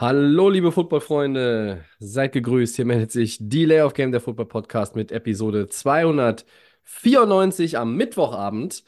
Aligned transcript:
Hallo, 0.00 0.48
liebe 0.48 0.70
Footballfreunde, 0.70 1.84
seid 1.98 2.32
gegrüßt. 2.32 2.76
Hier 2.76 2.84
meldet 2.84 3.10
sich 3.10 3.36
Delay 3.40 3.80
of 3.82 3.94
Game, 3.94 4.12
der 4.12 4.20
Football 4.20 4.46
Podcast 4.46 4.94
mit 4.94 5.10
Episode 5.10 5.68
294 5.68 7.76
am 7.76 7.96
Mittwochabend. 7.96 8.84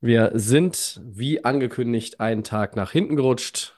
Wir 0.00 0.30
sind, 0.34 1.02
wie 1.04 1.44
angekündigt, 1.44 2.20
einen 2.20 2.42
Tag 2.42 2.74
nach 2.74 2.90
hinten 2.92 3.16
gerutscht. 3.16 3.74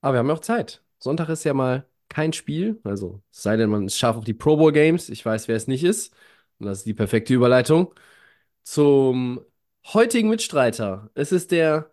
Aber 0.00 0.14
wir 0.14 0.18
haben 0.18 0.28
ja 0.28 0.34
auch 0.34 0.40
Zeit. 0.40 0.82
Sonntag 0.98 1.28
ist 1.28 1.44
ja 1.44 1.54
mal 1.54 1.86
kein 2.08 2.32
Spiel. 2.32 2.80
Also, 2.82 3.22
sei 3.30 3.56
denn, 3.56 3.70
man 3.70 3.86
ist 3.86 3.98
scharf 3.98 4.16
auf 4.16 4.24
die 4.24 4.34
Pro 4.34 4.56
Bowl 4.56 4.72
Games. 4.72 5.08
Ich 5.08 5.24
weiß, 5.24 5.46
wer 5.46 5.56
es 5.56 5.68
nicht 5.68 5.84
ist. 5.84 6.12
Und 6.58 6.66
das 6.66 6.78
ist 6.78 6.86
die 6.86 6.94
perfekte 6.94 7.34
Überleitung 7.34 7.94
zum 8.64 9.44
heutigen 9.84 10.28
Mitstreiter. 10.30 11.10
Es 11.14 11.32
ist 11.32 11.52
der, 11.52 11.92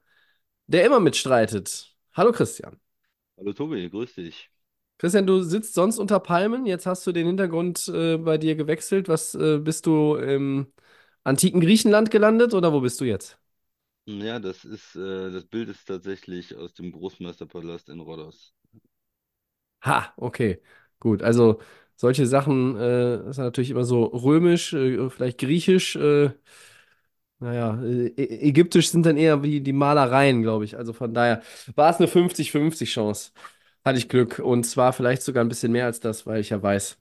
der 0.68 0.86
immer 0.86 1.00
mitstreitet. 1.00 1.96
Hallo, 2.14 2.32
Christian. 2.32 2.80
Hallo 3.40 3.54
Tobi, 3.54 3.90
grüß 3.90 4.14
dich. 4.16 4.52
Christian, 4.98 5.26
du 5.26 5.42
sitzt 5.44 5.74
sonst 5.76 5.98
unter 5.98 6.20
Palmen. 6.20 6.66
Jetzt 6.66 6.86
hast 6.86 7.08
du 7.08 7.12
den 7.14 7.26
Hintergrund 7.28 7.88
äh, 7.88 8.18
bei 8.18 8.38
dir 8.38 8.56
gewechselt. 8.56 9.08
Was 9.08 9.34
äh, 9.36 9.60
bist 9.60 9.86
du 9.86 10.16
im 10.16 10.74
antiken 11.24 11.62
Griechenland 11.62 12.12
gelandet 12.12 12.54
oder 12.54 12.74
wo 12.74 12.82
bist 12.82 13.00
du 13.00 13.06
jetzt? 13.06 13.40
Ja, 14.08 14.40
das 14.40 14.66
ist, 14.66 14.96
äh, 14.98 15.32
das 15.32 15.46
Bild 15.46 15.70
ist 15.70 15.86
tatsächlich 15.86 16.54
aus 16.56 16.74
dem 16.74 16.92
Großmeisterpalast 16.92 17.88
in 17.90 18.00
Rhodos. 18.02 18.54
Ha, 19.82 20.14
okay, 20.18 20.62
gut. 21.00 21.22
Also 21.24 21.60
solche 21.96 22.26
Sachen 22.28 22.76
äh, 22.78 23.32
sind 23.34 23.44
natürlich 23.46 23.70
immer 23.70 23.86
so 23.86 24.04
römisch, 24.06 24.74
äh, 24.74 25.10
vielleicht 25.10 25.40
griechisch. 25.40 25.96
Äh, 25.96 26.32
naja, 27.40 27.74
Ä- 27.82 28.14
ägyptisch 28.18 28.90
sind 28.92 29.06
dann 29.06 29.18
eher 29.18 29.44
wie 29.44 29.62
die 29.62 29.74
Malereien, 29.74 30.42
glaube 30.42 30.66
ich. 30.66 30.78
Also 30.78 30.94
von 30.94 31.14
daher 31.14 31.42
war 31.76 31.90
es 31.92 31.98
eine 31.98 32.08
50-50 32.08 32.92
Chance. 32.92 33.32
Hatte 33.86 33.98
ich 33.98 34.10
Glück. 34.10 34.40
Und 34.40 34.66
zwar 34.66 34.94
vielleicht 34.94 35.22
sogar 35.24 35.44
ein 35.44 35.48
bisschen 35.50 35.72
mehr 35.72 35.86
als 35.86 36.00
das, 36.00 36.26
weil 36.26 36.42
ich 36.42 36.50
ja 36.50 36.62
weiß, 36.62 36.98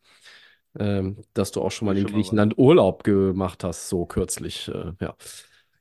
ähm, 0.78 1.18
dass 1.34 1.52
du 1.52 1.62
auch 1.62 1.70
schon 1.72 1.86
mal 1.86 1.98
in 1.98 2.06
schon 2.06 2.12
mal. 2.12 2.18
Griechenland 2.18 2.58
Urlaub 2.58 3.04
gemacht 3.04 3.64
hast, 3.64 3.88
so 3.88 4.06
kürzlich. 4.06 4.68
Äh, 4.68 4.92
ja. 5.00 5.16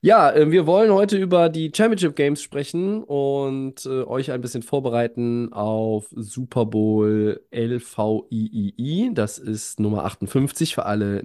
Ja, 0.01 0.31
äh, 0.31 0.51
wir 0.51 0.67
wollen 0.67 0.91
heute 0.93 1.17
über 1.17 1.49
die 1.49 1.71
Championship 1.75 2.15
Games 2.15 2.41
sprechen 2.41 3.03
und 3.03 3.85
äh, 3.85 4.03
euch 4.03 4.31
ein 4.31 4.41
bisschen 4.41 4.61
vorbereiten 4.63 5.51
auf 5.53 6.07
Super 6.15 6.65
Bowl 6.67 7.41
LVIII. 7.51 9.11
Das 9.13 9.39
ist 9.39 9.79
Nummer 9.79 10.05
58 10.05 10.75
für 10.75 10.85
alle 10.85 11.21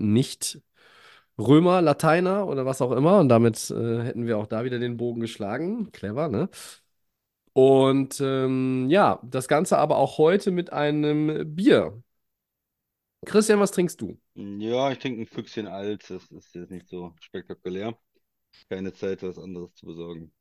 Nicht-Römer, 1.39 1.83
Lateiner 1.83 2.47
oder 2.47 2.67
was 2.67 2.83
auch 2.83 2.93
immer. 2.93 3.19
Und 3.21 3.29
damit 3.29 3.71
äh, 3.71 4.03
hätten 4.03 4.27
wir 4.27 4.39
auch 4.39 4.47
da 4.47 4.65
wieder 4.65 4.79
den 4.79 4.97
Bogen 4.97 5.21
geschlagen. 5.21 5.91
Clever, 5.93 6.29
ne? 6.29 6.49
Und 7.55 8.19
ähm, 8.21 8.89
ja, 8.89 9.21
das 9.25 9.47
Ganze 9.49 9.77
aber 9.79 9.97
auch 9.99 10.17
heute 10.19 10.51
mit 10.51 10.73
einem 10.73 11.55
Bier. 11.55 12.03
Christian, 13.27 13.61
was 13.61 13.71
trinkst 13.73 14.01
du? 14.01 14.19
Ja, 14.35 14.91
ich 14.93 14.99
trinke 14.99 15.23
ein 15.23 15.27
Füchschen 15.27 15.67
alt, 15.67 16.09
das 16.11 16.31
ist 16.31 16.55
jetzt 16.55 16.71
nicht 16.71 16.87
so 16.89 17.15
spektakulär. 17.21 17.99
Keine 18.71 18.93
Zeit, 18.95 19.23
was 19.23 19.39
anderes 19.39 19.75
zu 19.75 19.87
besorgen. 19.87 20.33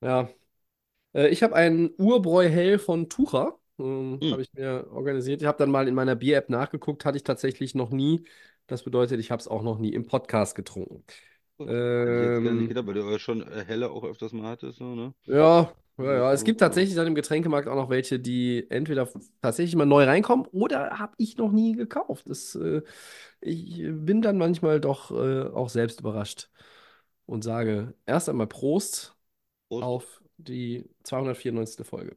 Ja, 0.00 0.28
Äh, 1.14 1.28
ich 1.28 1.42
habe 1.42 1.56
einen 1.56 1.90
Urbräu 1.98 2.48
Hell 2.48 2.78
von 2.78 3.08
Tucher. 3.10 3.58
Ähm, 3.78 4.22
Hm. 4.22 4.32
habe 4.32 4.42
ich 4.42 4.52
mir 4.54 4.88
organisiert. 4.92 5.42
Ich 5.42 5.48
habe 5.48 5.58
dann 5.58 5.70
mal 5.70 5.88
in 5.88 5.94
meiner 5.94 6.16
Bier-App 6.16 6.50
nachgeguckt, 6.50 7.04
hatte 7.06 7.16
ich 7.18 7.24
tatsächlich 7.24 7.74
noch 7.74 7.90
nie. 7.90 8.24
Das 8.70 8.82
bedeutet, 8.84 9.20
ich 9.20 9.30
habe 9.30 9.40
es 9.40 9.48
auch 9.48 9.62
noch 9.62 9.78
nie 9.78 9.92
im 9.92 10.06
Podcast 10.06 10.54
getrunken. 10.54 11.04
Hätte 12.04 12.24
ich 12.24 12.30
jetzt 12.42 12.42
nicht 12.42 12.50
Ähm, 12.56 12.68
gedacht, 12.68 12.86
weil 12.86 12.94
du 12.94 13.10
ja 13.10 13.18
schon 13.18 13.42
äh, 13.42 13.64
helle 13.66 13.90
auch 13.90 14.04
öfters 14.04 14.32
mal 14.32 14.48
hattest, 14.50 14.78
so, 14.78 14.94
ne? 14.94 15.14
ja, 15.26 15.72
ja, 15.98 16.04
Ja. 16.14 16.32
Es 16.32 16.44
gibt 16.44 16.60
tatsächlich 16.60 16.96
dann 16.96 17.06
im 17.06 17.14
Getränkemarkt 17.14 17.68
auch 17.68 17.74
noch 17.76 17.90
welche, 17.90 18.18
die 18.18 18.66
entweder 18.70 19.08
tatsächlich 19.42 19.76
mal 19.76 19.86
neu 19.86 20.04
reinkommen 20.04 20.46
oder 20.52 20.98
habe 20.98 21.14
ich 21.18 21.36
noch 21.36 21.52
nie 21.52 21.74
gekauft. 21.76 22.28
Das, 22.28 22.54
äh, 22.54 22.82
ich 23.40 23.78
bin 23.84 24.22
dann 24.22 24.38
manchmal 24.38 24.80
doch 24.80 25.10
äh, 25.10 25.42
auch 25.50 25.68
selbst 25.70 26.00
überrascht 26.00 26.50
und 27.26 27.44
sage 27.44 27.94
erst 28.06 28.28
einmal 28.28 28.46
Prost 28.48 29.16
Prost. 29.68 29.90
auf 29.90 30.22
die 30.38 30.88
294. 31.04 31.84
Folge. 31.84 32.16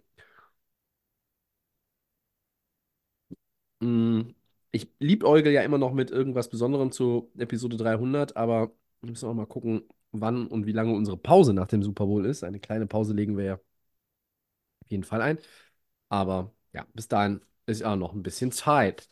Mm, 3.82 4.34
Ich 4.76 4.90
liebäugel 5.00 5.54
ja 5.54 5.62
immer 5.62 5.78
noch 5.78 5.94
mit 5.94 6.12
irgendwas 6.12 6.50
Besonderem 6.50 6.92
zu 6.92 7.32
Episode 7.38 7.78
300, 7.78 8.36
aber 8.36 8.72
wir 9.02 9.12
müssen 9.12 9.30
auch 9.30 9.34
mal 9.36 9.46
gucken, 9.46 9.84
wann 10.12 10.48
und 10.48 10.66
wie 10.66 10.72
lange 10.72 10.94
unsere 10.94 11.18
Pause 11.18 11.54
nach 11.54 11.68
dem 11.68 11.84
Super 11.84 12.06
Bowl 12.08 12.26
ist. 12.26 12.44
Eine 12.44 12.60
kleine 12.60 12.88
Pause 12.88 13.14
legen 13.14 13.38
wir 13.38 13.46
ja 13.46 13.54
auf 13.56 13.62
jeden 14.90 15.04
Fall 15.04 15.22
ein. 15.22 15.38
Aber 16.10 16.54
ja, 16.74 16.88
bis 16.94 17.08
dahin 17.08 17.42
ist 17.66 17.84
auch 17.84 17.96
noch 17.96 18.14
ein 18.14 18.24
bisschen 18.24 18.52
Zeit. 18.52 19.10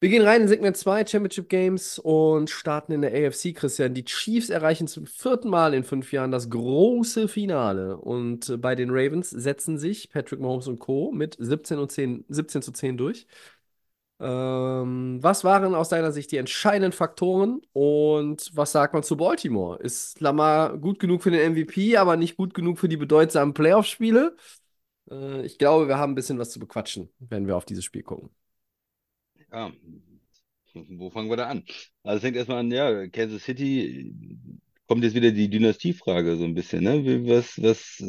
Wir 0.00 0.10
gehen 0.10 0.22
rein 0.22 0.42
in 0.42 0.48
Segment 0.48 0.76
2, 0.76 1.06
Championship 1.06 1.48
Games 1.48 1.98
und 1.98 2.50
starten 2.50 2.92
in 2.92 3.00
der 3.00 3.12
AFC, 3.12 3.54
Christian. 3.54 3.94
Die 3.94 4.04
Chiefs 4.04 4.50
erreichen 4.50 4.88
zum 4.88 5.06
vierten 5.06 5.48
Mal 5.48 5.72
in 5.72 5.84
fünf 5.84 6.12
Jahren 6.12 6.30
das 6.30 6.50
große 6.50 7.28
Finale. 7.28 7.96
Und 7.96 8.60
bei 8.60 8.74
den 8.74 8.90
Ravens 8.90 9.30
setzen 9.30 9.78
sich 9.78 10.10
Patrick 10.10 10.40
Mahomes 10.40 10.68
und 10.68 10.80
Co. 10.80 11.12
mit 11.12 11.36
17, 11.38 11.78
und 11.78 11.90
10, 11.90 12.24
17 12.28 12.60
zu 12.62 12.72
10 12.72 12.98
durch. 12.98 13.26
Ähm, 14.18 15.18
was 15.22 15.44
waren 15.44 15.74
aus 15.74 15.90
deiner 15.90 16.10
Sicht 16.10 16.32
die 16.32 16.38
entscheidenden 16.38 16.92
Faktoren 16.92 17.60
und 17.72 18.50
was 18.54 18.72
sagt 18.72 18.94
man 18.94 19.02
zu 19.02 19.16
Baltimore? 19.16 19.78
Ist 19.82 20.20
Lamar 20.20 20.78
gut 20.78 20.98
genug 20.98 21.22
für 21.22 21.30
den 21.30 21.40
MVP, 21.40 21.96
aber 21.98 22.16
nicht 22.16 22.36
gut 22.36 22.54
genug 22.54 22.78
für 22.78 22.88
die 22.88 22.96
bedeutsamen 22.96 23.52
Playoff-Spiele? 23.54 24.36
Äh, 25.10 25.44
ich 25.46 25.58
glaube, 25.58 25.88
wir 25.88 25.98
haben 25.98 26.12
ein 26.12 26.16
bisschen 26.16 26.38
was 26.38 26.50
zu 26.50 26.60
bequatschen, 26.60 27.10
wenn 27.20 27.46
wir 27.46 27.56
auf 27.56 27.66
dieses 27.66 27.84
Spiel 27.84 28.02
gucken. 28.02 28.30
Ja, 29.52 29.70
wo 30.74 31.10
fangen 31.10 31.30
wir 31.30 31.36
da 31.36 31.48
an? 31.48 31.64
Also 32.02 32.16
es 32.16 32.22
fängt 32.22 32.36
erstmal 32.36 32.58
an, 32.58 32.70
ja, 32.70 33.06
Kansas 33.08 33.42
City 33.44 34.14
kommt 34.86 35.02
jetzt 35.04 35.14
wieder 35.14 35.32
die 35.32 35.48
Dynastiefrage 35.50 36.36
so 36.36 36.44
ein 36.44 36.54
bisschen, 36.54 36.84
ne? 36.84 37.04
Was, 37.26 37.60
was 37.62 38.02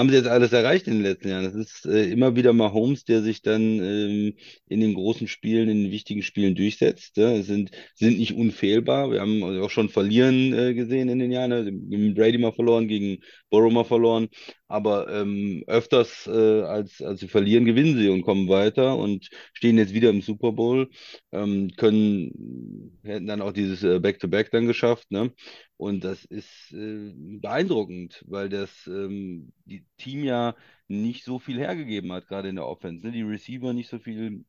haben 0.00 0.08
sie 0.08 0.16
jetzt 0.16 0.28
alles 0.28 0.52
erreicht 0.52 0.86
in 0.86 0.94
den 0.94 1.02
letzten 1.02 1.28
Jahren? 1.28 1.44
Es 1.44 1.54
ist 1.54 1.86
äh, 1.86 2.10
immer 2.10 2.34
wieder 2.34 2.52
mal 2.52 2.72
Holmes, 2.72 3.04
der 3.04 3.22
sich 3.22 3.42
dann 3.42 3.62
ähm, 3.62 4.34
in 4.66 4.80
den 4.80 4.94
großen 4.94 5.28
Spielen, 5.28 5.68
in 5.68 5.84
den 5.84 5.92
wichtigen 5.92 6.22
Spielen 6.22 6.54
durchsetzt. 6.54 7.18
Ja? 7.18 7.32
Es 7.32 7.46
sind, 7.46 7.70
sind 7.94 8.18
nicht 8.18 8.34
unfehlbar. 8.34 9.10
Wir 9.10 9.20
haben 9.20 9.44
also 9.44 9.62
auch 9.62 9.70
schon 9.70 9.90
verlieren 9.90 10.54
äh, 10.54 10.74
gesehen 10.74 11.10
in 11.10 11.18
den 11.18 11.30
Jahren. 11.30 11.50
Ne? 11.50 12.14
Brady 12.14 12.38
mal 12.38 12.52
verloren, 12.52 12.88
gegen 12.88 13.18
Burrow 13.50 13.72
mal 13.72 13.84
verloren. 13.84 14.28
Aber 14.70 15.08
ähm, 15.12 15.64
öfters 15.66 16.28
äh, 16.28 16.62
als, 16.62 17.02
als 17.02 17.18
sie 17.20 17.26
verlieren, 17.28 17.64
gewinnen 17.64 17.96
sie 17.98 18.08
und 18.08 18.22
kommen 18.22 18.48
weiter 18.48 18.96
und 18.96 19.28
stehen 19.52 19.78
jetzt 19.78 19.92
wieder 19.94 20.10
im 20.10 20.22
Super 20.22 20.52
Bowl 20.52 20.88
ähm, 21.32 21.72
können, 21.76 23.00
hätten 23.02 23.26
dann 23.26 23.42
auch 23.42 23.52
dieses 23.52 23.82
äh, 23.82 23.98
Back-to-Back 23.98 24.50
dann 24.52 24.66
geschafft, 24.68 25.10
ne? 25.10 25.32
Und 25.76 26.04
das 26.04 26.24
ist 26.24 26.72
äh, 26.72 27.12
beeindruckend, 27.16 28.24
weil 28.28 28.48
das 28.48 28.86
ähm, 28.86 29.52
die 29.64 29.86
Team 29.98 30.22
ja 30.24 30.54
nicht 30.88 31.24
so 31.24 31.38
viel 31.40 31.58
hergegeben 31.58 32.12
hat, 32.12 32.28
gerade 32.28 32.48
in 32.48 32.56
der 32.56 32.66
Offense, 32.66 33.04
ne? 33.04 33.12
Die 33.12 33.22
Receiver 33.22 33.72
nicht 33.72 33.90
so 33.90 33.98
viel 33.98 34.44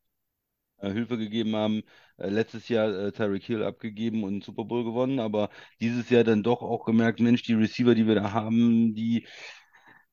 äh, 0.78 0.92
Hilfe 0.92 1.18
gegeben 1.18 1.56
haben. 1.56 1.84
Äh, 2.18 2.30
letztes 2.30 2.68
Jahr 2.70 2.90
äh, 2.90 3.12
Tyreek 3.12 3.44
Hill 3.44 3.64
abgegeben 3.64 4.24
und 4.24 4.44
Super 4.44 4.66
Bowl 4.66 4.84
gewonnen, 4.84 5.20
aber 5.20 5.50
dieses 5.82 6.10
Jahr 6.10 6.24
dann 6.24 6.44
doch 6.44 6.62
auch 6.62 6.86
gemerkt, 6.86 7.20
Mensch, 7.20 7.44
die 7.44 7.54
Receiver, 7.54 7.96
die 7.96 8.08
wir 8.08 8.16
da 8.16 8.34
haben, 8.34 8.94
die 8.96 9.28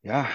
ja, 0.03 0.29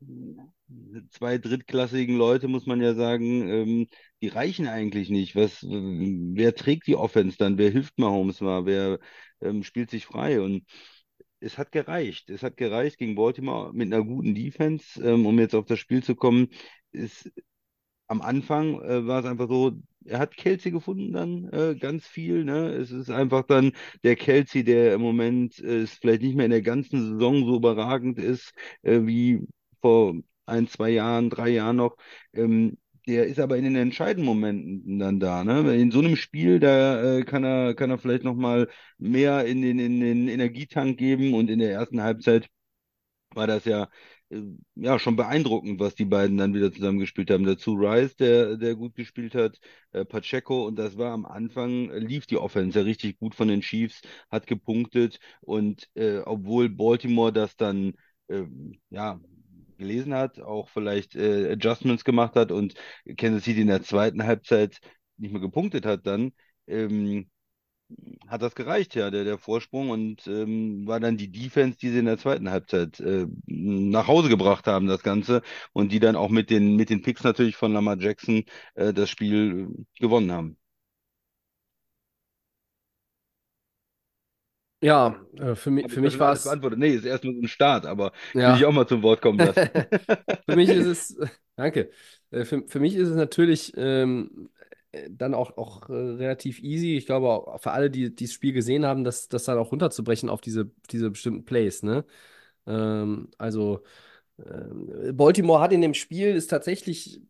äh, 0.00 1.02
zwei 1.10 1.38
drittklassigen 1.38 2.16
Leute, 2.16 2.48
muss 2.48 2.66
man 2.66 2.80
ja 2.80 2.94
sagen, 2.94 3.48
ähm, 3.48 3.86
die 4.22 4.28
reichen 4.28 4.66
eigentlich 4.68 5.08
nicht. 5.10 5.34
Was, 5.36 5.62
wer 5.62 6.54
trägt 6.54 6.86
die 6.86 6.96
Offense 6.96 7.36
dann? 7.38 7.58
Wer 7.58 7.70
hilft 7.70 7.98
Mahomes 7.98 8.40
mal? 8.40 8.66
Wer 8.66 8.98
ähm, 9.40 9.62
spielt 9.62 9.90
sich 9.90 10.06
frei? 10.06 10.40
Und 10.40 10.64
es 11.40 11.58
hat 11.58 11.72
gereicht. 11.72 12.30
Es 12.30 12.42
hat 12.42 12.56
gereicht 12.56 12.98
gegen 12.98 13.14
Baltimore 13.14 13.72
mit 13.74 13.92
einer 13.92 14.04
guten 14.04 14.34
Defense, 14.34 15.02
ähm, 15.02 15.26
um 15.26 15.38
jetzt 15.38 15.54
auf 15.54 15.66
das 15.66 15.78
Spiel 15.78 16.02
zu 16.02 16.14
kommen. 16.16 16.48
Ist, 16.92 17.30
am 18.08 18.20
Anfang 18.22 18.80
äh, 18.82 19.06
war 19.06 19.20
es 19.20 19.26
einfach 19.26 19.48
so, 19.48 19.72
er 20.04 20.18
hat 20.18 20.36
Kelsey 20.36 20.72
gefunden 20.72 21.12
dann 21.12 21.48
äh, 21.52 21.76
ganz 21.78 22.06
viel. 22.06 22.44
Ne? 22.44 22.68
Es 22.70 22.90
ist 22.90 23.10
einfach 23.10 23.44
dann 23.44 23.72
der 24.04 24.16
Kelsey, 24.16 24.64
der 24.64 24.94
im 24.94 25.00
Moment 25.02 25.58
äh, 25.60 25.82
ist 25.82 25.94
vielleicht 26.00 26.22
nicht 26.22 26.36
mehr 26.36 26.46
in 26.46 26.50
der 26.52 26.62
ganzen 26.62 27.00
Saison 27.12 27.44
so 27.46 27.56
überragend 27.56 28.18
ist 28.18 28.52
äh, 28.82 29.00
wie 29.02 29.46
vor 29.80 30.14
ein, 30.46 30.66
zwei 30.68 30.90
Jahren, 30.90 31.30
drei 31.30 31.50
Jahren 31.50 31.76
noch. 31.76 31.96
Ähm, 32.32 32.78
der 33.06 33.26
ist 33.26 33.38
aber 33.40 33.56
in 33.56 33.64
den 33.64 33.76
entscheidenden 33.76 34.26
Momenten 34.26 34.98
dann 34.98 35.18
da, 35.18 35.42
ne? 35.42 35.74
In 35.76 35.90
so 35.90 36.00
einem 36.00 36.14
Spiel, 36.16 36.60
da 36.60 37.18
äh, 37.18 37.22
kann 37.24 37.42
er, 37.42 37.74
kann 37.74 37.90
er 37.90 37.96
vielleicht 37.98 38.22
nochmal 38.24 38.68
mehr 38.98 39.46
in 39.46 39.62
den, 39.62 39.78
in 39.78 40.00
den 40.00 40.28
Energietank 40.28 40.98
geben 40.98 41.32
und 41.34 41.48
in 41.48 41.58
der 41.58 41.72
ersten 41.72 42.02
Halbzeit 42.02 42.48
war 43.34 43.46
das 43.46 43.64
ja, 43.64 43.88
ja 44.74 44.98
schon 44.98 45.16
beeindruckend, 45.16 45.80
was 45.80 45.94
die 45.94 46.04
beiden 46.04 46.36
dann 46.36 46.54
wieder 46.54 46.72
zusammengespielt 46.72 47.30
haben. 47.30 47.44
Dazu 47.44 47.74
Rice, 47.74 48.16
der, 48.16 48.56
der 48.56 48.74
gut 48.74 48.94
gespielt 48.94 49.34
hat, 49.34 49.58
äh, 49.92 50.04
Pacheco 50.04 50.66
und 50.66 50.76
das 50.78 50.98
war 50.98 51.12
am 51.12 51.24
Anfang, 51.24 51.90
äh, 51.90 51.98
lief 51.98 52.26
die 52.26 52.36
Offense 52.36 52.78
ja 52.78 52.84
richtig 52.84 53.18
gut 53.18 53.34
von 53.34 53.48
den 53.48 53.62
Chiefs, 53.62 54.02
hat 54.30 54.46
gepunktet 54.46 55.18
und 55.40 55.88
äh, 55.94 56.18
obwohl 56.18 56.68
Baltimore 56.68 57.32
das 57.32 57.56
dann 57.56 57.94
ähm, 58.28 58.78
ja 58.90 59.20
gelesen 59.78 60.14
hat, 60.14 60.40
auch 60.40 60.68
vielleicht 60.68 61.14
äh, 61.16 61.52
Adjustments 61.52 62.04
gemacht 62.04 62.34
hat 62.34 62.52
und 62.52 62.74
Kansas 63.16 63.44
City 63.44 63.60
in 63.62 63.68
der 63.68 63.82
zweiten 63.82 64.24
Halbzeit 64.24 64.78
nicht 65.16 65.32
mehr 65.32 65.40
gepunktet 65.40 65.86
hat, 65.86 66.06
dann 66.06 66.32
ähm, 66.66 67.30
hat 68.28 68.42
das 68.42 68.54
gereicht, 68.54 68.94
ja, 68.94 69.10
der, 69.10 69.24
der 69.24 69.38
Vorsprung 69.38 69.90
und 69.90 70.26
ähm, 70.26 70.86
war 70.86 71.00
dann 71.00 71.16
die 71.16 71.30
Defense, 71.30 71.78
die 71.78 71.90
sie 71.90 71.98
in 72.00 72.04
der 72.06 72.18
zweiten 72.18 72.50
Halbzeit 72.50 73.00
äh, 73.00 73.26
nach 73.46 74.06
Hause 74.08 74.28
gebracht 74.28 74.66
haben, 74.66 74.86
das 74.86 75.02
Ganze, 75.02 75.42
und 75.72 75.92
die 75.92 76.00
dann 76.00 76.16
auch 76.16 76.28
mit 76.30 76.50
den, 76.50 76.76
mit 76.76 76.90
den 76.90 77.02
Picks 77.02 77.24
natürlich 77.24 77.56
von 77.56 77.72
Lamar 77.72 77.98
Jackson 77.98 78.44
äh, 78.74 78.92
das 78.92 79.10
Spiel 79.10 79.68
äh, 79.96 80.00
gewonnen 80.00 80.32
haben. 80.32 80.58
Ja, 84.80 85.20
äh, 85.36 85.56
für 85.56 85.70
mich, 85.70 85.90
für 85.90 86.00
ich 86.00 86.00
mich 86.00 86.18
war 86.20 86.32
es. 86.32 86.42
beantwortet? 86.42 86.78
Nee, 86.78 86.90
ist 86.94 87.04
erst 87.04 87.24
nur 87.24 87.34
so 87.34 87.40
ein 87.40 87.48
Start, 87.48 87.84
aber 87.86 88.12
will 88.44 88.54
Ja. 88.54 88.54
ich 88.54 88.64
auch 88.64 88.72
mal 88.72 88.86
zum 88.86 89.02
Wort 89.02 89.20
kommen 89.22 89.40
lassen. 89.40 89.72
Für 90.46 90.54
mich 90.54 90.70
ist 90.72 90.86
es, 90.86 91.16
danke. 91.56 91.90
Äh, 92.30 92.44
Für, 92.44 92.66
für 92.68 92.80
mich 92.80 92.94
ist 92.94 93.08
es 93.08 93.16
natürlich 93.16 93.72
ähm, 93.76 94.50
äh, 94.57 94.57
dann 95.10 95.34
auch, 95.34 95.56
auch 95.58 95.88
äh, 95.90 95.92
relativ 95.92 96.60
easy. 96.62 96.96
Ich 96.96 97.06
glaube 97.06 97.28
auch 97.28 97.60
für 97.60 97.72
alle, 97.72 97.90
die, 97.90 98.14
die 98.14 98.24
das 98.24 98.32
Spiel 98.32 98.52
gesehen 98.52 98.86
haben, 98.86 99.04
das, 99.04 99.28
das 99.28 99.44
dann 99.44 99.58
auch 99.58 99.72
runterzubrechen 99.72 100.28
auf 100.28 100.40
diese, 100.40 100.70
diese 100.90 101.10
bestimmten 101.10 101.44
Plays, 101.44 101.82
ne? 101.82 102.04
Ähm, 102.66 103.30
also 103.38 103.82
ähm, 104.38 105.16
Baltimore 105.16 105.60
hat 105.60 105.72
in 105.72 105.82
dem 105.82 105.94
Spiel 105.94 106.36
es 106.36 106.46
tatsächlich 106.48 107.22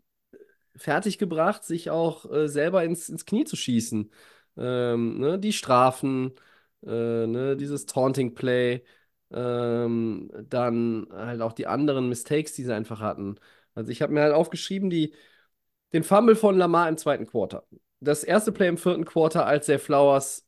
fertiggebracht, 0.76 1.64
sich 1.64 1.90
auch 1.90 2.30
äh, 2.30 2.48
selber 2.48 2.84
ins, 2.84 3.08
ins 3.08 3.26
Knie 3.26 3.44
zu 3.44 3.56
schießen. 3.56 4.10
Ähm, 4.56 5.18
ne? 5.18 5.38
Die 5.38 5.52
Strafen, 5.52 6.34
äh, 6.84 7.26
ne? 7.26 7.56
Dieses 7.56 7.86
Taunting 7.86 8.34
Play, 8.34 8.84
ähm, 9.32 10.30
dann 10.48 11.08
halt 11.12 11.40
auch 11.42 11.52
die 11.52 11.66
anderen 11.66 12.08
Mistakes, 12.08 12.52
die 12.54 12.64
sie 12.64 12.74
einfach 12.74 13.00
hatten. 13.00 13.36
Also 13.74 13.90
ich 13.90 14.02
habe 14.02 14.12
mir 14.12 14.22
halt 14.22 14.34
aufgeschrieben, 14.34 14.90
die, 14.90 15.14
den 15.92 16.02
Fumble 16.04 16.36
von 16.36 16.56
Lamar 16.56 16.88
im 16.88 16.96
zweiten 16.96 17.26
Quarter. 17.26 17.64
Das 18.00 18.24
erste 18.24 18.52
Play 18.52 18.68
im 18.68 18.78
vierten 18.78 19.04
Quarter, 19.04 19.46
als 19.46 19.66
der 19.66 19.78
Flowers 19.78 20.46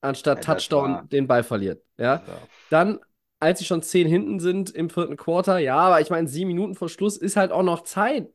anstatt 0.00 0.38
Ja, 0.38 0.54
Touchdown 0.54 1.08
den 1.08 1.26
Ball 1.26 1.42
verliert. 1.42 1.82
Ja? 1.98 2.22
War- 2.26 2.48
Dann, 2.70 3.00
als 3.40 3.58
sie 3.58 3.64
schon 3.64 3.82
zehn 3.82 4.06
hinten 4.06 4.40
sind 4.40 4.70
im 4.70 4.90
vierten 4.90 5.16
Quarter, 5.16 5.58
ja, 5.58 5.76
aber 5.76 6.00
ich 6.00 6.10
meine, 6.10 6.28
sieben 6.28 6.48
Minuten 6.48 6.74
vor 6.74 6.88
Schluss 6.88 7.16
ist 7.16 7.36
halt 7.36 7.52
auch 7.52 7.62
noch 7.62 7.82
Zeit. 7.82 8.28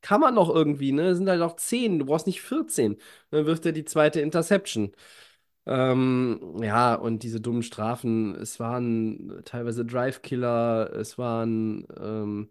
Kann 0.00 0.20
man 0.20 0.34
noch 0.34 0.50
irgendwie, 0.52 0.90
ne? 0.92 1.08
Es 1.10 1.18
sind 1.18 1.28
halt 1.28 1.38
noch 1.38 1.56
zehn, 1.56 1.98
du 2.00 2.06
brauchst 2.06 2.26
nicht 2.26 2.42
14. 2.42 2.96
Dann 3.30 3.46
wirft 3.46 3.64
er 3.66 3.72
die 3.72 3.84
zweite 3.84 4.20
Interception. 4.20 4.92
Ähm, 5.66 6.58
ja, 6.62 6.94
und 6.96 7.22
diese 7.22 7.40
dummen 7.40 7.62
Strafen, 7.62 8.34
es 8.36 8.58
waren 8.60 9.42
teilweise 9.44 9.84
Drive-Killer, 9.84 10.92
es 10.94 11.18
waren 11.18 11.86
ähm, 12.00 12.50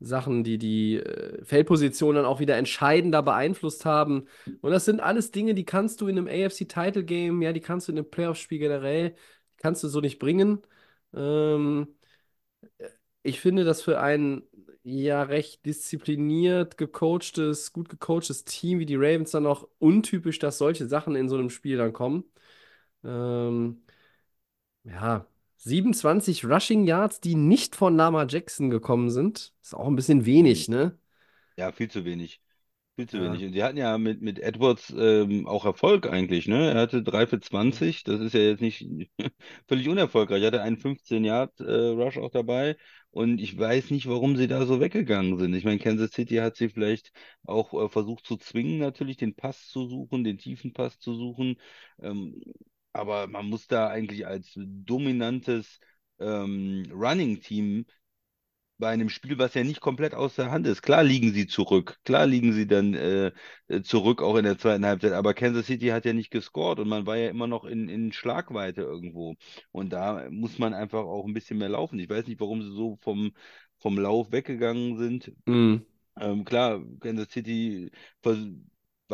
Sachen, 0.00 0.44
die 0.44 0.58
die 0.58 0.96
äh, 0.96 1.44
Feldposition 1.44 2.16
dann 2.16 2.24
auch 2.24 2.40
wieder 2.40 2.56
entscheidender 2.56 3.22
beeinflusst 3.22 3.84
haben. 3.84 4.26
Und 4.60 4.70
das 4.72 4.84
sind 4.84 5.00
alles 5.00 5.30
Dinge, 5.30 5.54
die 5.54 5.64
kannst 5.64 6.00
du 6.00 6.08
in 6.08 6.18
einem 6.18 6.28
AFC-Title-Game, 6.28 7.42
ja, 7.42 7.52
die 7.52 7.60
kannst 7.60 7.88
du 7.88 7.92
in 7.92 7.98
einem 7.98 8.10
Playoff-Spiel 8.10 8.58
generell, 8.58 9.14
kannst 9.58 9.82
du 9.84 9.88
so 9.88 10.00
nicht 10.00 10.18
bringen. 10.18 10.60
Ähm, 11.14 11.88
ich 13.22 13.40
finde, 13.40 13.64
dass 13.64 13.82
für 13.82 14.00
ein 14.00 14.42
ja 14.82 15.22
recht 15.22 15.64
diszipliniert 15.64 16.76
gecoachtes, 16.76 17.72
gut 17.72 17.88
gecoachtes 17.88 18.44
Team 18.44 18.78
wie 18.78 18.86
die 18.86 18.96
Ravens 18.96 19.30
dann 19.30 19.46
auch 19.46 19.66
untypisch, 19.78 20.38
dass 20.38 20.58
solche 20.58 20.86
Sachen 20.86 21.16
in 21.16 21.28
so 21.28 21.36
einem 21.36 21.50
Spiel 21.50 21.78
dann 21.78 21.92
kommen. 21.92 22.24
Ähm, 23.04 23.82
ja, 24.84 25.26
27 25.64 26.44
Rushing 26.44 26.84
Yards, 26.86 27.20
die 27.20 27.34
nicht 27.34 27.76
von 27.76 27.96
Lamar 27.96 28.26
Jackson 28.28 28.70
gekommen 28.70 29.10
sind. 29.10 29.52
Ist 29.62 29.74
auch 29.74 29.86
ein 29.88 29.96
bisschen 29.96 30.26
wenig, 30.26 30.68
ne? 30.68 30.98
Ja, 31.56 31.72
viel 31.72 31.88
zu 31.90 32.04
wenig. 32.04 32.40
Viel 32.96 33.08
zu 33.08 33.20
Ja. 33.20 33.22
wenig. 33.22 33.44
Und 33.44 33.52
die 33.52 33.62
hatten 33.64 33.76
ja 33.78 33.98
mit, 33.98 34.22
mit 34.22 34.38
Edwards 34.40 34.90
ähm, 34.96 35.46
auch 35.48 35.64
Erfolg 35.64 36.06
eigentlich, 36.08 36.48
ne? 36.48 36.72
Er 36.72 36.80
hatte 36.82 37.02
3 37.02 37.26
für 37.26 37.40
20, 37.40 38.04
das 38.04 38.20
ist 38.20 38.34
ja 38.34 38.40
jetzt 38.40 38.60
nicht 38.60 38.86
völlig 39.68 39.88
unerfolgreich. 39.88 40.42
Er 40.42 40.48
hatte 40.48 40.62
einen 40.62 40.78
15-Yard-Rush 40.78 42.18
auch 42.18 42.30
dabei. 42.30 42.76
Und 43.10 43.40
ich 43.40 43.58
weiß 43.58 43.90
nicht, 43.90 44.08
warum 44.08 44.36
sie 44.36 44.48
da 44.48 44.66
so 44.66 44.80
weggegangen 44.80 45.38
sind. 45.38 45.54
Ich 45.54 45.64
meine, 45.64 45.78
Kansas 45.80 46.12
City 46.12 46.36
hat 46.36 46.56
sie 46.56 46.68
vielleicht 46.70 47.12
auch 47.44 47.72
äh, 47.74 47.88
versucht 47.88 48.26
zu 48.26 48.36
zwingen, 48.36 48.78
natürlich 48.78 49.16
den 49.18 49.34
Pass 49.36 49.68
zu 49.68 49.88
suchen, 49.88 50.24
den 50.24 50.38
tiefen 50.38 50.72
Pass 50.72 50.98
zu 51.00 51.14
suchen. 51.14 51.56
Ähm, 52.02 52.42
aber 52.94 53.26
man 53.28 53.46
muss 53.48 53.68
da 53.68 53.88
eigentlich 53.88 54.26
als 54.26 54.52
dominantes 54.56 55.80
ähm, 56.20 56.84
Running-Team 56.92 57.86
bei 58.78 58.88
einem 58.90 59.08
Spiel, 59.08 59.38
was 59.38 59.54
ja 59.54 59.62
nicht 59.64 59.80
komplett 59.80 60.14
aus 60.14 60.34
der 60.34 60.50
Hand 60.50 60.66
ist. 60.66 60.82
Klar 60.82 61.04
liegen 61.04 61.32
sie 61.32 61.46
zurück, 61.46 61.98
klar 62.04 62.26
liegen 62.26 62.52
sie 62.52 62.66
dann 62.66 62.94
äh, 62.94 63.32
zurück, 63.84 64.20
auch 64.22 64.36
in 64.36 64.44
der 64.44 64.58
zweiten 64.58 64.84
Halbzeit, 64.84 65.12
aber 65.12 65.32
Kansas 65.34 65.66
City 65.66 65.88
hat 65.88 66.04
ja 66.04 66.12
nicht 66.12 66.30
gescored 66.30 66.80
und 66.80 66.88
man 66.88 67.06
war 67.06 67.16
ja 67.16 67.30
immer 67.30 67.46
noch 67.46 67.64
in, 67.64 67.88
in 67.88 68.12
Schlagweite 68.12 68.82
irgendwo. 68.82 69.36
Und 69.72 69.92
da 69.92 70.28
muss 70.30 70.58
man 70.58 70.74
einfach 70.74 71.04
auch 71.04 71.24
ein 71.26 71.34
bisschen 71.34 71.58
mehr 71.58 71.68
laufen. 71.68 71.98
Ich 72.00 72.10
weiß 72.10 72.26
nicht, 72.26 72.40
warum 72.40 72.62
sie 72.62 72.72
so 72.72 72.96
vom, 73.02 73.32
vom 73.78 73.96
Lauf 73.98 74.32
weggegangen 74.32 74.98
sind. 74.98 75.32
Mhm. 75.46 75.86
Ähm, 76.18 76.44
klar, 76.44 76.80
Kansas 77.00 77.30
City 77.30 77.90
vers- 78.22 78.38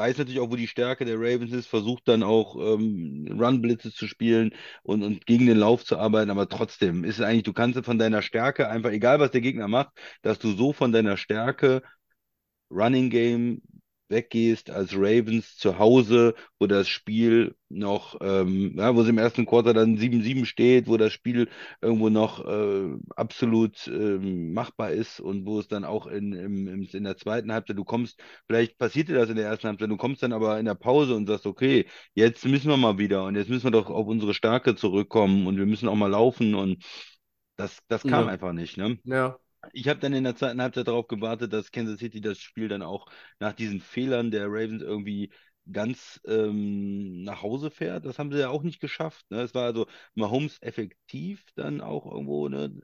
weiß 0.00 0.18
natürlich 0.18 0.40
auch, 0.40 0.50
wo 0.50 0.56
die 0.56 0.66
Stärke 0.66 1.04
der 1.04 1.16
Ravens 1.16 1.52
ist, 1.52 1.66
versucht 1.66 2.08
dann 2.08 2.22
auch 2.22 2.56
ähm, 2.56 3.36
Run-Blitze 3.38 3.92
zu 3.92 4.06
spielen 4.08 4.54
und, 4.82 5.02
und 5.02 5.26
gegen 5.26 5.46
den 5.46 5.58
Lauf 5.58 5.84
zu 5.84 5.98
arbeiten, 5.98 6.30
aber 6.30 6.48
trotzdem 6.48 7.04
ist 7.04 7.18
es 7.18 7.24
eigentlich, 7.24 7.44
du 7.44 7.52
kannst 7.52 7.84
von 7.84 7.98
deiner 7.98 8.22
Stärke 8.22 8.68
einfach, 8.68 8.90
egal 8.90 9.20
was 9.20 9.30
der 9.30 9.42
Gegner 9.42 9.68
macht, 9.68 9.90
dass 10.22 10.38
du 10.38 10.52
so 10.52 10.72
von 10.72 10.92
deiner 10.92 11.16
Stärke 11.18 11.82
Running 12.70 13.10
Game 13.10 13.62
weggehst 14.10 14.70
als 14.70 14.92
Ravens 14.94 15.56
zu 15.56 15.78
Hause, 15.78 16.34
wo 16.58 16.66
das 16.66 16.88
Spiel 16.88 17.54
noch, 17.68 18.18
ähm, 18.20 18.74
ja, 18.76 18.94
wo 18.96 19.02
es 19.02 19.08
im 19.08 19.18
ersten 19.18 19.46
Quarter 19.46 19.72
dann 19.74 19.96
7-7 19.96 20.44
steht, 20.46 20.88
wo 20.88 20.96
das 20.96 21.12
Spiel 21.12 21.48
irgendwo 21.80 22.10
noch 22.10 22.44
äh, 22.46 22.88
absolut 23.16 23.86
ähm, 23.88 24.52
machbar 24.52 24.90
ist 24.92 25.20
und 25.20 25.46
wo 25.46 25.60
es 25.60 25.68
dann 25.68 25.84
auch 25.84 26.06
in, 26.06 26.32
im, 26.32 26.82
in 26.92 27.04
der 27.04 27.16
zweiten 27.16 27.52
Halbzeit, 27.52 27.78
du 27.78 27.84
kommst, 27.84 28.20
vielleicht 28.46 28.78
passiert 28.78 29.08
dir 29.08 29.14
das 29.14 29.30
in 29.30 29.36
der 29.36 29.46
ersten 29.46 29.68
Halbzeit, 29.68 29.90
du 29.90 29.96
kommst 29.96 30.22
dann 30.22 30.32
aber 30.32 30.58
in 30.58 30.66
der 30.66 30.74
Pause 30.74 31.14
und 31.14 31.26
sagst, 31.26 31.46
okay, 31.46 31.86
jetzt 32.14 32.44
müssen 32.44 32.68
wir 32.68 32.76
mal 32.76 32.98
wieder 32.98 33.24
und 33.24 33.36
jetzt 33.36 33.48
müssen 33.48 33.64
wir 33.64 33.70
doch 33.70 33.90
auf 33.90 34.06
unsere 34.06 34.34
Stärke 34.34 34.74
zurückkommen 34.76 35.46
und 35.46 35.56
wir 35.56 35.66
müssen 35.66 35.88
auch 35.88 35.94
mal 35.96 36.08
laufen 36.10 36.54
und 36.54 36.84
das, 37.56 37.78
das 37.88 38.06
kam 38.06 38.26
Ja. 38.26 38.28
einfach 38.28 38.52
nicht, 38.52 38.76
ne? 38.76 38.98
Ja. 39.04 39.38
Ich 39.72 39.88
habe 39.88 40.00
dann 40.00 40.12
in 40.14 40.24
der 40.24 40.36
zweiten 40.36 40.60
Halbzeit 40.62 40.88
darauf 40.88 41.06
gewartet, 41.08 41.52
dass 41.52 41.70
Kansas 41.72 41.98
City 42.00 42.20
das 42.20 42.38
Spiel 42.38 42.68
dann 42.68 42.82
auch 42.82 43.06
nach 43.38 43.52
diesen 43.52 43.80
Fehlern 43.80 44.30
der 44.30 44.46
Ravens 44.46 44.82
irgendwie 44.82 45.32
ganz 45.70 46.20
ähm, 46.26 47.22
nach 47.22 47.42
Hause 47.42 47.70
fährt. 47.70 48.04
Das 48.06 48.18
haben 48.18 48.32
sie 48.32 48.38
ja 48.40 48.48
auch 48.48 48.62
nicht 48.62 48.80
geschafft. 48.80 49.30
Ne? 49.30 49.42
Es 49.42 49.54
war 49.54 49.64
also 49.66 49.86
Mahomes 50.14 50.60
effektiv 50.62 51.44
dann 51.54 51.80
auch 51.80 52.06
irgendwo, 52.10 52.48
ne? 52.48 52.80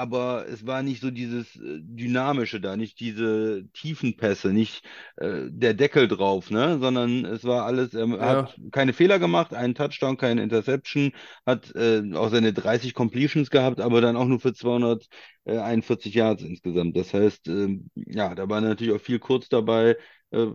Aber 0.00 0.46
es 0.48 0.66
war 0.66 0.82
nicht 0.82 1.00
so 1.02 1.10
dieses 1.10 1.56
äh, 1.56 1.80
Dynamische 1.82 2.60
da, 2.60 2.76
nicht 2.76 3.00
diese 3.00 3.68
tiefen 3.74 4.16
Pässe, 4.16 4.52
nicht 4.52 4.84
äh, 5.16 5.42
der 5.50 5.74
Deckel 5.74 6.08
drauf, 6.08 6.50
ne? 6.50 6.78
Sondern 6.80 7.24
es 7.26 7.44
war 7.44 7.64
alles, 7.66 7.92
er 7.94 8.08
Ja. 8.08 8.18
hat 8.18 8.56
keine 8.72 8.92
Fehler 8.92 9.18
gemacht, 9.18 9.52
einen 9.54 9.74
Touchdown, 9.74 10.16
keine 10.16 10.42
Interception, 10.42 11.12
hat 11.46 11.74
äh, 11.74 12.02
auch 12.14 12.30
seine 12.30 12.52
30 12.52 12.94
Completions 12.94 13.50
gehabt, 13.50 13.80
aber 13.80 14.00
dann 14.00 14.16
auch 14.16 14.26
nur 14.26 14.40
für 14.40 14.54
241 14.54 16.14
Yards 16.14 16.42
insgesamt. 16.42 16.96
Das 16.96 17.12
heißt, 17.14 17.48
ähm, 17.48 17.90
ja, 17.94 18.34
da 18.34 18.48
war 18.48 18.60
natürlich 18.60 18.94
auch 18.94 19.00
viel 19.00 19.18
kurz 19.18 19.48
dabei. 19.48 19.96
Äh, 20.30 20.46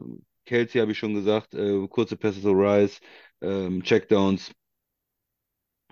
Kelsey 0.45 0.79
habe 0.81 0.91
ich 0.91 0.97
schon 0.99 1.13
gesagt, 1.13 1.53
äh, 1.55 1.87
kurze 1.87 2.17
Pässe 2.17 2.41
zu 2.41 2.51
Rice, 2.51 2.99
ähm, 3.41 3.83
Checkdowns. 3.83 4.51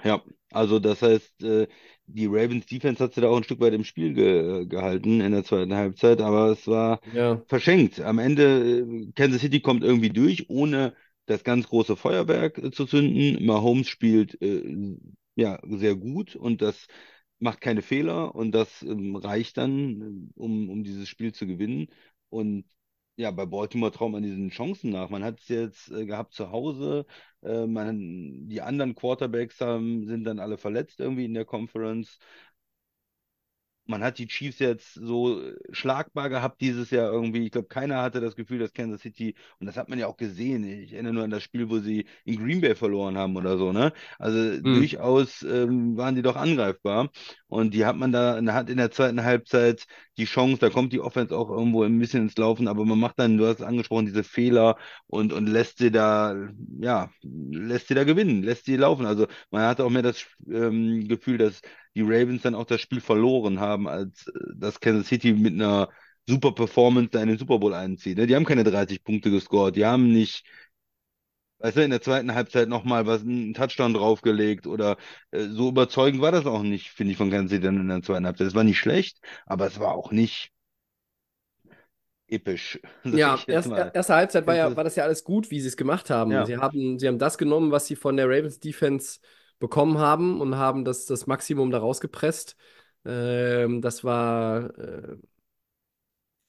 Ja, 0.04 0.22
also 0.52 0.80
das 0.80 1.02
heißt, 1.02 1.44
äh, 1.44 1.68
die 2.08 2.26
Ravens 2.28 2.66
Defense 2.66 3.02
hat 3.04 3.14
sie 3.14 3.22
da 3.22 3.30
auch 3.30 3.38
ein 3.38 3.44
Stück 3.44 3.60
weit 3.62 3.74
im 3.74 3.84
Spiel 3.86 4.14
ge 4.14 4.66
gehalten 4.66 5.22
in 5.22 5.32
der 5.32 5.44
zweiten 5.46 5.74
Halbzeit, 5.74 6.22
aber 6.22 6.48
es 6.52 6.68
war 6.68 7.00
Ja. 7.12 7.44
verschenkt. 7.48 8.02
Am 8.02 8.20
Ende, 8.20 8.82
äh, 8.82 9.12
Kansas 9.16 9.42
City 9.42 9.62
kommt 9.62 9.84
irgendwie 9.84 10.10
durch, 10.10 10.50
ohne 10.50 10.94
das 11.26 11.44
ganz 11.44 11.68
große 11.70 11.96
Feuerwerk 11.96 12.58
äh, 12.58 12.72
zu 12.72 12.86
zünden. 12.86 13.46
Mahomes 13.46 13.88
spielt 13.88 14.42
äh, 14.42 14.98
ja 15.36 15.60
sehr 15.64 15.96
gut 15.96 16.36
und 16.36 16.62
das 16.62 16.88
macht 17.40 17.62
keine 17.62 17.82
Fehler 17.82 18.36
und 18.36 18.52
das 18.54 18.82
ähm, 18.84 19.16
reicht 19.16 19.58
dann, 19.58 20.32
um, 20.36 20.70
um 20.70 20.84
dieses 20.84 21.08
Spiel 21.10 21.34
zu 21.34 21.48
gewinnen. 21.48 21.88
Und 22.30 22.66
ja, 23.16 23.32
bei 23.32 23.46
Baltimore 23.46 23.92
traut 23.92 24.12
man 24.12 24.24
diesen 24.24 24.50
Chancen 24.50 24.92
nach. 24.92 25.10
Man 25.10 25.24
hat 25.24 25.40
es 25.40 25.48
jetzt 25.48 25.92
äh, 25.92 26.06
gehabt 26.06 26.34
zu 26.34 26.52
Hause. 26.52 27.06
Äh, 27.44 27.68
man, 27.68 28.48
die 28.50 28.62
anderen 28.62 28.96
Quarterbacks 28.96 29.62
haben, 29.62 30.08
sind 30.08 30.24
dann 30.26 30.40
alle 30.40 30.58
verletzt 30.58 31.00
irgendwie 31.00 31.26
in 31.26 31.34
der 31.34 31.46
Conference 31.46 32.20
man 33.86 34.02
hat 34.04 34.18
die 34.18 34.28
Chiefs 34.28 34.60
jetzt 34.60 34.94
so 34.94 35.42
äh, 35.42 35.56
schlagbar 35.72 36.30
gehabt 36.30 36.62
dieses 36.62 36.90
Jahr 36.92 37.12
irgendwie. 37.12 37.46
Ich 37.46 37.52
glaube, 37.52 37.68
keiner 37.68 38.02
hatte 38.02 38.22
das 38.22 38.36
Gefühl, 38.36 38.60
dass 38.60 38.72
Kansas 38.74 39.02
City, 39.02 39.36
und 39.60 39.68
das 39.68 39.76
hat 39.78 39.90
man 39.90 40.00
ja 40.00 40.08
auch 40.08 40.16
gesehen, 40.18 40.64
ich 40.64 40.94
erinnere 40.94 41.14
nur 41.14 41.24
an 41.26 41.30
das 41.32 41.44
Spiel, 41.44 41.70
wo 41.70 41.80
sie 41.80 42.06
in 42.24 42.38
Green 42.38 42.62
Bay 42.62 42.76
verloren 42.76 43.18
haben 43.18 43.36
oder 43.36 43.58
so, 43.58 43.74
ne? 43.74 43.92
Also 44.20 44.62
Mhm. 44.62 44.74
durchaus 44.74 45.44
ähm, 45.44 45.98
waren 45.98 46.16
die 46.16 46.22
doch 46.22 46.36
angreifbar. 46.38 47.10
Und 47.54 47.76
die 47.76 47.86
hat 47.86 47.96
man 47.96 48.12
da, 48.12 48.42
hat 48.52 48.70
in 48.70 48.78
der 48.78 48.90
zweiten 48.90 49.24
Halbzeit 49.24 49.86
die 50.18 50.26
Chance, 50.26 50.60
da 50.60 50.72
kommt 50.72 50.92
die 50.92 51.00
Offense 51.00 51.38
auch 51.38 51.52
irgendwo 51.52 51.84
ein 51.84 52.00
bisschen 52.00 52.24
ins 52.24 52.36
Laufen, 52.36 52.68
aber 52.68 52.84
man 52.84 53.00
macht 53.00 53.20
dann, 53.20 53.38
du 53.38 53.46
hast 53.46 53.60
es 53.60 53.66
angesprochen, 53.66 54.08
diese 54.08 54.24
Fehler 54.24 54.76
und, 55.06 55.32
und 55.34 55.46
lässt 55.46 55.78
sie 55.78 55.92
da, 55.92 56.36
ja, 56.80 57.12
lässt 57.22 57.90
sie 57.90 57.94
da 57.94 58.06
gewinnen, 58.06 58.42
lässt 58.42 58.66
sie 58.66 58.76
laufen. 58.76 59.06
Also 59.06 59.28
man 59.52 59.68
hat 59.68 59.80
auch 59.82 59.92
mehr 59.92 60.02
das 60.02 60.26
ähm, 60.52 61.08
Gefühl, 61.08 61.38
dass 61.38 61.62
die 61.96 62.02
Ravens 62.02 62.42
dann 62.42 62.56
auch 62.56 62.66
das 62.66 62.82
Spiel 62.82 63.02
verloren 63.02 63.60
haben, 63.60 63.88
als 63.88 64.28
äh, 64.28 64.32
dass 64.56 64.80
Kansas 64.80 65.08
City 65.08 65.34
mit 65.34 65.54
einer 65.54 65.90
super 66.28 66.54
Performance 66.54 67.10
da 67.12 67.22
in 67.22 67.28
den 67.30 67.38
Super 67.38 67.60
Bowl 67.60 67.74
einzieht. 67.76 68.18
Ne? 68.18 68.26
Die 68.28 68.36
haben 68.36 68.46
keine 68.46 68.64
30 68.64 69.04
Punkte 69.04 69.30
gescored, 69.30 69.76
die 69.76 69.86
haben 69.86 70.12
nicht, 70.12 70.44
weißt 71.64 71.78
du, 71.78 71.84
in 71.84 71.92
der 71.92 72.02
zweiten 72.04 72.36
Halbzeit 72.36 72.70
nochmal 72.70 73.08
was, 73.08 73.22
einen 73.24 73.56
Touchdown 73.56 73.96
draufgelegt 73.96 74.68
oder 74.68 74.98
äh, 75.32 75.48
so 75.50 75.70
überzeugend 75.70 76.22
war 76.22 76.32
das 76.34 76.46
auch 76.48 76.64
nicht, 76.64 76.90
finde 76.92 77.14
ich, 77.14 77.18
von 77.20 77.32
Kansas 77.32 77.52
City 77.52 77.66
dann 77.66 77.78
in 77.82 77.90
der 77.90 78.04
zweiten 78.04 78.26
Halbzeit. 78.28 78.48
Es 78.50 78.56
war 78.56 78.66
nicht 78.66 78.80
schlecht, 78.80 79.20
aber 79.48 79.68
es 79.68 79.80
war 79.80 79.94
auch 79.96 80.12
nicht 80.12 80.52
episch, 82.28 82.80
Ja, 83.16 83.44
erst, 83.48 83.72
erste 83.94 84.16
Halbzeit 84.16 84.48
war 84.48 84.56
ja, 84.56 84.76
war 84.76 84.84
das? 84.84 84.84
das 84.84 84.96
ja 84.96 85.04
alles 85.04 85.24
gut, 85.24 85.52
wie 85.52 85.60
sie 85.62 85.68
es 85.68 85.78
gemacht 85.78 86.10
haben. 86.10 86.44
Ja, 86.44 86.46
Sie 86.46 86.58
haben, 86.58 86.98
sie 86.98 87.08
haben 87.08 87.20
das 87.20 87.38
genommen, 87.38 87.72
was 87.72 87.86
sie 87.86 87.96
von 87.96 88.18
der 88.18 88.26
Ravens 88.28 88.60
Defense 88.60 89.20
bekommen 89.60 90.00
haben 90.00 90.42
und 90.42 90.56
haben 90.56 90.84
das, 90.84 91.06
das 91.06 91.28
Maximum 91.28 91.70
da 91.70 91.78
rausgepresst. 91.78 92.56
Ähm, 93.06 93.82
das 93.82 94.04
war, 94.04 94.76
äh, 94.80 95.18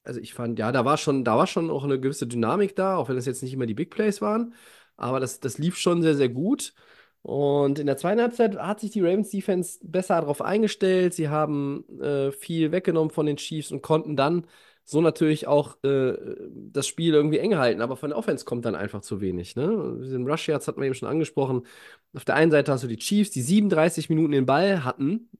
also 0.03 0.21
ich 0.21 0.35
fand, 0.35 0.59
ja, 0.59 0.71
da 0.73 0.85
war 0.85 0.97
schon, 0.99 1.25
da 1.25 1.37
war 1.37 1.47
schon 1.47 1.71
auch 1.71 1.85
eine 1.85 1.99
gewisse 2.01 2.27
Dynamik 2.27 2.77
da, 2.77 2.97
auch 2.97 3.09
wenn 3.09 3.17
es 3.17 3.27
jetzt 3.27 3.43
nicht 3.43 3.53
immer 3.55 3.67
die 3.67 3.75
Big 3.75 3.91
Plays 3.91 4.21
waren. 4.21 4.55
Aber 4.97 5.21
das, 5.21 5.41
das 5.41 5.59
lief 5.59 5.77
schon 5.77 6.03
sehr, 6.03 6.15
sehr 6.15 6.29
gut. 6.29 6.75
Und 7.23 7.79
in 7.79 7.87
der 7.87 7.97
zweiten 7.97 8.21
Halbzeit 8.21 8.57
hat 8.59 8.81
sich 8.81 8.91
die 8.91 9.01
Ravens 9.01 9.31
Defense 9.31 9.79
besser 9.83 10.21
darauf 10.21 10.43
eingestellt. 10.43 11.15
Sie 11.15 11.29
haben 11.31 11.85
äh, 12.01 12.33
viel 12.33 12.71
weggenommen 12.71 13.11
von 13.11 13.27
den 13.27 13.37
Chiefs 13.39 13.73
und 13.73 13.83
konnten 13.83 14.15
dann 14.17 14.47
so 14.85 15.01
natürlich 15.01 15.47
auch 15.47 15.83
äh, 15.83 16.15
das 16.53 16.87
Spiel 16.87 17.15
irgendwie 17.15 17.39
eng 17.39 17.57
halten. 17.57 17.81
Aber 17.81 17.97
von 17.97 18.11
der 18.11 18.19
Offense 18.19 18.45
kommt 18.45 18.67
dann 18.67 18.75
einfach 18.75 19.01
zu 19.01 19.21
wenig. 19.23 19.57
Ne? 19.57 19.65
Den 20.03 20.27
Rush 20.29 20.49
Yards 20.49 20.69
hatten 20.69 20.81
wir 20.81 20.87
eben 20.87 20.95
schon 20.95 21.09
angesprochen. 21.09 21.67
Auf 22.15 22.27
der 22.27 22.35
einen 22.37 22.51
Seite 22.51 22.73
hast 22.73 22.85
du 22.85 22.89
die 22.89 22.99
Chiefs, 22.99 23.31
die 23.31 23.43
37 23.43 24.11
Minuten 24.11 24.33
den 24.33 24.47
Ball 24.47 24.85
hatten. 24.85 25.31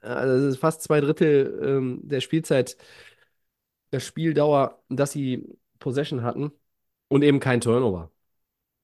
Also 0.00 0.34
das 0.46 0.54
ist 0.54 0.60
fast 0.60 0.82
zwei 0.82 1.00
Drittel 1.00 1.60
ähm, 1.62 2.00
der 2.02 2.20
Spielzeit 2.20 2.76
der 3.92 4.00
Spieldauer, 4.00 4.82
dass 4.88 5.12
sie 5.12 5.46
Possession 5.78 6.22
hatten 6.22 6.52
und 7.08 7.22
eben 7.22 7.40
kein 7.40 7.60
Turnover. 7.60 8.10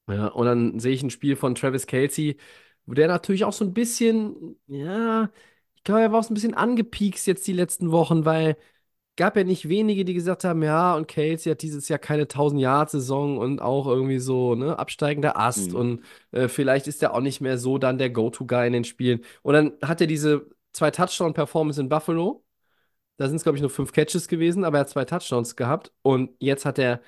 Ja, 0.07 0.27
und 0.27 0.45
dann 0.45 0.79
sehe 0.79 0.93
ich 0.93 1.03
ein 1.03 1.09
Spiel 1.09 1.35
von 1.35 1.55
Travis 1.55 1.87
Kelce, 1.87 2.35
wo 2.85 2.93
der 2.93 3.07
natürlich 3.07 3.43
auch 3.45 3.53
so 3.53 3.63
ein 3.63 3.73
bisschen, 3.73 4.59
ja, 4.67 5.29
ich 5.75 5.83
glaube, 5.83 6.01
er 6.01 6.11
war 6.11 6.19
auch 6.19 6.23
so 6.23 6.31
ein 6.31 6.33
bisschen 6.35 6.53
angepiekst 6.53 7.27
jetzt 7.27 7.47
die 7.47 7.53
letzten 7.53 7.91
Wochen, 7.91 8.25
weil 8.25 8.57
gab 9.17 9.37
ja 9.37 9.43
nicht 9.43 9.69
wenige, 9.69 10.05
die 10.05 10.13
gesagt 10.15 10.43
haben, 10.45 10.63
ja, 10.63 10.95
und 10.95 11.07
Kelce 11.07 11.47
hat 11.51 11.61
dieses 11.63 11.89
Jahr 11.89 11.99
keine 11.99 12.27
1000-Yard-Saison 12.27 13.37
und 13.37 13.61
auch 13.61 13.87
irgendwie 13.87 14.19
so, 14.19 14.55
ne, 14.55 14.79
absteigender 14.79 15.37
Ast 15.39 15.73
Mhm. 15.73 15.79
und 15.79 16.05
äh, 16.31 16.47
vielleicht 16.49 16.87
ist 16.87 17.03
er 17.03 17.13
auch 17.13 17.21
nicht 17.21 17.41
mehr 17.41 17.57
so 17.57 17.77
dann 17.77 17.97
der 17.99 18.09
Go-To-Guy 18.11 18.67
in 18.67 18.73
den 18.73 18.83
Spielen. 18.85 19.23
Und 19.43 19.53
dann 19.55 19.73
hat 19.83 20.01
er 20.01 20.07
diese 20.07 20.47
zwei 20.73 20.91
Touchdown-Performance 20.91 21.81
in 21.81 21.89
Buffalo. 21.89 22.43
Da 23.17 23.27
sind 23.27 23.37
es, 23.37 23.43
glaube 23.43 23.57
ich, 23.57 23.61
nur 23.61 23.69
fünf 23.69 23.91
Catches 23.91 24.27
gewesen, 24.27 24.63
aber 24.63 24.77
er 24.79 24.81
hat 24.81 24.89
zwei 24.89 25.05
Touchdowns 25.05 25.55
gehabt. 25.55 25.91
Und 26.01 26.31
jetzt 26.39 26.65
hat 26.65 26.79
er, 26.79 27.01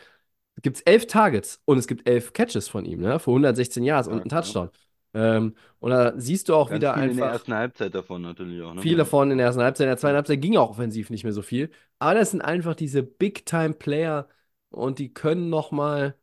gibt 0.62 0.78
es 0.78 0.82
elf 0.84 1.08
Targets 1.08 1.62
und 1.66 1.78
es 1.78 1.88
gibt 1.88 2.08
elf 2.08 2.34
Catches 2.34 2.68
von 2.68 2.86
ihm, 2.86 3.02
ne? 3.02 3.20
Für 3.20 3.32
116 3.32 3.84
Yards 3.84 4.08
und 4.08 4.22
einen 4.22 4.30
Stark, 4.30 4.46
ja. 4.46 4.54
Touchdown. 4.54 4.70
Ähm, 5.16 5.56
und 5.80 5.92
da 5.92 6.14
siehst 6.18 6.50
du 6.50 6.56
auch 6.56 6.70
Ganz 6.70 6.82
wieder 6.82 6.94
viel 6.94 7.04
in 7.04 7.16
der 7.18 7.26
einfach 7.26 7.34
ersten 7.34 7.54
Halbzeit 7.54 7.94
davon 7.94 8.22
natürlich 8.22 8.62
auch, 8.62 8.74
ne? 8.74 8.82
viel 8.82 8.94
Ja. 8.94 8.98
davon 9.00 9.32
in 9.32 9.38
der 9.38 9.48
ersten 9.48 9.62
Halbzeit. 9.62 9.86
In 9.86 9.90
der 9.90 9.98
zweiten 9.98 10.16
Halbzeit 10.16 10.42
ging 10.42 10.58
auch 10.58 10.72
offensiv 10.72 11.10
nicht 11.10 11.24
mehr 11.24 11.34
so 11.34 11.42
viel. 11.42 11.70
Aber 12.00 12.16
das 12.16 12.32
sind 12.32 12.42
einfach 12.42 12.76
diese 12.76 13.04
Big-Time-Player 13.04 14.28
und 14.70 15.00
die 15.00 15.14
können 15.14 15.50
noch 15.50 15.72
mal, 15.72 16.16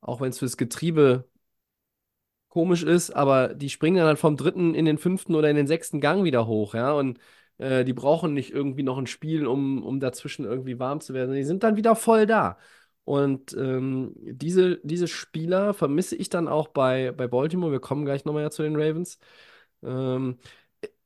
auch 0.00 0.20
wenn 0.20 0.30
es 0.30 0.38
fürs 0.38 0.56
Getriebe 0.56 1.28
komisch 2.48 2.82
ist, 2.82 3.10
aber 3.10 3.54
die 3.54 3.70
springen 3.70 3.96
dann 3.98 4.06
halt 4.06 4.18
vom 4.18 4.36
dritten 4.36 4.74
in 4.74 4.84
den 4.84 4.98
fünften 4.98 5.34
oder 5.34 5.50
in 5.50 5.56
den 5.56 5.66
sechsten 5.66 6.00
Gang 6.00 6.24
wieder 6.24 6.46
hoch, 6.46 6.74
ja. 6.74 6.92
Und 6.92 7.18
äh, 7.58 7.84
die 7.84 7.92
brauchen 7.92 8.34
nicht 8.34 8.50
irgendwie 8.52 8.82
noch 8.82 8.98
ein 8.98 9.06
Spiel, 9.06 9.46
um, 9.46 9.82
um 9.82 10.00
dazwischen 10.00 10.44
irgendwie 10.44 10.78
warm 10.78 11.00
zu 11.00 11.14
werden. 11.14 11.34
Die 11.34 11.44
sind 11.44 11.62
dann 11.62 11.76
wieder 11.76 11.94
voll 11.96 12.26
da. 12.26 12.58
Und 13.10 13.54
ähm, 13.54 14.12
diese, 14.20 14.78
diese 14.84 15.08
Spieler 15.08 15.74
vermisse 15.74 16.14
ich 16.14 16.28
dann 16.28 16.46
auch 16.46 16.68
bei, 16.68 17.10
bei 17.10 17.26
Baltimore. 17.26 17.72
Wir 17.72 17.80
kommen 17.80 18.04
gleich 18.04 18.24
nochmal 18.24 18.44
ja 18.44 18.50
zu 18.52 18.62
den 18.62 18.76
Ravens. 18.76 19.18
Ähm, 19.82 20.38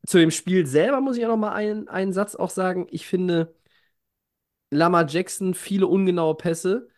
zu 0.06 0.18
dem 0.18 0.30
Spiel 0.30 0.66
selber 0.66 1.00
muss 1.00 1.16
ich 1.16 1.24
auch 1.24 1.30
nochmal 1.30 1.54
einen, 1.54 1.88
einen 1.88 2.12
Satz 2.12 2.34
auch 2.36 2.50
sagen. 2.50 2.88
Ich 2.90 3.06
finde 3.06 3.54
Lamar 4.70 5.06
Jackson 5.08 5.54
viele 5.54 5.86
ungenaue 5.86 6.34
Pässe. 6.36 6.88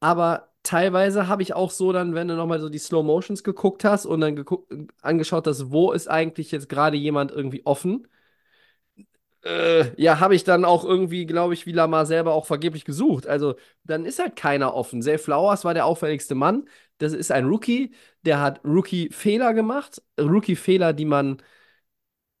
Aber 0.00 0.52
teilweise 0.62 1.28
habe 1.28 1.42
ich 1.42 1.54
auch 1.54 1.70
so 1.70 1.92
dann, 1.92 2.14
wenn 2.14 2.28
du 2.28 2.36
nochmal 2.36 2.60
so 2.60 2.68
die 2.70 2.78
Slow 2.78 3.04
Motions 3.04 3.44
geguckt 3.44 3.84
hast 3.84 4.06
und 4.06 4.20
dann 4.22 4.46
angeschaut 5.02 5.46
hast, 5.46 5.72
wo 5.72 5.92
ist 5.92 6.08
eigentlich 6.08 6.52
jetzt 6.52 6.68
gerade 6.70 6.96
jemand 6.96 7.32
irgendwie 7.32 7.66
offen, 7.66 8.08
äh, 9.44 10.00
ja, 10.00 10.20
habe 10.20 10.34
ich 10.34 10.44
dann 10.44 10.64
auch 10.64 10.84
irgendwie, 10.84 11.26
glaube 11.26 11.54
ich, 11.54 11.66
wie 11.66 11.72
Lamar 11.72 12.06
selber 12.06 12.32
auch 12.34 12.46
vergeblich 12.46 12.84
gesucht. 12.84 13.26
Also 13.26 13.54
dann 13.84 14.04
ist 14.04 14.18
halt 14.18 14.36
keiner 14.36 14.74
offen. 14.74 15.02
Zay 15.02 15.18
Flowers 15.18 15.64
war 15.64 15.74
der 15.74 15.86
auffälligste 15.86 16.34
Mann. 16.34 16.68
Das 16.98 17.12
ist 17.12 17.30
ein 17.30 17.46
Rookie, 17.46 17.94
der 18.22 18.40
hat 18.40 18.60
Rookie-Fehler 18.64 19.54
gemacht. 19.54 20.02
Rookie-Fehler, 20.20 20.92
die 20.92 21.04
man 21.04 21.38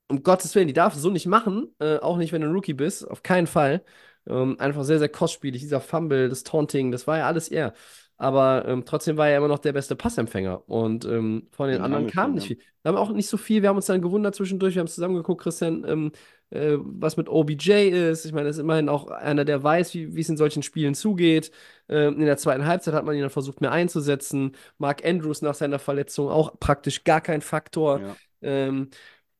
um 0.08 0.22
Gottes 0.22 0.54
Willen, 0.54 0.66
die 0.66 0.72
darfst 0.72 0.98
du 0.98 1.02
so 1.02 1.10
nicht 1.10 1.26
machen, 1.26 1.74
äh, 1.80 1.98
auch 1.98 2.16
nicht, 2.16 2.32
wenn 2.32 2.40
du 2.42 2.48
ein 2.48 2.54
Rookie 2.54 2.74
bist, 2.74 3.08
auf 3.08 3.22
keinen 3.22 3.46
Fall. 3.46 3.84
Ähm, 4.26 4.56
einfach 4.58 4.84
sehr, 4.84 4.98
sehr 4.98 5.08
kostspielig. 5.08 5.60
Dieser 5.60 5.80
Fumble, 5.80 6.28
das 6.28 6.44
Taunting, 6.44 6.90
das 6.90 7.06
war 7.06 7.18
ja 7.18 7.26
alles 7.26 7.48
er. 7.48 7.74
Aber 8.16 8.64
ähm, 8.66 8.84
trotzdem 8.84 9.16
war 9.16 9.28
er 9.28 9.38
immer 9.38 9.48
noch 9.48 9.60
der 9.60 9.72
beste 9.72 9.94
Passempfänger. 9.94 10.68
Und 10.68 11.04
ähm, 11.04 11.46
von 11.52 11.68
den 11.68 11.76
Den 11.76 11.84
anderen 11.84 12.08
kam 12.08 12.34
nicht 12.34 12.48
viel. 12.48 12.58
Wir 12.82 12.88
haben 12.90 12.98
auch 12.98 13.12
nicht 13.12 13.28
so 13.28 13.36
viel. 13.36 13.62
Wir 13.62 13.68
haben 13.68 13.76
uns 13.76 13.86
dann 13.86 14.02
gewundert 14.02 14.34
zwischendurch. 14.34 14.74
Wir 14.74 14.80
haben 14.80 14.88
zusammen 14.88 15.14
geguckt, 15.14 15.42
Christian, 15.42 15.84
ähm, 15.86 16.12
äh, 16.50 16.76
was 16.78 17.16
mit 17.16 17.28
OBJ 17.28 17.88
ist. 17.88 18.24
Ich 18.24 18.32
meine, 18.32 18.46
das 18.48 18.56
ist 18.56 18.62
immerhin 18.62 18.88
auch 18.88 19.08
einer, 19.08 19.44
der 19.44 19.62
weiß, 19.62 19.94
wie 19.94 20.20
es 20.20 20.28
in 20.28 20.36
solchen 20.36 20.62
Spielen 20.62 20.94
zugeht. 20.94 21.50
Ähm, 21.88 22.14
in 22.20 22.26
der 22.26 22.36
zweiten 22.36 22.66
Halbzeit 22.66 22.94
hat 22.94 23.04
man 23.04 23.14
ihn 23.14 23.22
dann 23.22 23.30
versucht, 23.30 23.60
mehr 23.60 23.72
einzusetzen. 23.72 24.56
Mark 24.78 25.04
Andrews 25.04 25.42
nach 25.42 25.54
seiner 25.54 25.78
Verletzung 25.78 26.28
auch 26.28 26.58
praktisch 26.58 27.04
gar 27.04 27.20
kein 27.20 27.42
Faktor. 27.42 28.00
Ja. 28.00 28.16
Ähm, 28.42 28.90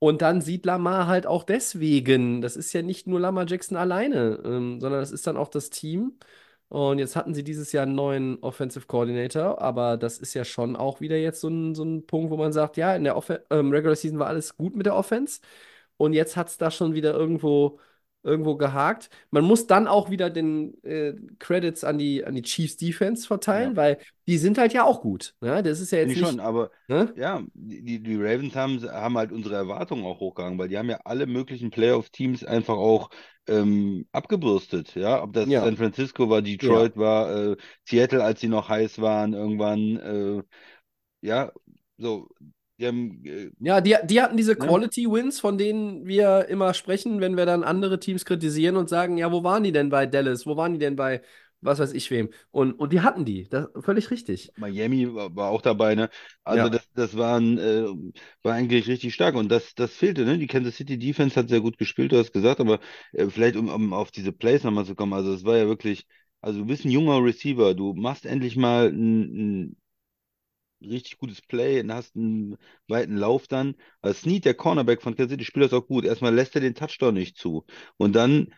und 0.00 0.22
dann 0.22 0.40
sieht 0.40 0.64
Lamar 0.64 1.06
halt 1.08 1.26
auch 1.26 1.42
deswegen, 1.44 2.40
das 2.40 2.56
ist 2.56 2.72
ja 2.72 2.82
nicht 2.82 3.06
nur 3.08 3.18
Lamar 3.20 3.46
Jackson 3.48 3.76
alleine, 3.76 4.40
ähm, 4.44 4.80
sondern 4.80 5.00
das 5.00 5.10
ist 5.10 5.26
dann 5.26 5.36
auch 5.36 5.48
das 5.48 5.70
Team. 5.70 6.18
Und 6.68 6.98
jetzt 6.98 7.16
hatten 7.16 7.34
sie 7.34 7.42
dieses 7.42 7.72
Jahr 7.72 7.84
einen 7.84 7.94
neuen 7.94 8.38
Offensive 8.42 8.86
Coordinator, 8.86 9.60
aber 9.60 9.96
das 9.96 10.18
ist 10.18 10.34
ja 10.34 10.44
schon 10.44 10.76
auch 10.76 11.00
wieder 11.00 11.16
jetzt 11.16 11.40
so 11.40 11.48
ein, 11.48 11.74
so 11.74 11.82
ein 11.82 12.06
Punkt, 12.06 12.30
wo 12.30 12.36
man 12.36 12.52
sagt, 12.52 12.76
ja, 12.76 12.94
in 12.94 13.04
der 13.04 13.16
Off 13.16 13.32
ähm, 13.50 13.70
Regular 13.70 13.96
Season 13.96 14.18
war 14.18 14.26
alles 14.26 14.56
gut 14.56 14.76
mit 14.76 14.84
der 14.86 14.94
Offense 14.94 15.40
und 15.98 16.14
jetzt 16.14 16.36
hat 16.36 16.48
es 16.48 16.58
da 16.58 16.70
schon 16.72 16.94
wieder 16.94 17.14
irgendwo, 17.14 17.80
irgendwo 18.24 18.56
gehakt. 18.56 19.10
Man 19.30 19.44
muss 19.44 19.66
dann 19.68 19.86
auch 19.88 20.10
wieder 20.10 20.30
den 20.30 20.82
äh, 20.84 21.14
Credits 21.38 21.84
an 21.84 21.98
die, 21.98 22.24
an 22.24 22.34
die 22.36 22.42
Chiefs 22.42 22.78
Defense 22.78 23.26
verteilen, 23.26 23.72
Ja. 23.72 23.76
weil 23.76 23.98
die 24.28 24.38
sind 24.38 24.58
halt 24.58 24.72
ja 24.72 24.84
auch 24.84 25.02
gut. 25.02 25.34
Ne? 25.42 25.62
Das 25.62 25.80
ist 25.80 25.92
ja 25.92 25.98
jetzt 25.98 26.14
ich 26.14 26.16
nicht. 26.16 26.26
schon, 26.28 26.40
aber 26.40 26.70
Ne? 26.88 27.14
ja, 27.14 27.42
die, 27.54 28.00
die 28.02 28.16
Ravens 28.16 28.54
haben, 28.54 28.80
haben 28.82 29.16
halt 29.18 29.32
unsere 29.32 29.56
Erwartungen 29.56 30.04
auch 30.04 30.20
hochgegangen, 30.20 30.58
weil 30.58 30.68
die 30.68 30.78
haben 30.78 30.88
ja 30.90 31.00
alle 31.04 31.26
möglichen 31.26 31.70
Playoff-Teams 31.70 32.44
einfach 32.44 32.76
auch 32.76 33.10
ähm, 33.48 34.06
abgebürstet, 34.12 34.94
ja. 34.94 35.22
Ob 35.22 35.32
das 35.32 35.48
Ja. 35.48 35.64
San 35.64 35.76
Francisco 35.76 36.28
war, 36.30 36.42
Detroit 36.42 36.96
war, 36.96 37.52
äh, 37.52 37.56
Seattle, 37.88 38.22
als 38.22 38.40
sie 38.40 38.48
noch 38.48 38.68
heiß 38.68 39.00
waren, 39.00 39.32
irgendwann, 39.34 39.96
äh, 39.96 40.42
ja, 41.22 41.52
so, 41.98 42.28
die 42.78 42.86
haben, 42.86 43.24
äh, 43.26 43.50
Ja, 43.60 43.80
die, 43.80 43.96
die 44.04 44.22
hatten 44.22 44.36
diese 44.36 44.54
Ne? 44.56 44.76
Quality 44.76 45.06
Wins, 45.10 45.40
von 45.40 45.58
denen 45.58 46.06
wir 46.06 46.46
immer 46.48 46.74
sprechen, 46.74 47.20
wenn 47.20 47.36
wir 47.36 47.44
dann 47.44 47.64
andere 47.64 47.98
Teams 47.98 48.24
kritisieren 48.24 48.76
und 48.76 48.88
sagen, 48.88 49.18
ja, 49.18 49.32
wo 49.32 49.42
waren 49.42 49.64
die 49.64 49.72
denn 49.72 49.88
bei 49.90 50.06
Dallas? 50.06 50.46
Wo 50.46 50.56
waren 50.56 50.72
die 50.74 50.78
denn 50.78 50.94
bei 50.96 51.22
was 51.60 51.80
weiß 51.80 51.92
ich 51.92 52.08
wem. 52.12 52.30
Und, 52.52 52.74
und 52.74 52.92
die 52.92 53.00
hatten 53.00 53.24
die. 53.24 53.48
Das, 53.48 53.66
völlig 53.80 54.12
richtig. 54.12 54.52
Miami 54.56 55.14
war, 55.14 55.34
war 55.36 55.50
auch 55.50 55.62
dabei, 55.62 55.94
ne? 55.94 56.10
Also 56.44 56.68
Ja. 56.68 56.68
das, 56.68 56.88
das 56.94 57.16
waren, 57.16 57.58
äh, 57.58 57.84
war 58.42 58.54
eigentlich 58.54 58.88
richtig 58.88 59.14
stark 59.14 59.36
und 59.36 59.48
das, 59.50 59.74
das 59.76 59.92
fehlte, 59.94 60.24
ne? 60.24 60.36
Die 60.38 60.48
Kansas 60.48 60.74
City 60.76 60.98
Defense 60.98 61.36
hat 61.36 61.48
sehr 61.48 61.60
gut 61.60 61.78
gespielt, 61.78 62.10
du 62.12 62.18
hast 62.18 62.32
gesagt, 62.32 62.58
aber 62.60 62.80
äh, 63.12 63.28
vielleicht 63.30 63.54
um, 63.56 63.68
um 63.68 63.92
auf 63.92 64.10
diese 64.10 64.32
Plays 64.32 64.64
nochmal 64.64 64.84
zu 64.84 64.96
kommen, 64.96 65.12
also 65.12 65.32
es 65.32 65.44
war 65.44 65.56
ja 65.56 65.68
wirklich, 65.68 66.06
also 66.40 66.58
du 66.60 66.66
bist 66.66 66.84
ein 66.84 66.90
junger 66.90 67.22
Receiver, 67.24 67.74
du 67.74 67.94
machst 67.94 68.26
endlich 68.26 68.56
mal 68.56 68.88
ein, 68.88 69.66
ein 69.68 69.76
richtig 70.80 71.18
gutes 71.18 71.42
Play 71.42 71.80
und 71.80 71.92
hast 71.92 72.16
einen 72.16 72.56
weiten 72.88 73.16
Lauf 73.16 73.48
dann. 73.48 73.74
Also 74.02 74.20
Snead, 74.20 74.44
der 74.44 74.54
Cornerback 74.54 75.02
von 75.02 75.16
Kansas 75.16 75.32
City, 75.32 75.44
spielt 75.44 75.66
das 75.66 75.72
auch 75.78 75.86
gut. 75.86 76.04
Erstmal 76.04 76.34
lässt 76.34 76.54
er 76.54 76.60
den 76.60 76.74
Touchdown 76.74 77.14
nicht 77.14 77.36
zu 77.36 77.64
und 77.96 78.14
dann 78.14 78.54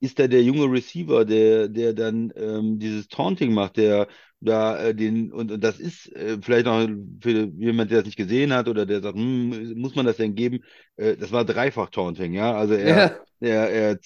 ist 0.00 0.18
da 0.18 0.28
der 0.28 0.42
junge 0.42 0.70
Receiver, 0.70 1.24
der, 1.24 1.68
der 1.68 1.92
dann 1.94 2.32
ähm, 2.36 2.78
dieses 2.78 3.08
Taunting 3.08 3.52
macht, 3.52 3.76
der 3.76 4.08
da 4.40 4.78
äh, 4.88 4.94
den, 4.94 5.32
und, 5.32 5.50
und 5.50 5.62
das 5.64 5.80
ist 5.80 6.14
äh, 6.14 6.38
vielleicht 6.40 6.66
noch 6.66 6.86
für 7.20 7.30
jemand, 7.58 7.90
der 7.90 7.98
das 7.98 8.06
nicht 8.06 8.16
gesehen 8.16 8.52
hat 8.52 8.68
oder 8.68 8.86
der 8.86 9.00
sagt, 9.00 9.16
hm, 9.16 9.74
muss 9.76 9.94
man 9.96 10.06
das 10.06 10.16
denn 10.16 10.34
geben? 10.34 10.60
Äh, 10.96 11.16
das 11.16 11.32
war 11.32 11.44
dreifach 11.44 11.90
Taunting, 11.90 12.34
ja. 12.34 12.54
Also 12.54 12.74
er, 12.74 12.96
Ja. 12.96 13.16
er, 13.40 13.70
er 13.70 13.98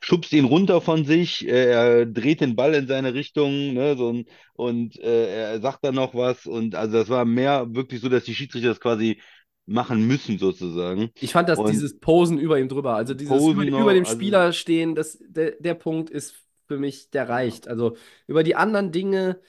schubst 0.00 0.32
ihn 0.32 0.44
runter 0.44 0.80
von 0.80 1.04
sich, 1.04 1.46
äh, 1.46 1.70
er 1.70 2.06
dreht 2.06 2.40
den 2.40 2.56
Ball 2.56 2.74
in 2.74 2.86
seine 2.86 3.14
Richtung, 3.14 3.74
ne, 3.74 3.96
so 3.96 4.12
ein, 4.12 4.24
und 4.54 4.98
äh, 5.00 5.52
er 5.52 5.60
sagt 5.60 5.84
dann 5.84 5.94
noch 5.94 6.14
was 6.14 6.46
und 6.46 6.74
also 6.74 6.98
das 6.98 7.08
war 7.08 7.24
mehr 7.24 7.66
wirklich 7.74 8.00
so, 8.00 8.08
dass 8.08 8.24
die 8.24 8.34
Schiedsrichter 8.34 8.68
das 8.68 8.80
quasi 8.80 9.20
machen 9.66 10.06
müssen, 10.06 10.38
sozusagen. 10.38 11.10
Ich 11.20 11.32
fand 11.32 11.48
das 11.48 11.58
Und 11.58 11.70
dieses 11.72 11.98
Posen 11.98 12.38
über 12.38 12.58
ihm 12.58 12.68
drüber, 12.68 12.96
also 12.96 13.14
dieses 13.14 13.30
Posen 13.32 13.62
über, 13.62 13.64
noch, 13.70 13.80
über 13.80 13.94
dem 13.94 14.04
also- 14.04 14.14
Spieler 14.16 14.52
stehen, 14.52 14.94
das, 14.94 15.18
der, 15.26 15.52
der 15.52 15.74
Punkt 15.74 16.10
ist 16.10 16.43
für 16.68 16.78
mich, 16.78 17.10
der 17.10 17.28
reicht. 17.28 17.68
Also 17.68 17.96
über 18.26 18.42
die 18.42 18.56
anderen 18.56 18.92
Dinge, 18.92 19.40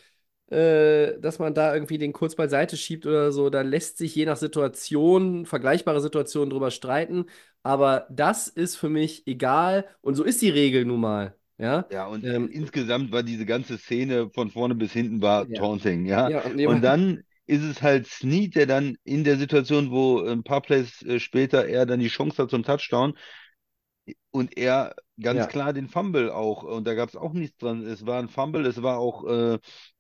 äh, 0.49 1.19
dass 1.19 1.39
man 1.39 1.53
da 1.55 1.73
irgendwie 1.73 1.97
den 1.97 2.13
kurz 2.13 2.35
beiseite 2.35 2.77
schiebt 2.77 3.05
oder 3.05 3.31
so, 3.31 3.49
da 3.49 3.61
lässt 3.61 3.97
sich 3.97 4.15
je 4.15 4.25
nach 4.25 4.37
Situation, 4.37 5.45
vergleichbare 5.45 6.01
Situationen 6.01 6.49
drüber 6.51 6.71
streiten. 6.71 7.25
Aber 7.63 8.07
das 8.11 8.47
ist 8.47 8.75
für 8.77 8.89
mich 8.89 9.27
egal 9.27 9.87
und 10.01 10.15
so 10.15 10.23
ist 10.23 10.41
die 10.41 10.49
Regel 10.49 10.85
nun 10.85 11.01
mal. 11.01 11.35
Ja, 11.57 11.89
Ja, 11.91 12.07
und 12.07 12.25
Ähm, 12.25 12.49
insgesamt 12.49 13.11
war 13.11 13.21
diese 13.23 13.45
ganze 13.45 13.77
Szene 13.77 14.29
von 14.31 14.49
vorne 14.49 14.75
bis 14.75 14.91
hinten 14.93 15.21
war 15.21 15.45
Ja. 15.47 15.59
Taunting, 15.59 16.05
ja. 16.05 16.31
ja 16.31 16.41
und, 16.41 16.59
Und 16.63 16.81
dann 16.81 17.21
ist 17.45 17.61
es 17.63 17.81
halt 17.83 18.07
Snead, 18.07 18.55
der 18.55 18.65
dann 18.65 18.97
in 19.03 19.23
der 19.23 19.37
Situation, 19.37 19.91
wo 19.91 20.19
ein 20.21 20.43
paar 20.43 20.61
Plays 20.61 21.03
äh, 21.03 21.19
später 21.19 21.67
er 21.67 21.85
dann 21.85 21.99
die 21.99 22.07
Chance 22.07 22.41
hat 22.41 22.49
zum 22.49 22.63
Touchdown 22.63 23.13
und 24.31 24.57
er 24.57 24.95
ganz 25.21 25.47
Ja. 25.47 25.47
klar 25.47 25.73
den 25.73 25.87
Fumble 25.87 26.31
auch, 26.33 26.63
und 26.63 26.85
da 26.85 26.93
gab 26.93 27.09
es 27.09 27.15
auch 27.15 27.33
nichts 27.33 27.57
dran. 27.57 27.85
Es 27.85 28.05
war 28.05 28.19
ein 28.19 28.29
Fumble, 28.29 28.65
es 28.65 28.81
war 28.83 28.99
auch 28.99 29.25
äh, 29.25 29.53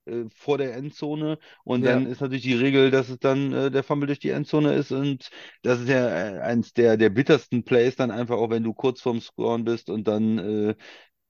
äh, 0.05 0.25
vor 0.35 0.57
der 0.57 0.75
Endzone 0.75 1.39
und 1.63 1.83
Ja. 1.83 1.85
dann 1.85 2.05
ist 2.05 2.21
natürlich 2.21 2.43
die 2.43 2.53
Regel, 2.53 2.91
dass 2.91 3.09
es 3.09 3.19
dann 3.19 3.53
äh, 3.53 3.71
der 3.71 3.83
Fumble 3.83 4.07
durch 4.07 4.19
die 4.19 4.29
Endzone 4.31 4.73
ist 4.75 4.91
und 4.91 5.29
das 5.63 5.79
ist 5.81 5.89
ja 5.89 6.07
äh, 6.37 6.39
eins 6.41 6.73
der, 6.73 6.97
der 6.97 7.09
bittersten 7.09 7.63
Plays 7.63 7.95
dann 7.95 8.11
einfach 8.11 8.37
auch, 8.37 8.49
wenn 8.49 8.63
du 8.63 8.73
kurz 8.73 9.01
vorm 9.01 9.21
Scoren 9.21 9.63
bist 9.63 9.89
und 9.89 10.07
dann 10.07 10.37
äh, 10.39 10.75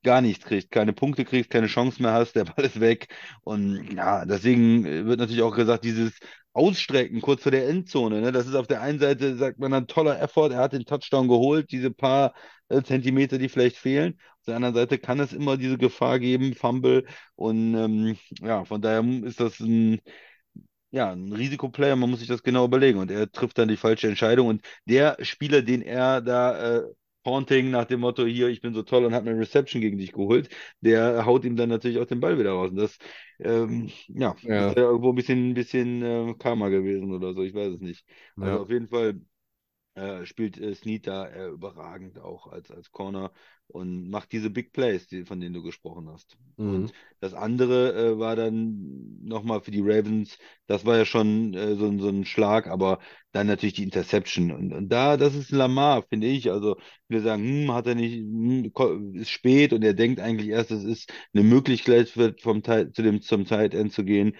gar 0.03 0.21
nichts 0.21 0.45
kriegst, 0.45 0.69
keine 0.71 0.93
Punkte 0.93 1.25
kriegst, 1.25 1.49
keine 1.49 1.67
Chance 1.67 2.01
mehr 2.01 2.13
hast, 2.13 2.33
der 2.35 2.45
Ball 2.45 2.65
ist 2.65 2.79
weg. 2.79 3.07
Und 3.43 3.93
ja, 3.93 4.25
deswegen 4.25 4.85
äh, 4.85 5.05
wird 5.05 5.19
natürlich 5.19 5.41
auch 5.43 5.55
gesagt, 5.55 5.83
dieses 5.83 6.13
Ausstrecken 6.53 7.21
kurz 7.21 7.43
vor 7.43 7.51
der 7.51 7.67
Endzone, 7.67 8.21
ne, 8.21 8.31
das 8.31 8.47
ist 8.47 8.55
auf 8.55 8.67
der 8.67 8.81
einen 8.81 8.99
Seite, 8.99 9.35
sagt 9.35 9.59
man 9.59 9.71
dann, 9.71 9.87
toller 9.87 10.21
Effort, 10.21 10.51
er 10.51 10.59
hat 10.59 10.73
den 10.73 10.85
Touchdown 10.85 11.27
geholt, 11.27 11.71
diese 11.71 11.91
paar 11.91 12.33
Zentimeter, 12.83 13.37
die 13.37 13.49
vielleicht 13.49 13.77
fehlen. 13.77 14.19
Auf 14.39 14.45
der 14.47 14.55
anderen 14.57 14.75
Seite 14.75 14.97
kann 14.99 15.19
es 15.19 15.33
immer 15.33 15.57
diese 15.57 15.77
Gefahr 15.77 16.19
geben, 16.19 16.53
Fumble. 16.55 17.05
Und 17.35 17.75
ähm, 17.75 18.17
ja, 18.41 18.65
von 18.65 18.81
daher 18.81 19.03
ist 19.23 19.39
das 19.39 19.59
ein, 19.59 19.99
ja, 20.91 21.11
ein 21.11 21.31
Risikoplayer, 21.33 21.95
man 21.95 22.09
muss 22.09 22.19
sich 22.19 22.27
das 22.27 22.43
genau 22.43 22.65
überlegen. 22.65 22.99
Und 22.99 23.11
er 23.11 23.31
trifft 23.31 23.57
dann 23.57 23.67
die 23.67 23.77
falsche 23.77 24.07
Entscheidung. 24.07 24.47
Und 24.47 24.61
der 24.85 25.17
Spieler, 25.21 25.61
den 25.61 25.81
er 25.81 26.21
da 26.21 26.77
äh, 26.79 26.83
Taunting 27.23 27.71
nach 27.71 27.85
dem 27.85 28.01
Motto, 28.01 28.25
hier, 28.25 28.49
ich 28.49 28.61
bin 28.61 28.73
so 28.73 28.83
toll 28.83 29.03
und 29.05 29.13
habe 29.15 29.29
eine 29.29 29.39
Reception 29.39 29.81
gegen 29.81 29.97
dich 29.97 30.11
geholt, 30.13 30.49
der 30.81 31.25
haut 31.25 31.43
ihm 31.43 31.55
dann 31.55 31.69
natürlich 31.69 31.97
auch 31.99 32.05
den 32.05 32.19
Ball 32.19 32.37
wieder 32.39 32.51
raus. 32.51 32.69
Und 32.69 32.77
das, 32.77 32.97
ähm, 33.39 33.89
ja, 34.07 34.35
Ja. 34.41 34.69
ist 34.69 34.75
ja 34.75 34.83
irgendwo 34.83 35.09
ein 35.09 35.15
bisschen, 35.15 35.49
ein 35.51 35.53
bisschen 35.55 36.03
äh, 36.03 36.33
Karma 36.37 36.69
gewesen 36.69 37.11
oder 37.13 37.33
so, 37.33 37.43
ich 37.43 37.53
weiß 37.53 37.73
es 37.75 37.81
nicht. 37.81 38.05
Also 38.39 38.59
Ja. 38.59 38.61
auf 38.61 38.69
jeden 38.69 38.87
Fall 38.89 39.19
äh, 39.95 40.25
spielt 40.25 40.57
äh, 40.59 40.75
Snead 40.75 41.07
da 41.07 41.27
äh, 41.27 41.47
überragend 41.49 42.19
auch 42.19 42.47
als, 42.47 42.71
als 42.71 42.91
Corner 42.91 43.31
und 43.67 44.09
macht 44.09 44.31
diese 44.31 44.49
Big 44.49 44.73
Plays, 44.73 45.07
die, 45.07 45.25
von 45.25 45.39
denen 45.39 45.53
du 45.53 45.63
gesprochen 45.63 46.09
hast. 46.09 46.37
Mhm. 46.57 46.89
Und 46.89 46.93
das 47.19 47.33
andere 47.33 47.93
äh, 48.13 48.19
war 48.19 48.35
dann 48.35 49.17
nochmal 49.23 49.61
für 49.61 49.71
die 49.71 49.81
Ravens, 49.81 50.37
das 50.67 50.85
war 50.85 50.97
ja 50.97 51.05
schon 51.05 51.53
äh, 51.53 51.75
so, 51.75 51.87
ein- 51.87 51.99
so 51.99 52.09
ein 52.09 52.25
Schlag, 52.25 52.67
aber 52.67 52.99
dann 53.31 53.47
natürlich 53.47 53.73
die 53.75 53.83
Interception. 53.83 54.51
Und, 54.51 54.73
und 54.73 54.89
da, 54.89 55.17
das 55.17 55.35
ist 55.35 55.51
Lamar, 55.51 56.03
finde 56.09 56.27
ich. 56.27 56.51
Also 56.51 56.77
viele 57.07 57.21
sagen, 57.21 57.43
hm, 57.43 57.71
hat 57.73 57.87
er 57.87 57.95
nicht, 57.95 58.15
hm, 58.17 58.71
ist 59.15 59.29
spät 59.29 59.73
und 59.73 59.83
er 59.83 59.93
denkt 59.93 60.19
eigentlich 60.19 60.49
erst, 60.49 60.71
es 60.71 60.83
ist 60.83 61.11
eine 61.33 61.43
Möglichkeit 61.43 62.09
für, 62.09 62.35
vom 62.41 62.63
zu 62.63 63.01
dem, 63.03 63.21
zum 63.21 63.45
Tight 63.45 63.73
End 63.73 63.93
zu 63.93 64.03
gehen. 64.05 64.35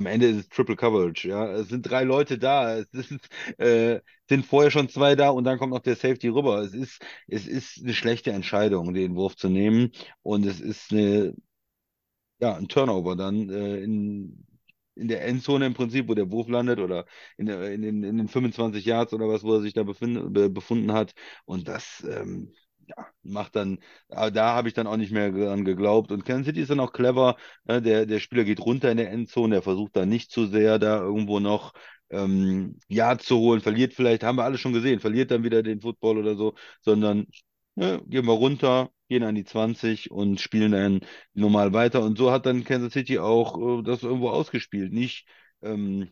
Am 0.00 0.06
Ende 0.06 0.28
ist 0.28 0.36
es 0.38 0.48
Triple 0.48 0.76
Coverage, 0.76 1.28
ja. 1.28 1.46
Es 1.52 1.68
sind 1.68 1.82
drei 1.82 2.04
Leute 2.04 2.38
da, 2.38 2.78
es 2.78 2.86
ist, 2.94 3.28
äh, 3.58 4.00
sind 4.30 4.46
vorher 4.46 4.70
schon 4.70 4.88
zwei 4.88 5.14
da 5.14 5.28
und 5.28 5.44
dann 5.44 5.58
kommt 5.58 5.72
noch 5.74 5.80
der 5.80 5.94
Safety 5.96 6.28
rüber. 6.28 6.60
Es 6.62 6.72
ist, 6.72 7.02
es 7.28 7.46
ist 7.46 7.82
eine 7.82 7.92
schlechte 7.92 8.32
Entscheidung, 8.32 8.94
den 8.94 9.14
Wurf 9.14 9.36
zu 9.36 9.50
nehmen 9.50 9.92
und 10.22 10.46
es 10.46 10.60
ist 10.60 10.90
eine, 10.92 11.34
ja, 12.40 12.54
ein 12.56 12.68
Turnover 12.68 13.16
dann 13.16 13.48
äh, 13.50 13.78
in, 13.82 14.46
in 14.94 15.08
der 15.08 15.24
Endzone 15.26 15.66
im 15.66 15.74
Prinzip, 15.74 16.08
wo 16.08 16.14
der 16.14 16.30
Wurf 16.30 16.48
landet 16.48 16.78
oder 16.78 17.06
in, 17.36 17.46
der, 17.46 17.72
in, 17.72 17.82
den, 17.82 18.02
in 18.04 18.16
den 18.18 18.28
25 18.28 18.84
Yards 18.84 19.12
oder 19.12 19.28
was, 19.28 19.42
wo 19.44 19.54
er 19.54 19.60
sich 19.62 19.74
da 19.74 19.82
befind, 19.82 20.32
be, 20.32 20.50
befunden 20.50 20.92
hat. 20.92 21.14
Und 21.44 21.68
das 21.68 22.04
ähm, 22.08 22.52
ja, 22.96 23.06
macht 23.22 23.56
dann, 23.56 23.78
aber 24.08 24.30
da 24.30 24.54
habe 24.54 24.68
ich 24.68 24.74
dann 24.74 24.86
auch 24.86 24.96
nicht 24.96 25.12
mehr 25.12 25.30
dran 25.32 25.64
geglaubt. 25.64 26.12
Und 26.12 26.24
Kansas 26.24 26.46
City 26.46 26.60
ist 26.62 26.70
dann 26.70 26.80
auch 26.80 26.92
clever. 26.92 27.36
Ne? 27.64 27.82
Der, 27.82 28.06
der 28.06 28.20
Spieler 28.20 28.44
geht 28.44 28.60
runter 28.60 28.90
in 28.90 28.96
der 28.96 29.10
Endzone, 29.10 29.56
der 29.56 29.62
versucht 29.62 29.96
da 29.96 30.06
nicht 30.06 30.30
zu 30.30 30.46
sehr 30.46 30.78
da 30.78 30.98
irgendwo 31.00 31.40
noch 31.40 31.72
ähm, 32.10 32.78
Yards 32.88 33.26
zu 33.26 33.38
holen, 33.38 33.60
verliert 33.60 33.94
vielleicht, 33.94 34.22
haben 34.24 34.36
wir 34.36 34.44
alle 34.44 34.58
schon 34.58 34.72
gesehen, 34.72 35.00
verliert 35.00 35.30
dann 35.30 35.44
wieder 35.44 35.62
den 35.62 35.80
Football 35.80 36.18
oder 36.18 36.34
so, 36.36 36.54
sondern 36.80 37.26
ne, 37.76 38.02
gehen 38.06 38.26
wir 38.26 38.32
runter, 38.32 38.90
gehen 39.08 39.22
an 39.22 39.34
die 39.34 39.44
20 39.44 40.10
und 40.10 40.40
spielen 40.40 40.72
dann 40.72 41.00
normal 41.34 41.72
weiter. 41.72 42.02
Und 42.02 42.18
so 42.18 42.30
hat 42.32 42.46
dann 42.46 42.64
Kansas 42.64 42.92
City 42.92 43.18
auch 43.18 43.80
äh, 43.80 43.82
das 43.82 44.02
irgendwo 44.02 44.30
ausgespielt. 44.30 44.92
Nicht 44.92 45.26
ähm, 45.62 46.10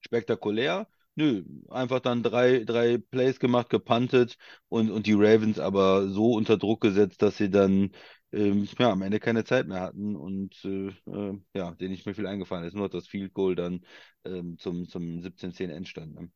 spektakulär, 0.00 0.88
nö, 1.18 1.44
einfach 1.68 2.00
dann 2.00 2.22
drei, 2.22 2.64
drei 2.64 2.98
Plays 2.98 3.38
gemacht, 3.40 3.68
gepuntet 3.70 4.36
und, 4.68 4.90
und 4.90 5.06
die 5.06 5.12
Ravens 5.14 5.58
aber 5.58 6.08
so 6.08 6.32
unter 6.34 6.56
Druck 6.56 6.80
gesetzt, 6.80 7.22
dass 7.22 7.36
sie 7.36 7.50
dann 7.50 7.90
ähm, 8.32 8.66
ja, 8.78 8.90
am 8.92 9.02
Ende 9.02 9.20
keine 9.20 9.44
Zeit 9.44 9.66
mehr 9.68 9.80
hatten 9.80 10.16
und 10.16 10.54
äh, 10.64 10.88
äh, 11.10 11.38
ja, 11.54 11.72
denen 11.72 11.90
nicht 11.92 12.06
mehr 12.06 12.14
viel 12.14 12.26
eingefallen 12.26 12.64
ist. 12.64 12.74
Nur 12.74 12.84
noch 12.84 12.90
das 12.92 13.08
Field 13.08 13.34
Goal 13.34 13.54
dann 13.56 13.80
ähm, 14.24 14.58
zum, 14.58 14.88
zum 14.88 15.20
17-10 15.22 15.70
Endstand. 15.70 16.14
Ne? 16.14 16.30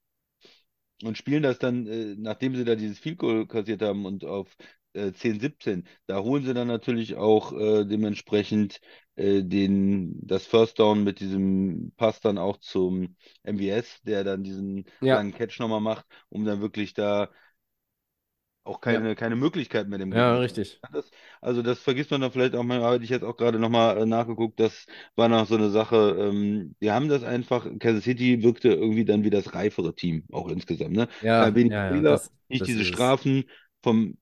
Und 1.05 1.19
spielen 1.19 1.43
das 1.43 1.59
dann, 1.59 1.87
äh, 1.87 2.15
nachdem 2.17 2.55
sie 2.55 2.65
da 2.65 2.75
dieses 2.77 2.99
Field 2.99 3.19
Goal 3.19 3.47
kassiert 3.47 3.83
haben 3.83 4.05
und 4.07 4.25
auf 4.25 4.57
äh, 4.95 5.13
10-17, 5.13 5.87
da 6.07 6.21
holen 6.23 6.45
sie 6.45 6.55
dann 6.55 6.69
natürlich 6.69 7.17
auch 7.17 7.53
äh, 7.53 7.85
dementsprechend 7.85 8.81
äh, 9.17 9.43
den, 9.43 10.27
das 10.27 10.47
First 10.47 10.79
Down 10.79 11.05
mit 11.05 11.21
diesem 11.21 11.93
Pass 11.97 12.21
dann 12.21 12.39
auch 12.39 12.59
zum 12.59 13.17
MVS, 13.43 14.03
der 14.03 14.25
dann 14.25 14.45
diesen 14.45 14.85
Ja. 15.01 15.23
langen 15.23 15.33
Catch 15.33 15.59
nochmal 15.61 15.81
macht, 15.81 16.07
um 16.31 16.45
dann 16.45 16.61
wirklich 16.61 16.95
da 16.95 17.31
auch 18.65 18.81
keine, 18.81 19.15
keine 19.17 19.37
Möglichkeit 19.37 19.89
mehr 19.89 19.99
dem 19.99 20.13
Ja, 20.13 20.37
richtig. 20.39 20.83
Das, 20.93 21.11
also 21.41 21.63
das 21.63 21.79
vergisst 21.81 22.11
man 22.11 22.21
dann 22.21 22.33
vielleicht 22.33 22.55
auch 22.55 22.65
mal, 22.65 22.83
habe 22.83 23.03
ich 23.05 23.11
jetzt 23.11 23.23
auch 23.25 23.37
gerade 23.37 23.59
nochmal 23.59 23.99
äh, 23.99 24.07
nachgeguckt, 24.07 24.61
das 24.61 24.87
war 25.17 25.29
noch 25.29 25.47
so 25.47 25.55
eine 25.55 25.71
Sache, 25.71 26.17
ähm, 26.19 26.77
die 26.83 26.91
haben 26.91 27.09
das 27.09 27.23
einfach, 27.25 27.67
Kansas 27.79 28.05
City 28.05 28.43
wirkte 28.43 28.69
irgendwie 28.69 29.05
dann 29.05 29.25
wie 29.25 29.31
das 29.31 29.55
reifere 29.55 29.95
Team, 29.95 30.25
auch 30.33 30.49
insgesamt, 30.49 30.93
ne? 30.95 31.09
Ja, 31.21 31.51
ja, 31.65 31.85
ja, 31.87 32.03
Fehler, 32.03 32.03
das, 32.03 32.31
nicht 32.49 32.67
das 32.67 32.75
diese. 32.81 32.85
Strafen 32.85 33.45
vom 33.83 34.19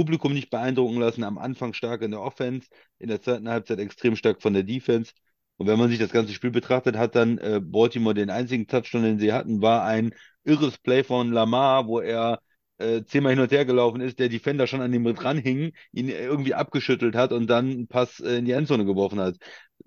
Publikum 0.00 0.32
nicht 0.32 0.48
beeindrucken 0.48 0.98
lassen, 0.98 1.24
am 1.24 1.36
Anfang 1.36 1.74
stark 1.74 2.00
in 2.00 2.12
der 2.12 2.22
Offense, 2.22 2.68
in 2.98 3.08
der 3.08 3.20
zweiten 3.20 3.50
Halbzeit 3.50 3.78
extrem 3.80 4.16
stark 4.16 4.40
von 4.40 4.54
der 4.54 4.62
Defense. 4.62 5.12
Und 5.58 5.66
wenn 5.66 5.78
man 5.78 5.90
sich 5.90 5.98
das 5.98 6.10
ganze 6.10 6.32
Spiel 6.32 6.50
betrachtet, 6.50 6.96
hat 6.96 7.14
dann 7.14 7.36
äh, 7.36 7.60
Baltimore 7.62 8.14
den 8.14 8.30
einzigen 8.30 8.66
Touchdown, 8.66 9.02
den 9.02 9.18
sie 9.18 9.34
hatten, 9.34 9.60
war 9.60 9.84
ein 9.84 10.14
irres 10.42 10.78
Play 10.78 11.04
von 11.04 11.32
Lamar, 11.32 11.86
wo 11.86 12.00
er 12.00 12.40
äh, 12.78 13.04
zehnmal 13.04 13.32
hin 13.32 13.40
und 13.40 13.52
her 13.52 13.66
gelaufen 13.66 14.00
ist, 14.00 14.18
der 14.18 14.30
Defender 14.30 14.66
schon 14.66 14.80
an 14.80 14.94
ihm 14.94 15.04
dranhing, 15.14 15.72
ihn 15.92 16.08
irgendwie 16.08 16.54
abgeschüttelt 16.54 17.14
hat 17.14 17.32
und 17.32 17.46
dann 17.46 17.70
einen 17.70 17.88
Pass 17.88 18.20
äh, 18.20 18.38
in 18.38 18.46
die 18.46 18.52
Endzone 18.52 18.86
geworfen 18.86 19.20
hat. 19.20 19.36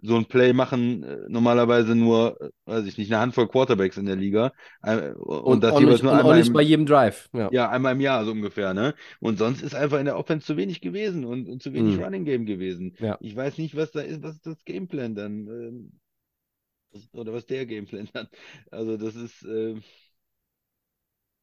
So 0.04 0.18
ein 0.18 0.26
Play 0.26 0.54
machen 0.54 1.04
äh, 1.04 1.18
normalerweise 1.30 1.96
nur, 1.96 2.40
äh, 2.42 2.50
weiß 2.66 2.86
ich 2.86 2.98
nicht, 2.98 3.12
eine 3.12 3.22
Handvoll 3.22 3.48
Quarterbacks 3.48 3.98
in 3.98 4.06
der 4.06 4.18
Liga. 4.18 4.52
Äh, 4.84 5.12
und, 5.14 5.46
Und 5.46 5.64
das 5.64 5.72
auch 5.72 5.80
jeweils 5.80 6.02
nur 6.04 6.12
und 6.12 6.20
auch 6.20 6.20
einmal 6.20 6.38
nicht 6.38 6.52
im, 6.52 6.54
bei 6.54 6.62
jedem 6.62 6.86
Drive. 6.86 7.30
Ja. 7.34 7.52
ja, 7.52 7.70
einmal 7.70 7.94
im 7.94 8.02
Jahr 8.02 8.26
so 8.26 8.32
ungefähr, 8.32 8.74
ne? 8.74 8.96
Und 9.20 9.38
sonst 9.38 9.62
ist 9.62 9.76
einfach 9.76 10.00
in 10.00 10.06
der 10.06 10.18
Offense 10.18 10.46
zu 10.46 10.58
wenig 10.58 10.82
gewesen 10.82 11.26
und, 11.26 11.48
und 11.50 11.62
zu 11.64 11.74
wenig 11.74 11.98
Mhm. 11.98 12.04
Running 12.04 12.26
Game 12.26 12.46
gewesen. 12.46 12.98
Ja. 13.00 13.20
Ich 13.20 13.36
weiß 13.36 13.58
nicht, 13.58 13.76
was 13.76 13.92
da 13.92 14.02
ist, 14.02 14.24
was 14.24 14.36
ist 14.36 14.46
das 14.48 14.64
Gameplan 14.66 15.16
dann? 15.16 15.48
Ähm, 15.48 15.92
oder 17.14 17.34
was 17.34 17.46
der 17.46 17.66
Gameplan 17.66 18.10
dann? 18.14 18.28
Also 18.72 18.98
das 18.98 19.16
ist 19.16 19.44
äh, 19.44 19.76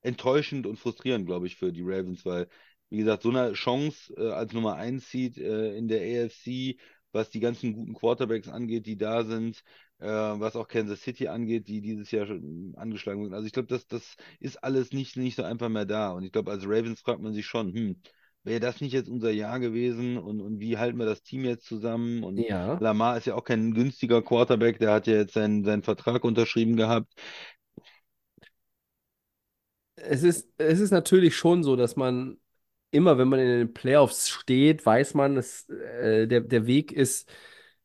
enttäuschend 0.03 0.66
und 0.66 0.79
frustrierend, 0.79 1.27
glaube 1.27 1.46
ich, 1.46 1.57
für 1.57 1.73
die 1.73 1.83
Ravens, 1.83 2.25
weil, 2.25 2.49
wie 2.90 2.99
gesagt, 2.99 3.23
so 3.23 3.31
eine 3.31 3.53
Chance 3.53 4.14
äh, 4.16 4.31
als 4.31 4.53
Nummer 4.53 4.75
1 4.77 5.11
Seed 5.11 5.38
äh, 5.38 5.75
in 5.77 5.88
der 5.88 6.01
AFC, 6.25 6.79
was 7.12 7.31
die 7.31 7.40
ganzen 7.40 7.73
guten 7.75 7.94
Quarterbacks 7.94 8.49
angeht, 8.49 8.87
die 8.87 8.96
da 8.96 9.25
sind, 9.25 9.62
äh, 9.99 10.07
was 10.07 10.57
auch 10.57 10.68
Kansas 10.68 11.03
City 11.03 11.29
angeht, 11.29 11.68
die 11.68 11.81
dieses 11.81 12.11
Jahr 12.11 12.27
schon 12.27 12.75
angeschlagen 12.77 13.25
sind. 13.25 13.35
Also 13.35 13.46
ich 13.46 13.53
glaube, 13.53 13.68
das, 13.68 13.87
das 13.87 14.16
ist 14.40 14.62
alles 14.62 14.92
nicht, 14.92 15.16
nicht 15.16 15.37
so 15.37 15.42
einfach 15.42 15.68
mehr 15.68 15.87
da. 15.87 16.11
Und 16.12 16.25
ich 16.25 16.33
glaube, 16.33 16.51
als 16.51 16.64
Ravens 16.64 17.01
fragt 17.01 17.20
man 17.23 17.33
sich 17.35 17.46
schon, 17.46 17.73
hm, 17.75 18.01
wäre 18.42 18.61
das 18.61 18.81
nicht 18.81 18.92
jetzt 18.92 19.09
unser 19.09 19.31
Jahr 19.31 19.61
gewesen 19.61 20.16
und, 20.18 20.40
und 20.40 20.61
wie 20.61 20.79
halten 20.79 20.99
wir 20.99 21.07
das 21.07 21.23
Team 21.23 21.44
jetzt 21.44 21.66
zusammen? 21.66 22.23
Und 22.25 22.38
Ja. 22.38 22.79
Lamar 22.81 23.16
ist 23.18 23.27
ja 23.27 23.35
auch 23.35 23.44
kein 23.44 23.75
günstiger 23.75 24.23
Quarterback, 24.23 24.79
der 24.79 24.92
hat 24.92 25.07
ja 25.07 25.14
jetzt 25.16 25.35
seinen, 25.35 25.64
seinen 25.64 25.83
Vertrag 25.83 26.25
unterschrieben 26.25 26.77
gehabt. 26.77 27.12
Es 29.96 30.23
ist, 30.23 30.49
es 30.59 30.81
ist 30.81 30.90
natürlich 30.92 31.37
schon 31.37 31.62
so, 31.62 31.77
dass 31.77 31.96
man 31.96 32.39
immer, 32.90 33.18
wenn 33.18 33.29
man 33.29 33.40
in 33.40 33.46
den 33.48 33.74
Playoffs 33.74 34.29
steht, 34.29 34.85
weiß 34.85 35.14
man, 35.14 35.37
es, 35.37 35.68
äh, 35.68 36.26
der, 36.26 36.40
der 36.40 36.66
Weg 36.66 36.92
ist, 36.92 37.31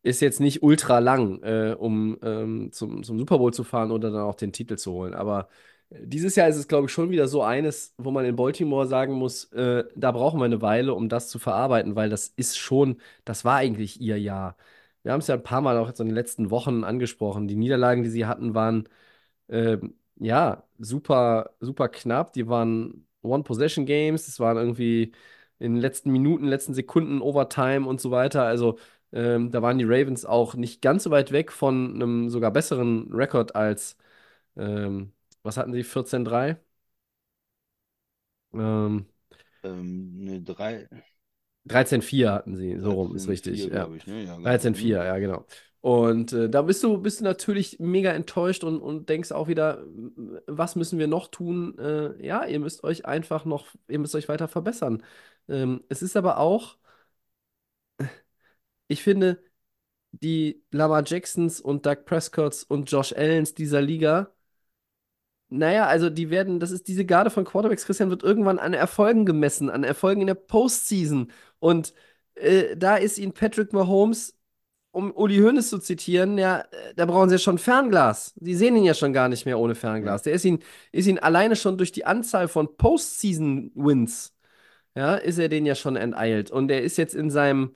ist 0.04 0.22
jetzt 0.22 0.40
nicht 0.40 0.64
ultra 0.64 1.00
lang, 1.00 1.42
äh, 1.44 1.76
um 1.78 2.18
ähm, 2.22 2.72
zum, 2.72 3.04
zum 3.04 3.18
Super 3.20 3.38
Bowl 3.40 3.54
zu 3.54 3.64
fahren 3.64 3.92
oder 3.92 4.12
dann 4.12 4.22
auch 4.22 4.36
den 4.36 4.54
Titel 4.54 4.78
zu 4.78 4.92
holen. 4.94 5.14
Aber 5.16 5.50
äh, 5.90 6.06
dieses 6.06 6.36
Jahr 6.36 6.48
ist 6.48 6.58
es, 6.58 6.68
glaube 6.68 6.88
ich, 6.88 6.94
schon 6.94 7.10
wieder 7.10 7.28
so 7.28 7.42
eines, 7.44 7.94
wo 7.98 8.12
man 8.12 8.26
in 8.26 8.36
Baltimore 8.36 8.88
sagen 8.88 9.14
muss, 9.14 9.46
äh, 9.54 9.84
da 9.96 10.12
brauchen 10.12 10.40
wir 10.40 10.46
eine 10.46 10.62
Weile, 10.62 10.94
um 10.94 11.10
das 11.10 11.30
zu 11.30 11.40
verarbeiten, 11.40 11.96
weil 11.96 12.10
das 12.10 12.28
ist 12.28 12.58
schon, 12.58 13.02
das 13.26 13.46
war 13.46 13.56
eigentlich 13.58 14.00
ihr 14.02 14.20
Jahr. 14.20 14.58
Wir 15.04 15.12
haben 15.12 15.20
es 15.20 15.28
ja 15.28 15.36
ein 15.36 15.44
paar 15.44 15.62
Mal 15.62 15.78
auch 15.78 15.88
jetzt 15.88 16.00
in 16.00 16.08
den 16.08 16.16
letzten 16.16 16.50
Wochen 16.52 16.84
angesprochen. 16.84 17.48
Die 17.48 17.56
Niederlagen, 17.56 18.04
die 18.04 18.10
sie 18.10 18.26
hatten, 18.26 18.54
waren 18.56 18.90
ähm, 19.50 19.96
ja, 20.18 20.64
super, 20.80 21.56
super 21.60 21.90
knapp. 21.90 22.34
Die 22.34 22.48
waren 22.48 23.08
One-Possession-Games. 23.26 24.28
Es 24.28 24.40
waren 24.40 24.58
irgendwie 24.58 25.14
in 25.60 25.74
den 25.76 25.82
letzten 25.82 26.12
Minuten, 26.12 26.46
letzten 26.48 26.74
Sekunden 26.74 27.22
Overtime 27.22 27.88
und 27.88 28.02
so 28.02 28.12
weiter. 28.12 28.44
Also 28.44 28.78
ähm, 29.14 29.52
da 29.52 29.62
waren 29.62 29.78
die 29.78 29.86
Ravens 29.86 30.26
auch 30.26 30.56
nicht 30.56 30.82
ganz 30.82 31.04
so 31.04 31.12
weit 31.12 31.32
weg 31.32 31.52
von 31.52 31.96
einem 31.96 32.30
sogar 32.30 32.52
besseren 32.52 33.10
Rekord 33.14 33.56
als, 33.56 33.98
ähm, 34.58 35.14
was 35.44 35.58
hatten 35.58 35.74
sie, 35.74 35.84
14-3? 35.84 36.58
Ähm, 38.54 39.06
Ähm, 39.64 40.24
ne, 40.24 40.42
drei, 40.42 40.88
13-4 41.66 42.32
hatten 42.34 42.56
sie, 42.56 42.78
so 42.80 42.94
rum, 42.94 43.16
ist 43.16 43.28
13, 43.28 43.28
richtig. 43.28 43.66
4, 43.66 43.70
Ja. 43.70 43.90
glaube 43.90 43.98
ich, 43.98 44.08
ne? 44.08 44.24
Ja, 44.24 44.38
genau. 44.38 44.64
13-4, 44.64 45.04
Mhm. 45.04 45.04
ja, 45.04 45.18
genau. 45.18 45.46
Und 45.86 46.34
äh, 46.34 46.50
da 46.50 46.64
bist 46.64 46.82
du, 46.84 46.98
bist 46.98 47.20
du 47.20 47.24
natürlich 47.26 47.78
mega 47.80 48.12
enttäuscht 48.12 48.64
und, 48.64 48.80
und 48.82 49.08
denkst 49.08 49.32
auch 49.32 49.48
wieder, 49.48 49.78
m- 49.84 50.40
was 50.48 50.76
müssen 50.76 50.98
wir 50.98 51.06
noch 51.08 51.28
tun? 51.28 51.78
Äh, 51.78 52.26
ja, 52.26 52.44
ihr 52.46 52.60
müsst 52.60 52.84
euch 52.84 53.06
einfach 53.06 53.46
noch, 53.46 53.68
ihr 53.88 54.00
müsst 54.00 54.16
euch 54.16 54.28
weiter 54.28 54.48
verbessern. 54.48 55.04
Ähm, 55.48 55.84
es 55.90 56.02
ist 56.02 56.18
aber 56.18 56.40
auch, 56.40 56.78
ich 58.88 59.04
finde, 59.04 59.44
die 60.12 60.64
Lamar 60.72 61.04
Jacksons 61.06 61.62
und 61.62 61.86
Doug 61.86 62.06
Prescotts 62.06 62.64
und 62.64 62.92
Josh 62.92 63.14
Allens 63.14 63.54
dieser 63.56 63.82
Liga, 63.82 64.34
naja, 65.50 65.86
also 65.88 66.10
die 66.10 66.30
werden, 66.30 66.60
das 66.60 66.72
ist 66.72 66.88
diese 66.88 67.06
Garde 67.06 67.30
von 67.30 67.46
Quarterbacks, 67.46 67.86
Christian, 67.86 68.10
wird 68.10 68.24
irgendwann 68.24 68.60
an 68.60 68.74
Erfolgen 68.74 69.26
gemessen, 69.26 69.70
an 69.70 69.84
Erfolgen 69.84 70.22
in 70.22 70.28
der 70.28 70.34
Postseason. 70.36 71.32
Und 71.60 71.94
äh, 72.36 72.76
da 72.76 72.96
ist 72.98 73.18
ihnen 73.20 73.34
Patrick 73.34 73.72
Mahomes 73.74 74.36
um 74.96 75.12
Uli 75.12 75.38
Hoeneß 75.40 75.70
zu 75.70 75.80
zitieren, 75.80 76.38
ja, 76.38 76.64
da 76.96 77.06
brauchen 77.06 77.30
sie 77.30 77.36
ja 77.36 77.40
schon 77.40 77.58
Fernglas. 77.58 78.34
Sie 78.40 78.56
sehen 78.56 78.76
ihn 78.78 78.86
ja 78.86 78.94
schon 78.94 79.14
gar 79.14 79.28
nicht 79.30 79.46
mehr 79.46 79.60
ohne 79.60 79.76
Fernglas. 79.76 80.24
Der 80.24 80.34
ist 80.34 80.46
ihn, 80.46 80.60
ist 80.92 81.08
ihn 81.08 81.20
alleine 81.20 81.56
schon 81.58 81.78
durch 81.78 81.92
die 81.92 82.06
Anzahl 82.06 82.48
von 82.48 82.78
Postseason-Wins, 82.78 84.34
ja, 84.96 85.16
ist 85.16 85.40
er 85.40 85.50
den 85.50 85.66
ja 85.66 85.76
schon 85.76 85.98
enteilt. 85.98 86.52
Und 86.52 86.72
er 86.72 86.82
ist 86.84 86.98
jetzt 86.98 87.16
in 87.16 87.30
seinem 87.30 87.76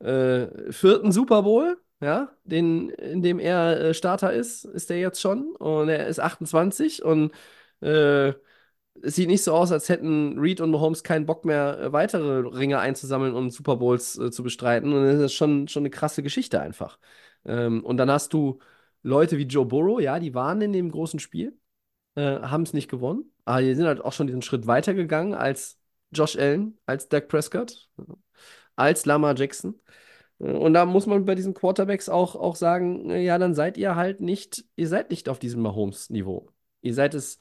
äh, 0.00 0.72
vierten 0.72 1.12
Super 1.12 1.42
Bowl, 1.44 1.78
ja, 2.00 2.32
den, 2.44 2.90
in 2.90 3.22
dem 3.22 3.38
er 3.38 3.80
äh, 3.80 3.94
Starter 3.94 4.32
ist, 4.32 4.64
ist 4.64 4.90
er 4.90 4.98
jetzt 4.98 5.20
schon. 5.20 5.54
Und 5.56 5.88
er 5.88 6.06
ist 6.08 6.20
28 6.20 7.04
und 7.04 7.32
äh, 7.80 8.32
es 9.02 9.16
sieht 9.16 9.28
nicht 9.28 9.42
so 9.42 9.52
aus, 9.54 9.72
als 9.72 9.88
hätten 9.88 10.38
Reed 10.38 10.60
und 10.60 10.70
Mahomes 10.70 11.02
keinen 11.02 11.26
Bock 11.26 11.44
mehr, 11.44 11.78
äh, 11.80 11.92
weitere 11.92 12.40
Ringe 12.48 12.78
einzusammeln 12.78 13.34
und 13.34 13.50
Super 13.50 13.76
Bowls 13.76 14.18
äh, 14.18 14.30
zu 14.30 14.42
bestreiten. 14.42 14.92
Und 14.92 15.04
das 15.04 15.20
ist 15.20 15.34
schon, 15.34 15.68
schon 15.68 15.82
eine 15.82 15.90
krasse 15.90 16.22
Geschichte 16.22 16.60
einfach. 16.60 16.98
Ähm, 17.44 17.84
und 17.84 17.96
dann 17.96 18.10
hast 18.10 18.32
du 18.32 18.58
Leute 19.02 19.36
wie 19.38 19.44
Joe 19.44 19.66
Burrow, 19.66 20.00
ja, 20.00 20.18
die 20.18 20.34
waren 20.34 20.60
in 20.62 20.72
dem 20.72 20.90
großen 20.90 21.18
Spiel, 21.20 21.58
äh, 22.16 22.22
haben 22.40 22.62
es 22.62 22.72
nicht 22.72 22.90
gewonnen, 22.90 23.32
aber 23.44 23.62
die 23.62 23.74
sind 23.74 23.86
halt 23.86 24.00
auch 24.00 24.12
schon 24.12 24.26
diesen 24.26 24.42
Schritt 24.42 24.66
weiter 24.66 24.94
gegangen 24.94 25.34
als 25.34 25.78
Josh 26.12 26.36
Allen, 26.36 26.78
als 26.86 27.08
Dak 27.08 27.28
Prescott, 27.28 27.88
als 28.76 29.06
Lamar 29.06 29.34
Jackson. 29.36 29.80
Äh, 30.38 30.52
Und 30.52 30.74
da 30.74 30.86
muss 30.86 31.06
man 31.06 31.24
bei 31.24 31.34
diesen 31.34 31.54
Quarterbacks 31.54 32.08
auch, 32.08 32.36
auch 32.36 32.56
sagen, 32.56 33.10
äh, 33.10 33.22
ja, 33.22 33.38
dann 33.38 33.54
seid 33.54 33.76
ihr 33.78 33.96
halt 33.96 34.20
nicht, 34.20 34.64
ihr 34.76 34.88
seid 34.88 35.10
nicht 35.10 35.28
auf 35.28 35.38
diesem 35.38 35.62
Mahomes-Niveau. 35.62 36.48
Ihr 36.82 36.94
seid 36.94 37.14
es 37.14 37.38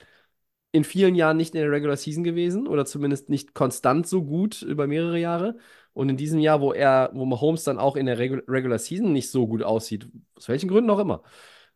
in 0.73 0.83
vielen 0.83 1.15
Jahren 1.15 1.37
nicht 1.37 1.55
in 1.55 1.61
der 1.61 1.71
Regular 1.71 1.95
Season 1.95 2.23
gewesen 2.23 2.67
oder 2.67 2.85
zumindest 2.85 3.29
nicht 3.29 3.53
konstant 3.53 4.07
so 4.07 4.23
gut 4.23 4.63
über 4.63 4.87
mehrere 4.87 5.19
Jahre. 5.19 5.57
Und 5.93 6.09
in 6.09 6.17
diesem 6.17 6.39
Jahr, 6.39 6.61
wo 6.61 6.73
er, 6.73 7.11
wo 7.13 7.25
Mahomes 7.25 7.63
dann 7.63 7.77
auch 7.79 7.95
in 7.95 8.07
der 8.07 8.17
Regu 8.19 8.41
Regular 8.47 8.79
Season 8.79 9.13
nicht 9.13 9.29
so 9.29 9.47
gut 9.47 9.63
aussieht, 9.63 10.07
aus 10.35 10.49
welchen 10.49 10.69
Gründen 10.69 10.89
auch 10.89 10.99
immer, 10.99 11.23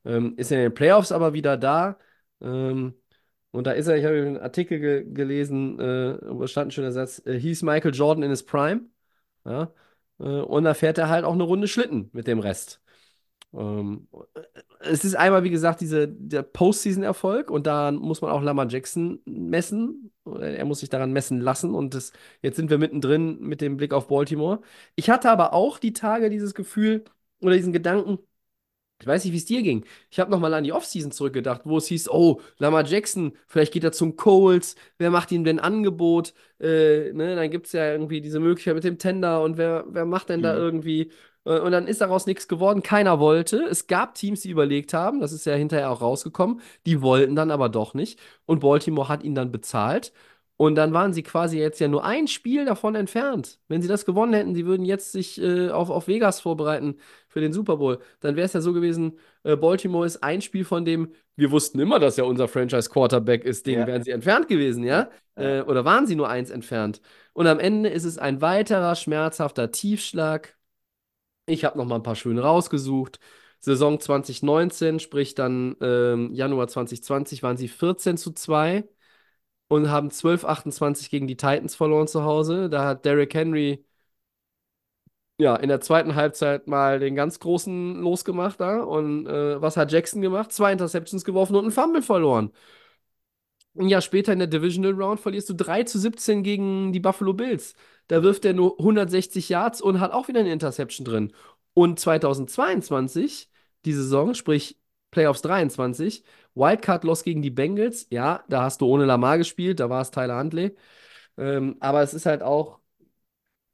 ähm, 0.06 0.34
ist 0.38 0.52
er 0.52 0.60
in 0.60 0.64
den 0.72 0.74
Playoffs 0.74 1.12
aber 1.12 1.34
wieder 1.34 1.58
da. 1.58 2.00
Ähm, 2.42 2.96
und 3.52 3.68
da 3.68 3.72
ist 3.72 3.88
er, 3.88 3.98
ich 3.98 4.06
habe 4.06 4.16
einen 4.18 4.38
Artikel 4.38 4.80
ge 4.80 5.06
gelesen, 5.14 5.80
äh, 5.80 6.18
wo 6.24 6.48
stand 6.48 6.70
ein 6.70 6.72
schöner 6.72 6.92
Satz, 6.92 7.22
äh, 7.26 7.40
hieß 7.40 7.64
Michael 7.64 7.94
Jordan 7.94 8.24
in 8.24 8.32
his 8.32 8.44
Prime. 8.46 8.82
Ja? 9.46 9.74
Äh, 10.20 10.24
und 10.24 10.64
da 10.64 10.74
fährt 10.74 10.98
er 10.98 11.10
halt 11.10 11.26
auch 11.26 11.34
eine 11.34 11.44
Runde 11.44 11.68
Schlitten 11.68 12.10
mit 12.14 12.28
dem 12.28 12.40
Rest. 12.40 12.82
Ähm, 13.54 14.08
es 14.80 15.04
ist 15.06 15.16
einmal, 15.16 15.44
wie 15.44 15.50
gesagt, 15.50 15.82
diese, 15.82 16.08
der 16.08 16.44
Postseason-Erfolg 16.44 17.50
und 17.52 17.68
daran 17.68 17.96
muss 17.96 18.22
man 18.22 18.32
auch 18.32 18.42
Lamar 18.42 18.68
Jackson 18.70 19.20
messen. 19.26 20.12
Er 20.26 20.66
muss 20.66 20.80
sich 20.82 20.90
daran 20.90 21.14
messen 21.14 21.40
lassen 21.42 21.74
und 21.74 21.94
das, 21.94 22.12
jetzt 22.42 22.58
sind 22.58 22.70
wir 22.70 22.78
mittendrin 22.78 23.40
mit 23.42 23.62
dem 23.62 23.78
Blick 23.78 23.94
auf 23.94 24.08
Baltimore. 24.08 24.62
Ich 24.96 25.10
hatte 25.10 25.30
aber 25.32 25.54
auch 25.54 25.80
die 25.80 25.94
Tage 25.94 26.30
dieses 26.30 26.54
Gefühl 26.54 27.06
oder 27.42 27.56
diesen 27.56 27.74
Gedanken, 27.74 28.20
ich 29.00 29.06
weiß 29.08 29.24
nicht, 29.26 29.34
wie 29.34 29.38
es 29.38 29.46
dir 29.46 29.62
ging. 29.62 29.86
Ich 30.10 30.20
habe 30.20 30.32
nochmal 30.32 30.54
an 30.56 30.64
die 30.64 30.74
Offseason 30.74 31.12
zurückgedacht, 31.12 31.62
wo 31.66 31.78
es 31.78 31.88
hieß, 31.88 32.10
oh, 32.10 32.42
Lamar 32.58 32.84
Jackson, 32.86 33.34
vielleicht 33.48 33.72
geht 33.74 33.84
er 33.84 33.92
zum 33.92 34.16
Colts, 34.16 34.76
wer 34.98 35.12
macht 35.12 35.32
ihm 35.32 35.44
denn 35.44 35.60
Angebot? 35.60 36.34
Äh, 36.60 37.14
ne, 37.14 37.36
dann 37.36 37.52
gibt 37.52 37.68
es 37.68 37.74
ja 37.74 37.92
irgendwie 37.92 38.22
diese 38.22 38.40
Möglichkeit 38.40 38.74
mit 38.76 38.84
dem 38.84 38.98
Tender 38.98 39.44
und 39.44 39.58
wer, 39.58 39.86
wer 39.90 40.06
macht 40.06 40.30
denn 40.30 40.42
da 40.42 40.54
Mhm. 40.54 40.60
irgendwie? 40.60 41.12
Äh, 41.48 41.60
Und 41.60 41.72
dann 41.72 41.88
ist 41.88 42.02
daraus 42.02 42.26
nichts 42.26 42.48
geworden. 42.48 42.84
Keiner 42.84 43.20
wollte. 43.20 43.64
Es 43.70 43.88
gab 43.88 44.16
Teams, 44.16 44.42
die 44.42 44.50
überlegt 44.52 44.94
haben. 44.94 45.20
Das 45.22 45.32
ist 45.32 45.46
ja 45.46 45.54
hinterher 45.56 45.92
auch 45.92 46.02
rausgekommen. 46.02 46.62
Die 46.86 47.02
wollten 47.02 47.36
dann 47.36 47.52
aber 47.52 47.70
doch 47.70 47.94
nicht. 47.94 48.20
Und 48.46 48.60
Baltimore 48.62 49.10
hat 49.10 49.24
ihn 49.24 49.36
dann 49.36 49.52
bezahlt. 49.52 50.14
Und 50.60 50.74
dann 50.74 50.92
waren 50.92 51.14
sie 51.14 51.22
quasi 51.22 51.60
jetzt 51.60 51.80
ja 51.80 51.88
nur 51.88 52.04
ein 52.04 52.28
Spiel 52.28 52.66
davon 52.66 52.96
entfernt. 52.96 53.60
Wenn 53.68 53.84
sie 53.84 53.88
das 53.88 54.06
gewonnen 54.06 54.34
hätten, 54.34 54.56
sie 54.56 54.66
würden 54.66 54.86
jetzt 54.86 55.12
sich 55.12 55.40
äh, 55.40 55.70
auf, 55.70 55.92
auf 55.92 56.08
Vegas 56.08 56.42
vorbereiten 56.42 56.96
für 57.30 57.42
den 57.42 57.54
Super 57.54 57.78
Bowl. 57.78 58.00
Dann 58.22 58.36
wäre 58.36 58.48
es 58.48 58.54
ja 58.54 58.62
so 58.62 58.74
gewesen, 58.74 59.20
äh, 59.44 59.56
Baltimore 59.56 60.08
ist 60.08 60.24
ein 60.24 60.42
Spiel 60.42 60.66
von 60.66 60.84
dem, 60.84 61.14
wir 61.36 61.52
wussten 61.52 61.80
immer, 61.80 62.00
dass 62.00 62.18
er 62.18 62.26
unser 62.26 62.48
Franchise-Quarterback 62.48 63.44
ist, 63.46 63.68
den 63.68 63.82
Ja. 63.82 63.88
wären 63.88 64.04
sie 64.04 64.10
entfernt 64.10 64.48
gewesen, 64.48 64.84
ja? 64.84 65.10
Ja. 65.38 65.60
Äh, 65.60 65.62
oder 65.62 65.86
waren 65.86 66.08
sie 66.08 66.16
nur 66.16 66.28
eins 66.30 66.50
entfernt? 66.50 67.02
Und 67.34 67.46
am 67.46 67.60
Ende 67.60 67.90
ist 67.90 68.06
es 68.06 68.18
ein 68.18 68.42
weiterer 68.42 68.96
schmerzhafter 68.96 69.72
Tiefschlag. 69.72 70.57
Ich 71.50 71.64
habe 71.64 71.78
noch 71.78 71.86
mal 71.86 71.96
ein 71.96 72.04
paar 72.04 72.16
schöne 72.16 72.42
rausgesucht. 72.42 73.20
Saison 73.60 74.00
2019, 74.00 75.00
sprich 75.00 75.34
dann 75.34 75.76
ähm, 75.82 76.34
Januar 76.34 76.68
2020, 76.68 77.42
waren 77.44 77.58
sie 77.58 77.68
14 77.70 78.18
zu 78.18 78.32
2 78.34 78.88
und 79.70 79.90
haben 79.92 80.12
12-28 80.12 81.10
gegen 81.12 81.28
die 81.28 81.38
Titans 81.38 81.76
verloren 81.76 82.08
zu 82.08 82.24
Hause. 82.24 82.70
Da 82.70 82.86
hat 82.86 83.06
Derrick 83.06 83.34
Henry 83.36 83.86
ja 85.38 85.56
in 85.56 85.70
der 85.70 85.82
zweiten 85.82 86.16
Halbzeit 86.16 86.68
mal 86.68 87.00
den 87.00 87.16
ganz 87.16 87.40
großen 87.40 87.96
losgemacht 88.02 88.60
da. 88.60 88.82
Und 88.82 89.28
äh, 89.28 89.62
was 89.62 89.78
hat 89.78 89.92
Jackson 89.92 90.22
gemacht? 90.22 90.52
Zwei 90.52 90.72
Interceptions 90.72 91.24
geworfen 91.26 91.56
und 91.56 91.64
einen 91.66 91.72
Fumble 91.72 92.02
verloren. 92.02 92.52
Ein 93.80 93.90
Jahr 93.90 94.02
später 94.02 94.34
in 94.34 94.40
der 94.40 94.48
Divisional 94.48 94.94
Round 94.94 95.20
verlierst 95.20 95.50
du 95.50 95.54
3 95.54 95.84
zu 95.84 96.00
17 96.00 96.42
gegen 96.44 96.92
die 96.94 97.00
Buffalo 97.00 97.34
Bills. 97.34 97.76
Da 98.08 98.24
wirft 98.24 98.46
er 98.46 98.54
nur 98.54 98.78
160 98.80 99.50
Yards 99.50 99.82
und 99.82 100.00
hat 100.00 100.12
auch 100.12 100.28
wieder 100.28 100.40
eine 100.40 100.52
Interception 100.52 101.06
drin. 101.06 101.34
Und 101.74 102.00
2022, 102.00 103.50
die 103.86 103.94
Saison, 103.94 104.34
sprich 104.34 104.80
Playoffs 105.12 105.42
23, 105.42 106.24
Wildcard 106.56 107.04
Loss 107.04 107.24
gegen 107.24 107.42
die 107.42 107.50
Bengals. 107.52 108.08
Ja, 108.10 108.44
da 108.50 108.64
hast 108.64 108.82
du 108.82 108.88
ohne 108.88 109.06
Lamar 109.06 109.38
gespielt, 109.38 109.80
da 109.80 109.90
war 109.90 110.02
es 110.02 110.12
Tyler 110.12 110.40
Huntley. 110.40 110.76
Ähm, 111.38 111.78
aber 111.80 112.02
es 112.04 112.14
ist 112.14 112.26
halt 112.26 112.44
auch, 112.44 112.80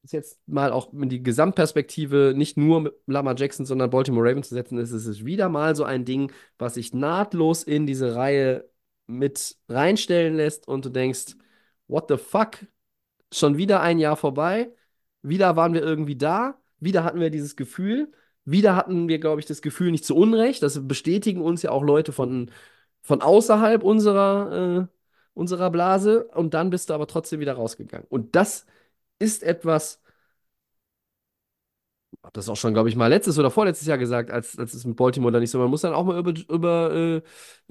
ist 0.04 0.14
jetzt 0.14 0.40
mal 0.48 0.72
auch 0.72 0.92
in 0.94 1.10
die 1.10 1.24
Gesamtperspektive 1.24 2.34
nicht 2.36 2.58
nur 2.58 2.82
mit 2.82 2.94
Lamar 3.08 3.36
Jackson, 3.38 3.66
sondern 3.66 3.90
Baltimore 3.90 4.28
Ravens 4.30 4.50
zu 4.50 4.56
setzen, 4.56 4.78
ist 4.78 4.92
es 4.92 5.26
wieder 5.26 5.50
mal 5.50 5.76
so 5.76 5.84
ein 5.86 6.06
Ding, 6.06 6.32
was 6.58 6.76
sich 6.76 6.94
nahtlos 6.94 7.64
in 7.64 7.88
diese 7.88 8.16
Reihe 8.16 8.70
mit 9.08 9.58
reinstellen 9.70 10.36
lässt 10.36 10.68
und 10.68 10.86
du 10.86 10.90
denkst, 10.90 11.36
what 11.88 12.08
the 12.10 12.18
fuck? 12.18 12.58
Schon 13.34 13.58
wieder 13.58 13.82
ein 13.82 14.00
Jahr 14.00 14.16
vorbei, 14.18 14.72
wieder 15.22 15.56
waren 15.56 15.74
wir 15.74 15.82
irgendwie 15.84 16.16
da, 16.18 16.62
wieder 16.80 17.04
hatten 17.04 17.20
wir 17.20 17.30
dieses 17.32 17.56
Gefühl, 17.56 18.12
wieder 18.46 18.76
hatten 18.76 19.08
wir, 19.08 19.20
glaube 19.20 19.40
ich, 19.42 19.48
das 19.48 19.62
Gefühl 19.62 19.92
nicht 19.92 20.06
zu 20.06 20.16
Unrecht. 20.16 20.62
Das 20.64 20.88
bestätigen 20.88 21.42
uns 21.42 21.62
ja 21.64 21.72
auch 21.72 21.84
Leute 21.84 22.12
von, 22.12 22.52
von 23.02 23.22
außerhalb 23.22 23.84
unserer, 23.84 24.84
äh, 24.84 24.88
unserer 25.34 25.72
Blase 25.72 26.26
und 26.26 26.54
dann 26.54 26.70
bist 26.70 26.90
du 26.90 26.94
aber 26.94 27.08
trotzdem 27.08 27.40
wieder 27.40 27.54
rausgegangen. 27.54 28.08
Und 28.10 28.36
das 28.36 28.66
ist 29.20 29.44
etwas, 29.44 30.03
habe 32.22 32.34
das 32.34 32.50
auch 32.50 32.56
schon, 32.56 32.74
glaube 32.74 32.90
ich, 32.90 32.96
mal 32.96 33.08
letztes 33.08 33.40
oder 33.40 33.50
vorletztes 33.50 33.88
Jahr 33.88 33.98
gesagt, 33.98 34.32
als, 34.32 34.58
als 34.58 34.74
es 34.74 34.86
mit 34.86 34.96
Baltimore 34.96 35.32
da 35.32 35.40
nicht 35.40 35.52
so 35.52 35.58
war. 35.58 35.66
Man 35.66 35.72
muss 35.72 35.82
dann 35.82 35.94
auch 35.94 36.04
mal 36.06 36.18
über, 36.18 36.34
über 36.50 36.92
äh, 36.94 37.22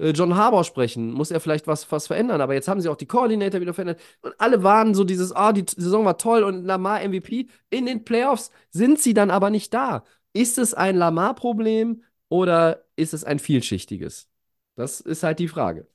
äh, 0.03 0.11
John 0.11 0.35
Harbaugh 0.35 0.63
sprechen. 0.63 1.11
Muss 1.11 1.31
er 1.31 1.39
vielleicht 1.39 1.67
was, 1.67 1.91
was 1.91 2.07
verändern? 2.07 2.41
Aber 2.41 2.53
jetzt 2.53 2.67
haben 2.67 2.81
sie 2.81 2.89
auch 2.89 2.95
die 2.95 3.05
Coordinator 3.05 3.61
wieder 3.61 3.73
verändert. 3.73 4.01
Und 4.21 4.33
alle 4.39 4.63
waren 4.63 4.95
so 4.95 5.03
dieses, 5.03 5.31
ah, 5.31 5.53
die 5.53 5.65
Saison 5.67 6.05
war 6.05 6.17
toll 6.17 6.43
und 6.43 6.65
Lamar 6.65 7.07
MVP. 7.07 7.47
In 7.69 7.85
den 7.85 8.03
Playoffs 8.03 8.51
sind 8.71 8.99
sie 8.99 9.13
dann 9.13 9.31
aber 9.31 9.49
nicht 9.49 9.73
da. 9.73 10.03
Ist 10.33 10.57
es 10.57 10.73
ein 10.73 10.95
Lamar-Problem 10.97 12.03
oder 12.29 12.85
ist 12.95 13.13
es 13.13 13.23
ein 13.23 13.39
vielschichtiges? 13.39 14.27
Das 14.75 14.99
ist 15.01 15.23
halt 15.23 15.39
die 15.39 15.47
Frage. 15.47 15.87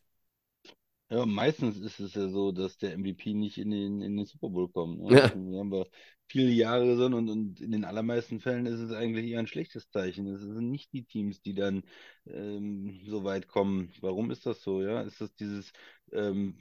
Ja, 1.10 1.24
meistens 1.24 1.78
ist 1.78 2.00
es 2.00 2.14
ja 2.14 2.28
so, 2.28 2.52
dass 2.52 2.76
der 2.76 2.92
MVP 2.92 3.32
nicht 3.32 3.56
in 3.56 3.70
den, 3.70 4.02
in 4.02 4.16
den 4.16 4.26
Super 4.26 4.50
Bowl 4.50 4.68
kommt. 4.68 5.00
Ne? 5.00 5.16
Ja. 5.16 5.32
Wir 5.34 5.58
haben 5.58 5.72
wir 5.72 5.86
viele 6.26 6.50
Jahre 6.50 6.84
gesehen 6.86 7.14
und, 7.14 7.30
und 7.30 7.60
in 7.60 7.72
den 7.72 7.86
allermeisten 7.86 8.40
Fällen 8.40 8.66
ist 8.66 8.80
es 8.80 8.92
eigentlich 8.92 9.30
eher 9.30 9.38
ein 9.38 9.46
schlechtes 9.46 9.88
Zeichen. 9.90 10.26
Es 10.26 10.42
sind 10.42 10.70
nicht 10.70 10.92
die 10.92 11.04
Teams, 11.04 11.40
die 11.40 11.54
dann 11.54 11.82
ähm, 12.26 13.00
so 13.06 13.24
weit 13.24 13.48
kommen. 13.48 13.90
Warum 14.02 14.30
ist 14.30 14.44
das 14.44 14.62
so? 14.62 14.82
Ja, 14.82 15.00
ist 15.00 15.20
das 15.22 15.34
dieses 15.36 15.72
ähm, 16.12 16.58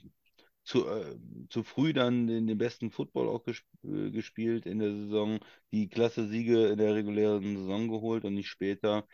zu, 0.64 0.88
äh, 0.88 1.18
zu 1.50 1.64
früh 1.64 1.94
dann 1.94 2.28
den, 2.28 2.48
den 2.48 2.58
besten 2.58 2.92
Football 2.92 3.28
auch 3.30 3.44
gesp 3.44 3.66
äh, 3.84 4.12
gespielt 4.12 4.66
in 4.66 4.80
der 4.80 4.92
Saison, 4.92 5.40
die 5.72 5.88
klasse 5.90 6.28
Siege 6.28 6.68
in 6.68 6.78
der 6.78 6.96
regulären 6.96 7.58
Saison 7.58 7.88
geholt 7.90 8.26
und 8.26 8.34
nicht 8.34 8.50
später? 8.50 9.06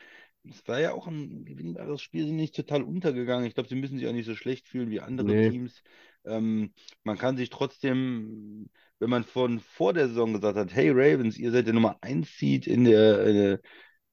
Es 0.50 0.68
war 0.68 0.80
ja 0.80 0.92
auch 0.94 1.08
ein 1.08 1.46
gewinnbares 1.46 2.02
Spiel, 2.02 2.26
sind 2.26 2.36
nicht 2.36 2.56
total 2.56 2.84
untergegangen. 2.84 3.46
Ich 3.46 3.54
glaube, 3.54 3.70
sie 3.70 3.76
müssen 3.76 3.98
sich 3.98 4.08
auch 4.08 4.12
nicht 4.14 4.26
so 4.26 4.36
schlecht 4.36 4.68
fühlen 4.68 4.90
wie 4.90 5.00
andere 5.00 5.28
Nee. 5.28 5.50
Teams. 5.50 5.82
Ähm, 6.26 6.74
man 7.04 7.18
kann 7.18 7.38
sich 7.38 7.50
trotzdem, 7.50 8.70
wenn 9.00 9.10
man 9.10 9.24
von 9.24 9.60
vor 9.60 9.94
der 9.94 10.08
Saison 10.10 10.34
gesagt 10.34 10.58
hat, 10.58 10.74
hey 10.74 10.90
Ravens, 10.92 11.38
ihr 11.38 11.52
seid 11.52 11.68
der 11.68 11.74
Nummer 11.74 11.98
1 12.02 12.38
Seed 12.38 12.68
in 12.68 12.84
der, 12.84 13.20
äh, 13.26 13.58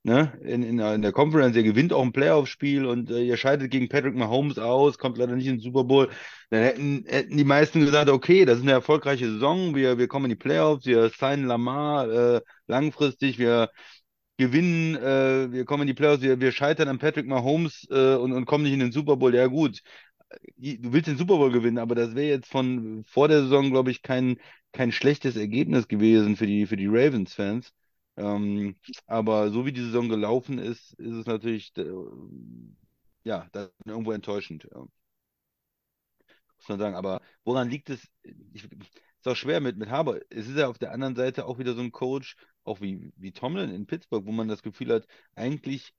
ne, 0.04 0.38
in, 0.42 0.62
in, 0.62 0.78
in 0.78 1.02
der 1.02 1.12
Conference, 1.12 1.56
ihr 1.56 1.62
gewinnt 1.64 1.92
auch 1.92 2.02
ein 2.02 2.12
Playoff-Spiel 2.12 2.86
und 2.86 3.10
äh, 3.10 3.22
ihr 3.22 3.36
scheidet 3.36 3.70
gegen 3.70 3.88
Patrick 3.88 4.14
Mahomes 4.14 4.58
aus, 4.58 4.98
kommt 4.98 5.18
leider 5.18 5.36
nicht 5.36 5.46
in 5.46 5.56
den 5.56 5.60
Super 5.60 5.84
Bowl, 5.84 6.10
dann 6.50 6.62
hätten, 6.62 7.04
hätten 7.06 7.36
die 7.36 7.44
meisten 7.44 7.80
gesagt, 7.80 8.08
okay, 8.08 8.44
das 8.44 8.58
ist 8.58 8.62
eine 8.62 8.72
erfolgreiche 8.72 9.30
Saison, 9.30 9.74
wir, 9.74 9.98
wir 9.98 10.08
kommen 10.08 10.26
in 10.26 10.30
die 10.30 10.36
Playoffs, 10.36 10.86
wir 10.86 11.10
signen 11.10 11.46
Lamar 11.46 12.08
äh, 12.10 12.40
langfristig, 12.66 13.38
wir 13.38 13.70
gewinnen, 14.40 14.96
äh, 14.96 15.52
wir 15.52 15.64
kommen 15.64 15.82
in 15.82 15.88
die 15.88 15.94
Playoffs, 15.94 16.22
wir, 16.22 16.40
wir 16.40 16.52
scheitern 16.52 16.88
an 16.88 16.98
Patrick 16.98 17.26
Mahomes 17.26 17.86
äh, 17.90 18.16
und, 18.16 18.32
und 18.32 18.46
kommen 18.46 18.64
nicht 18.64 18.72
in 18.72 18.80
den 18.80 18.92
Super 18.92 19.16
Bowl. 19.16 19.34
Ja, 19.34 19.46
gut, 19.46 19.82
du 20.56 20.92
willst 20.92 21.08
den 21.08 21.18
Super 21.18 21.36
Bowl 21.36 21.52
gewinnen, 21.52 21.78
aber 21.78 21.94
das 21.94 22.14
wäre 22.14 22.28
jetzt 22.28 22.48
von 22.48 23.04
vor 23.04 23.28
der 23.28 23.42
Saison, 23.42 23.70
glaube 23.70 23.90
ich, 23.90 24.02
kein, 24.02 24.38
kein 24.72 24.92
schlechtes 24.92 25.36
Ergebnis 25.36 25.88
gewesen 25.88 26.36
für 26.36 26.46
die, 26.46 26.66
für 26.66 26.76
die 26.76 26.86
Ravens-Fans. 26.86 27.72
Ähm, 28.16 28.76
aber 29.06 29.50
so 29.50 29.66
wie 29.66 29.72
die 29.72 29.82
Saison 29.82 30.08
gelaufen 30.08 30.58
ist, 30.58 30.92
ist 30.94 31.14
es 31.14 31.26
natürlich, 31.26 31.72
äh, 31.76 31.84
ja, 33.24 33.48
irgendwo 33.84 34.12
enttäuschend. 34.12 34.66
Ja. 34.72 34.80
Muss 34.80 36.68
man 36.68 36.78
sagen. 36.78 36.94
Aber 36.94 37.20
woran 37.44 37.68
liegt 37.70 37.90
es? 37.90 38.06
Ich, 38.52 38.64
ist 39.20 39.28
auch 39.28 39.36
schwer 39.36 39.60
mit, 39.60 39.76
mit 39.76 39.90
Harbour. 39.90 40.20
Es 40.30 40.48
ist 40.48 40.56
ja 40.56 40.68
auf 40.68 40.78
der 40.78 40.92
anderen 40.92 41.14
Seite 41.14 41.46
auch 41.46 41.58
wieder 41.58 41.74
so 41.74 41.82
ein 41.82 41.92
Coach, 41.92 42.36
auch 42.64 42.80
wie, 42.80 43.12
wie 43.16 43.32
Tomlin 43.32 43.70
in 43.70 43.86
Pittsburgh, 43.86 44.26
wo 44.26 44.32
man 44.32 44.48
das 44.48 44.62
Gefühl 44.62 44.92
hat, 44.92 45.06
eigentlich, 45.34 45.94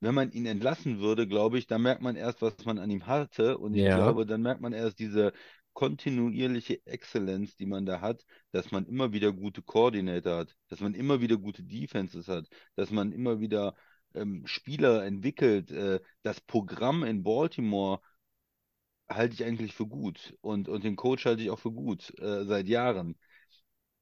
wenn 0.00 0.14
man 0.14 0.30
ihn 0.32 0.46
entlassen 0.46 1.00
würde, 1.00 1.26
glaube 1.26 1.58
ich, 1.58 1.66
dann 1.66 1.82
merkt 1.82 2.02
man 2.02 2.16
erst, 2.16 2.40
was 2.42 2.64
man 2.64 2.78
an 2.78 2.90
ihm 2.90 3.06
hatte. 3.06 3.58
Und 3.58 3.74
ich 3.74 3.88
Ja. 3.88 3.88
glaube, 3.88 4.26
dann 4.26 4.42
merkt 4.42 4.60
man 4.60 4.72
erst 4.72 4.98
diese 4.98 5.32
kontinuierliche 5.72 6.84
Exzellenz, 6.86 7.56
die 7.56 7.66
man 7.66 7.86
da 7.86 8.00
hat, 8.00 8.24
dass 8.52 8.70
man 8.72 8.86
immer 8.86 9.12
wieder 9.12 9.32
gute 9.32 9.62
Koordinator 9.62 10.38
hat, 10.38 10.56
dass 10.68 10.80
man 10.80 10.94
immer 10.94 11.20
wieder 11.20 11.36
gute 11.36 11.62
Defenses 11.64 12.28
hat, 12.28 12.48
dass 12.76 12.90
man 12.90 13.12
immer 13.12 13.40
wieder 13.40 13.74
ähm, 14.14 14.46
Spieler 14.46 15.04
entwickelt. 15.04 15.70
Äh, 15.70 16.00
das 16.22 16.40
Programm 16.40 17.04
in 17.04 17.22
Baltimore 17.22 18.00
halte 19.08 19.34
ich 19.34 19.44
eigentlich 19.44 19.74
für 19.74 19.86
gut 19.86 20.36
und, 20.40 20.68
und 20.68 20.84
den 20.84 20.96
Coach 20.96 21.24
halte 21.26 21.42
ich 21.42 21.50
auch 21.50 21.58
für 21.58 21.72
gut 21.72 22.12
äh, 22.20 22.44
seit 22.44 22.68
Jahren. 22.68 23.16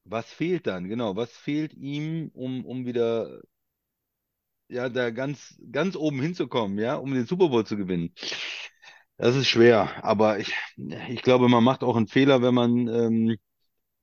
Was 0.07 0.33
fehlt 0.33 0.67
dann? 0.67 0.89
Genau, 0.89 1.17
was 1.17 1.31
fehlt 1.37 1.75
ihm, 1.75 2.31
um, 2.35 2.65
um 2.65 2.87
wieder 2.87 3.43
ja, 4.69 4.89
da 4.89 5.11
ganz, 5.11 5.57
ganz 5.73 5.97
oben 5.97 6.21
hinzukommen, 6.21 6.79
ja, 6.79 6.97
um 6.97 7.15
den 7.15 7.27
Super 7.27 7.49
Bowl 7.49 7.65
zu 7.67 7.77
gewinnen? 7.77 8.13
Das 9.19 9.35
ist 9.37 9.49
schwer, 9.49 10.05
aber 10.05 10.39
ich, 10.39 10.53
ich 11.09 11.23
glaube, 11.23 11.49
man 11.49 11.65
macht 11.65 11.83
auch 11.83 11.97
einen 11.97 12.07
Fehler, 12.07 12.43
wenn 12.43 12.55
man, 12.55 12.89
ähm, 12.89 13.37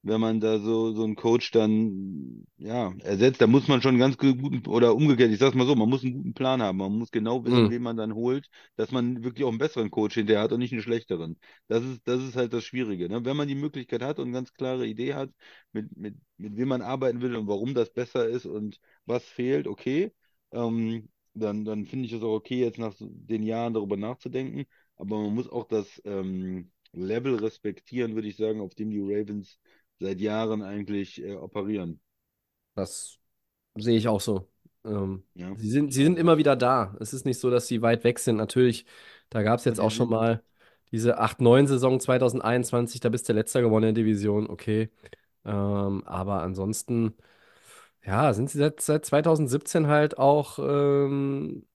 wenn 0.03 0.19
man 0.21 0.39
da 0.41 0.59
so, 0.59 0.93
so 0.93 1.03
einen 1.03 1.15
Coach 1.15 1.51
dann 1.51 2.45
ja, 2.57 2.93
ersetzt. 3.03 3.41
Da 3.41 3.47
muss 3.47 3.67
man 3.67 3.81
schon 3.81 3.91
einen 3.91 3.99
ganz 3.99 4.17
guten, 4.17 4.65
oder 4.67 4.95
umgekehrt, 4.95 5.31
ich 5.31 5.39
sag's 5.39 5.55
mal 5.55 5.65
so, 5.67 5.75
man 5.75 5.89
muss 5.89 6.03
einen 6.03 6.13
guten 6.13 6.33
Plan 6.33 6.61
haben. 6.61 6.77
Man 6.77 6.93
muss 6.97 7.11
genau 7.11 7.43
wissen, 7.45 7.69
Mhm. 7.69 7.69
wen 7.69 7.81
man 7.81 7.97
dann 7.97 8.13
holt, 8.13 8.49
dass 8.75 8.91
man 8.91 9.23
wirklich 9.23 9.45
auch 9.45 9.49
einen 9.49 9.57
besseren 9.59 9.91
Coach 9.91 10.15
hinterher 10.15 10.43
hat 10.43 10.51
und 10.51 10.59
nicht 10.59 10.73
einen 10.73 10.81
schlechteren. 10.81 11.37
Das 11.67 11.83
ist, 11.83 12.01
das 12.07 12.21
ist 12.21 12.35
halt 12.35 12.53
das 12.53 12.63
Schwierige. 12.65 13.09
Ne? 13.09 13.23
Wenn 13.25 13.37
man 13.37 13.47
die 13.47 13.55
Möglichkeit 13.55 14.01
hat 14.03 14.19
und 14.19 14.25
eine 14.25 14.33
ganz 14.33 14.53
klare 14.53 14.85
Idee 14.87 15.13
hat, 15.15 15.29
mit, 15.71 15.95
mit, 15.97 16.15
mit 16.37 16.55
wem 16.57 16.67
man 16.69 16.81
arbeiten 16.81 17.21
will 17.21 17.35
und 17.35 17.47
warum 17.47 17.73
das 17.73 17.91
besser 17.93 18.27
ist 18.27 18.45
und 18.45 18.79
was 19.05 19.23
fehlt, 19.23 19.67
okay, 19.67 20.11
ähm, 20.51 21.09
dann, 21.33 21.65
dann 21.65 21.85
finde 21.85 22.05
ich 22.05 22.13
es 22.13 22.21
auch 22.23 22.33
okay, 22.35 22.59
jetzt 22.59 22.77
nach 22.79 22.93
den 22.99 23.43
Jahren 23.43 23.73
darüber 23.73 23.97
nachzudenken. 23.97 24.65
Aber 24.95 25.21
man 25.21 25.33
muss 25.33 25.49
auch 25.49 25.67
das 25.67 26.01
ähm, 26.05 26.71
Level 26.91 27.35
respektieren, 27.35 28.15
würde 28.15 28.27
ich 28.27 28.35
sagen, 28.37 28.61
auf 28.61 28.75
dem 28.75 28.91
die 28.91 28.99
Ravens 29.01 29.59
seit 30.03 30.19
Jahren 30.19 30.61
eigentlich 30.61 31.23
äh, 31.23 31.35
operieren. 31.35 31.99
Das 32.75 33.19
sehe 33.75 33.97
ich 33.97 34.07
auch 34.07 34.21
so. 34.21 34.47
Ähm, 34.85 35.23
Ja. 35.35 35.55
sie 35.55 35.69
sind, 35.69 35.93
sie 35.93 36.03
sind 36.03 36.19
immer 36.19 36.37
wieder 36.37 36.55
da. 36.55 36.95
Es 36.99 37.13
ist 37.13 37.25
nicht 37.25 37.39
so, 37.39 37.49
dass 37.49 37.67
sie 37.67 37.81
weit 37.81 38.03
weg 38.03 38.19
sind. 38.19 38.35
Natürlich, 38.35 38.85
da 39.29 39.41
gab 39.43 39.59
es 39.59 39.65
jetzt 39.65 39.79
auch 39.79 39.91
schon 39.91 40.09
mal 40.09 40.43
diese 40.91 41.19
8-9-Saison 41.19 41.99
2021, 41.99 42.99
da 42.99 43.09
bist 43.09 43.27
du 43.27 43.33
letzter 43.33 43.61
geworden 43.61 43.85
in 43.85 43.95
der 43.95 44.03
Division, 44.03 44.47
okay. 44.49 44.89
Ähm, 45.45 46.03
aber 46.05 46.41
ansonsten, 46.43 47.15
ja, 48.05 48.33
sind 48.33 48.49
sie 48.49 48.57
seit, 48.59 48.81
seit 48.81 49.05
2017 49.05 49.87
halt 49.87 50.17
auch, 50.17 50.59
ähm, 50.59 51.65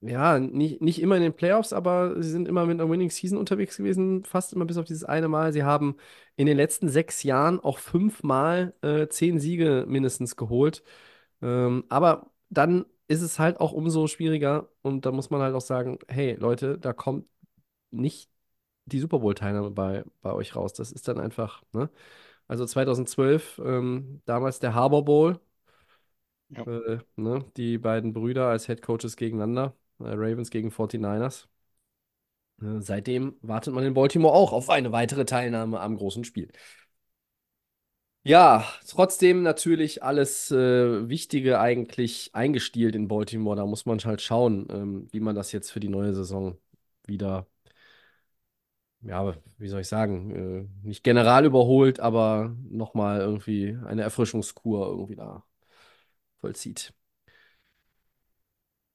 ja, 0.00 0.38
nicht, 0.38 0.80
nicht 0.82 1.00
immer 1.00 1.16
in 1.16 1.22
den 1.22 1.34
Playoffs, 1.34 1.72
aber 1.72 2.22
sie 2.22 2.30
sind 2.30 2.46
immer 2.48 2.66
mit 2.66 2.80
einer 2.80 2.90
Winning 2.90 3.10
Season 3.10 3.38
unterwegs 3.38 3.76
gewesen, 3.78 4.24
fast 4.24 4.52
immer 4.52 4.64
bis 4.66 4.76
auf 4.76 4.84
dieses 4.84 5.04
eine 5.04 5.28
Mal. 5.28 5.52
Sie 5.52 5.64
haben 5.64 5.96
in 6.36 6.46
den 6.46 6.56
letzten 6.56 6.88
sechs 6.88 7.22
Jahren 7.22 7.60
auch 7.60 7.78
fünfmal 7.78 8.74
äh, 8.82 9.08
zehn 9.08 9.40
Siege 9.40 9.84
mindestens 9.88 10.36
geholt. 10.36 10.82
Ähm, 11.42 11.84
aber 11.88 12.30
dann 12.50 12.86
ist 13.08 13.22
es 13.22 13.38
halt 13.38 13.60
auch 13.60 13.72
umso 13.72 14.06
schwieriger 14.06 14.68
und 14.82 15.06
da 15.06 15.12
muss 15.12 15.30
man 15.30 15.40
halt 15.42 15.54
auch 15.54 15.60
sagen, 15.60 15.98
hey 16.08 16.34
Leute, 16.34 16.78
da 16.78 16.92
kommt 16.92 17.26
nicht 17.90 18.30
die 18.86 19.00
Super 19.00 19.20
Bowl-Teilnahme 19.20 19.70
bei, 19.72 20.04
bei 20.22 20.32
euch 20.34 20.56
raus. 20.56 20.72
Das 20.74 20.92
ist 20.92 21.08
dann 21.08 21.20
einfach, 21.20 21.62
ne? 21.72 21.90
Also 22.48 22.66
2012, 22.66 23.60
ähm, 23.64 24.22
damals 24.26 24.60
der 24.60 24.74
Harbor 24.74 25.04
Bowl, 25.06 25.40
Ja. 26.48 26.64
äh, 26.64 26.98
ne? 27.16 27.44
Die 27.56 27.78
beiden 27.78 28.12
Brüder 28.12 28.46
als 28.48 28.66
Head 28.66 28.82
Coaches 28.82 29.16
gegeneinander, 29.16 29.76
Ravens 29.98 30.50
gegen 30.50 30.70
49ers. 30.70 31.48
Äh, 32.62 32.80
seitdem 32.80 33.36
wartet 33.42 33.74
man 33.74 33.84
in 33.84 33.94
Baltimore 33.94 34.34
auch 34.34 34.52
auf 34.52 34.70
eine 34.70 34.92
weitere 34.92 35.24
Teilnahme 35.24 35.80
am 35.80 35.96
großen 35.96 36.24
Spiel. 36.24 36.50
Ja, 38.24 38.66
trotzdem 38.88 39.42
natürlich 39.44 40.02
alles 40.02 40.50
äh, 40.50 41.08
Wichtige 41.08 41.60
eigentlich 41.60 42.30
eingestielt 42.34 42.96
in 42.96 43.06
Baltimore. 43.06 43.54
Da 43.56 43.64
muss 43.66 43.86
man 43.86 43.98
halt 44.00 44.20
schauen, 44.20 44.66
ähm, 44.70 45.08
wie 45.12 45.20
man 45.20 45.36
das 45.36 45.52
jetzt 45.52 45.70
für 45.70 45.78
die 45.78 45.88
neue 45.88 46.12
Saison 46.12 46.58
wieder, 47.06 47.46
ja, 49.02 49.34
wie 49.58 49.68
soll 49.68 49.80
ich 49.82 49.88
sagen, 49.88 50.68
äh, 50.84 50.86
nicht 50.86 51.04
general 51.04 51.44
überholt, 51.44 52.00
aber 52.00 52.54
nochmal 52.68 53.20
irgendwie 53.20 53.78
eine 53.84 54.02
Erfrischungskur 54.02 54.88
irgendwie 54.88 55.16
da 55.16 55.44
vollzieht. 56.40 56.94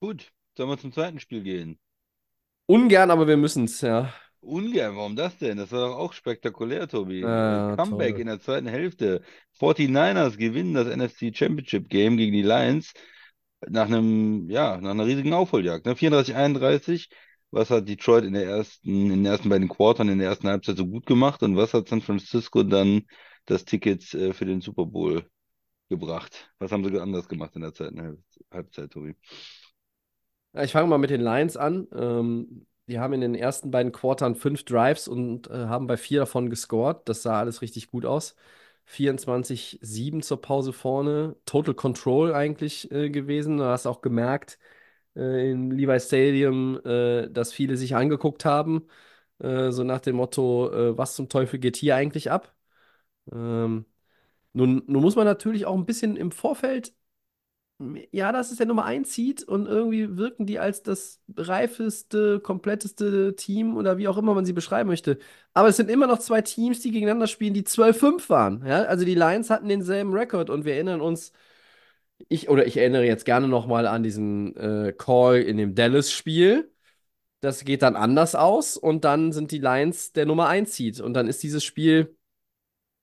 Gut, 0.02 0.32
sollen 0.56 0.70
wir 0.70 0.78
zum 0.78 0.94
zweiten 0.94 1.20
Spiel 1.20 1.44
gehen? 1.44 1.80
Ungern, 2.66 3.12
aber 3.12 3.28
wir 3.28 3.38
müssen 3.38 3.66
es, 3.66 3.82
ja. 3.82 4.14
Ungern, 4.42 4.96
warum 4.96 5.16
das 5.16 5.38
denn? 5.38 5.58
Das 5.58 5.72
war 5.72 5.90
doch 5.90 5.98
auch 5.98 6.14
spektakulär, 6.14 6.88
Tobi. 6.88 7.20
Ja, 7.20 7.76
Comeback 7.76 8.14
toll. 8.14 8.22
in 8.22 8.28
der 8.28 8.40
zweiten 8.40 8.68
Hälfte. 8.68 9.22
49ers 9.60 10.38
gewinnen 10.38 10.74
das 10.74 10.88
NFC 10.88 11.36
Championship 11.36 11.90
Game 11.90 12.18
gegen 12.18 12.34
die 12.34 12.42
Lions 12.42 12.94
nach 13.68 13.86
einem, 13.86 14.50
ja, 14.50 14.78
nach 14.78 14.92
einer 14.92 15.06
riesigen 15.06 15.34
Aufholjagd. 15.34 15.86
Ne? 15.86 15.96
34-31. 15.96 17.10
Was 17.52 17.70
hat 17.70 17.88
Detroit 17.88 18.24
in 18.24 18.34
der 18.34 18.46
ersten, 18.46 18.90
in 18.90 19.10
den 19.10 19.26
ersten 19.26 19.50
beiden 19.50 19.68
Quartern, 19.68 20.08
in 20.08 20.20
der 20.20 20.30
ersten 20.30 20.48
Halbzeit 20.48 20.78
so 20.78 20.88
gut 20.88 21.06
gemacht? 21.06 21.44
Und 21.44 21.58
was 21.58 21.74
hat 21.74 21.90
San 21.90 22.02
Francisco 22.02 22.64
dann 22.64 23.04
das 23.46 23.66
Ticket 23.66 24.14
äh, 24.14 24.34
für 24.34 24.46
den 24.46 24.62
Super 24.62 24.86
Bowl 24.86 25.26
gebracht? 25.90 26.52
Was 26.60 26.72
haben 26.72 26.86
sie 26.86 27.00
anders 27.00 27.28
gemacht 27.28 27.56
in 27.56 27.62
der 27.62 27.74
zweiten 27.74 28.02
Halb 28.02 28.20
Halbzeit, 28.52 28.92
Tobi? 28.92 29.16
Ich 30.54 30.72
fange 30.74 30.88
mal 30.88 30.98
mit 30.98 31.10
den 31.10 31.22
Lions 31.22 31.56
an. 31.58 31.88
Ähm, 31.94 32.66
die 32.88 33.00
haben 33.00 33.14
in 33.14 33.22
den 33.22 33.36
ersten 33.36 33.72
beiden 33.72 33.92
Quartern 33.92 34.36
fünf 34.36 34.64
Drives 34.66 35.08
und 35.08 35.48
äh, 35.50 35.68
haben 35.68 35.88
bei 35.88 35.96
vier 35.98 36.20
davon 36.22 36.50
gescored. 36.50 37.08
Das 37.08 37.24
sah 37.24 37.40
alles 37.40 37.62
richtig 37.62 37.88
gut 37.90 38.06
aus. 38.06 38.36
24-7 38.86 40.22
zur 40.22 40.42
Pause 40.42 40.74
vorne. 40.74 41.38
Total 41.46 41.74
Control 41.74 42.34
eigentlich 42.34 42.92
äh, 42.92 43.10
gewesen. 43.10 43.58
Du 43.58 43.66
hast 43.66 43.86
auch 43.86 44.02
gemerkt 44.02 44.60
äh, 45.16 45.52
im 45.52 45.72
Levi 45.72 46.00
Stadium, 46.00 46.80
äh, 46.86 47.30
dass 47.30 47.54
viele 47.54 47.78
sich 47.78 47.96
angeguckt 47.96 48.44
haben. 48.46 48.88
Äh, 49.40 49.72
so 49.72 49.84
nach 49.84 50.02
dem 50.02 50.18
Motto, 50.18 50.70
äh, 50.72 50.98
was 50.98 51.16
zum 51.16 51.30
Teufel 51.30 51.60
geht 51.60 51.78
hier 51.78 51.96
eigentlich 51.96 52.32
ab? 52.32 52.54
Ähm, 53.32 53.86
nun, 54.54 54.84
nun 54.88 55.02
muss 55.02 55.16
man 55.16 55.26
natürlich 55.26 55.66
auch 55.66 55.76
ein 55.76 55.86
bisschen 55.86 56.18
im 56.18 56.32
Vorfeld 56.32 56.94
ja, 58.12 58.32
das 58.32 58.52
ist 58.52 58.60
der 58.60 58.68
Nummer 58.68 58.86
1 58.86 59.14
Seed 59.14 59.44
und 59.44 59.66
irgendwie 59.68 60.18
wirken 60.18 60.46
die 60.46 60.60
als 60.60 60.84
das 60.84 61.22
reifeste, 61.36 62.40
kompletteste 62.40 63.36
Team 63.36 63.78
oder 63.78 63.98
wie 63.98 64.08
auch 64.08 64.18
immer 64.18 64.34
man 64.34 64.46
sie 64.46 64.54
beschreiben 64.54 64.90
möchte. 64.90 65.18
Aber 65.54 65.70
es 65.70 65.78
sind 65.78 65.90
immer 65.90 66.08
noch 66.08 66.20
zwei 66.20 66.42
Teams, 66.42 66.82
die 66.82 66.92
gegeneinander 66.92 67.28
spielen, 67.28 67.54
die 67.54 67.64
12-5 67.64 68.30
waren. 68.30 68.66
Ja? 68.66 68.84
Also 68.84 69.06
die 69.06 69.16
Lions 69.16 69.50
hatten 69.50 69.70
denselben 69.70 70.14
Rekord 70.14 70.50
und 70.50 70.66
wir 70.66 70.74
erinnern 70.76 71.02
uns, 71.02 71.32
ich 72.30 72.50
oder 72.50 72.66
ich 72.68 72.78
erinnere 72.78 73.06
jetzt 73.06 73.26
gerne 73.26 73.48
nochmal 73.48 73.88
an 73.88 74.04
diesen 74.04 74.56
äh, 74.56 74.94
Call 74.98 75.42
in 75.42 75.58
dem 75.58 75.76
Dallas-Spiel. 75.76 76.72
Das 77.42 77.66
geht 77.66 77.82
dann 77.84 77.96
anders 77.96 78.36
aus 78.36 78.78
und 78.78 79.06
dann 79.06 79.32
sind 79.32 79.52
die 79.52 79.60
Lions 79.60 80.14
der 80.14 80.26
Nummer 80.26 80.48
1 80.48 80.76
Seed 80.76 81.02
und 81.02 81.14
dann 81.16 81.28
ist 81.28 81.44
dieses 81.44 81.64
Spiel 81.64 82.16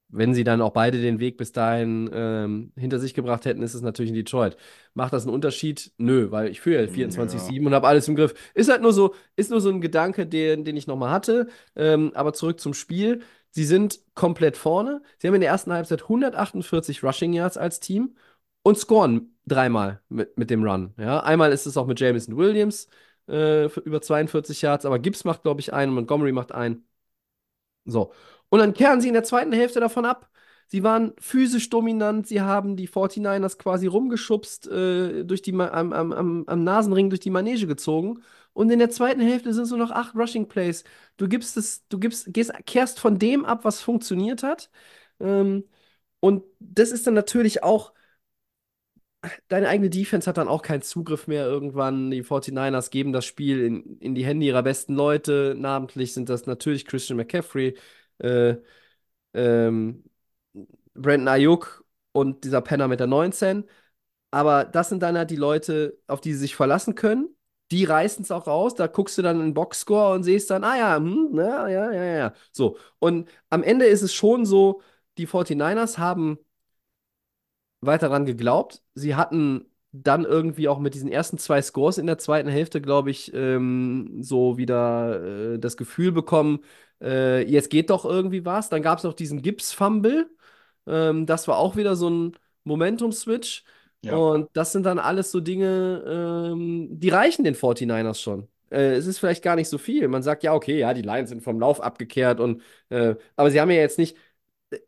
wenn 0.08 0.34
sie 0.34 0.44
dann 0.44 0.62
auch 0.62 0.72
beide 0.72 1.00
den 1.00 1.20
Weg 1.20 1.36
bis 1.36 1.52
dahin 1.52 2.10
ähm, 2.12 2.72
hinter 2.76 2.98
sich 2.98 3.14
gebracht 3.14 3.44
hätten, 3.44 3.62
ist 3.62 3.74
es 3.74 3.82
natürlich 3.82 4.10
in 4.10 4.14
Detroit. 4.16 4.56
Macht 4.94 5.12
das 5.12 5.24
einen 5.24 5.34
Unterschied? 5.34 5.92
Nö, 5.98 6.30
weil 6.30 6.48
ich 6.48 6.60
führe 6.60 6.84
ja 6.84 6.90
24-7 6.90 7.66
und 7.66 7.74
habe 7.74 7.86
alles 7.86 8.08
im 8.08 8.16
Griff. 8.16 8.34
Ist 8.54 8.70
halt 8.70 8.82
nur 8.82 8.92
so, 8.92 9.14
ist 9.36 9.50
nur 9.50 9.60
so 9.60 9.68
ein 9.70 9.80
Gedanke, 9.80 10.26
den, 10.26 10.64
den 10.64 10.76
ich 10.76 10.86
nochmal 10.86 11.10
hatte. 11.10 11.48
Ähm, 11.76 12.12
aber 12.14 12.32
zurück 12.32 12.60
zum 12.60 12.74
Spiel. 12.74 13.20
Sie 13.50 13.64
sind 13.64 14.00
komplett 14.14 14.56
vorne. 14.56 15.02
Sie 15.18 15.26
haben 15.26 15.34
in 15.34 15.40
der 15.40 15.50
ersten 15.50 15.72
Halbzeit 15.72 16.02
148 16.02 17.02
Rushing 17.02 17.32
Yards 17.32 17.56
als 17.56 17.80
Team 17.80 18.16
und 18.62 18.78
scoren 18.78 19.36
dreimal 19.46 20.02
mit, 20.08 20.36
mit 20.38 20.50
dem 20.50 20.62
Run. 20.64 20.94
Ja? 20.98 21.20
Einmal 21.20 21.52
ist 21.52 21.66
es 21.66 21.76
auch 21.76 21.86
mit 21.86 22.00
Jameson 22.00 22.36
Williams 22.36 22.88
äh, 23.28 23.66
über 23.80 24.00
42 24.02 24.62
Yards, 24.62 24.84
aber 24.86 24.98
Gibbs 24.98 25.24
macht, 25.24 25.42
glaube 25.42 25.60
ich, 25.60 25.72
einen, 25.72 25.92
Montgomery 25.92 26.32
macht 26.32 26.52
einen. 26.52 26.84
So. 27.84 28.12
Und 28.50 28.60
dann 28.60 28.74
kehren 28.74 29.00
sie 29.00 29.08
in 29.08 29.14
der 29.14 29.24
zweiten 29.24 29.52
Hälfte 29.52 29.80
davon 29.80 30.04
ab. 30.04 30.30
Sie 30.66 30.82
waren 30.82 31.14
physisch 31.18 31.70
dominant, 31.70 32.26
sie 32.26 32.42
haben 32.42 32.76
die 32.76 32.88
49ers 32.88 33.56
quasi 33.56 33.86
rumgeschubst, 33.86 34.68
äh, 34.68 35.24
durch 35.24 35.40
die, 35.42 35.52
am, 35.54 35.92
am, 35.92 36.12
am, 36.12 36.44
am 36.46 36.64
Nasenring 36.64 37.08
durch 37.10 37.20
die 37.20 37.30
Manege 37.30 37.66
gezogen. 37.66 38.22
Und 38.52 38.70
in 38.70 38.78
der 38.78 38.90
zweiten 38.90 39.20
Hälfte 39.20 39.54
sind 39.54 39.64
es 39.64 39.70
nur 39.70 39.78
noch 39.78 39.90
acht 39.90 40.14
Rushing 40.14 40.48
Plays. 40.48 40.84
Du 41.16 41.28
gibst 41.28 41.56
es, 41.56 41.86
du 41.88 41.98
gibst, 41.98 42.32
gehst, 42.34 42.52
kehrst 42.66 43.00
von 43.00 43.18
dem 43.18 43.44
ab, 43.46 43.64
was 43.64 43.80
funktioniert 43.80 44.42
hat. 44.42 44.70
Ähm, 45.20 45.64
und 46.20 46.44
das 46.60 46.90
ist 46.90 47.06
dann 47.06 47.14
natürlich 47.14 47.62
auch, 47.62 47.92
deine 49.48 49.68
eigene 49.68 49.90
Defense 49.90 50.28
hat 50.28 50.38
dann 50.38 50.48
auch 50.48 50.62
keinen 50.62 50.82
Zugriff 50.82 51.26
mehr 51.26 51.44
irgendwann. 51.46 52.10
Die 52.10 52.22
49ers 52.22 52.90
geben 52.90 53.12
das 53.12 53.24
Spiel 53.24 53.60
in, 53.64 53.98
in 53.98 54.14
die 54.14 54.24
Hände 54.24 54.46
ihrer 54.46 54.62
besten 54.62 54.94
Leute. 54.94 55.54
Namentlich 55.56 56.12
sind 56.14 56.28
das 56.28 56.46
natürlich 56.46 56.84
Christian 56.86 57.16
McCaffrey, 57.16 57.76
äh, 58.18 58.56
ähm, 59.34 60.04
Brandon 60.94 61.28
Ayuk 61.28 61.84
und 62.12 62.44
dieser 62.44 62.60
Penner 62.60 62.88
mit 62.88 63.00
der 63.00 63.06
19. 63.06 63.64
Aber 64.30 64.64
das 64.64 64.88
sind 64.90 65.02
dann 65.02 65.16
halt 65.18 65.30
die 65.30 65.36
Leute, 65.36 65.98
auf 66.06 66.20
die 66.20 66.32
sie 66.32 66.40
sich 66.40 66.56
verlassen 66.56 66.94
können. 66.94 67.28
Die 67.70 67.84
reißen 67.84 68.24
es 68.24 68.30
auch 68.30 68.46
raus. 68.46 68.74
Da 68.74 68.86
guckst 68.86 69.18
du 69.18 69.22
dann 69.22 69.36
in 69.40 69.48
den 69.48 69.54
Boxscore 69.54 70.14
und 70.14 70.22
siehst 70.24 70.50
dann, 70.50 70.64
ah 70.64 70.76
ja, 70.78 70.96
hm, 70.96 71.30
na, 71.32 71.68
ja, 71.70 71.92
ja, 71.92 72.04
ja. 72.04 72.34
So. 72.52 72.78
Und 72.98 73.28
am 73.50 73.62
Ende 73.62 73.86
ist 73.86 74.02
es 74.02 74.14
schon 74.14 74.46
so, 74.46 74.82
die 75.18 75.26
49ers 75.26 75.98
haben 75.98 76.38
weiter 77.80 78.08
daran 78.08 78.26
geglaubt. 78.26 78.82
Sie 78.94 79.14
hatten 79.14 79.66
dann 79.92 80.24
irgendwie 80.24 80.68
auch 80.68 80.78
mit 80.78 80.94
diesen 80.94 81.10
ersten 81.10 81.38
zwei 81.38 81.62
Scores 81.62 81.98
in 81.98 82.06
der 82.06 82.18
zweiten 82.18 82.48
Hälfte, 82.48 82.80
glaube 82.80 83.10
ich, 83.10 83.32
ähm, 83.34 84.18
so 84.22 84.58
wieder 84.58 85.54
äh, 85.54 85.58
das 85.58 85.76
Gefühl 85.76 86.12
bekommen, 86.12 86.60
äh, 87.02 87.42
jetzt 87.44 87.70
geht 87.70 87.90
doch 87.90 88.04
irgendwie 88.04 88.44
was. 88.44 88.68
Dann 88.68 88.82
gab 88.82 88.98
es 88.98 89.04
noch 89.04 89.14
diesen 89.14 89.42
Gibbs-Fumble. 89.42 90.30
Ähm, 90.86 91.26
das 91.26 91.48
war 91.48 91.58
auch 91.58 91.76
wieder 91.76 91.96
so 91.96 92.08
ein 92.10 92.36
Momentum-Switch. 92.64 93.64
Ja. 94.02 94.16
Und 94.16 94.48
das 94.54 94.72
sind 94.72 94.84
dann 94.84 94.98
alles 94.98 95.30
so 95.30 95.40
Dinge, 95.40 96.02
ähm, 96.52 96.88
die 96.98 97.08
reichen 97.10 97.44
den 97.44 97.54
49ers 97.54 98.20
schon. 98.20 98.48
Äh, 98.70 98.94
es 98.94 99.06
ist 99.06 99.18
vielleicht 99.18 99.42
gar 99.42 99.56
nicht 99.56 99.68
so 99.68 99.78
viel. 99.78 100.06
Man 100.08 100.22
sagt 100.22 100.42
ja, 100.44 100.54
okay, 100.54 100.78
ja, 100.78 100.94
die 100.94 101.02
Lions 101.02 101.30
sind 101.30 101.42
vom 101.42 101.58
Lauf 101.60 101.80
abgekehrt 101.80 102.40
und 102.40 102.62
äh, 102.90 103.16
aber 103.36 103.50
sie 103.50 103.60
haben 103.60 103.70
ja 103.70 103.76
jetzt 103.78 103.98
nicht 103.98 104.16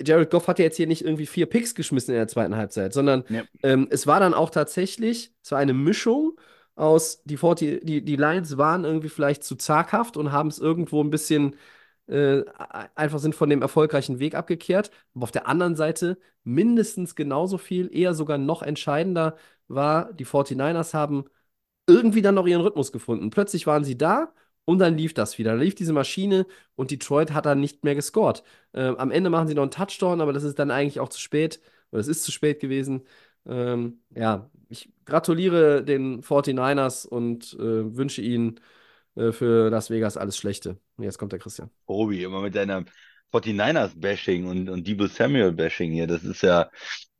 Jared 0.02 0.30
Goff 0.30 0.46
hat 0.48 0.58
ja 0.58 0.66
jetzt 0.66 0.76
hier 0.76 0.86
nicht 0.86 1.04
irgendwie 1.04 1.26
vier 1.26 1.46
Picks 1.46 1.74
geschmissen 1.74 2.12
in 2.12 2.18
der 2.18 2.28
zweiten 2.28 2.56
Halbzeit, 2.56 2.92
sondern 2.92 3.24
Ja. 3.28 3.44
ähm, 3.62 3.88
es 3.90 4.06
war 4.06 4.20
dann 4.20 4.34
auch 4.34 4.50
tatsächlich, 4.50 5.32
es 5.42 5.52
war 5.52 5.58
eine 5.58 5.72
Mischung 5.72 6.38
aus, 6.74 7.22
die, 7.24 7.36
40, 7.38 7.84
die, 7.84 8.04
die 8.04 8.16
Lions 8.16 8.58
waren 8.58 8.84
irgendwie 8.84 9.08
vielleicht 9.08 9.42
zu 9.44 9.56
zaghaft 9.56 10.16
und 10.16 10.32
haben 10.32 10.48
es 10.48 10.58
irgendwo 10.58 11.02
ein 11.02 11.10
bisschen, 11.10 11.56
äh, 12.10 12.44
einfach 12.94 13.18
sind 13.18 13.34
von 13.34 13.48
dem 13.50 13.62
erfolgreichen 13.62 14.18
Weg 14.18 14.34
abgekehrt. 14.34 14.90
Aber 15.14 15.24
auf 15.24 15.30
der 15.32 15.46
anderen 15.48 15.76
Seite 15.76 16.18
mindestens 16.44 17.14
genauso 17.14 17.58
viel, 17.58 17.94
eher 17.94 18.14
sogar 18.14 18.38
noch 18.38 18.62
entscheidender 18.62 19.36
war, 19.68 20.12
die 20.12 20.24
49ers 20.26 20.94
haben 20.94 21.24
irgendwie 21.86 22.22
dann 22.22 22.34
noch 22.36 22.46
ihren 22.46 22.62
Rhythmus 22.62 22.92
gefunden. 22.92 23.30
Plötzlich 23.30 23.66
waren 23.66 23.84
sie 23.84 23.98
da 23.98 24.32
und 24.64 24.78
dann 24.78 24.96
lief 24.96 25.14
das 25.14 25.38
wieder. 25.38 25.52
Dann 25.52 25.60
lief 25.60 25.74
diese 25.74 25.92
Maschine 25.92 26.46
und 26.76 26.90
Detroit 26.90 27.32
hat 27.32 27.46
dann 27.46 27.60
nicht 27.60 27.84
mehr 27.84 27.94
gescored. 27.94 28.42
Ähm, 28.74 28.96
am 28.96 29.10
Ende 29.10 29.30
machen 29.30 29.48
sie 29.48 29.54
noch 29.54 29.62
einen 29.62 29.70
Touchdown, 29.72 30.20
aber 30.20 30.32
das 30.32 30.44
ist 30.44 30.58
dann 30.58 30.70
eigentlich 30.70 31.00
auch 31.00 31.08
zu 31.08 31.20
spät. 31.20 31.60
Oder 31.90 32.00
es 32.00 32.08
ist 32.08 32.22
zu 32.24 32.32
spät 32.32 32.60
gewesen. 32.60 33.02
Ähm, 33.46 34.00
ja, 34.14 34.50
ich 34.68 34.92
gratuliere 35.04 35.82
den 35.84 36.22
49ers 36.22 37.06
und 37.06 37.54
äh, 37.54 37.96
wünsche 37.96 38.22
ihnen 38.22 38.60
für 39.32 39.70
Las 39.70 39.90
Vegas 39.90 40.16
alles 40.16 40.36
Schlechte. 40.36 40.78
Und 40.96 41.04
jetzt 41.04 41.18
kommt 41.18 41.32
der 41.32 41.38
Christian. 41.38 41.70
Tobi, 41.86 42.24
immer 42.24 42.40
mit 42.40 42.54
deiner 42.54 42.84
49ers-Bashing 43.32 44.46
und, 44.46 44.68
und 44.68 44.86
Debo 44.86 45.06
Samuel-Bashing 45.06 45.92
hier. 45.92 46.06
Das 46.06 46.24
ist 46.24 46.42
ja 46.42 46.70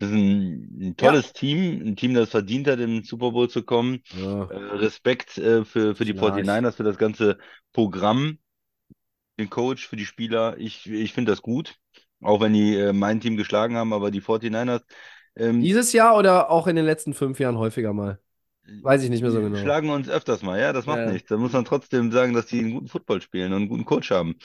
das 0.01 0.09
ist 0.09 0.15
ein, 0.17 0.79
ein 0.81 0.97
tolles 0.97 1.35
Team, 1.35 1.83
ein 1.87 1.95
Team, 1.95 2.15
das 2.15 2.31
verdient 2.31 2.67
hat, 2.67 2.81
im 2.81 3.05
Super 3.05 3.33
Bowl 3.33 3.51
zu 3.51 3.63
kommen. 3.63 4.03
Ja. 4.19 4.45
Äh, 4.45 4.77
Respekt 4.77 5.37
äh, 5.37 5.65
für, 5.65 5.95
für 5.95 6.07
die 6.07 6.13
Schnarch. 6.13 6.43
49ers, 6.43 6.73
für 6.73 6.85
das 6.85 6.97
ganze 6.97 7.37
Programm, 7.75 8.39
den 9.39 9.51
Coach, 9.51 9.87
für 9.87 9.97
die 9.97 10.07
Spieler. 10.07 10.57
Ich, 10.57 10.91
ich 10.91 11.13
finde 11.13 11.33
das 11.33 11.43
gut, 11.43 11.77
auch 12.23 12.41
wenn 12.41 12.55
die 12.55 12.77
äh, 12.77 12.95
mein 12.95 13.21
Team 13.21 13.37
geschlagen 13.37 13.77
haben, 13.77 13.93
aber 13.93 14.11
die 14.11 14.23
49ers 14.23 14.83
ähm, 15.37 15.61
Dieses 15.61 15.93
Jahr 15.93 16.17
oder 16.17 16.51
auch 16.51 16.67
in 16.67 16.77
den 16.77 16.87
letzten 16.87 17.13
fünf 17.13 17.39
Jahren 17.39 17.59
häufiger 17.59 17.93
mal? 17.93 18.19
Weiß 18.67 19.03
ich 19.03 19.11
nicht 19.11 19.23
mehr 19.23 19.31
so 19.31 19.41
genau. 19.43 19.59
schlagen 19.61 19.91
uns 19.91 20.09
öfters 20.09 20.43
mal, 20.43 20.61
ja, 20.61 20.73
das 20.73 20.87
macht 20.87 21.05
Ja, 21.05 21.07
nichts. 21.07 21.29
Da 21.29 21.37
muss 21.37 21.53
man 21.53 21.65
trotzdem 21.65 22.13
sagen, 22.13 22.35
dass 22.35 22.47
die 22.47 22.61
einen 22.61 22.73
guten 22.75 22.89
Football 22.89 23.21
spielen 23.21 23.53
und 23.53 23.59
einen 23.59 23.69
guten 23.69 23.85
Coach 23.85 24.11
haben. 24.11 24.37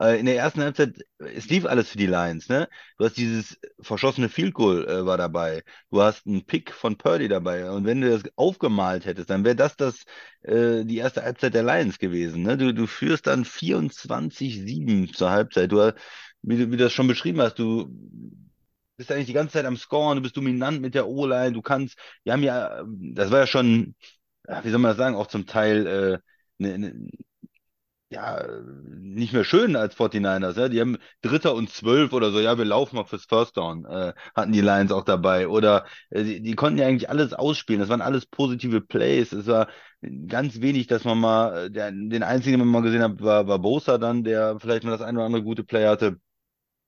Äh, 0.00 0.20
in 0.20 0.26
der 0.26 0.36
ersten 0.36 0.62
Halbzeit, 0.62 0.96
es 1.18 1.48
lief 1.48 1.66
alles 1.66 1.88
für 1.90 1.98
die 1.98 2.06
Lions, 2.06 2.48
ne? 2.48 2.68
Du 2.98 3.04
hast 3.04 3.16
dieses 3.16 3.58
verschossene 3.80 4.28
Field 4.28 4.54
Goal 4.54 4.86
äh, 4.88 5.06
war 5.06 5.16
dabei. 5.18 5.62
Du 5.90 6.02
hast 6.02 6.26
einen 6.26 6.44
Pick 6.46 6.72
von 6.72 6.96
Purdy 6.98 7.28
dabei. 7.28 7.70
Und 7.70 7.84
wenn 7.86 8.00
du 8.00 8.10
das 8.10 8.22
aufgemalt 8.36 9.06
hättest, 9.06 9.30
dann 9.30 9.44
wäre 9.44 9.56
das 9.56 9.76
das 9.76 10.04
äh, 10.42 10.84
die 10.84 10.98
erste 10.98 11.22
Halbzeit 11.24 11.54
der 11.54 11.62
Lions 11.64 11.98
gewesen, 11.98 12.42
ne? 12.42 12.56
Du, 12.58 12.74
du 12.74 12.86
führst 12.86 13.26
dann 13.26 13.44
24-7 13.44 15.12
zur 15.12 15.30
Halbzeit. 15.30 15.72
Du, 15.72 15.92
wie, 16.42 16.56
du- 16.58 16.66
wie 16.72 16.76
du 16.76 16.84
das 16.84 16.92
schon 16.92 17.08
beschrieben 17.08 17.40
hast, 17.40 17.58
du 17.58 17.88
bist 19.02 19.12
eigentlich 19.12 19.26
die 19.26 19.32
ganze 19.32 19.54
Zeit 19.54 19.66
am 19.66 19.76
Scoren, 19.76 20.16
du 20.16 20.22
bist 20.22 20.36
dominant 20.36 20.80
mit 20.80 20.94
der 20.94 21.08
O-Line, 21.08 21.52
du 21.52 21.62
kannst, 21.62 21.98
wir 22.24 22.32
haben 22.32 22.42
ja, 22.42 22.80
ähm, 22.80 23.14
das 23.14 23.30
war 23.30 23.40
ja 23.40 23.46
schon, 23.46 23.94
wie 24.62 24.70
soll 24.70 24.78
man 24.78 24.90
das 24.90 24.98
sagen, 24.98 25.16
auch 25.16 25.26
zum 25.26 25.46
Teil 25.46 25.86
äh, 25.86 26.18
ne, 26.58 26.78
ne, 26.78 27.08
ja, 28.10 28.44
nicht 29.00 29.32
mehr 29.32 29.44
schön 29.44 29.74
als 29.74 29.94
49ers. 29.94 30.58
Ja? 30.58 30.68
Die 30.68 30.80
haben 30.80 30.98
Dritter 31.22 31.54
und 31.54 31.70
Zwölf 31.70 32.12
oder 32.12 32.30
so, 32.30 32.40
ja, 32.40 32.58
wir 32.58 32.64
laufen 32.66 32.96
mal 32.96 33.04
fürs 33.06 33.24
First 33.24 33.56
Down, 33.56 33.86
äh, 33.86 34.12
hatten 34.34 34.52
die 34.52 34.60
Lions 34.60 34.92
auch 34.92 35.04
dabei. 35.04 35.48
Oder 35.48 35.86
äh, 36.10 36.22
die, 36.22 36.42
die 36.42 36.54
konnten 36.54 36.78
ja 36.78 36.86
eigentlich 36.86 37.08
alles 37.08 37.32
ausspielen. 37.32 37.80
Das 37.80 37.88
waren 37.88 38.02
alles 38.02 38.26
positive 38.26 38.82
Plays. 38.82 39.32
Es 39.32 39.46
war 39.46 39.68
ganz 40.28 40.60
wenig, 40.60 40.86
dass 40.88 41.04
man 41.04 41.18
mal, 41.18 41.70
der, 41.70 41.90
den 41.90 42.22
einzigen, 42.22 42.58
den 42.58 42.60
man 42.60 42.82
mal 42.82 42.82
gesehen 42.82 43.02
hat, 43.02 43.20
war, 43.22 43.46
war 43.48 43.58
Bosa 43.58 43.96
dann, 43.98 44.24
der 44.24 44.58
vielleicht 44.60 44.84
mal 44.84 44.90
das 44.90 45.00
eine 45.02 45.18
oder 45.18 45.26
andere 45.26 45.42
gute 45.42 45.64
Play 45.64 45.86
hatte. 45.86 46.18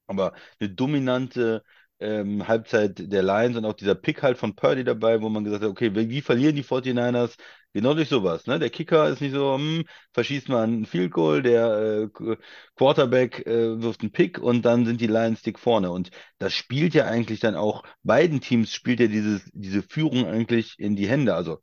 Aber 0.07 0.35
eine 0.61 0.71
dominante 0.71 1.62
ähm, 2.01 2.47
Halbzeit 2.49 3.12
der 3.12 3.22
Lions 3.22 3.57
und 3.57 3.64
auch 3.64 3.72
dieser 3.74 3.95
Pick 3.95 4.22
halt 4.22 4.38
von 4.38 4.55
Purdy 4.55 4.84
dabei, 4.84 5.20
wo 5.22 5.28
man 5.28 5.45
gesagt 5.45 5.62
hat, 5.62 5.70
okay, 5.70 5.95
wie, 5.95 6.20
verlieren 6.20 6.57
die 6.57 6.64
49ers? 6.64 7.36
Genau 7.72 7.95
durch 7.95 8.09
sowas. 8.09 8.47
Ne? 8.47 8.59
Der 8.59 8.70
Kicker 8.70 9.09
ist 9.09 9.20
nicht 9.20 9.32
so, 9.34 9.55
hm, 9.55 9.84
verschießt 10.12 10.49
mal 10.49 10.62
einen 10.62 10.86
Field 10.86 11.12
Goal, 11.12 11.42
der 11.42 12.09
äh, 12.14 12.36
Quarterback 12.76 13.47
äh, 13.47 13.82
wirft 13.82 14.03
einen 14.03 14.12
Pick 14.12 14.38
und 14.38 14.62
dann 14.64 14.86
sind 14.86 15.01
die 15.01 15.09
Lions 15.09 15.42
dick 15.42 15.59
vorne. 15.59 15.90
Und 15.90 16.11
das 16.38 16.53
spielt 16.55 16.95
ja 16.95 17.07
eigentlich 17.07 17.40
dann 17.40 17.57
auch, 17.57 17.82
beiden 18.05 18.40
Teams 18.40 18.72
spielt 18.72 19.01
ja 19.01 19.09
dieses, 19.09 19.51
diese 19.53 19.82
Führung 19.82 20.26
eigentlich 20.26 20.78
in 20.78 20.95
die 20.95 21.09
Hände. 21.09 21.34
Also 21.34 21.59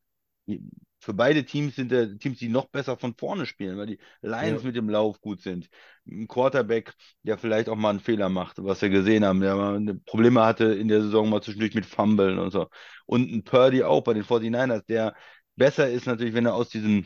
für 1.01 1.13
beide 1.13 1.43
Teams 1.45 1.75
sind 1.75 1.91
der 1.91 2.17
Teams, 2.17 2.39
die 2.39 2.47
noch 2.49 2.67
besser 2.69 2.97
von 2.97 3.15
vorne 3.15 3.45
spielen, 3.45 3.77
weil 3.77 3.87
die 3.87 3.99
Lions 4.21 4.61
Ja. 4.61 4.67
mit 4.67 4.75
dem 4.75 4.89
Lauf 4.89 5.19
gut 5.21 5.41
sind. 5.41 5.69
Ein 6.07 6.27
Quarterback, 6.27 6.93
der 7.23 7.37
vielleicht 7.37 7.69
auch 7.69 7.75
mal 7.75 7.89
einen 7.89 7.99
Fehler 7.99 8.29
macht, 8.29 8.63
was 8.63 8.81
wir 8.81 8.89
gesehen 8.89 9.25
haben, 9.25 9.41
der 9.41 9.55
mal 9.55 9.81
Probleme 10.05 10.43
hatte 10.45 10.65
in 10.65 10.87
der 10.87 11.01
Saison 11.01 11.29
mal 11.29 11.41
zwischendurch 11.41 11.73
mit 11.75 11.85
Fumblen 11.85 12.39
und 12.39 12.51
so. 12.51 12.67
Und 13.05 13.31
ein 13.31 13.43
Purdy 13.43 13.83
auch 13.83 14.01
bei 14.03 14.13
den 14.13 14.23
49ers, 14.23 14.85
der 14.85 15.15
besser 15.55 15.89
ist 15.89 16.05
natürlich, 16.05 16.33
wenn 16.33 16.45
er 16.45 16.55
aus 16.55 16.69
diesem 16.69 17.05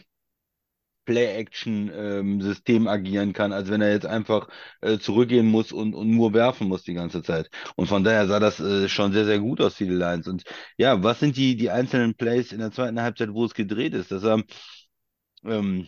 Play-Action-System 1.06 2.88
agieren 2.88 3.34
kann, 3.34 3.54
als 3.54 3.70
wenn 3.70 3.82
er 3.82 3.92
jetzt 3.92 4.06
einfach 4.06 4.48
äh, 4.82 4.98
zurückgehen 4.98 5.48
muss 5.48 5.72
und, 5.72 5.94
und 5.94 6.10
nur 6.10 6.34
werfen 6.34 6.68
muss 6.68 6.84
die 6.84 6.94
ganze 6.94 7.24
Zeit. 7.24 7.50
Und 7.76 7.88
von 7.88 8.04
daher 8.04 8.28
sah 8.28 8.40
das 8.40 8.60
äh, 8.60 8.90
schon 8.90 9.14
sehr, 9.14 9.26
sehr 9.26 9.40
gut 9.40 9.62
aus 9.62 9.76
die 9.76 9.86
Lions. 9.86 10.28
Und 10.28 10.44
ja, 10.78 11.04
was 11.04 11.20
sind 11.20 11.38
die, 11.38 11.56
die 11.56 11.70
einzelnen 11.70 12.16
Plays 12.16 12.52
in 12.52 12.60
der 12.60 12.72
zweiten 12.72 13.02
Halbzeit, 13.02 13.30
wo 13.34 13.46
es 13.46 13.54
gedreht 13.54 13.94
ist? 13.94 14.12
Das 14.12 14.24
war 14.24 14.42
ähm, 15.46 15.88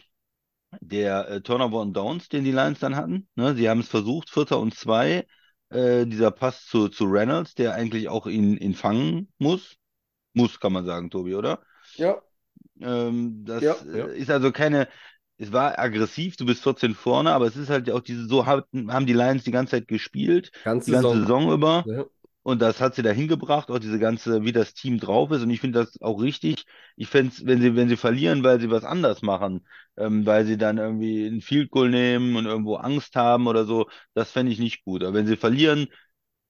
der 0.82 1.30
äh, 1.30 1.42
Turnover 1.42 1.82
und 1.82 1.94
Downs, 1.94 2.30
den 2.30 2.44
die 2.44 2.52
Lions 2.52 2.80
dann 2.80 2.96
hatten. 2.96 3.28
Ne? 3.36 3.56
Sie 3.56 3.70
haben 3.70 3.80
es 3.80 3.90
versucht, 3.90 4.30
Vierter 4.30 4.60
und 4.60 4.76
Zwei, 4.76 5.26
äh, 5.70 6.06
dieser 6.06 6.32
Pass 6.32 6.66
zu, 6.66 6.90
zu 6.90 7.06
Reynolds, 7.06 7.56
der 7.56 7.74
eigentlich 7.74 8.10
auch 8.10 8.28
ihn, 8.28 8.58
ihn 8.58 8.74
fangen 8.76 9.32
muss. 9.38 9.76
Muss, 10.34 10.60
kann 10.60 10.74
man 10.74 10.86
sagen, 10.86 11.10
Tobi, 11.10 11.36
oder? 11.36 11.62
Ja, 11.96 12.22
Ähm, 12.82 13.44
das 13.46 13.64
Ja, 13.64 13.76
äh, 13.84 14.00
ja. 14.00 14.08
ist 14.16 14.30
also 14.32 14.52
keine, 14.52 14.88
es 15.38 15.52
war 15.52 15.78
aggressiv, 15.80 16.36
du 16.38 16.46
bist 16.46 16.64
14 16.64 16.96
vorne, 16.96 17.32
aber 17.34 17.46
es 17.48 17.56
ist 17.56 17.70
halt 17.70 17.90
auch 17.92 18.02
diese, 18.02 18.28
so 18.28 18.46
haben, 18.46 18.92
haben 18.92 19.06
die 19.06 19.14
Lions 19.14 19.44
die 19.44 19.52
ganze 19.52 19.72
Zeit 19.72 19.88
gespielt, 19.88 20.52
ganze 20.64 20.86
die 20.86 20.92
ganze 20.92 21.20
Saison. 21.20 21.22
Saison 21.22 21.52
über. 21.52 21.88
Ja. 21.88 22.06
Und 22.44 22.62
das 22.62 22.80
hat 22.80 22.96
sie 22.96 23.02
da 23.04 23.12
hingebracht, 23.12 23.70
auch 23.70 23.80
diese 23.80 24.00
ganze, 24.00 24.44
wie 24.46 24.54
das 24.54 24.74
Team 24.74 25.00
drauf 25.00 25.32
ist. 25.32 25.42
Und 25.44 25.50
ich 25.50 25.60
finde 25.62 25.80
das 25.80 26.02
auch 26.02 26.22
richtig. 26.22 26.66
Ich 26.96 27.10
fände 27.10 27.34
es, 27.36 27.46
wenn 27.46 27.62
sie, 27.62 27.76
wenn 27.76 27.90
sie 27.90 27.98
verlieren, 27.98 28.44
weil 28.44 28.62
sie 28.62 28.72
was 28.72 28.86
anders 28.86 29.22
machen, 29.22 29.68
ähm, 29.98 30.26
weil 30.26 30.46
sie 30.46 30.58
dann 30.58 30.78
irgendwie 30.78 31.28
ein 31.28 31.42
Field 31.42 31.72
Goal 31.72 31.90
nehmen 31.90 32.38
und 32.38 32.46
irgendwo 32.46 32.76
Angst 32.78 33.16
haben 33.18 33.48
oder 33.48 33.66
so, 33.66 33.90
das 34.14 34.32
fände 34.32 34.52
ich 34.54 34.60
nicht 34.60 34.84
gut. 34.86 35.04
Aber 35.04 35.14
wenn 35.14 35.28
sie 35.28 35.36
verlieren, 35.38 35.88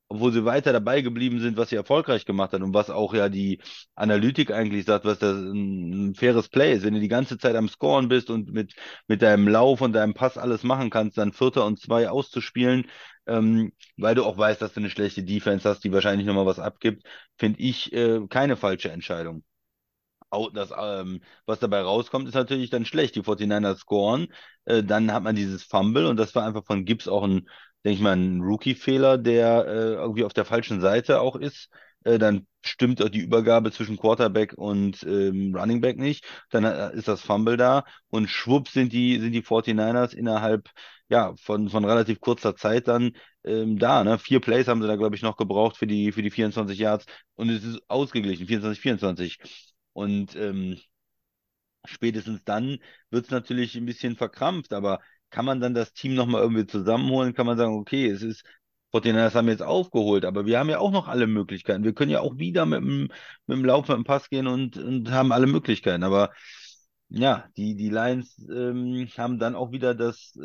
obwohl 0.09 0.31
sie 0.31 0.45
weiter 0.45 0.71
dabei 0.73 1.01
geblieben 1.01 1.39
sind, 1.41 1.57
was 1.57 1.69
sie 1.69 1.75
erfolgreich 1.75 2.25
gemacht 2.25 2.53
hat 2.53 2.61
und 2.61 2.73
was 2.73 2.89
auch 2.89 3.13
ja 3.13 3.27
die 3.29 3.59
Analytik 3.95 4.51
eigentlich 4.51 4.85
sagt, 4.85 5.05
was 5.05 5.19
das 5.19 5.35
ein, 5.37 6.09
ein 6.11 6.15
faires 6.15 6.47
Play 6.49 6.73
ist. 6.73 6.83
Wenn 6.83 6.93
du 6.93 6.99
die 7.01 7.07
ganze 7.09 7.37
Zeit 7.37 7.55
am 7.55 7.67
Scoren 7.69 8.07
bist 8.07 8.29
und 8.29 8.51
mit, 8.53 8.73
mit 9.07 9.21
deinem 9.21 9.47
Lauf 9.47 9.81
und 9.81 9.93
deinem 9.93 10.13
Pass 10.13 10.37
alles 10.37 10.63
machen 10.63 10.89
kannst, 10.89 11.17
dann 11.17 11.33
Vierter 11.33 11.65
und 11.65 11.79
Zwei 11.79 12.09
auszuspielen, 12.09 12.87
ähm, 13.27 13.73
weil 13.97 14.15
du 14.15 14.23
auch 14.25 14.37
weißt, 14.37 14.61
dass 14.61 14.73
du 14.73 14.79
eine 14.79 14.89
schlechte 14.89 15.23
Defense 15.23 15.67
hast, 15.67 15.83
die 15.83 15.91
wahrscheinlich 15.91 16.25
nochmal 16.27 16.45
was 16.45 16.59
abgibt, 16.59 17.03
finde 17.37 17.59
ich 17.59 17.91
äh, 17.93 18.21
keine 18.29 18.55
falsche 18.57 18.89
Entscheidung. 18.91 19.43
Au- 20.29 20.49
Das, 20.49 20.71
ähm, 20.77 21.21
was 21.45 21.59
dabei 21.59 21.81
rauskommt, 21.81 22.27
ist 22.27 22.33
natürlich 22.35 22.69
dann 22.69 22.85
schlecht. 22.85 23.15
Die 23.15 23.23
49ers 23.23 23.79
scoren, 23.79 24.27
äh, 24.65 24.83
dann 24.83 25.11
hat 25.13 25.23
man 25.23 25.35
dieses 25.35 25.63
Fumble 25.63 26.05
und 26.07 26.17
das 26.17 26.35
war 26.35 26.45
einfach 26.45 26.65
von 26.65 26.83
Gibbs 26.85 27.07
auch 27.07 27.23
ein, 27.23 27.47
denke 27.83 27.95
ich 27.97 28.01
mal, 28.01 28.15
ein 28.15 28.41
Rookie-Fehler, 28.41 29.17
der 29.17 29.65
äh, 29.67 29.93
irgendwie 29.93 30.23
auf 30.23 30.33
der 30.33 30.45
falschen 30.45 30.81
Seite 30.81 31.21
auch 31.21 31.35
ist. 31.35 31.69
Äh, 32.03 32.19
dann 32.19 32.47
stimmt 32.61 33.01
auch 33.01 33.09
die 33.09 33.19
Übergabe 33.19 33.71
zwischen 33.71 33.97
Quarterback 33.97 34.53
und 34.57 35.03
ähm, 35.03 35.55
Running 35.55 35.81
Back 35.81 35.97
nicht. 35.97 36.25
Dann 36.49 36.63
äh, 36.63 36.93
ist 36.95 37.07
das 37.07 37.21
Fumble 37.21 37.57
da 37.57 37.83
und 38.09 38.29
schwupp 38.29 38.69
sind 38.69 38.93
die, 38.93 39.19
sind 39.19 39.31
die 39.31 39.41
49ers 39.41 40.13
innerhalb 40.13 40.69
ja, 41.09 41.33
von, 41.37 41.69
von 41.69 41.85
relativ 41.85 42.19
kurzer 42.19 42.55
Zeit 42.55 42.87
dann 42.87 43.11
ähm, 43.43 43.79
da. 43.79 44.03
Ne? 44.03 44.19
Vier 44.19 44.39
Plays 44.41 44.67
haben 44.67 44.81
sie 44.81 44.87
da, 44.87 44.95
glaube 44.95 45.15
ich, 45.15 45.21
noch 45.21 45.37
gebraucht 45.37 45.77
für 45.77 45.87
die, 45.87 46.11
für 46.11 46.21
die 46.21 46.31
24 46.31 46.77
Yards 46.77 47.05
und 47.35 47.49
es 47.49 47.63
ist 47.63 47.79
ausgeglichen, 47.89 48.47
24, 48.47 48.81
24. 48.81 49.37
Und 49.93 50.35
ähm, 50.35 50.77
spätestens 51.85 52.43
dann 52.43 52.79
wird 53.09 53.25
es 53.25 53.31
natürlich 53.31 53.75
ein 53.75 53.85
bisschen 53.85 54.15
verkrampft, 54.15 54.73
aber 54.73 54.99
kann 55.29 55.45
man 55.45 55.59
dann 55.59 55.73
das 55.73 55.93
Team 55.93 56.15
nochmal 56.15 56.41
irgendwie 56.41 56.65
zusammenholen? 56.67 57.33
Kann 57.33 57.45
man 57.45 57.57
sagen, 57.57 57.75
okay, 57.75 58.07
es 58.09 58.21
ist, 58.23 58.43
Fortinanders 58.91 59.35
haben 59.35 59.47
jetzt 59.49 59.63
aufgeholt, 59.63 60.25
aber 60.25 60.45
wir 60.45 60.59
haben 60.59 60.69
ja 60.69 60.79
auch 60.79 60.91
noch 60.91 61.07
alle 61.07 61.27
Möglichkeiten. 61.27 61.83
Wir 61.83 61.93
können 61.93 62.11
ja 62.11 62.21
auch 62.21 62.37
wieder 62.37 62.65
mit 62.65 62.79
dem, 62.79 63.01
mit 63.47 63.57
dem 63.57 63.65
Lauf, 63.65 63.87
mit 63.89 63.97
dem 63.97 64.03
Pass 64.05 64.29
gehen 64.29 64.47
und, 64.47 64.77
und 64.77 65.11
haben 65.11 65.31
alle 65.31 65.47
Möglichkeiten. 65.47 66.03
Aber 66.03 66.31
ja, 67.09 67.45
die, 67.55 67.75
die 67.75 67.89
Lions 67.89 68.37
ähm, 68.49 69.07
haben 69.17 69.39
dann 69.39 69.55
auch 69.55 69.71
wieder 69.71 69.95
das 69.95 70.35
äh, 70.35 70.41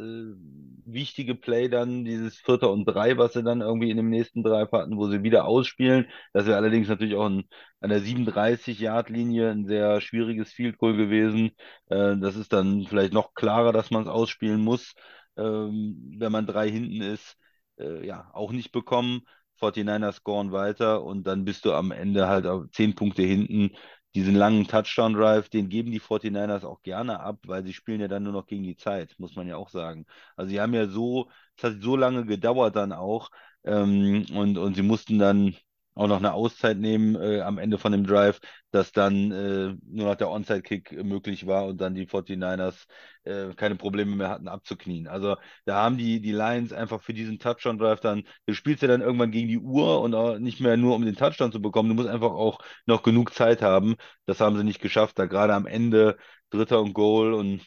wichtige 0.85 1.35
Play 1.35 1.69
dann, 1.69 2.05
dieses 2.05 2.37
Vierter 2.39 2.71
und 2.71 2.85
Drei, 2.85 3.19
was 3.19 3.33
sie 3.33 3.43
dann 3.43 3.61
irgendwie 3.63 3.91
in 3.91 3.97
dem 3.97 4.11
nächsten 4.11 4.45
Drive 4.45 4.71
hatten, 4.71 4.97
wo 4.97 5.09
sie 5.09 5.25
wieder 5.25 5.45
ausspielen. 5.47 6.07
Das 6.33 6.47
wäre 6.47 6.57
allerdings 6.57 6.89
natürlich 6.89 7.17
auch 7.17 7.27
ein, 7.27 7.45
an 7.81 7.91
der 7.91 8.01
37-Yard-Linie 8.01 9.51
ein 9.51 9.67
sehr 9.67 10.01
schwieriges 10.01 10.53
Field 10.53 10.79
Goal 10.79 10.97
gewesen. 10.97 11.51
Äh, 11.89 12.17
das 12.19 12.37
ist 12.37 12.53
dann 12.53 12.85
vielleicht 12.87 13.13
noch 13.13 13.35
klarer, 13.35 13.73
dass 13.73 13.91
man 13.91 14.03
es 14.03 14.09
ausspielen 14.09 14.61
muss, 14.61 14.95
ähm, 15.37 16.15
wenn 16.19 16.31
man 16.33 16.47
drei 16.47 16.71
hinten 16.71 17.01
ist. 17.03 17.37
Äh, 17.79 18.07
ja, 18.07 18.31
auch 18.35 18.53
nicht 18.53 18.71
bekommen. 18.73 19.23
49ers 19.59 20.13
scoren 20.17 20.53
weiter 20.53 21.03
und 21.05 21.25
dann 21.27 21.45
bist 21.45 21.65
du 21.65 21.73
am 21.73 21.91
Ende 21.93 22.29
halt 22.29 22.47
auf 22.47 22.65
zehn 22.71 22.95
Punkte 22.95 23.23
hinten 23.23 23.71
diesen 24.15 24.35
langen 24.35 24.67
Touchdown-Drive, 24.67 25.49
den 25.49 25.69
geben 25.69 25.91
die 25.91 26.01
49ers 26.01 26.65
auch 26.65 26.83
gerne 26.83 27.21
ab, 27.21 27.39
weil 27.47 27.65
sie 27.65 27.73
spielen 27.73 28.01
ja 28.01 28.09
dann 28.09 28.23
nur 28.25 28.33
noch 28.33 28.47
gegen 28.47 28.65
die 28.65 28.77
Zeit, 28.77 29.15
muss 29.19 29.37
man 29.37 29.49
ja 29.49 29.57
auch 29.57 29.71
sagen. 29.71 30.07
Also 30.37 30.51
sie 30.51 30.61
haben 30.61 30.75
ja 30.75 30.87
so, 30.89 31.31
es 31.57 31.65
hat 31.65 31.75
so 31.81 31.97
lange 31.97 32.27
gedauert 32.27 32.77
dann 32.77 32.93
auch 32.93 33.31
ähm, 33.65 34.27
und, 34.35 34.59
und 34.59 34.75
sie 34.75 34.83
mussten 34.83 35.19
dann 35.19 35.57
auch 35.95 36.07
noch 36.07 36.19
eine 36.19 36.33
Auszeit 36.33 36.79
nehmen 36.79 37.17
äh, 37.17 37.41
am 37.41 37.59
Ende 37.59 37.79
von 37.79 37.93
dem 37.93 38.07
Drive, 38.07 38.41
dass 38.71 38.93
dann 38.93 39.31
äh, 39.31 39.75
nur 39.87 40.07
noch 40.07 40.15
der 40.17 40.31
Onside-Kick 40.31 40.93
möglich 41.05 41.47
war 41.47 41.67
und 41.67 41.81
dann 41.81 41.95
die 41.95 42.07
49ers 42.07 42.87
äh, 43.25 43.55
keine 43.55 43.77
Probleme 43.77 44.17
mehr 44.17 44.31
hatten 44.31 44.49
abzuknien. 44.49 45.07
Also 45.09 45.37
da 45.65 45.83
haben 45.83 45.99
die, 45.99 46.21
die 46.21 46.33
Lions 46.33 46.73
einfach 46.73 47.03
für 47.03 47.13
diesen 47.15 47.39
Touchdown-Drive 47.39 48.01
dann, 48.01 48.25
du 48.47 48.55
spielst 48.55 48.83
ja 48.83 48.89
dann 48.89 49.03
irgendwann 49.03 49.31
gegen 49.31 49.49
die 49.49 49.59
Uhr 49.59 50.01
und 50.01 50.15
auch 50.15 50.39
nicht 50.39 50.61
mehr 50.61 50.77
nur 50.77 50.95
um 50.97 51.05
den 51.05 51.17
Touchdown 51.17 51.53
zu 51.53 51.61
bekommen, 51.61 51.89
du 51.91 51.95
musst 51.95 52.09
einfach 52.09 52.33
auch 52.33 52.59
noch 52.87 53.03
genug 53.03 53.35
Zeit 53.35 53.63
haben. 53.63 53.97
Das 54.27 54.41
haben 54.41 54.57
sie 54.57 54.65
nicht 54.65 54.81
geschafft, 54.81 55.19
da 55.19 55.27
gerade 55.27 55.55
am 55.55 55.67
Ende 55.67 56.17
Dritter 56.51 56.81
und 56.81 56.95
Goal 56.95 57.35
und 57.35 57.63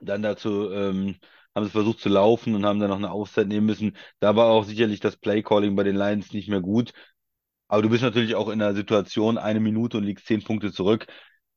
dann 0.00 0.22
dazu 0.22 0.70
ähm, 0.70 1.16
haben 1.54 1.64
sie 1.64 1.70
versucht 1.70 2.00
zu 2.00 2.08
laufen 2.08 2.54
und 2.54 2.66
haben 2.66 2.80
dann 2.80 2.90
noch 2.90 2.96
eine 2.98 3.10
Auszeit 3.10 3.48
nehmen 3.48 3.66
müssen. 3.66 3.96
Da 4.20 4.36
war 4.36 4.46
auch 4.46 4.64
sicherlich 4.64 5.00
das 5.00 5.16
Play-Calling 5.16 5.74
bei 5.76 5.84
den 5.84 5.96
Lions 5.96 6.32
nicht 6.32 6.48
mehr 6.48 6.60
gut. 6.60 6.92
Aber 7.68 7.82
du 7.82 7.88
bist 7.90 8.02
natürlich 8.02 8.34
auch 8.34 8.48
in 8.48 8.62
einer 8.62 8.74
Situation, 8.74 9.38
eine 9.38 9.60
Minute 9.60 9.96
und 9.98 10.04
liegst 10.04 10.26
zehn 10.26 10.42
Punkte 10.42 10.72
zurück. 10.72 11.06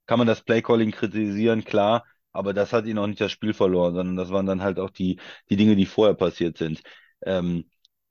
Kann 0.06 0.18
man 0.20 0.28
das 0.28 0.42
Play-Calling 0.44 0.92
kritisieren, 0.92 1.64
klar, 1.64 2.06
aber 2.32 2.54
das 2.54 2.74
hat 2.74 2.86
ihnen 2.86 2.98
auch 3.00 3.08
nicht 3.08 3.22
das 3.22 3.32
Spiel 3.32 3.54
verloren, 3.54 3.94
sondern 3.94 4.16
das 4.16 4.30
waren 4.32 4.46
dann 4.48 4.62
halt 4.64 4.80
auch 4.80 4.90
die, 4.90 5.20
die 5.50 5.56
Dinge, 5.56 5.76
die 5.76 5.86
vorher 5.86 6.16
passiert 6.16 6.58
sind. 6.58 6.82
Ähm, 7.24 7.66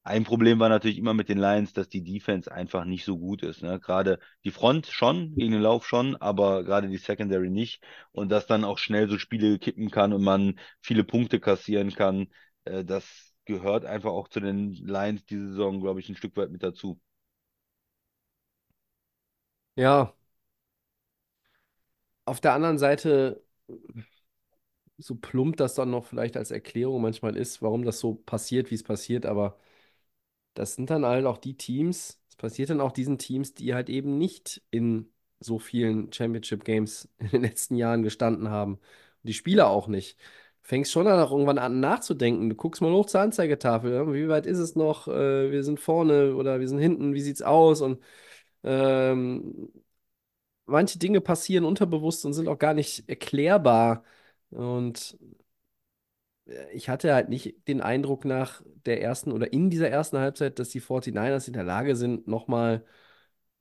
ein 0.05 0.25
Problem 0.25 0.59
war 0.59 0.69
natürlich 0.71 0.97
immer 0.99 1.13
mit 1.13 1.29
den 1.29 1.39
Lions, 1.39 1.73
dass 1.75 1.89
die 1.89 2.03
Defense 2.03 2.51
einfach 2.51 2.85
nicht 2.85 3.05
so 3.05 3.19
gut 3.19 3.43
ist. 3.43 3.63
Ne? 3.63 3.79
Gerade 3.81 4.19
die 4.45 4.51
Front 4.51 4.87
schon, 4.87 5.35
gegen 5.35 5.53
den 5.53 5.61
Lauf 5.61 5.87
schon, 5.87 6.17
aber 6.17 6.65
gerade 6.65 6.89
die 6.89 6.97
Secondary 6.97 7.51
nicht. 7.51 7.83
Und 8.13 8.31
dass 8.31 8.47
dann 8.47 8.65
auch 8.65 8.79
schnell 8.79 9.09
so 9.09 9.19
Spiele 9.19 9.59
kippen 9.59 9.91
kann 9.91 10.13
und 10.15 10.23
man 10.23 10.59
viele 10.81 11.05
Punkte 11.05 11.41
kassieren 11.41 11.91
kann, 11.95 12.29
äh, 12.65 12.85
das 12.85 13.35
gehört 13.45 13.85
einfach 13.85 14.11
auch 14.11 14.29
zu 14.29 14.41
den 14.41 14.73
Lions 14.73 15.25
diese 15.27 15.49
Saison, 15.51 15.81
glaube 15.81 16.01
ich, 16.01 16.09
ein 16.09 16.17
Stück 16.17 16.37
weit 16.37 16.51
mit 16.51 16.63
dazu. 16.63 16.99
Ja, 19.79 20.14
auf 22.24 22.41
der 22.41 22.53
anderen 22.55 22.79
Seite, 22.79 23.43
so 24.99 25.14
plump 25.16 25.57
das 25.57 25.74
dann 25.74 25.91
noch 25.91 26.07
vielleicht 26.07 26.37
als 26.37 26.51
Erklärung 26.51 27.03
manchmal 27.03 27.37
ist, 27.37 27.62
warum 27.62 27.85
das 27.85 28.01
so 28.01 28.14
passiert, 28.14 28.70
wie 28.70 28.74
es 28.74 28.83
passiert, 28.83 29.26
aber 29.26 29.57
das 30.55 30.74
sind 30.74 30.91
dann 30.91 31.05
halt 31.07 31.26
auch 31.26 31.39
die 31.39 31.57
Teams, 31.57 32.20
es 32.29 32.37
passiert 32.37 32.70
dann 32.70 32.81
auch 32.81 32.93
diesen 32.93 33.18
Teams, 33.18 33.55
die 33.55 33.74
halt 33.74 33.89
eben 33.91 34.18
nicht 34.18 34.62
in 34.70 35.12
so 35.41 35.59
vielen 35.59 36.12
Championship 36.12 36.64
Games 36.64 37.09
in 37.18 37.29
den 37.31 37.43
letzten 37.43 37.76
Jahren 37.76 38.03
gestanden 38.03 38.51
haben. 38.51 38.74
Und 38.74 38.81
die 39.29 39.35
Spieler 39.35 39.68
auch 39.70 39.89
nicht. 39.89 40.18
fängst 40.62 40.93
schon 40.93 41.07
dann 41.07 41.20
auch 41.20 41.31
irgendwann 41.33 41.59
an 41.59 41.81
nachzudenken. 41.81 42.49
Du 42.51 42.57
guckst 42.57 42.83
mal 42.83 42.93
hoch 42.93 43.07
zur 43.07 43.20
Anzeigetafel, 43.20 44.12
wie 44.14 44.29
weit 44.29 44.47
ist 44.47 44.59
es 44.59 44.76
noch? 44.76 45.09
Äh, 45.09 45.51
wir 45.53 45.62
sind 45.64 45.81
vorne 45.81 46.35
oder 46.35 46.61
wir 46.61 46.68
sind 46.68 46.79
hinten, 46.81 47.14
wie 47.14 47.20
sieht's 47.20 47.43
aus? 47.43 47.81
Und 47.83 48.03
ähm, 48.65 49.71
manche 50.67 50.99
Dinge 50.99 51.21
passieren 51.21 51.65
unterbewusst 51.65 52.25
und 52.25 52.33
sind 52.35 52.49
auch 52.49 52.59
gar 52.59 52.75
nicht 52.75 53.09
erklärbar. 53.09 54.05
Und 54.51 55.19
äh, 56.47 56.71
ich 56.73 56.89
hatte 56.89 57.15
halt 57.15 57.29
nicht 57.29 57.69
den 57.69 57.81
Eindruck 57.81 58.25
nach 58.25 58.63
der 58.87 59.03
ersten 59.03 59.33
oder 59.33 59.53
in 59.53 59.71
dieser 59.71 59.89
ersten 59.91 60.19
Halbzeit, 60.19 60.59
dass 60.59 60.71
die 60.71 60.81
49ers 60.81 61.47
in 61.49 61.55
der 61.55 61.65
Lage 61.65 61.97
sind, 61.97 62.27
nochmal 62.29 62.85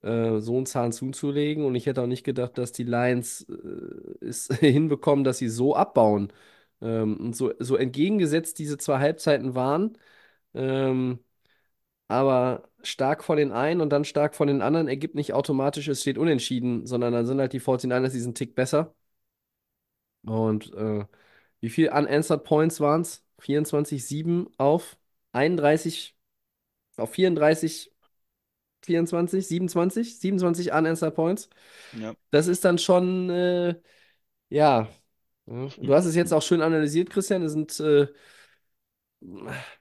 äh, 0.04 0.39
so 0.39 0.58
einen 0.58 0.66
Zahn 0.66 0.91
zuzulegen. 0.91 1.66
Und 1.66 1.76
ich 1.76 1.86
hätte 1.86 2.02
auch 2.04 2.08
nicht 2.08 2.26
gedacht, 2.26 2.58
dass 2.58 2.72
die 2.72 2.84
Lions 2.84 3.43
äh, 3.50 4.26
es 4.26 4.48
hinbekommen, 4.60 5.24
dass 5.24 5.38
sie 5.39 5.50
so 5.50 5.76
abbauen. 5.76 6.34
Ähm, 6.82 7.18
und 7.18 7.36
so, 7.36 7.54
so 7.60 7.76
entgegengesetzt 7.78 8.60
diese 8.60 8.78
zwei 8.78 9.00
Halbzeiten 9.00 9.56
waren, 9.56 9.98
ähm, 10.54 11.20
aber 12.08 12.70
stark 12.84 13.24
von 13.24 13.38
den 13.38 13.51
einen 13.51 13.82
und 13.82 13.89
dann 13.89 14.05
stark 14.05 14.36
von 14.36 14.47
den 14.47 14.62
anderen 14.62 14.88
ergibt 14.88 15.16
nicht 15.16 15.34
automatisch, 15.34 15.88
es 15.88 16.01
steht 16.01 16.18
unentschieden, 16.18 16.86
sondern 16.86 17.14
dann 17.14 17.26
sind 17.26 17.39
halt 17.39 17.53
die 17.53 17.60
49ers 17.60 18.14
diesen 18.14 18.34
Tick 18.36 18.55
besser. 18.55 18.95
Und 20.24 20.74
äh, 20.74 21.05
wie 21.60 21.70
viel 21.70 21.89
unanswered 21.89 22.43
Points 22.43 22.80
waren 22.80 23.01
es? 23.01 23.24
24-7 23.39 24.47
auf 24.58 24.97
31, 25.32 26.16
auf 26.97 27.12
34, 27.12 27.91
24, 28.84 29.47
27, 29.47 30.20
27 30.20 30.74
unanswered 30.74 31.16
Points. 31.16 31.49
Ja. 31.93 32.16
Das 32.32 32.47
ist 32.47 32.66
dann 32.66 32.78
schon, 32.78 33.30
äh, 33.30 33.76
ja. 34.49 34.88
Du 35.45 35.93
hast 35.93 36.05
es 36.05 36.16
jetzt 36.16 36.34
auch 36.34 36.41
schön 36.41 36.62
analysiert, 36.62 37.10
Christian. 37.10 37.43
Es 37.43 37.53
sind, 37.53 37.80
äh, 37.80 38.08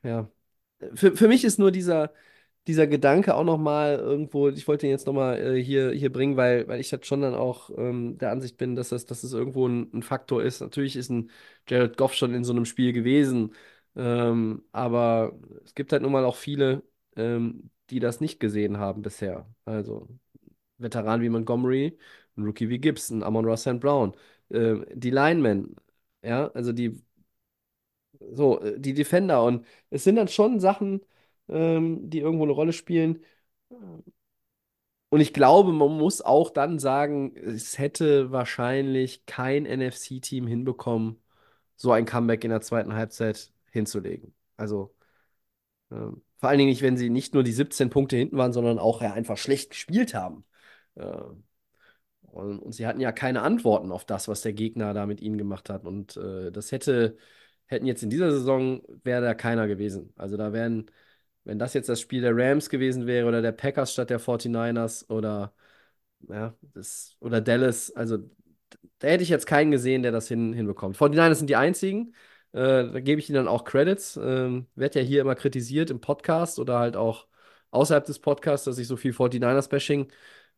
ja, 0.02 0.30
für, 0.94 1.16
für 1.16 1.28
mich 1.28 1.44
ist 1.44 1.58
nur 1.58 1.70
dieser, 1.70 2.12
dieser 2.66 2.86
Gedanke 2.86 3.34
auch 3.34 3.44
nochmal 3.44 3.96
irgendwo, 3.98 4.48
ich 4.48 4.66
wollte 4.68 4.86
ihn 4.86 4.90
jetzt 4.90 5.06
nochmal 5.06 5.38
äh, 5.58 5.62
hier, 5.62 5.92
hier 5.92 6.12
bringen, 6.12 6.36
weil, 6.36 6.66
weil 6.68 6.80
ich 6.80 6.92
halt 6.92 7.06
schon 7.06 7.20
dann 7.22 7.34
auch 7.34 7.70
ähm, 7.76 8.18
der 8.18 8.30
Ansicht 8.32 8.56
bin, 8.56 8.74
dass 8.76 8.90
das, 8.90 9.06
dass 9.06 9.20
das 9.22 9.32
irgendwo 9.32 9.66
ein, 9.68 9.90
ein 9.94 10.02
Faktor 10.02 10.42
ist. 10.42 10.60
Natürlich 10.60 10.96
ist 10.96 11.10
ein 11.10 11.30
Jared 11.68 11.96
Goff 11.96 12.14
schon 12.14 12.34
in 12.34 12.44
so 12.44 12.52
einem 12.52 12.64
Spiel 12.64 12.92
gewesen, 12.92 13.54
ähm, 13.96 14.64
aber 14.72 15.38
es 15.64 15.74
gibt 15.74 15.92
halt 15.92 16.02
nun 16.02 16.12
mal 16.12 16.24
auch 16.24 16.36
viele, 16.36 16.82
ähm, 17.16 17.70
die 17.90 18.00
das 18.00 18.20
nicht 18.20 18.40
gesehen 18.40 18.78
haben 18.78 19.02
bisher. 19.02 19.48
Also 19.64 20.08
Veteranen 20.78 21.22
wie 21.22 21.28
Montgomery, 21.30 21.98
ein 22.36 22.44
Rookie 22.44 22.68
wie 22.68 22.78
Gibson, 22.78 23.22
Amon-Ra 23.22 23.56
St. 23.56 23.80
Brown, 23.80 24.14
äh, 24.50 24.76
die 24.94 25.10
Linemen, 25.10 25.76
ja, 26.22 26.48
also 26.52 26.72
die 26.72 27.02
so, 28.32 28.60
äh, 28.60 28.78
die 28.80 28.94
Defender. 28.94 29.44
Und 29.44 29.66
es 29.90 30.04
sind 30.04 30.16
dann 30.16 30.28
schon 30.28 30.60
Sachen, 30.60 31.00
ähm, 31.48 32.10
die 32.10 32.20
irgendwo 32.20 32.44
eine 32.44 32.52
Rolle 32.52 32.72
spielen. 32.72 33.20
Und 35.08 35.20
ich 35.20 35.32
glaube, 35.32 35.72
man 35.72 35.96
muss 35.96 36.20
auch 36.20 36.50
dann 36.50 36.78
sagen, 36.78 37.36
es 37.36 37.78
hätte 37.78 38.30
wahrscheinlich 38.32 39.24
kein 39.26 39.64
NFC-Team 39.64 40.46
hinbekommen, 40.46 41.22
so 41.76 41.92
ein 41.92 42.04
Comeback 42.06 42.44
in 42.44 42.50
der 42.50 42.60
zweiten 42.60 42.94
Halbzeit 42.94 43.52
hinzulegen. 43.70 44.34
Also 44.56 44.94
ähm, 45.90 46.22
vor 46.38 46.48
allen 46.48 46.58
Dingen 46.58 46.70
nicht, 46.70 46.82
wenn 46.82 46.96
sie 46.96 47.10
nicht 47.10 47.34
nur 47.34 47.42
die 47.44 47.52
17 47.52 47.90
Punkte 47.90 48.16
hinten 48.16 48.36
waren, 48.36 48.52
sondern 48.52 48.78
auch 48.78 49.02
ja, 49.02 49.12
einfach 49.12 49.38
schlecht 49.38 49.70
gespielt 49.70 50.14
haben. 50.14 50.44
Ähm, 50.96 51.44
und, 52.22 52.58
und, 52.60 52.72
sie 52.74 52.86
hatten 52.86 53.00
ja 53.00 53.12
keine 53.12 53.42
Antworten 53.42 53.92
auf 53.92 54.04
das, 54.04 54.28
was 54.28 54.42
der 54.42 54.52
Gegner 54.52 54.94
da 54.94 55.06
mit 55.06 55.20
ihnen 55.20 55.38
gemacht 55.38 55.70
hat. 55.70 55.84
Und 55.84 56.16
äh, 56.16 56.52
das 56.52 56.72
hätte, 56.72 57.16
hätten 57.66 57.86
jetzt 57.86 58.02
in 58.02 58.10
dieser 58.10 58.30
Saison, 58.30 58.82
wäre 59.04 59.22
da 59.22 59.34
keiner 59.34 59.66
gewesen. 59.68 60.12
Also 60.16 60.36
da 60.36 60.52
wären 60.52 60.90
wenn 61.46 61.58
das 61.60 61.74
jetzt 61.74 61.88
das 61.88 62.00
Spiel 62.00 62.22
der 62.22 62.36
Rams 62.36 62.68
gewesen 62.68 63.06
wäre 63.06 63.28
oder 63.28 63.40
der 63.40 63.52
Packers 63.52 63.92
statt 63.92 64.10
der 64.10 64.20
49ers 64.20 65.08
oder, 65.08 65.54
ja, 66.28 66.54
das, 66.74 67.16
oder 67.20 67.40
Dallas, 67.40 67.94
also 67.94 68.18
da 68.98 69.08
hätte 69.08 69.22
ich 69.22 69.28
jetzt 69.28 69.46
keinen 69.46 69.70
gesehen, 69.70 70.02
der 70.02 70.10
das 70.12 70.26
hin, 70.28 70.52
hinbekommt. 70.52 70.96
49ers 70.96 71.38
sind 71.38 71.48
die 71.48 71.56
einzigen. 71.56 72.14
Äh, 72.52 72.90
da 72.90 73.00
gebe 73.00 73.20
ich 73.20 73.28
ihnen 73.28 73.36
dann 73.36 73.48
auch 73.48 73.64
Credits. 73.64 74.16
Ähm, 74.20 74.66
Wird 74.74 74.96
ja 74.96 75.02
hier 75.02 75.20
immer 75.20 75.36
kritisiert 75.36 75.90
im 75.90 76.00
Podcast 76.00 76.58
oder 76.58 76.80
halt 76.80 76.96
auch 76.96 77.28
außerhalb 77.70 78.04
des 78.04 78.18
Podcasts, 78.18 78.64
dass 78.64 78.78
ich 78.78 78.88
so 78.88 78.96
viel 78.96 79.12
49ers-Bashing 79.12 80.08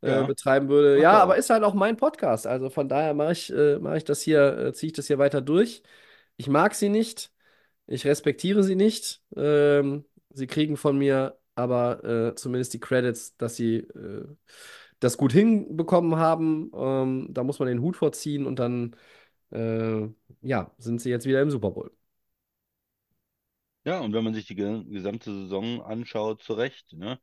äh, 0.02 0.10
ja. 0.10 0.22
betreiben 0.22 0.68
würde. 0.70 0.94
Okay. 0.94 1.02
Ja, 1.02 1.18
aber 1.18 1.36
ist 1.36 1.50
halt 1.50 1.64
auch 1.64 1.74
mein 1.74 1.98
Podcast. 1.98 2.46
Also 2.46 2.70
von 2.70 2.88
daher 2.88 3.12
mache 3.12 3.32
ich, 3.32 3.52
äh, 3.52 3.78
mach 3.78 3.96
ich 3.96 4.04
das 4.04 4.22
hier, 4.22 4.56
äh, 4.58 4.72
ziehe 4.72 4.88
ich 4.88 4.96
das 4.96 5.08
hier 5.08 5.18
weiter 5.18 5.42
durch. 5.42 5.82
Ich 6.38 6.48
mag 6.48 6.74
sie 6.76 6.90
nicht. 6.90 7.32
Ich 7.88 8.06
respektiere 8.06 8.64
sie 8.64 8.76
nicht. 8.76 9.22
Ähm, 9.36 10.06
Sie 10.32 10.48
kriegen 10.48 10.78
von 10.78 10.98
mir 10.98 11.38
aber 11.56 12.04
äh, 12.30 12.36
zumindest 12.36 12.74
die 12.74 12.80
Credits, 12.80 13.36
dass 13.38 13.56
sie 13.56 13.78
äh, 13.78 14.26
das 15.00 15.18
gut 15.18 15.32
hinbekommen 15.32 16.16
haben. 16.16 16.72
Ähm, 16.74 17.28
da 17.32 17.44
muss 17.44 17.58
man 17.60 17.68
den 17.68 17.82
Hut 17.82 17.96
vorziehen 17.98 18.46
und 18.46 18.58
dann 18.60 18.96
äh, 19.52 20.08
ja, 20.42 20.72
sind 20.78 21.00
sie 21.02 21.10
jetzt 21.10 21.26
wieder 21.26 21.42
im 21.42 21.50
Super 21.52 21.72
Bowl. 21.72 21.92
Ja, 23.84 24.00
und 24.00 24.12
wenn 24.12 24.24
man 24.24 24.34
sich 24.34 24.46
die 24.46 24.54
gesamte 24.54 25.32
Saison 25.32 25.82
anschaut, 25.82 26.42
zu 26.42 26.52
Recht. 26.54 26.92
Ne? 26.92 27.18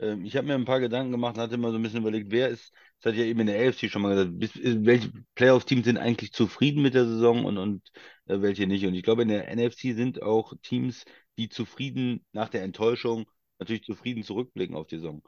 Ähm, 0.00 0.24
ich 0.24 0.36
habe 0.36 0.46
mir 0.46 0.54
ein 0.54 0.64
paar 0.64 0.80
Gedanken 0.80 1.12
gemacht 1.12 1.36
und 1.36 1.42
hatte 1.42 1.54
immer 1.54 1.70
so 1.70 1.76
ein 1.76 1.82
bisschen 1.82 2.00
überlegt, 2.00 2.30
wer 2.30 2.48
ist, 2.48 2.72
das 3.00 3.12
hat 3.12 3.18
ja 3.18 3.24
eben 3.24 3.40
in 3.40 3.46
der 3.46 3.68
AFC 3.68 3.90
schon 3.90 4.02
mal 4.02 4.14
gesagt, 4.14 4.38
bis, 4.38 4.52
welche 4.54 5.10
Playoff-Teams 5.34 5.84
sind 5.84 5.98
eigentlich 5.98 6.32
zufrieden 6.32 6.82
mit 6.82 6.94
der 6.94 7.06
Saison 7.06 7.44
und, 7.44 7.58
und 7.58 7.82
äh, 8.26 8.40
welche 8.40 8.66
nicht. 8.66 8.86
Und 8.86 8.94
ich 8.94 9.02
glaube, 9.02 9.22
in 9.22 9.28
der 9.28 9.54
NFC 9.54 9.94
sind 9.94 10.22
auch 10.22 10.54
Teams, 10.62 11.04
die 11.36 11.48
zufrieden 11.48 12.24
nach 12.32 12.48
der 12.48 12.62
Enttäuschung 12.62 13.26
natürlich 13.58 13.84
zufrieden 13.84 14.22
zurückblicken 14.22 14.76
auf 14.76 14.86
die 14.86 14.96
Saison. 14.96 15.22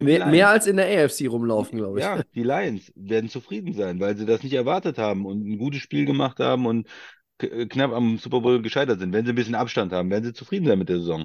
Mehr, 0.00 0.26
mehr, 0.26 0.48
als 0.48 0.66
in 0.66 0.76
der 0.78 1.04
AFC 1.04 1.28
rumlaufen, 1.28 1.78
glaube 1.78 1.98
ich. 1.98 2.04
Ja, 2.04 2.22
die 2.34 2.42
Lions 2.42 2.90
werden 2.96 3.28
zufrieden 3.28 3.74
sein, 3.74 4.00
weil 4.00 4.16
sie 4.16 4.24
das 4.24 4.42
nicht 4.42 4.54
erwartet 4.54 4.96
haben 4.96 5.26
und 5.26 5.46
ein 5.46 5.58
gutes 5.58 5.82
Spiel 5.82 6.06
gemacht 6.06 6.40
haben 6.40 6.64
und 6.64 6.88
knapp 7.36 7.92
am 7.92 8.16
Super 8.16 8.40
Bowl 8.40 8.62
gescheitert 8.62 9.00
sind. 9.00 9.12
Wenn 9.12 9.26
sie 9.26 9.32
ein 9.32 9.34
bisschen 9.34 9.54
Abstand 9.54 9.92
haben, 9.92 10.10
werden 10.10 10.24
sie 10.24 10.32
zufrieden 10.32 10.66
sein 10.66 10.78
mit 10.78 10.88
der 10.88 11.00
Saison. 11.00 11.24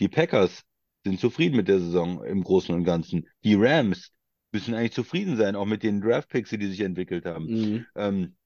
Die 0.00 0.08
Packers 0.08 0.62
sind 1.04 1.20
zufrieden 1.20 1.56
mit 1.56 1.68
der 1.68 1.80
Saison 1.80 2.24
im 2.24 2.42
Großen 2.42 2.74
und 2.74 2.84
Ganzen. 2.84 3.28
Die 3.44 3.54
Rams 3.54 4.12
müssen 4.52 4.74
eigentlich 4.74 4.92
zufrieden 4.92 5.36
sein, 5.36 5.56
auch 5.56 5.66
mit 5.66 5.82
den 5.82 6.00
Draft-Picks, 6.00 6.50
die 6.50 6.66
sich 6.66 6.80
entwickelt 6.80 7.24
haben. 7.24 7.46
Mhm. 7.46 7.86
Ähm, 7.96 8.36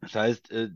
das 0.00 0.14
heißt, 0.14 0.52
äh, 0.52 0.68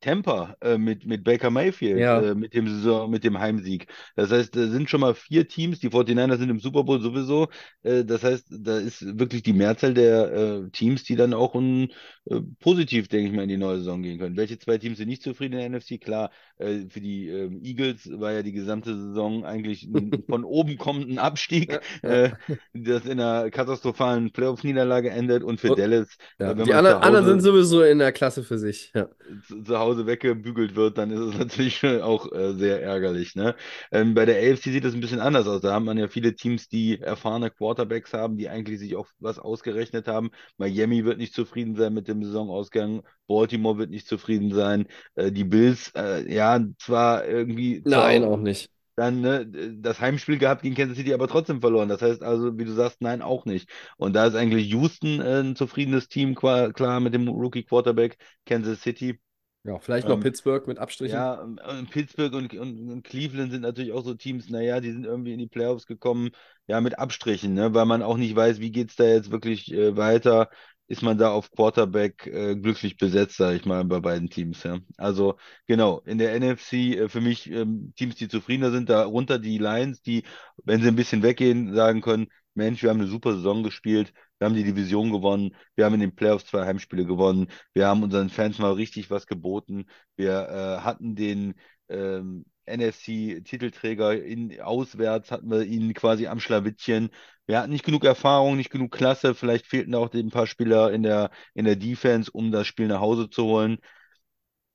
Tampa 0.00 0.56
äh, 0.60 0.78
mit, 0.78 1.06
mit 1.06 1.24
Baker 1.24 1.50
Mayfield, 1.50 1.98
ja. 1.98 2.20
äh, 2.20 2.34
mit, 2.34 2.54
dem 2.54 2.68
Saison, 2.68 3.10
mit 3.10 3.24
dem 3.24 3.38
Heimsieg. 3.38 3.88
Das 4.14 4.30
heißt, 4.30 4.54
da 4.54 4.68
sind 4.68 4.88
schon 4.88 5.00
mal 5.00 5.14
vier 5.14 5.48
Teams, 5.48 5.80
die 5.80 5.90
49ers 5.90 6.38
sind 6.38 6.50
im 6.50 6.60
Super 6.60 6.84
Bowl 6.84 7.00
sowieso. 7.00 7.48
Äh, 7.82 8.04
das 8.04 8.22
heißt, 8.22 8.46
da 8.50 8.78
ist 8.78 9.18
wirklich 9.18 9.42
die 9.42 9.52
Mehrzahl 9.52 9.94
der 9.94 10.32
äh, 10.32 10.70
Teams, 10.70 11.02
die 11.02 11.16
dann 11.16 11.34
auch 11.34 11.54
ein, 11.56 11.88
äh, 12.30 12.40
positiv, 12.60 13.08
denke 13.08 13.28
ich 13.28 13.34
mal, 13.34 13.42
in 13.42 13.48
die 13.48 13.56
neue 13.56 13.78
Saison 13.78 14.02
gehen 14.02 14.18
können. 14.18 14.36
Welche 14.36 14.58
zwei 14.58 14.76
Teams 14.78 14.98
sind 14.98 15.08
nicht 15.08 15.22
zufrieden 15.22 15.54
in 15.54 15.72
der 15.72 15.80
NFC? 15.80 16.00
Klar, 16.00 16.30
äh, 16.58 16.80
für 16.88 17.00
die 17.00 17.28
ähm, 17.28 17.60
Eagles 17.62 18.10
war 18.20 18.32
ja 18.32 18.42
die 18.42 18.52
gesamte 18.52 18.94
Saison 18.94 19.44
eigentlich 19.44 19.84
ein 19.84 20.24
von 20.28 20.44
oben 20.44 20.76
kommenden 20.76 21.18
Abstieg, 21.18 21.80
ja, 22.02 22.26
ja. 22.26 22.32
das 22.74 23.06
in 23.06 23.20
einer 23.20 23.50
katastrophalen 23.50 24.30
Playoff-Niederlage 24.30 25.10
endet 25.10 25.42
und 25.42 25.58
für 25.58 25.70
und, 25.70 25.78
Dallas. 25.78 26.18
Ja. 26.38 26.52
die 26.54 26.74
anderen, 26.74 27.02
anderen 27.02 27.26
sind 27.26 27.40
sowieso 27.40 27.82
in 27.82 27.98
der 27.98 28.12
Klasse 28.12 28.42
für 28.42 28.58
sich. 28.58 28.92
Ja. 28.94 29.08
Zu, 29.46 29.62
zu 29.62 29.78
Hause 29.78 30.06
weggebügelt 30.06 30.76
wird, 30.76 30.98
dann 30.98 31.10
ist 31.10 31.20
es 31.20 31.38
natürlich 31.38 31.84
auch 31.84 32.30
äh, 32.32 32.52
sehr 32.54 32.82
ärgerlich. 32.82 33.36
Ne? 33.36 33.54
Ähm, 33.90 34.14
bei 34.14 34.26
der 34.26 34.36
AFC 34.36 34.64
sieht 34.64 34.84
es 34.84 34.94
ein 34.94 35.00
bisschen 35.00 35.20
anders 35.20 35.46
aus. 35.46 35.62
Da 35.62 35.72
haben 35.72 35.86
man 35.86 35.96
ja 35.96 36.08
viele 36.08 36.34
Teams, 36.34 36.68
die 36.68 37.00
erfahrene 37.00 37.50
Quarterbacks 37.50 38.12
haben, 38.12 38.36
die 38.36 38.48
eigentlich 38.48 38.78
sich 38.78 38.96
auch 38.96 39.06
was 39.18 39.38
ausgerechnet 39.38 40.08
haben. 40.08 40.30
Miami 40.58 41.04
wird 41.04 41.18
nicht 41.18 41.32
zufrieden 41.32 41.74
sein 41.74 41.94
mit 41.94 42.08
dem 42.08 42.17
Saisonausgang. 42.22 43.02
Baltimore 43.26 43.78
wird 43.78 43.90
nicht 43.90 44.06
zufrieden 44.06 44.54
sein. 44.54 44.86
Äh, 45.14 45.32
die 45.32 45.44
Bills, 45.44 45.92
äh, 45.96 46.32
ja, 46.32 46.60
zwar 46.78 47.26
irgendwie. 47.26 47.82
Nein, 47.84 48.24
auch 48.24 48.38
nicht 48.38 48.70
dann 48.98 49.20
ne, 49.20 49.46
das 49.80 50.00
Heimspiel 50.00 50.38
gehabt 50.38 50.62
gegen 50.62 50.74
Kansas 50.74 50.96
City, 50.96 51.14
aber 51.14 51.28
trotzdem 51.28 51.60
verloren. 51.60 51.88
Das 51.88 52.02
heißt 52.02 52.20
also, 52.22 52.58
wie 52.58 52.64
du 52.64 52.72
sagst, 52.72 53.00
nein, 53.00 53.22
auch 53.22 53.44
nicht. 53.44 53.70
Und 53.96 54.14
da 54.14 54.26
ist 54.26 54.34
eigentlich 54.34 54.68
Houston 54.70 55.20
äh, 55.20 55.40
ein 55.40 55.54
zufriedenes 55.54 56.08
Team, 56.08 56.34
klar, 56.34 56.98
mit 56.98 57.14
dem 57.14 57.28
Rookie 57.28 57.62
Quarterback. 57.62 58.18
Kansas 58.44 58.82
City 58.82 59.20
ja, 59.64 59.78
vielleicht 59.78 60.08
noch 60.08 60.14
ähm, 60.14 60.22
Pittsburgh 60.22 60.66
mit 60.66 60.78
Abstrichen. 60.78 61.14
Ja, 61.14 61.34
und 61.34 61.90
Pittsburgh 61.90 62.32
und, 62.32 62.54
und, 62.54 62.90
und, 62.90 63.02
Cleveland 63.02 63.52
sind 63.52 63.62
natürlich 63.62 63.92
auch 63.92 64.04
so 64.04 64.14
Teams, 64.14 64.48
naja, 64.48 64.80
die 64.80 64.92
sind 64.92 65.04
irgendwie 65.04 65.32
in 65.32 65.38
die 65.38 65.48
Playoffs 65.48 65.86
gekommen, 65.86 66.30
ja, 66.66 66.80
mit 66.80 66.98
Abstrichen, 66.98 67.54
ne, 67.54 67.74
weil 67.74 67.84
man 67.84 68.02
auch 68.02 68.16
nicht 68.16 68.34
weiß, 68.34 68.60
wie 68.60 68.70
geht 68.70 68.90
es 68.90 68.96
da 68.96 69.04
jetzt 69.04 69.30
wirklich 69.30 69.72
äh, 69.72 69.96
weiter. 69.96 70.48
Ist 70.88 71.02
man 71.02 71.18
da 71.18 71.30
auf 71.30 71.50
Quarterback 71.50 72.26
äh, 72.26 72.56
glücklich 72.56 72.96
besetzt, 72.96 73.36
sage 73.36 73.56
ich 73.56 73.66
mal, 73.66 73.84
bei 73.84 74.00
beiden 74.00 74.30
Teams. 74.30 74.62
Ja. 74.62 74.78
Also 74.96 75.36
genau, 75.66 76.00
in 76.06 76.16
der 76.18 76.34
NFC 76.34 76.72
äh, 76.96 77.08
für 77.10 77.20
mich 77.20 77.50
ähm, 77.50 77.92
Teams, 77.96 78.16
die 78.16 78.28
zufriedener 78.28 78.70
sind, 78.70 78.88
darunter 78.88 79.38
die 79.38 79.58
Lions, 79.58 80.00
die, 80.00 80.24
wenn 80.64 80.80
sie 80.80 80.88
ein 80.88 80.96
bisschen 80.96 81.22
weggehen, 81.22 81.74
sagen 81.74 82.00
können, 82.00 82.28
Mensch, 82.54 82.82
wir 82.82 82.90
haben 82.90 83.00
eine 83.00 83.08
super 83.08 83.34
Saison 83.34 83.62
gespielt, 83.62 84.12
Wir 84.38 84.46
haben 84.46 84.54
die 84.54 84.64
Division 84.64 85.12
gewonnen. 85.12 85.54
Wir 85.76 85.84
haben 85.84 85.94
in 85.94 86.00
den 86.00 86.14
Playoffs 86.14 86.46
zwei 86.46 86.64
Heimspiele 86.66 87.04
gewonnen. 87.06 87.48
Wir 87.74 87.86
haben 87.86 88.02
unseren 88.02 88.30
Fans 88.30 88.58
mal 88.58 88.72
richtig 88.72 89.10
was 89.10 89.26
geboten. 89.26 89.86
Wir 90.16 90.48
äh, 90.48 90.80
hatten 90.84 91.14
den 91.14 91.54
ähm, 91.88 92.44
NFC-Titelträger 92.66 94.22
in, 94.22 94.60
auswärts, 94.60 95.30
hatten 95.30 95.50
wir 95.50 95.62
ihn 95.64 95.94
quasi 95.94 96.26
am 96.26 96.40
Schlawittchen. 96.40 97.10
Wir 97.48 97.60
hatten 97.60 97.72
nicht 97.72 97.84
genug 97.86 98.04
Erfahrung, 98.04 98.56
nicht 98.58 98.70
genug 98.70 98.92
Klasse. 98.92 99.34
Vielleicht 99.34 99.66
fehlten 99.66 99.96
auch 99.96 100.14
ein 100.14 100.30
paar 100.30 100.48
Spieler 100.48 100.92
in 100.92 101.04
der, 101.04 101.32
in 101.54 101.66
der 101.66 101.76
Defense, 101.76 102.30
um 102.32 102.52
das 102.52 102.68
Spiel 102.68 102.88
nach 102.88 103.00
Hause 103.00 103.30
zu 103.30 103.44
holen. 103.46 103.78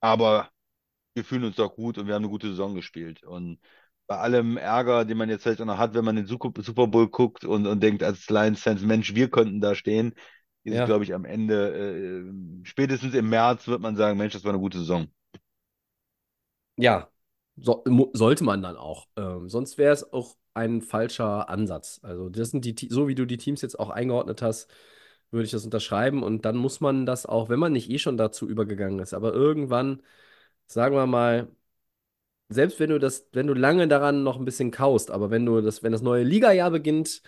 Aber 0.02 0.50
wir 1.16 1.26
fühlen 1.26 1.46
uns 1.46 1.58
doch 1.58 1.76
gut 1.76 1.98
und 2.00 2.08
wir 2.08 2.16
haben 2.16 2.24
eine 2.24 2.32
gute 2.32 2.50
Saison 2.50 2.76
gespielt. 2.76 3.24
Und 3.24 3.60
bei 4.08 4.18
allem 4.18 4.58
Ärger, 4.58 5.06
den 5.06 5.18
man 5.18 5.30
jetzt 5.30 5.44
vielleicht 5.44 5.62
auch 5.62 5.66
noch 5.66 5.80
hat, 5.80 5.94
wenn 5.96 6.06
man 6.06 6.16
den 6.18 6.28
Super 6.28 6.88
Bowl 6.88 7.10
guckt 7.10 7.46
und, 7.46 7.68
und 7.68 7.82
denkt 7.82 8.04
als 8.04 8.30
Lions-Fans, 8.30 8.82
Mensch, 8.84 9.16
wir 9.16 9.30
könnten 9.32 9.62
da 9.62 9.76
stehen, 9.76 10.16
ist 10.66 10.76
Ja. 10.76 10.86
glaube 10.86 11.06
ich, 11.06 11.14
am 11.16 11.26
Ende, 11.26 12.26
äh, 12.26 12.66
spätestens 12.66 13.16
im 13.16 13.30
März 13.30 13.68
wird 13.68 13.82
man 13.82 13.96
sagen, 13.98 14.18
Mensch, 14.20 14.34
das 14.34 14.44
war 14.46 14.52
eine 14.54 14.60
gute 14.62 14.80
Saison. 14.80 15.08
Ja, 16.78 17.10
so, 17.56 17.84
sollte 18.14 18.44
man 18.44 18.62
dann 18.62 18.78
auch. 18.78 19.08
Ähm, 19.18 19.50
sonst 19.50 19.78
wäre 19.78 19.94
es 19.94 20.12
auch 20.14 20.36
ein 20.54 20.82
falscher 20.82 21.50
Ansatz. 21.50 22.00
Also, 22.04 22.30
das 22.30 22.52
sind 22.52 22.66
die, 22.66 22.88
so 22.90 23.08
wie 23.08 23.16
du 23.16 23.26
die 23.26 23.38
Teams 23.38 23.62
jetzt 23.62 23.80
auch 23.80 23.90
eingeordnet 23.90 24.42
hast, 24.42 24.70
würde 25.32 25.46
ich 25.46 25.52
das 25.52 25.66
unterschreiben. 25.66 26.24
Und 26.24 26.46
dann 26.46 26.58
muss 26.58 26.80
man 26.82 27.06
das 27.06 27.26
auch, 27.26 27.50
wenn 27.50 27.60
man 27.60 27.74
nicht 27.74 27.90
eh 27.90 28.00
schon 28.00 28.18
dazu 28.18 28.48
übergegangen 28.48 29.00
ist, 29.00 29.14
aber 29.14 29.34
irgendwann, 29.34 30.02
sagen 30.68 30.96
wir 30.96 31.08
mal, 31.08 31.50
selbst 32.50 32.80
wenn 32.80 32.90
du 32.90 33.00
das, 33.00 33.28
wenn 33.34 33.48
du 33.48 33.54
lange 33.54 33.88
daran 33.88 34.24
noch 34.24 34.38
ein 34.38 34.46
bisschen 34.46 34.72
kaust, 34.72 35.12
aber 35.12 35.32
wenn 35.32 35.46
du 35.46 35.62
das, 35.62 35.84
wenn 35.84 35.92
das 35.92 36.02
neue 36.02 36.24
Ligajahr 36.24 36.72
beginnt, 36.72 37.22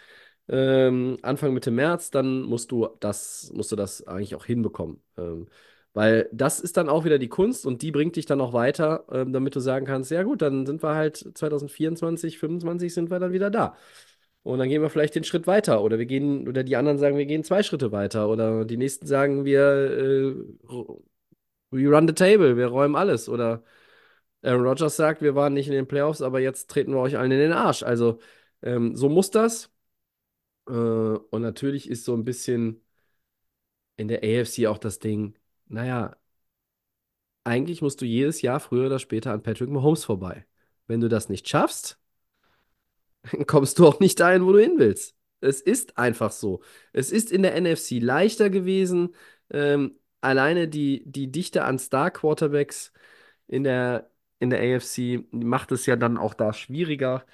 ähm, 0.48 1.18
Anfang 1.24 1.54
Mitte 1.54 1.72
März, 1.72 2.12
dann 2.12 2.44
musst 2.44 2.72
du 2.72 2.88
das, 3.00 3.52
musst 3.54 3.72
du 3.72 3.76
das 3.76 4.06
eigentlich 4.08 4.36
auch 4.36 4.46
hinbekommen. 4.46 5.02
Ähm, 5.18 5.48
weil 5.96 6.30
das 6.34 6.60
ist 6.60 6.78
dann 6.78 6.90
auch 6.90 7.06
wieder 7.06 7.20
die 7.20 7.30
Kunst 7.30 7.66
und 7.66 7.82
die 7.82 7.92
bringt 7.92 8.18
dich 8.18 8.26
dann 8.28 8.42
auch 8.42 8.54
weiter, 8.54 9.06
ähm, 9.12 9.34
damit 9.34 9.56
du 9.56 9.62
sagen 9.62 9.86
kannst, 9.86 10.12
ja 10.12 10.24
gut, 10.24 10.42
dann 10.42 10.66
sind 10.68 10.84
wir 10.84 10.96
halt 10.96 11.18
2024, 11.18 12.34
2025 12.40 12.94
sind 12.94 13.10
wir 13.10 13.20
dann 13.20 13.32
wieder 13.34 13.50
da. 13.50 13.78
Und 14.44 14.60
dann 14.60 14.70
gehen 14.70 14.82
wir 14.82 14.90
vielleicht 14.92 15.16
den 15.16 15.24
Schritt 15.24 15.48
weiter. 15.48 15.82
Oder 15.84 15.98
wir 16.00 16.06
gehen, 16.06 16.48
oder 16.48 16.64
die 16.64 16.76
anderen 16.76 17.00
sagen, 17.00 17.18
wir 17.18 17.26
gehen 17.26 17.44
zwei 17.44 17.64
Schritte 17.64 17.92
weiter. 17.92 18.30
Oder 18.30 18.66
die 18.66 18.78
nächsten 18.78 19.08
sagen, 19.08 19.46
wir 19.46 19.62
äh, 19.62 20.36
we 21.72 21.88
run 21.88 22.08
the 22.08 22.14
table, 22.14 22.58
wir 22.58 22.68
räumen 22.68 22.96
alles. 22.96 23.30
Oder 23.30 23.64
Aaron 24.44 24.66
Rodgers 24.68 24.96
sagt, 24.98 25.22
wir 25.22 25.36
waren 25.36 25.54
nicht 25.54 25.68
in 25.68 25.74
den 25.74 25.88
Playoffs, 25.88 26.22
aber 26.22 26.40
jetzt 26.40 26.70
treten 26.70 26.94
wir 26.94 27.00
euch 27.02 27.18
allen 27.18 27.32
in 27.32 27.40
den 27.40 27.54
Arsch. 27.54 27.84
Also 27.84 28.20
ähm, 28.62 28.96
so 28.96 29.10
muss 29.10 29.32
das. 29.32 29.72
Äh, 30.68 30.72
und 30.72 31.42
natürlich 31.42 31.90
ist 31.90 32.06
so 32.06 32.16
ein 32.16 32.26
bisschen 32.26 32.82
in 33.98 34.08
der 34.08 34.24
AFC 34.24 34.68
auch 34.68 34.78
das 34.78 35.00
Ding, 35.00 35.38
naja, 35.68 36.16
eigentlich 37.44 37.82
musst 37.82 38.02
du 38.02 38.06
jedes 38.06 38.42
Jahr 38.42 38.60
früher 38.60 38.88
oder 38.88 39.00
später 39.00 39.32
an 39.32 39.44
Patrick 39.44 39.70
Mahomes 39.70 40.04
vorbei. 40.04 40.46
Wenn 40.88 41.00
du 41.02 41.08
das 41.10 41.30
nicht 41.30 41.48
schaffst, 41.48 42.00
kommst 43.48 43.80
du 43.80 43.88
auch 43.88 44.00
nicht 44.00 44.20
dahin, 44.20 44.46
wo 44.46 44.52
du 44.54 44.60
hin 44.60 44.76
willst. 44.78 45.16
Es 45.42 45.62
ist 45.62 45.98
einfach 45.98 46.32
so. 46.32 46.62
Es 46.94 47.12
ist 47.12 47.32
in 47.32 47.44
der 47.44 47.60
NFC 47.60 48.00
leichter 48.00 48.50
gewesen. 48.50 49.16
Ähm, 49.52 50.00
alleine 50.22 50.68
die, 50.68 51.04
die 51.06 51.32
Dichte 51.32 51.64
an 51.64 51.78
Star-Quarterbacks 51.80 52.92
in 53.48 53.64
der, 53.64 54.10
in 54.40 54.50
der 54.50 54.78
AFC 54.78 55.26
macht 55.32 55.72
es 55.72 55.86
ja 55.86 55.96
dann 55.96 56.18
auch 56.18 56.34
da 56.34 56.54
schwieriger. 56.54 57.26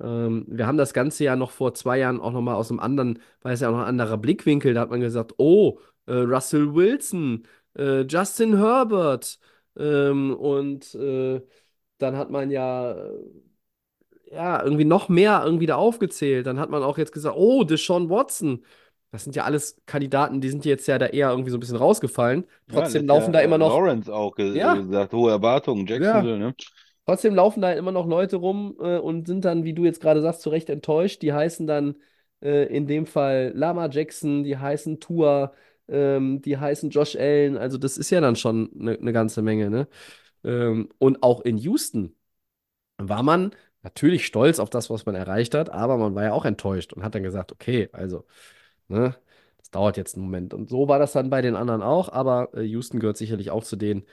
Ähm, 0.00 0.46
wir 0.48 0.66
haben 0.66 0.78
das 0.78 0.92
Ganze 0.94 1.24
ja 1.24 1.36
noch 1.36 1.50
vor 1.52 1.74
zwei 1.74 1.98
Jahren 1.98 2.20
auch 2.20 2.32
nochmal 2.32 2.56
aus 2.56 2.70
einem 2.70 2.80
anderen, 2.80 3.20
weil 3.42 3.54
es 3.54 3.60
ja 3.60 3.68
auch 3.68 3.72
noch 3.72 3.80
ein 3.80 3.86
anderer 3.88 4.16
Blickwinkel, 4.18 4.74
da 4.74 4.80
hat 4.82 4.90
man 4.90 5.00
gesagt, 5.00 5.34
oh, 5.38 5.78
äh, 6.06 6.14
Russell 6.14 6.74
Wilson, 6.74 7.46
äh, 7.76 8.02
Justin 8.02 8.56
Herbert 8.58 9.38
ähm, 9.78 10.34
und 10.36 10.94
äh, 10.94 11.40
dann 11.98 12.16
hat 12.16 12.30
man 12.30 12.50
ja, 12.50 12.92
äh, 12.92 13.18
ja 14.30 14.62
irgendwie 14.62 14.84
noch 14.84 15.08
mehr 15.08 15.42
irgendwie 15.44 15.66
da 15.66 15.76
aufgezählt. 15.76 16.46
Dann 16.46 16.58
hat 16.60 16.70
man 16.70 16.82
auch 16.82 16.98
jetzt 16.98 17.12
gesagt, 17.12 17.36
oh, 17.36 17.64
Deshaun 17.64 18.08
Watson. 18.10 18.64
Das 19.12 19.24
sind 19.24 19.34
ja 19.36 19.44
alles 19.44 19.80
Kandidaten, 19.86 20.40
die 20.40 20.50
sind 20.50 20.64
jetzt 20.64 20.86
ja 20.86 20.96
da 20.98 21.06
eher 21.06 21.30
irgendwie 21.30 21.50
so 21.50 21.56
ein 21.56 21.60
bisschen 21.60 21.76
rausgefallen. 21.76 22.44
Trotzdem 22.68 23.06
Ja, 23.08 23.08
laufen 23.08 23.32
da 23.32 23.40
ja, 23.40 23.40
immer 23.40 23.58
noch 23.58 23.82
Lawrence 23.82 24.08
auch 24.12 24.34
ge 24.36 24.58
Ja. 24.58 24.86
gesagt, 24.86 25.12
hohe 25.12 25.30
Erwartungen, 25.32 25.86
Jacksonville, 25.86 26.38
ne? 26.38 26.54
Trotzdem 27.06 27.34
laufen 27.34 27.60
da 27.62 27.72
immer 27.72 27.92
noch 27.92 28.06
Leute 28.06 28.36
rum 28.36 28.76
äh, 28.80 28.98
und 28.98 29.26
sind 29.26 29.44
dann, 29.44 29.64
wie 29.64 29.72
du 29.74 29.84
jetzt 29.84 30.00
gerade 30.00 30.20
sagst, 30.22 30.42
zu 30.42 30.50
Recht 30.50 30.70
enttäuscht. 30.70 31.22
Die 31.22 31.32
heißen 31.32 31.66
dann 31.66 31.96
äh, 32.42 32.66
in 32.74 32.86
dem 32.86 33.06
Fall 33.06 33.52
Lama 33.54 33.88
Jackson, 33.90 34.44
die 34.44 34.56
heißen 34.58 35.00
Tua, 35.00 35.52
ähm, 35.90 36.42
die 36.42 36.58
heißen 36.58 36.90
Josh 36.90 37.16
Allen. 37.16 37.56
Also 37.58 37.78
das 37.78 37.98
ist 37.98 38.10
ja 38.10 38.20
dann 38.20 38.36
schon 38.36 38.70
eine 38.78 38.98
ne 39.00 39.12
ganze 39.12 39.42
Menge, 39.42 39.70
ne? 39.70 39.88
Ähm, 40.44 40.90
und 40.98 41.22
auch 41.22 41.42
in 41.42 41.58
Houston 41.58 42.16
war 42.98 43.22
man 43.22 43.54
natürlich 43.82 44.26
stolz 44.26 44.58
auf 44.58 44.70
das, 44.70 44.90
was 44.90 45.06
man 45.06 45.14
erreicht 45.14 45.54
hat, 45.54 45.70
aber 45.70 45.96
man 45.98 46.14
war 46.14 46.24
ja 46.24 46.32
auch 46.32 46.44
enttäuscht 46.44 46.92
und 46.92 47.02
hat 47.02 47.14
dann 47.14 47.22
gesagt, 47.22 47.52
okay, 47.52 47.88
also, 47.92 48.26
ne, 48.88 49.16
das 49.58 49.70
dauert 49.70 49.96
jetzt 49.96 50.16
einen 50.16 50.24
Moment. 50.24 50.54
Und 50.54 50.68
so 50.70 50.88
war 50.88 50.98
das 50.98 51.12
dann 51.12 51.30
bei 51.30 51.42
den 51.42 51.56
anderen 51.56 51.82
auch, 51.82 52.10
aber 52.10 52.54
äh, 52.54 52.62
Houston 52.62 53.00
gehört 53.00 53.16
sicherlich 53.16 53.50
auch 53.50 53.64
zu 53.64 53.76
denen, 53.76 54.04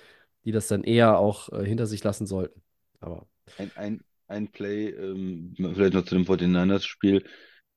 die 0.45 0.51
das 0.51 0.67
dann 0.67 0.83
eher 0.83 1.19
auch 1.19 1.49
äh, 1.51 1.65
hinter 1.65 1.87
sich 1.87 2.03
lassen 2.03 2.27
sollten. 2.27 2.61
Aber 3.01 3.27
Ein, 3.57 3.71
ein, 3.75 4.01
ein 4.27 4.47
Play, 4.51 4.89
ähm, 4.89 5.53
vielleicht 5.57 5.93
noch 5.93 6.05
zu 6.05 6.15
dem 6.15 6.25
49ers-Spiel, 6.25 7.23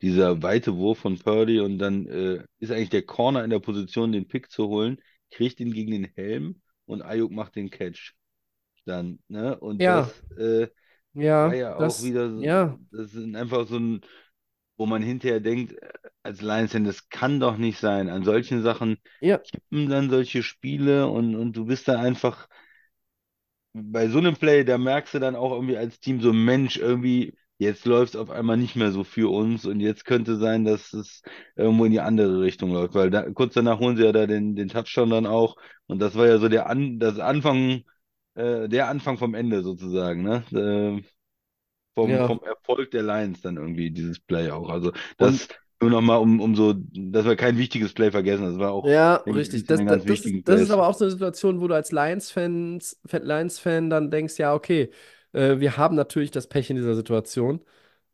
dieser 0.03 0.43
weite 0.43 0.77
Wurf 0.77 0.99
von 1.01 1.19
Purdy 1.19 1.61
und 1.61 1.79
dann 1.79 2.07
äh, 2.07 2.45
ist 2.59 2.71
eigentlich 2.73 2.91
der 2.91 3.03
Corner 3.03 3.45
in 3.45 3.51
der 3.51 3.61
Position, 3.61 4.13
den 4.13 4.29
Pick 4.29 4.51
zu 4.51 4.69
holen, 4.69 5.01
kriegt 5.31 5.61
ihn 5.61 5.73
gegen 5.73 5.93
den 5.93 6.05
Helm 6.17 6.61
und 6.87 7.03
Ayuk 7.03 7.31
macht 7.33 7.57
den 7.57 7.71
Catch. 7.71 8.15
Dann, 8.87 9.21
ne? 9.29 9.59
Und 9.61 9.87
Ja. 9.87 9.89
das 9.89 10.23
äh, 10.39 10.69
ja, 11.15 11.39
war 11.43 11.55
ja 11.55 11.77
auch 11.77 12.01
das, 12.01 12.03
wieder 12.03 12.31
so, 12.31 12.47
ja, 12.47 12.79
das 12.93 13.15
ist 13.15 13.35
einfach 13.37 13.67
so 13.67 13.79
ein, 13.79 14.01
wo 14.77 14.87
man 14.87 15.03
hinterher 15.03 15.41
denkt, 15.41 15.75
als 16.23 16.43
Lions-Fan, 16.43 16.85
das 16.85 17.09
kann 17.09 17.41
doch 17.41 17.57
nicht 17.59 17.79
sein. 17.79 18.09
An 18.09 18.25
solchen 18.25 18.63
Sachen 18.63 18.99
ja, 19.21 19.45
kippen 19.45 19.89
dann 19.91 20.11
solche 20.11 20.43
Spiele 20.43 21.09
und, 21.09 21.35
und 21.37 21.55
du 21.57 21.67
bist 21.67 21.89
da 21.89 22.01
einfach 22.01 22.49
bei 23.73 24.09
so 24.09 24.19
einem 24.19 24.37
Play, 24.37 24.65
da 24.65 24.79
merkst 24.79 25.15
du 25.15 25.19
dann 25.21 25.37
auch 25.37 25.53
irgendwie 25.53 25.77
als 25.77 26.01
Team 26.01 26.21
so, 26.21 26.33
Mensch, 26.33 26.77
irgendwie, 26.77 27.35
jetzt 27.61 27.85
läuft 27.87 28.15
es 28.15 28.21
auf 28.21 28.31
einmal 28.31 28.57
nicht 28.57 28.77
mehr 28.77 28.93
so 28.93 29.05
für 29.05 29.31
uns 29.33 29.67
und 29.67 29.81
jetzt 29.81 30.05
könnte 30.07 30.37
sein, 30.39 30.65
dass 30.65 30.93
es 30.95 31.23
irgendwo 31.57 31.85
in 31.85 31.93
die 31.93 32.01
andere 32.01 32.41
Richtung 32.43 32.73
läuft, 32.73 32.95
weil 32.95 33.11
da, 33.11 33.31
kurz 33.33 33.55
danach 33.55 33.81
holen 33.81 33.97
sie 33.97 34.05
ja 34.05 34.13
da 34.13 34.27
den, 34.27 34.57
den 34.57 34.69
Touchdown 34.69 35.11
dann 35.11 35.27
auch 35.27 35.57
und 35.87 36.01
das 36.01 36.17
war 36.17 36.27
ja 36.27 36.39
so 36.39 36.49
der 36.49 36.69
An, 36.71 36.99
das 36.99 37.19
Anfang, 37.21 37.85
äh, 38.35 38.69
der 38.69 38.89
Anfang 38.89 39.19
vom 39.19 39.35
Ende 39.35 39.63
sozusagen, 39.63 40.23
ne? 40.23 40.45
Äh, 40.53 41.03
vom, 41.95 42.11
Ja. 42.11 42.27
vom 42.27 42.41
Erfolg 42.45 42.91
der 42.93 43.03
Lions 43.03 43.43
dann 43.43 43.57
irgendwie, 43.57 43.91
dieses 43.91 44.21
Play 44.21 44.51
auch. 44.51 44.69
Also 44.71 44.93
das 45.19 45.49
nur 45.81 45.91
nochmal, 45.91 46.19
um, 46.19 46.41
um 46.41 46.55
so, 46.57 46.75
dass 46.77 47.25
wir 47.25 47.37
kein 47.37 47.59
wichtiges 47.59 47.95
Play 47.95 48.11
vergessen. 48.11 48.45
Das 48.45 48.59
war 48.59 48.73
auch 48.73 48.93
ja, 48.93 49.17
richtig. 49.17 49.67
Das, 49.67 49.85
das, 49.85 50.05
das, 50.05 50.25
ist, 50.25 50.49
das 50.49 50.61
ist 50.61 50.71
aber 50.71 50.87
auch 50.89 50.95
so 50.95 51.05
eine 51.05 51.11
Situation, 51.13 51.61
wo 51.61 51.69
du 51.69 51.75
als 51.75 51.93
Lions-Fan 51.93 53.91
dann 53.91 54.11
denkst, 54.11 54.39
ja, 54.39 54.55
okay, 54.55 54.91
äh, 55.33 55.61
wir 55.61 55.77
haben 55.77 55.97
natürlich 55.97 56.31
das 56.31 56.47
Pech 56.47 56.71
in 56.71 56.77
dieser 56.77 56.95
Situation. 56.95 57.61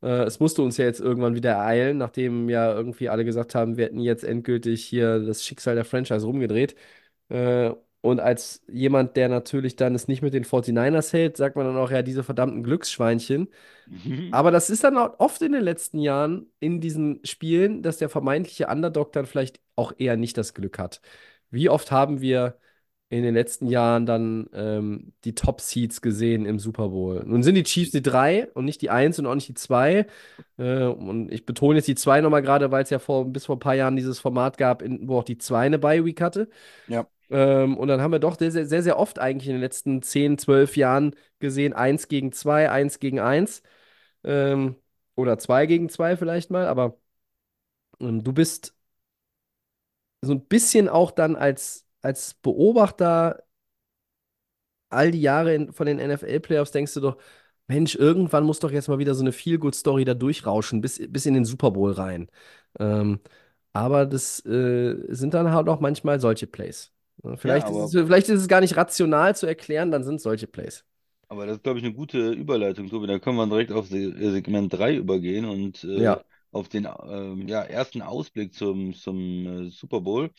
Äh, 0.02 0.24
es 0.24 0.40
musste 0.40 0.62
uns 0.62 0.76
ja 0.76 0.84
jetzt 0.84 1.00
irgendwann 1.00 1.34
wieder 1.34 1.52
ereilen, 1.52 1.98
nachdem 1.98 2.48
ja 2.48 2.72
irgendwie 2.74 3.08
alle 3.08 3.24
gesagt 3.24 3.54
haben, 3.54 3.76
wir 3.76 3.86
hätten 3.86 4.00
jetzt 4.00 4.24
endgültig 4.24 4.84
hier 4.84 5.20
das 5.20 5.44
Schicksal 5.44 5.74
der 5.74 5.84
Franchise 5.84 6.26
rumgedreht. 6.26 6.76
Äh, 7.28 7.72
und 8.02 8.20
als 8.20 8.62
jemand, 8.68 9.16
der 9.16 9.28
natürlich 9.28 9.74
dann 9.74 9.94
es 9.96 10.06
nicht 10.06 10.22
mit 10.22 10.32
den 10.32 10.44
49ers 10.44 11.12
hält, 11.12 11.36
sagt 11.36 11.56
man 11.56 11.66
dann 11.66 11.76
auch, 11.76 11.90
ja, 11.90 12.02
diese 12.02 12.22
verdammten 12.22 12.62
Glücksschweinchen. 12.62 13.48
Mhm. 13.86 14.28
Aber 14.30 14.52
das 14.52 14.70
ist 14.70 14.84
dann 14.84 14.96
oft 14.96 15.42
in 15.42 15.52
den 15.52 15.62
letzten 15.62 15.98
Jahren 15.98 16.46
in 16.60 16.80
diesen 16.80 17.20
Spielen, 17.24 17.82
dass 17.82 17.96
der 17.98 18.08
vermeintliche 18.08 18.68
Underdog 18.68 19.12
dann 19.12 19.26
vielleicht 19.26 19.60
auch 19.74 19.92
eher 19.98 20.16
nicht 20.16 20.38
das 20.38 20.54
Glück 20.54 20.78
hat. 20.78 21.00
Wie 21.50 21.68
oft 21.68 21.90
haben 21.90 22.20
wir 22.20 22.58
in 23.08 23.22
den 23.22 23.34
letzten 23.34 23.68
Jahren 23.68 24.04
dann 24.04 24.48
ähm, 24.52 25.12
die 25.24 25.34
Top-Seeds 25.34 26.00
gesehen 26.02 26.44
im 26.44 26.58
Super 26.58 26.88
Bowl? 26.88 27.22
Nun 27.24 27.42
sind 27.42 27.54
die 27.54 27.62
Chiefs 27.62 27.92
die 27.92 28.02
3 28.02 28.48
und 28.54 28.64
nicht 28.64 28.82
die 28.82 28.90
1 28.90 29.18
und 29.18 29.26
auch 29.26 29.34
nicht 29.34 29.48
die 29.48 29.54
2. 29.54 30.06
Äh, 30.58 30.84
und 30.84 31.32
ich 31.32 31.46
betone 31.46 31.76
jetzt 31.76 31.88
die 31.88 31.94
2 31.94 32.20
nochmal 32.20 32.42
gerade, 32.42 32.70
weil 32.70 32.82
es 32.82 32.90
ja 32.90 32.98
vor, 32.98 33.24
bis 33.26 33.46
vor 33.46 33.56
ein 33.56 33.60
paar 33.60 33.74
Jahren 33.74 33.96
dieses 33.96 34.18
Format 34.18 34.58
gab, 34.58 34.82
in, 34.82 35.08
wo 35.08 35.18
auch 35.18 35.24
die 35.24 35.38
2 35.38 35.66
eine 35.66 35.78
Bye-Week 35.78 36.20
hatte. 36.20 36.48
Ja. 36.88 37.06
Ähm, 37.30 37.76
und 37.76 37.88
dann 37.88 38.00
haben 38.00 38.12
wir 38.12 38.18
doch 38.18 38.38
sehr, 38.38 38.50
sehr, 38.52 38.82
sehr, 38.82 38.98
oft 38.98 39.18
eigentlich 39.18 39.48
in 39.48 39.54
den 39.54 39.60
letzten 39.60 40.02
10, 40.02 40.38
12 40.38 40.76
Jahren 40.76 41.14
gesehen, 41.38 41.72
1 41.72 42.08
gegen 42.08 42.32
2, 42.32 42.70
1 42.70 42.98
gegen 42.98 43.20
1. 43.20 43.62
Ähm, 44.24 44.76
oder 45.14 45.38
2 45.38 45.66
gegen 45.66 45.88
2 45.88 46.16
vielleicht 46.16 46.50
mal, 46.50 46.66
aber 46.66 46.98
ähm, 48.00 48.22
du 48.24 48.32
bist 48.32 48.74
so 50.22 50.32
ein 50.32 50.46
bisschen 50.46 50.88
auch 50.88 51.10
dann 51.10 51.36
als, 51.36 51.85
als 52.06 52.34
Beobachter 52.34 53.44
all 54.90 55.10
die 55.10 55.20
Jahre 55.20 55.54
in, 55.54 55.72
von 55.72 55.86
den 55.86 55.98
NFL-Playoffs 55.98 56.70
denkst 56.72 56.94
du 56.94 57.00
doch, 57.00 57.16
Mensch, 57.68 57.96
irgendwann 57.96 58.44
muss 58.44 58.60
doch 58.60 58.70
jetzt 58.70 58.88
mal 58.88 58.98
wieder 58.98 59.14
so 59.14 59.22
eine 59.22 59.32
Feel-Good-Story 59.32 60.04
da 60.04 60.14
durchrauschen, 60.14 60.80
bis, 60.80 61.00
bis 61.10 61.26
in 61.26 61.34
den 61.34 61.44
Super 61.44 61.72
Bowl 61.72 61.92
rein. 61.92 62.30
Ähm, 62.78 63.20
Aber 63.74 64.06
das 64.06 64.44
äh, 64.46 64.96
sind 65.14 65.34
dann 65.34 65.52
halt 65.52 65.68
auch 65.70 65.80
manchmal 65.80 66.20
solche 66.20 66.48
Plays. 66.48 66.92
Ja, 67.24 67.36
Vielleicht 67.38 67.70
ist 67.70 67.78
aber 67.78 67.90
es, 67.94 68.06
vielleicht 68.06 68.30
ist 68.30 68.42
es 68.42 68.48
gar 68.48 68.62
nicht 68.62 68.76
rational 68.78 69.36
zu 69.36 69.46
erklären, 69.46 69.92
dann 69.92 70.04
sind 70.04 70.16
es 70.16 70.24
solche 70.24 70.48
Plays. 70.48 70.84
Aber 71.28 71.46
das 71.46 71.56
ist, 71.56 71.62
glaube 71.64 71.78
ich, 71.80 71.84
eine 71.84 71.94
gute 71.94 72.30
Überleitung, 72.32 72.88
Tobi. 72.88 73.06
Da 73.08 73.18
können 73.18 73.36
wir 73.36 73.46
direkt 73.48 73.72
auf 73.72 73.90
äh, 73.90 74.30
Segment 74.30 74.72
3 74.72 74.94
übergehen 74.94 75.44
und 75.44 75.82
äh, 75.84 76.14
Ja. 76.14 76.24
auf 76.52 76.68
den 76.68 76.86
ähm, 77.08 77.48
ja, 77.48 77.62
ersten 77.62 78.00
Ausblick 78.02 78.54
zum, 78.54 78.94
zum 78.94 79.66
äh, 79.66 79.70
Super 79.70 80.00
Bowl. 80.00 80.30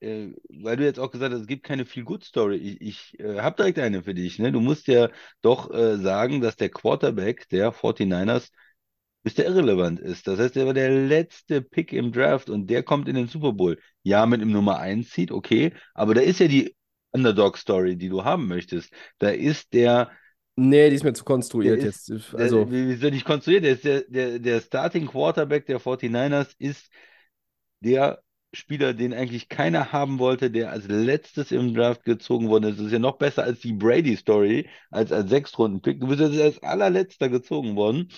Äh, 0.00 0.28
weil 0.48 0.76
du 0.76 0.84
jetzt 0.84 0.98
auch 1.00 1.10
gesagt 1.10 1.32
hast, 1.32 1.40
es 1.42 1.46
gibt 1.46 1.64
keine 1.64 1.84
Feel-Good-Story. 1.84 2.56
Ich, 2.56 2.80
ich 2.80 3.20
äh, 3.20 3.40
habe 3.40 3.56
direkt 3.56 3.78
eine 3.78 4.02
für 4.02 4.14
dich. 4.14 4.38
Ne? 4.38 4.52
Du 4.52 4.60
musst 4.60 4.86
ja 4.86 5.08
doch 5.42 5.70
äh, 5.72 5.96
sagen, 5.98 6.40
dass 6.40 6.56
der 6.56 6.68
Quarterback 6.70 7.48
der 7.48 7.72
49ers 7.72 8.50
Mr. 9.24 9.44
Irrelevant 9.46 9.98
ist. 10.00 10.26
Das 10.28 10.38
heißt, 10.38 10.56
er 10.56 10.66
war 10.66 10.74
der 10.74 10.90
letzte 10.90 11.60
Pick 11.62 11.92
im 11.92 12.12
Draft 12.12 12.48
und 12.50 12.68
der 12.68 12.82
kommt 12.82 13.08
in 13.08 13.16
den 13.16 13.26
Super 13.28 13.52
Bowl. 13.52 13.78
Ja, 14.02 14.26
mit 14.26 14.40
dem 14.40 14.52
Nummer 14.52 14.78
1 14.78 15.10
Seed, 15.10 15.32
okay, 15.32 15.72
aber 15.94 16.14
da 16.14 16.20
ist 16.20 16.38
ja 16.40 16.48
die 16.48 16.74
Underdog-Story, 17.12 17.96
die 17.96 18.08
du 18.08 18.24
haben 18.24 18.46
möchtest. 18.46 18.92
Da 19.18 19.30
ist 19.30 19.72
der 19.72 20.10
Nee, 20.56 20.90
die 20.90 20.96
ist 20.96 21.04
mir 21.04 21.12
zu 21.12 21.24
der 21.24 21.24
konstruiert 21.24 21.82
ist, 21.82 22.08
jetzt. 22.08 22.08
der, 22.08 22.20
Also, 22.40 22.70
wie, 22.70 22.88
wie 22.88 22.96
soll 22.96 23.14
ich 23.14 23.24
konstruieren? 23.24 23.62
Der 23.64 23.72
ist 23.72 23.84
der, 23.84 24.02
der, 24.02 24.38
der 24.38 24.60
Starting 24.60 25.06
Quarterback 25.06 25.66
der 25.66 25.80
49ers 25.80 26.54
ist 26.58 26.88
der 27.80 28.22
Spieler, 28.52 28.94
den 28.94 29.12
eigentlich 29.12 29.48
keiner 29.48 29.92
haben 29.92 30.18
wollte, 30.18 30.50
der 30.50 30.70
als 30.70 30.88
letztes 30.88 31.52
im 31.52 31.74
Draft 31.74 32.04
gezogen 32.04 32.48
worden 32.48 32.64
ist. 32.64 32.78
Das 32.78 32.86
ist 32.86 32.92
ja 32.92 32.98
noch 32.98 33.18
besser 33.18 33.44
als 33.44 33.60
die 33.60 33.74
Brady-Story, 33.74 34.68
als 34.90 35.12
als 35.12 35.28
Sechstrunden-Pick. 35.28 36.00
Du 36.00 36.06
bist 36.08 36.20
jetzt 36.20 36.40
als 36.40 36.62
allerletzter 36.62 37.28
gezogen 37.28 37.76
worden, 37.76 38.10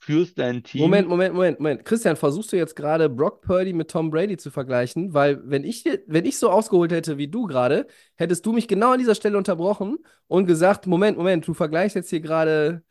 führst 0.00 0.38
dein 0.38 0.64
Team. 0.64 0.82
Moment, 0.82 1.08
Moment, 1.08 1.34
Moment, 1.34 1.60
Moment. 1.60 1.84
Christian, 1.84 2.16
versuchst 2.16 2.52
du 2.52 2.56
jetzt 2.56 2.74
gerade 2.74 3.08
Brock 3.08 3.42
Purdy 3.42 3.72
mit 3.72 3.88
Tom 3.90 4.10
Brady 4.10 4.36
zu 4.36 4.50
vergleichen? 4.50 5.14
Weil, 5.14 5.40
wenn 5.44 5.62
ich, 5.62 5.84
wenn 6.06 6.24
ich 6.24 6.38
so 6.38 6.50
ausgeholt 6.50 6.90
hätte 6.90 7.16
wie 7.16 7.28
du 7.28 7.46
gerade, 7.46 7.86
hättest 8.16 8.44
du 8.46 8.52
mich 8.52 8.66
genau 8.66 8.92
an 8.92 8.98
dieser 8.98 9.14
Stelle 9.14 9.38
unterbrochen 9.38 9.98
und 10.26 10.46
gesagt: 10.46 10.88
Moment, 10.88 11.16
Moment, 11.16 11.46
du 11.46 11.54
vergleichst 11.54 11.94
jetzt 11.94 12.10
hier 12.10 12.20
gerade 12.20 12.82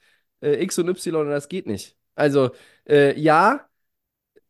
äh, 0.41 0.63
X 0.63 0.79
und 0.79 0.87
Y 0.87 1.15
und 1.15 1.29
das 1.29 1.49
geht 1.49 1.67
nicht. 1.67 1.97
Also, 2.15 2.51
äh, 2.87 3.19
ja, 3.19 3.66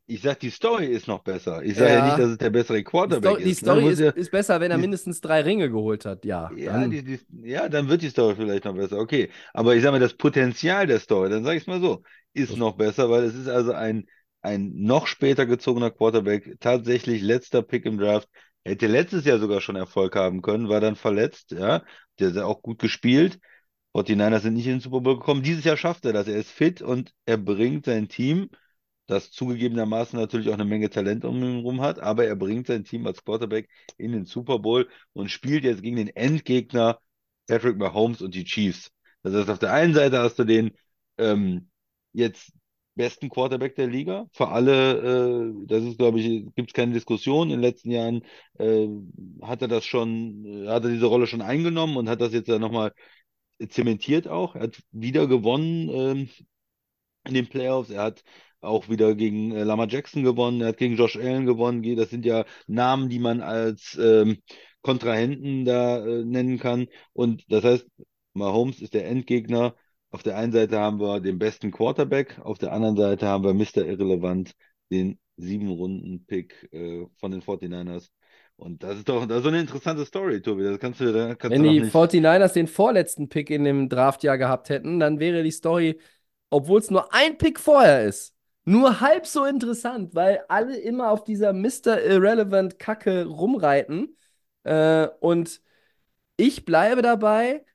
Ich 0.07 0.21
sag, 0.21 0.39
die 0.39 0.49
Story 0.51 0.87
ist 0.87 1.07
noch 1.07 1.23
besser. 1.23 1.63
Ich 1.63 1.77
sage 1.77 1.95
ja 1.95 2.01
nicht, 2.01 2.17
ja. 2.17 2.17
dass 2.17 2.29
es 2.31 2.37
der 2.37 2.49
bessere 2.49 2.77
Die, 2.79 2.83
Quarterback 2.83 3.35
Sto 3.37 3.37
die 3.41 3.51
ist. 3.51 3.61
Ne? 3.65 3.81
Story 3.81 3.89
ist, 3.89 3.99
ja, 3.99 4.11
ist 4.11 4.31
besser, 4.31 4.59
wenn 4.61 4.71
er 4.71 4.77
die, 4.77 4.79
mindestens 4.79 5.21
drei 5.21 5.41
Ringe 5.41 5.69
geholt 5.69 6.05
hat. 6.05 6.25
Ja, 6.25 6.53
Ja, 6.55 6.71
dann. 6.71 6.89
die, 6.89 7.03
die, 7.03 7.19
ja, 7.43 7.69
dann 7.69 7.89
wird 7.89 8.01
die 8.01 8.09
Story 8.09 8.35
vielleicht 8.35 8.65
noch 8.65 8.75
besser. 8.75 8.97
Okay. 8.99 9.29
Aber 9.53 9.75
ich 9.75 9.81
sage 9.83 9.93
mal, 9.93 9.99
das 9.99 10.15
Potenzial 10.15 10.87
der 10.87 10.99
Story, 10.99 11.29
dann 11.29 11.43
sage 11.43 11.57
ich 11.57 11.63
es 11.63 11.67
mal 11.67 11.81
so, 11.81 12.03
ist 12.33 12.51
Das, 12.51 12.57
noch 12.57 12.77
besser, 12.77 13.09
weil 13.09 13.23
es 13.23 13.35
ist 13.35 13.47
also 13.47 13.73
ein, 13.73 14.07
ein 14.41 14.71
noch 14.75 15.07
später 15.07 15.45
gezogener 15.45 15.91
Quarterback, 15.91 16.57
tatsächlich 16.59 17.21
letzter 17.21 17.61
Pick 17.63 17.85
im 17.85 17.97
Draft. 17.97 18.29
Hätte 18.65 18.87
letztes 18.87 19.25
Jahr 19.25 19.39
sogar 19.39 19.61
schon 19.61 19.75
Erfolg 19.75 20.15
haben 20.15 20.41
können, 20.41 20.69
war 20.69 20.81
dann 20.81 20.95
verletzt, 20.95 21.51
ja. 21.51 21.83
Der 22.19 22.29
hat 22.29 22.35
ja 22.35 22.45
auch 22.45 22.61
gut 22.61 22.79
gespielt. 22.79 23.39
49ers 23.93 24.39
sind 24.41 24.53
nicht 24.55 24.67
in 24.67 24.73
den 24.75 24.79
Super 24.81 25.01
Bowl 25.01 25.17
gekommen. 25.17 25.43
Dieses 25.43 25.63
Jahr 25.63 25.77
schafft 25.77 26.05
er 26.05 26.13
das. 26.13 26.27
Er 26.27 26.37
ist 26.37 26.51
fit 26.51 26.81
und 26.81 27.13
er 27.25 27.37
bringt 27.37 27.85
sein 27.85 28.07
Team, 28.09 28.49
das 29.07 29.31
zugegebenermaßen 29.31 30.19
natürlich 30.19 30.49
auch 30.49 30.53
eine 30.53 30.65
Menge 30.65 30.89
Talent 30.89 31.25
um 31.25 31.37
ihn 31.37 31.55
herum 31.57 31.81
hat, 31.81 31.99
aber 31.99 32.25
er 32.25 32.35
bringt 32.35 32.67
sein 32.67 32.83
Team 32.83 33.07
als 33.07 33.23
Quarterback 33.23 33.69
in 33.97 34.11
den 34.11 34.25
Super 34.25 34.59
Bowl 34.59 34.87
und 35.13 35.31
spielt 35.31 35.63
jetzt 35.63 35.81
gegen 35.81 35.95
den 35.97 36.09
Endgegner 36.09 36.99
Patrick 37.47 37.77
Mahomes 37.77 38.21
und 38.21 38.35
die 38.35 38.43
Chiefs. 38.43 38.91
Das 39.23 39.33
heißt, 39.33 39.49
auf 39.49 39.59
der 39.59 39.73
einen 39.73 39.93
Seite 39.93 40.19
hast 40.19 40.37
du 40.39 40.43
den 40.43 40.71
ähm, 41.17 41.69
jetzt 42.13 42.51
besten 42.95 43.29
Quarterback 43.29 43.75
der 43.75 43.87
Liga. 43.87 44.27
Für 44.33 44.49
alle, 44.49 45.51
äh, 45.51 45.65
das 45.67 45.83
ist, 45.83 45.97
glaube 45.97 46.19
ich, 46.19 46.45
gibt 46.55 46.69
es 46.71 46.73
keine 46.73 46.93
Diskussion. 46.93 47.47
In 47.49 47.57
den 47.57 47.61
letzten 47.61 47.91
Jahren 47.91 48.23
äh, 48.59 48.87
hat 49.41 49.61
er 49.61 49.67
das 49.67 49.85
schon, 49.85 50.45
äh, 50.45 50.67
hat 50.67 50.83
er 50.83 50.89
diese 50.89 51.05
Rolle 51.05 51.27
schon 51.27 51.41
eingenommen 51.41 51.95
und 51.97 52.09
hat 52.09 52.21
das 52.21 52.33
jetzt 52.33 52.47
ja 52.49 52.59
nochmal 52.59 52.93
zementiert 53.69 54.27
auch. 54.27 54.55
Er 54.55 54.63
hat 54.63 54.83
wieder 54.91 55.27
gewonnen 55.27 55.89
ähm, 55.89 56.29
in 57.25 57.33
den 57.33 57.47
Playoffs. 57.47 57.89
Er 57.89 58.03
hat 58.03 58.23
auch 58.61 58.89
wieder 58.89 59.15
gegen 59.15 59.51
äh, 59.51 59.63
Lamar 59.63 59.87
Jackson 59.89 60.23
gewonnen. 60.23 60.61
Er 60.61 60.69
hat 60.69 60.77
gegen 60.77 60.95
Josh 60.95 61.15
Allen 61.17 61.45
gewonnen. 61.45 61.81
Ge- 61.81 61.95
Das 61.95 62.09
sind 62.09 62.25
ja 62.25 62.45
Namen, 62.67 63.09
die 63.09 63.19
man 63.19 63.41
als 63.41 63.97
ähm, 64.01 64.37
Kontrahenten 64.81 65.65
da 65.65 66.05
äh, 66.05 66.23
nennen 66.25 66.59
kann. 66.59 66.87
Und 67.13 67.43
das 67.49 67.63
heißt, 67.63 67.87
Mahomes 68.33 68.81
ist 68.81 68.93
der 68.93 69.07
Endgegner. 69.07 69.75
Auf 70.11 70.23
der 70.23 70.37
einen 70.37 70.51
Seite 70.53 70.79
haben 70.79 70.99
wir 70.99 71.19
den 71.19 71.37
besten 71.39 71.71
Quarterback, 71.71 72.39
auf 72.39 72.57
der 72.57 72.71
anderen 72.71 72.95
Seite 72.95 73.27
haben 73.27 73.43
wir 73.43 73.53
Mr. 73.53 73.85
Irrelevant, 73.85 74.53
den 74.89 75.19
sieben 75.35 75.69
Runden 75.69 76.25
Pick 76.25 76.67
äh, 76.71 77.05
von 77.19 77.31
den 77.31 77.41
49ers. 77.41 78.09
Und 78.55 78.83
das 78.83 78.97
ist 78.99 79.09
doch 79.09 79.25
das 79.27 79.37
ist 79.39 79.43
so 79.43 79.49
eine 79.49 79.59
interessante 79.59 80.05
Story, 80.05 80.41
Tobi. 80.41 80.63
Das 80.63 80.79
kannst 80.79 80.99
du, 81.01 81.11
da 81.13 81.35
kannst 81.35 81.57
Wenn 81.57 81.63
du 81.63 81.63
die 81.63 81.81
nicht. 81.81 81.83
49ers 81.83 82.53
den 82.53 82.67
vorletzten 82.67 83.29
Pick 83.29 83.49
in 83.49 83.63
dem 83.63 83.89
Draftjahr 83.89 84.37
gehabt 84.37 84.69
hätten, 84.69 84.99
dann 84.99 85.19
wäre 85.19 85.43
die 85.43 85.51
Story, 85.51 85.99
obwohl 86.49 86.79
es 86.79 86.91
nur 86.91 87.13
ein 87.13 87.37
Pick 87.37 87.59
vorher 87.59 88.05
ist, 88.05 88.35
nur 88.67 88.99
halb 89.01 89.25
so 89.25 89.45
interessant, 89.45 90.13
weil 90.15 90.41
alle 90.49 90.77
immer 90.77 91.11
auf 91.11 91.23
dieser 91.23 91.53
Mr. 91.53 92.01
Irrelevant 92.03 92.79
Kacke 92.79 93.25
rumreiten. 93.25 94.17
Äh, 94.63 95.07
und 95.21 95.61
ich 96.37 96.65
bleibe 96.65 97.01
dabei, 97.01 97.65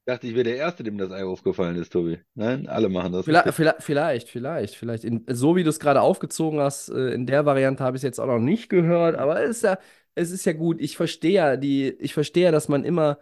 Ich 0.00 0.12
dachte, 0.12 0.26
ich 0.28 0.34
wäre 0.34 0.44
der 0.44 0.56
Erste, 0.56 0.84
dem 0.84 0.98
das 0.98 1.10
Ei 1.10 1.24
aufgefallen 1.24 1.76
ist, 1.76 1.92
Tobi. 1.92 2.18
Nein, 2.34 2.68
alle 2.68 2.88
machen 2.88 3.12
das. 3.12 3.24
vielleicht, 3.24 3.52
vielleicht, 3.54 3.82
vielleicht, 3.82 4.28
vielleicht, 4.28 4.76
vielleicht 4.76 5.04
in, 5.04 5.24
so 5.28 5.56
wie 5.56 5.64
du 5.64 5.70
es 5.70 5.80
gerade 5.80 6.00
aufgezogen 6.00 6.60
hast, 6.60 6.88
äh, 6.90 7.10
in 7.12 7.26
der 7.26 7.44
Variante 7.44 7.82
habe 7.82 7.96
ich 7.96 8.00
es 8.00 8.04
jetzt 8.04 8.20
auch 8.20 8.26
noch 8.26 8.38
nicht 8.38 8.68
gehört, 8.68 9.16
aber 9.16 9.42
es 9.42 9.58
ist 9.58 9.62
ja, 9.64 9.78
es 10.14 10.30
ist 10.30 10.44
ja 10.46 10.52
gut. 10.52 10.80
Ich 10.80 10.96
verstehe 10.96 11.32
ja 11.32 11.56
die, 11.56 11.88
ich 11.98 12.14
verstehe 12.14 12.44
ja, 12.44 12.50
dass 12.52 12.68
man 12.68 12.84
immer, 12.84 13.18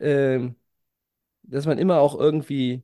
ähm, 0.00 0.56
dass 1.44 1.66
man 1.66 1.78
immer 1.78 2.00
auch 2.00 2.18
irgendwie 2.18 2.82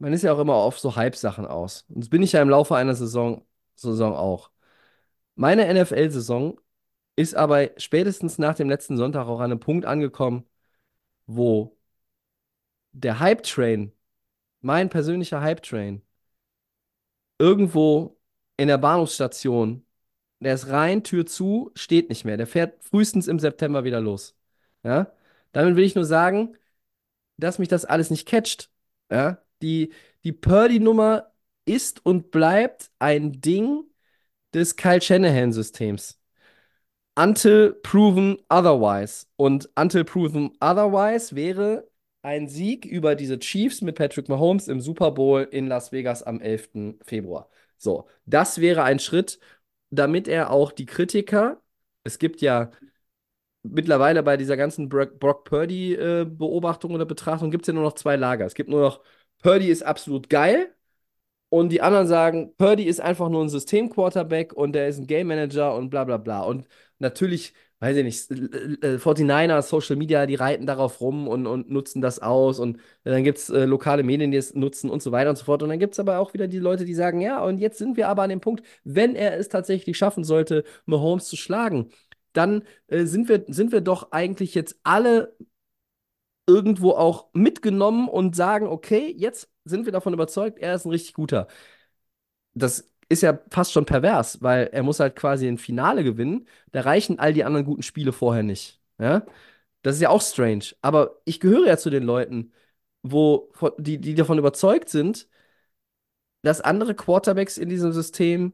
Man 0.00 0.12
ist 0.12 0.22
ja 0.22 0.32
auch 0.32 0.40
immer 0.40 0.54
auf 0.54 0.78
so 0.80 0.96
Hype-Sachen 0.96 1.46
aus. 1.46 1.84
Und 1.88 2.00
das 2.00 2.10
bin 2.10 2.22
ich 2.22 2.32
ja 2.32 2.42
im 2.42 2.48
Laufe 2.50 2.76
einer 2.76 2.94
Saison, 2.94 3.46
Saison 3.76 4.14
auch. 4.14 4.50
Meine 5.36 5.66
NFL-Saison 5.66 6.60
ist 7.16 7.34
aber 7.36 7.70
spätestens 7.78 8.38
nach 8.38 8.54
dem 8.56 8.70
letzten 8.70 8.96
Sonntag 8.96 9.26
auch 9.28 9.40
an 9.40 9.52
einem 9.52 9.60
Punkt 9.60 9.86
angekommen, 9.86 10.46
wo 11.26 11.78
der 12.92 13.20
Hype-Train, 13.20 13.92
mein 14.60 14.90
persönlicher 14.90 15.40
Hype-Train, 15.42 16.02
irgendwo 17.38 18.18
in 18.56 18.68
der 18.68 18.78
Bahnhofsstation, 18.78 19.86
der 20.40 20.54
ist 20.54 20.68
rein, 20.68 21.04
Tür 21.04 21.26
zu, 21.26 21.70
steht 21.74 22.08
nicht 22.10 22.24
mehr. 22.24 22.36
Der 22.36 22.46
fährt 22.46 22.82
frühestens 22.84 23.28
im 23.28 23.38
September 23.38 23.84
wieder 23.84 24.00
los. 24.00 24.36
Ja? 24.82 25.12
Damit 25.52 25.76
will 25.76 25.84
ich 25.84 25.94
nur 25.94 26.04
sagen, 26.04 26.56
dass 27.38 27.58
mich 27.58 27.68
das 27.68 27.84
alles 27.84 28.10
nicht 28.10 28.28
catcht. 28.28 28.70
Ja? 29.10 29.42
Die, 29.62 29.92
die 30.24 30.32
Purdy-Nummer 30.32 31.32
ist 31.64 32.04
und 32.04 32.30
bleibt 32.30 32.90
ein 32.98 33.40
Ding 33.40 33.84
des 34.54 34.76
Kyle 34.76 35.00
Shanahan-Systems. 35.00 36.18
Until 37.16 37.74
proven 37.82 38.38
otherwise. 38.48 39.26
Und 39.36 39.68
until 39.76 40.04
proven 40.04 40.52
otherwise 40.60 41.34
wäre 41.34 41.88
ein 42.22 42.48
Sieg 42.48 42.84
über 42.84 43.14
diese 43.14 43.38
Chiefs 43.38 43.80
mit 43.82 43.96
Patrick 43.96 44.28
Mahomes 44.28 44.68
im 44.68 44.80
Super 44.80 45.10
Bowl 45.10 45.42
in 45.50 45.66
Las 45.66 45.92
Vegas 45.92 46.22
am 46.22 46.40
11. 46.40 46.98
Februar. 47.04 47.48
So, 47.78 48.08
das 48.26 48.60
wäre 48.60 48.82
ein 48.84 48.98
Schritt, 48.98 49.38
damit 49.90 50.28
er 50.28 50.50
auch 50.50 50.72
die 50.72 50.86
Kritiker, 50.86 51.60
es 52.04 52.18
gibt 52.18 52.40
ja 52.40 52.70
mittlerweile 53.62 54.22
bei 54.22 54.36
dieser 54.36 54.56
ganzen 54.56 54.88
Brock, 54.88 55.18
Purdy-Beobachtung 55.44 56.94
oder 56.94 57.06
Betrachtung 57.06 57.50
gibt 57.50 57.64
es 57.64 57.68
ja 57.68 57.74
nur 57.74 57.82
noch 57.84 57.94
zwei 57.94 58.16
Lager. 58.16 58.46
Es 58.46 58.54
gibt 58.54 58.70
nur 58.70 58.80
noch, 58.80 59.00
Purdy 59.42 59.68
ist 59.68 59.82
absolut 59.82 60.28
geil 60.28 60.74
und 61.48 61.70
die 61.70 61.82
anderen 61.82 62.06
sagen, 62.06 62.54
Purdy 62.56 62.84
ist 62.84 63.00
einfach 63.00 63.28
nur 63.28 63.42
ein 63.44 63.48
System-Quarterback 63.48 64.52
und 64.52 64.72
der 64.72 64.88
ist 64.88 64.98
ein 64.98 65.06
Game 65.06 65.28
Manager 65.28 65.74
und 65.74 65.90
bla 65.90 66.04
bla 66.04 66.16
bla. 66.16 66.42
Und 66.42 66.68
natürlich, 67.00 67.54
weiß 67.80 67.96
ich 67.96 68.04
nicht, 68.04 68.30
äh, 68.84 68.98
49er, 68.98 69.60
Social 69.62 69.96
Media, 69.96 70.26
die 70.26 70.36
reiten 70.36 70.66
darauf 70.66 71.00
rum 71.00 71.26
und, 71.28 71.46
und 71.48 71.70
nutzen 71.70 72.00
das 72.02 72.20
aus. 72.20 72.60
Und 72.60 72.78
dann 73.04 73.24
gibt 73.24 73.38
es 73.38 73.50
äh, 73.50 73.64
lokale 73.64 74.04
Medien, 74.04 74.30
die 74.30 74.36
es 74.38 74.54
nutzen 74.54 74.90
und 74.90 75.02
so 75.02 75.10
weiter 75.12 75.30
und 75.30 75.36
so 75.36 75.44
fort. 75.44 75.62
Und 75.64 75.70
dann 75.70 75.80
gibt 75.80 75.94
es 75.94 75.98
aber 76.00 76.18
auch 76.20 76.34
wieder 76.34 76.46
die 76.46 76.58
Leute, 76.58 76.84
die 76.84 76.94
sagen, 76.94 77.20
ja, 77.20 77.42
und 77.44 77.58
jetzt 77.58 77.78
sind 77.78 77.96
wir 77.96 78.08
aber 78.08 78.22
an 78.22 78.30
dem 78.30 78.40
Punkt, 78.40 78.64
wenn 78.84 79.16
er 79.16 79.36
es 79.38 79.48
tatsächlich 79.48 79.98
schaffen 79.98 80.22
sollte, 80.24 80.64
Mahomes 80.86 81.26
zu 81.26 81.36
schlagen, 81.36 81.90
dann 82.32 82.62
äh, 82.88 83.04
sind 83.06 83.28
wir, 83.28 83.44
sind 83.48 83.72
wir 83.72 83.80
doch 83.80 84.12
eigentlich 84.12 84.54
jetzt 84.54 84.78
alle 84.84 85.34
irgendwo 86.46 86.92
auch 86.92 87.28
mitgenommen 87.32 88.08
und 88.08 88.36
sagen, 88.36 88.66
okay, 88.66 89.14
jetzt 89.16 89.50
sind 89.64 89.84
wir 89.86 89.92
davon 89.92 90.14
überzeugt, 90.14 90.58
er 90.58 90.74
ist 90.74 90.84
ein 90.84 90.90
richtig 90.90 91.14
guter. 91.14 91.46
Das 92.54 92.90
ist 93.08 93.22
ja 93.22 93.38
fast 93.50 93.72
schon 93.72 93.84
pervers, 93.86 94.42
weil 94.42 94.68
er 94.72 94.82
muss 94.82 95.00
halt 95.00 95.16
quasi 95.16 95.46
ein 95.48 95.58
Finale 95.58 96.04
gewinnen. 96.04 96.46
Da 96.72 96.82
reichen 96.82 97.18
all 97.18 97.32
die 97.32 97.44
anderen 97.44 97.66
guten 97.66 97.82
Spiele 97.82 98.12
vorher 98.12 98.42
nicht. 98.42 98.80
Ja? 98.98 99.26
Das 99.82 99.96
ist 99.96 100.02
ja 100.02 100.10
auch 100.10 100.22
strange. 100.22 100.64
Aber 100.82 101.20
ich 101.24 101.40
gehöre 101.40 101.66
ja 101.66 101.76
zu 101.78 101.90
den 101.90 102.04
Leuten, 102.04 102.52
wo, 103.02 103.52
die, 103.78 103.98
die 104.00 104.14
davon 104.14 104.38
überzeugt 104.38 104.88
sind, 104.90 105.28
dass 106.42 106.60
andere 106.60 106.94
Quarterbacks 106.94 107.58
in 107.58 107.68
diesem 107.68 107.92
System 107.92 108.52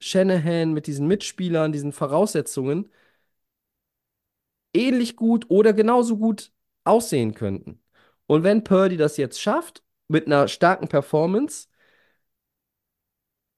Shanahan, 0.00 0.72
mit 0.74 0.86
diesen 0.86 1.06
Mitspielern, 1.08 1.72
diesen 1.72 1.92
Voraussetzungen 1.92 2.90
ähnlich 4.74 5.16
gut 5.16 5.46
oder 5.50 5.72
genauso 5.72 6.16
gut 6.18 6.52
aussehen 6.86 7.34
könnten. 7.34 7.80
Und 8.26 8.42
wenn 8.44 8.64
Purdy 8.64 8.96
das 8.96 9.16
jetzt 9.16 9.40
schafft, 9.40 9.82
mit 10.08 10.26
einer 10.26 10.48
starken 10.48 10.88
Performance, 10.88 11.68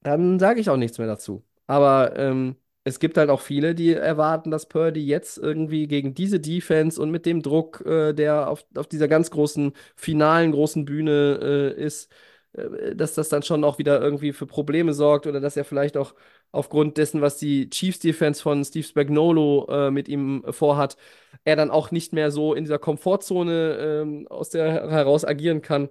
dann 0.02 0.38
sage 0.38 0.60
ich 0.60 0.70
auch 0.70 0.76
nichts 0.76 0.98
mehr 0.98 1.06
dazu. 1.06 1.44
Aber 1.66 2.16
ähm, 2.16 2.56
es 2.84 2.98
gibt 3.00 3.16
halt 3.18 3.30
auch 3.30 3.40
viele, 3.40 3.74
die 3.74 3.92
erwarten, 3.92 4.50
dass 4.50 4.68
Purdy 4.68 5.04
jetzt 5.06 5.38
irgendwie 5.38 5.86
gegen 5.88 6.14
diese 6.14 6.40
Defense 6.40 7.00
und 7.00 7.10
mit 7.10 7.26
dem 7.26 7.42
Druck, 7.42 7.84
äh, 7.84 8.12
der 8.14 8.48
auf, 8.48 8.64
auf 8.76 8.86
dieser 8.86 9.08
ganz 9.08 9.30
großen, 9.30 9.72
finalen 9.96 10.52
großen 10.52 10.84
Bühne 10.84 11.74
äh, 11.76 11.82
ist, 11.82 12.10
äh, 12.52 12.94
dass 12.96 13.14
das 13.14 13.28
dann 13.28 13.42
schon 13.42 13.64
auch 13.64 13.78
wieder 13.78 14.00
irgendwie 14.00 14.32
für 14.32 14.46
Probleme 14.46 14.94
sorgt 14.94 15.26
oder 15.26 15.40
dass 15.40 15.56
er 15.56 15.64
vielleicht 15.64 15.96
auch 15.96 16.14
aufgrund 16.52 16.96
dessen, 16.96 17.20
was 17.20 17.38
die 17.38 17.70
Chiefs 17.70 17.98
Defense 18.00 18.42
von 18.42 18.64
Steve 18.64 18.86
Spagnuolo 18.86 19.66
äh, 19.70 19.90
mit 19.90 20.08
ihm 20.08 20.44
vorhat, 20.50 20.96
er 21.44 21.56
dann 21.56 21.70
auch 21.70 21.90
nicht 21.90 22.12
mehr 22.12 22.30
so 22.30 22.54
in 22.54 22.64
dieser 22.64 22.78
Komfortzone 22.78 23.76
ähm, 24.02 24.28
aus 24.28 24.50
der 24.50 24.90
heraus 24.90 25.24
agieren 25.24 25.62
kann 25.62 25.90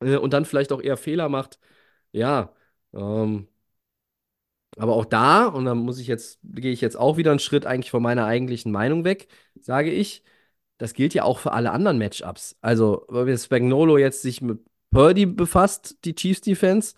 äh, 0.00 0.16
und 0.16 0.32
dann 0.32 0.44
vielleicht 0.44 0.72
auch 0.72 0.82
eher 0.82 0.96
Fehler 0.96 1.28
macht. 1.28 1.58
Ja, 2.12 2.54
ähm, 2.94 3.48
aber 4.76 4.94
auch 4.94 5.04
da, 5.04 5.46
und 5.46 5.64
da 5.64 5.74
muss 5.74 5.98
ich 5.98 6.06
jetzt, 6.06 6.38
gehe 6.42 6.72
ich 6.72 6.80
jetzt 6.80 6.96
auch 6.96 7.16
wieder 7.16 7.30
einen 7.32 7.40
Schritt 7.40 7.66
eigentlich 7.66 7.90
von 7.90 8.02
meiner 8.02 8.24
eigentlichen 8.26 8.72
Meinung 8.72 9.04
weg, 9.04 9.28
sage 9.60 9.90
ich, 9.90 10.22
das 10.78 10.94
gilt 10.94 11.14
ja 11.14 11.24
auch 11.24 11.38
für 11.38 11.52
alle 11.52 11.72
anderen 11.72 11.98
Matchups. 11.98 12.56
Also, 12.62 13.04
weil 13.08 13.36
Spagnolo 13.38 13.98
jetzt 13.98 14.22
sich 14.22 14.40
mit 14.42 14.60
Purdy 14.90 15.26
befasst, 15.26 15.98
die 16.04 16.14
Chiefs 16.14 16.40
Defense, 16.40 16.94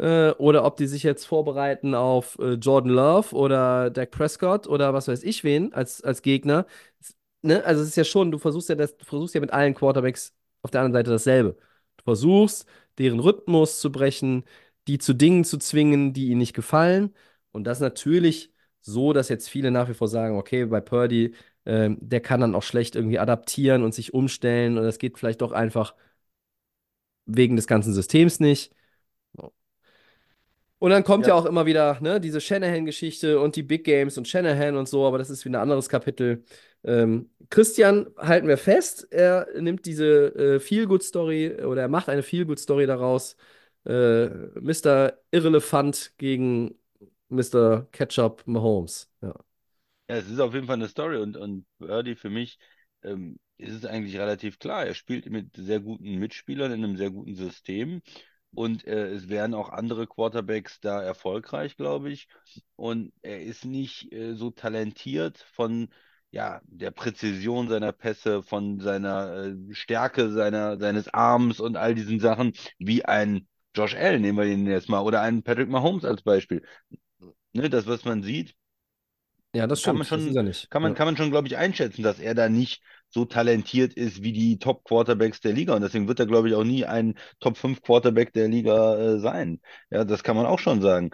äh, 0.00 0.32
oder 0.38 0.64
ob 0.64 0.76
die 0.76 0.86
sich 0.86 1.02
jetzt 1.02 1.26
vorbereiten 1.26 1.94
auf 1.94 2.38
äh, 2.40 2.54
Jordan 2.54 2.90
Love 2.92 3.34
oder 3.36 3.90
Dak 3.90 4.10
Prescott 4.10 4.66
oder 4.66 4.94
was 4.94 5.08
weiß 5.08 5.22
ich 5.24 5.44
wen 5.44 5.72
als, 5.74 6.02
als 6.02 6.22
Gegner. 6.22 6.66
Ne? 7.42 7.64
Also 7.64 7.82
es 7.82 7.88
ist 7.90 7.96
ja 7.96 8.04
schon, 8.04 8.30
du 8.30 8.38
versuchst 8.38 8.68
ja 8.68 8.74
das, 8.74 8.96
du 8.96 9.04
versuchst 9.04 9.34
ja 9.34 9.40
mit 9.40 9.52
allen 9.52 9.74
Quarterbacks 9.74 10.34
auf 10.62 10.70
der 10.70 10.82
anderen 10.82 11.00
Seite 11.04 11.10
dasselbe. 11.10 11.56
Du 11.98 12.04
versuchst, 12.04 12.66
deren 12.98 13.20
Rhythmus 13.20 13.80
zu 13.80 13.92
brechen, 13.92 14.44
die 14.88 14.98
zu 14.98 15.14
Dingen 15.14 15.44
zu 15.44 15.58
zwingen, 15.58 16.12
die 16.12 16.28
ihnen 16.28 16.38
nicht 16.38 16.54
gefallen. 16.54 17.14
Und 17.52 17.64
das 17.64 17.80
natürlich 17.80 18.52
so, 18.82 19.12
dass 19.12 19.28
jetzt 19.28 19.48
viele 19.48 19.70
nach 19.70 19.88
wie 19.88 19.94
vor 19.94 20.08
sagen, 20.08 20.36
okay, 20.38 20.64
bei 20.66 20.80
Purdy, 20.80 21.34
äh, 21.64 21.90
der 21.98 22.20
kann 22.20 22.40
dann 22.40 22.54
auch 22.54 22.62
schlecht 22.62 22.96
irgendwie 22.96 23.18
adaptieren 23.18 23.82
und 23.82 23.94
sich 23.94 24.14
umstellen 24.14 24.78
und 24.78 24.84
das 24.84 24.98
geht 24.98 25.18
vielleicht 25.18 25.42
doch 25.42 25.52
einfach 25.52 25.94
wegen 27.26 27.56
des 27.56 27.66
ganzen 27.66 27.94
Systems 27.94 28.40
nicht. 28.40 28.72
Und 30.80 30.90
dann 30.90 31.04
kommt 31.04 31.26
ja, 31.26 31.34
Ja. 31.34 31.40
auch 31.40 31.46
immer 31.46 31.66
wieder 31.66 32.00
ne, 32.02 32.20
diese 32.20 32.40
Shanahan-Geschichte 32.42 33.40
und 33.40 33.56
die 33.56 33.62
Big 33.64 33.84
Games 33.84 34.18
und 34.18 34.28
Shanahan 34.28 34.76
und 34.76 34.88
so, 34.88 35.06
aber 35.06 35.18
das 35.18 35.30
ist 35.30 35.44
wieder 35.46 35.60
ein 35.60 35.62
anderes 35.64 35.88
Kapitel. 35.90 36.44
Ähm, 36.84 37.30
Christian 37.50 38.08
halten 38.18 38.48
wir 38.48 38.58
fest, 38.58 39.08
er 39.12 39.46
nimmt 39.60 39.86
diese 39.86 40.34
äh, 40.56 40.60
Feel-Good-Story 40.60 41.64
oder 41.64 41.82
er 41.82 41.88
macht 41.88 42.08
eine 42.08 42.22
Feel-Good-Story 42.24 42.86
daraus. 42.86 43.36
Äh, 43.86 44.28
Mr. 44.60 45.12
Irrelevant 45.30 46.14
gegen 46.18 46.74
Mr. 47.28 47.86
Ketchup 47.92 48.42
Mahomes. 48.46 49.10
Ja. 49.22 49.34
Ja, 50.08 50.16
es 50.16 50.28
ist 50.28 50.40
auf 50.40 50.54
jeden 50.54 50.66
Fall 50.66 50.74
eine 50.76 50.88
Story 50.88 51.18
und, 51.18 51.36
und 51.36 51.66
Birdie 51.78 52.16
für 52.16 52.30
mich 52.30 52.58
ähm, 53.02 53.38
ist 53.58 53.74
es 53.74 53.84
eigentlich 53.84 54.18
relativ 54.18 54.58
klar. 54.58 54.84
Er 54.86 54.94
spielt 54.94 55.26
mit 55.30 55.54
sehr 55.56 55.80
guten 55.80 56.16
Mitspielern 56.18 56.72
in 56.72 56.84
einem 56.84 56.96
sehr 56.96 57.10
guten 57.10 57.34
System 57.36 58.02
und 58.54 58.86
äh, 58.86 59.08
es 59.12 59.28
wären 59.28 59.54
auch 59.54 59.70
andere 59.70 60.06
Quarterbacks 60.06 60.80
da 60.80 61.02
erfolgreich, 61.02 61.76
glaube 61.76 62.10
ich. 62.10 62.28
Und 62.76 63.12
er 63.22 63.42
ist 63.42 63.64
nicht 63.64 64.12
äh, 64.12 64.34
so 64.34 64.50
talentiert 64.50 65.38
von 65.52 65.88
ja, 66.32 66.60
der 66.64 66.90
Präzision 66.92 67.68
seiner 67.68 67.92
Pässe, 67.92 68.42
von 68.42 68.78
seiner 68.80 69.46
äh, 69.46 69.74
Stärke 69.74 70.30
seiner, 70.30 70.78
seines 70.78 71.08
Arms 71.12 71.60
und 71.60 71.76
all 71.76 71.94
diesen 71.94 72.20
Sachen 72.20 72.52
wie 72.78 73.04
ein 73.04 73.48
Josh 73.74 73.94
Allen, 73.94 74.22
nehmen 74.22 74.38
wir 74.38 74.46
ihn 74.46 74.66
jetzt 74.66 74.88
mal, 74.88 75.00
oder 75.00 75.20
einen 75.22 75.42
Patrick 75.42 75.68
Mahomes 75.68 76.04
als 76.04 76.22
Beispiel. 76.22 76.62
Ne, 77.54 77.70
das, 77.70 77.86
was 77.86 78.04
man 78.04 78.22
sieht, 78.22 78.56
ja, 79.54 79.66
das 79.66 79.82
kann 79.82 79.96
man 79.96 80.06
stimmt. 80.06 80.10
Das 80.10 80.26
ist 80.26 80.34
schon, 80.34 80.38
kann 80.70 80.82
man, 80.82 80.92
Ja. 80.92 80.94
kann 80.94 81.06
man 81.06 81.16
schon, 81.16 81.30
glaube 81.30 81.48
ich, 81.48 81.56
einschätzen, 81.56 82.02
dass 82.02 82.18
er 82.18 82.34
da 82.34 82.48
nicht 82.48 82.82
so 83.10 83.24
talentiert 83.24 83.94
ist 83.94 84.22
wie 84.22 84.32
die 84.32 84.58
Top-Quarterbacks 84.58 85.40
der 85.40 85.52
Liga. 85.52 85.74
Und 85.74 85.82
deswegen 85.82 86.08
wird 86.08 86.20
er, 86.20 86.26
glaube 86.26 86.48
ich, 86.48 86.54
auch 86.54 86.64
nie 86.64 86.84
ein 86.86 87.16
Top-5-Quarterback 87.40 88.32
der 88.32 88.48
Liga 88.48 88.96
äh, 89.16 89.18
sein. 89.20 89.60
Ja, 89.90 90.04
das 90.04 90.22
kann 90.22 90.36
man 90.36 90.46
auch 90.46 90.58
schon 90.58 90.80
sagen. 90.82 91.10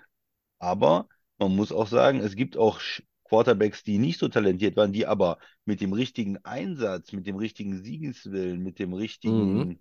Aber 0.58 1.08
man 1.38 1.54
muss 1.56 1.72
auch 1.72 1.86
sagen, 1.88 2.20
es 2.20 2.36
gibt 2.36 2.56
auch 2.56 2.80
Quarterbacks, 3.24 3.82
die 3.82 3.98
nicht 3.98 4.18
so 4.20 4.28
talentiert 4.28 4.76
waren, 4.76 4.92
die 4.92 5.06
aber 5.06 5.38
mit 5.64 5.80
dem 5.80 5.92
richtigen 5.92 6.38
Einsatz, 6.44 7.12
mit 7.12 7.26
dem 7.26 7.36
richtigen 7.36 7.82
Siegeswillen, 7.82 8.62
mit 8.62 8.78
dem 8.78 8.92
Mhm. 9.24 9.76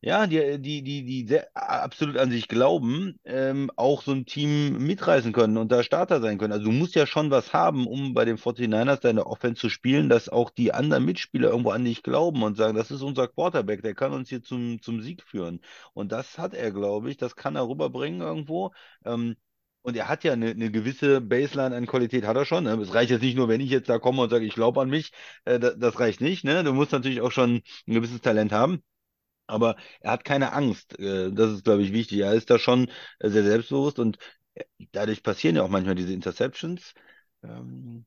Ja, 0.00 0.28
die, 0.28 0.60
die, 0.60 0.82
die, 0.82 1.24
die 1.24 1.40
absolut 1.54 2.16
an 2.18 2.30
sich 2.30 2.46
glauben, 2.46 3.18
ähm, 3.24 3.70
auch 3.74 4.02
so 4.02 4.12
ein 4.12 4.26
Team 4.26 4.78
mitreißen 4.78 5.32
können 5.32 5.56
und 5.56 5.72
da 5.72 5.82
Starter 5.82 6.20
sein 6.20 6.38
können. 6.38 6.52
Also 6.52 6.66
du 6.66 6.72
musst 6.72 6.94
ja 6.94 7.04
schon 7.06 7.32
was 7.32 7.52
haben, 7.52 7.86
um 7.86 8.14
bei 8.14 8.24
den 8.24 8.38
49ers 8.38 9.00
deine 9.00 9.26
Offense 9.26 9.60
zu 9.60 9.68
spielen, 9.68 10.08
dass 10.08 10.28
auch 10.28 10.50
die 10.50 10.72
anderen 10.72 11.04
Mitspieler 11.04 11.50
irgendwo 11.50 11.70
an 11.70 11.84
dich 11.84 12.04
glauben 12.04 12.44
und 12.44 12.56
sagen, 12.56 12.76
das 12.76 12.92
ist 12.92 13.02
unser 13.02 13.26
Quarterback, 13.26 13.82
der 13.82 13.94
kann 13.94 14.12
uns 14.12 14.28
hier 14.28 14.42
zum, 14.42 14.80
zum 14.80 15.00
Sieg 15.02 15.22
führen. 15.24 15.60
Und 15.94 16.12
das 16.12 16.38
hat 16.38 16.54
er, 16.54 16.70
glaube 16.70 17.10
ich, 17.10 17.16
das 17.16 17.34
kann 17.34 17.56
er 17.56 17.68
rüberbringen 17.68 18.20
irgendwo. 18.20 18.72
Ähm, 19.04 19.34
und 19.82 19.96
er 19.96 20.08
hat 20.08 20.22
ja 20.22 20.32
eine, 20.34 20.50
eine 20.50 20.70
gewisse 20.70 21.20
Baseline 21.20 21.74
an 21.74 21.86
Qualität, 21.86 22.24
hat 22.24 22.36
er 22.36 22.44
schon. 22.44 22.64
Ne? 22.64 22.74
Es 22.74 22.94
reicht 22.94 23.10
jetzt 23.10 23.22
nicht 23.22 23.36
nur, 23.36 23.48
wenn 23.48 23.60
ich 23.60 23.70
jetzt 23.70 23.88
da 23.88 23.98
komme 23.98 24.22
und 24.22 24.30
sage, 24.30 24.44
ich 24.44 24.54
glaube 24.54 24.80
an 24.80 24.90
mich, 24.90 25.12
äh, 25.44 25.58
das, 25.58 25.76
das 25.78 25.98
reicht 25.98 26.20
nicht. 26.20 26.44
Ne? 26.44 26.62
Du 26.62 26.72
musst 26.72 26.92
natürlich 26.92 27.20
auch 27.20 27.32
schon 27.32 27.62
ein 27.86 27.94
gewisses 27.94 28.20
Talent 28.20 28.52
haben. 28.52 28.82
Aber 29.48 29.76
er 30.00 30.12
hat 30.12 30.24
keine 30.24 30.52
Angst. 30.54 30.98
Äh, 31.00 31.32
Das 31.32 31.52
ist, 31.52 31.64
glaube 31.64 31.82
ich, 31.82 31.92
wichtig. 31.92 32.20
Er 32.20 32.34
ist 32.34 32.50
da 32.50 32.58
schon 32.60 32.90
äh, 33.20 33.30
sehr 33.30 33.44
selbstbewusst 33.44 33.98
und 34.00 34.18
äh, 34.54 34.64
dadurch 34.92 35.22
passieren 35.24 35.56
ja 35.56 35.64
auch 35.64 35.68
manchmal 35.70 35.96
diese 35.96 36.14
Interceptions. 36.14 36.94
Ähm, 37.44 38.06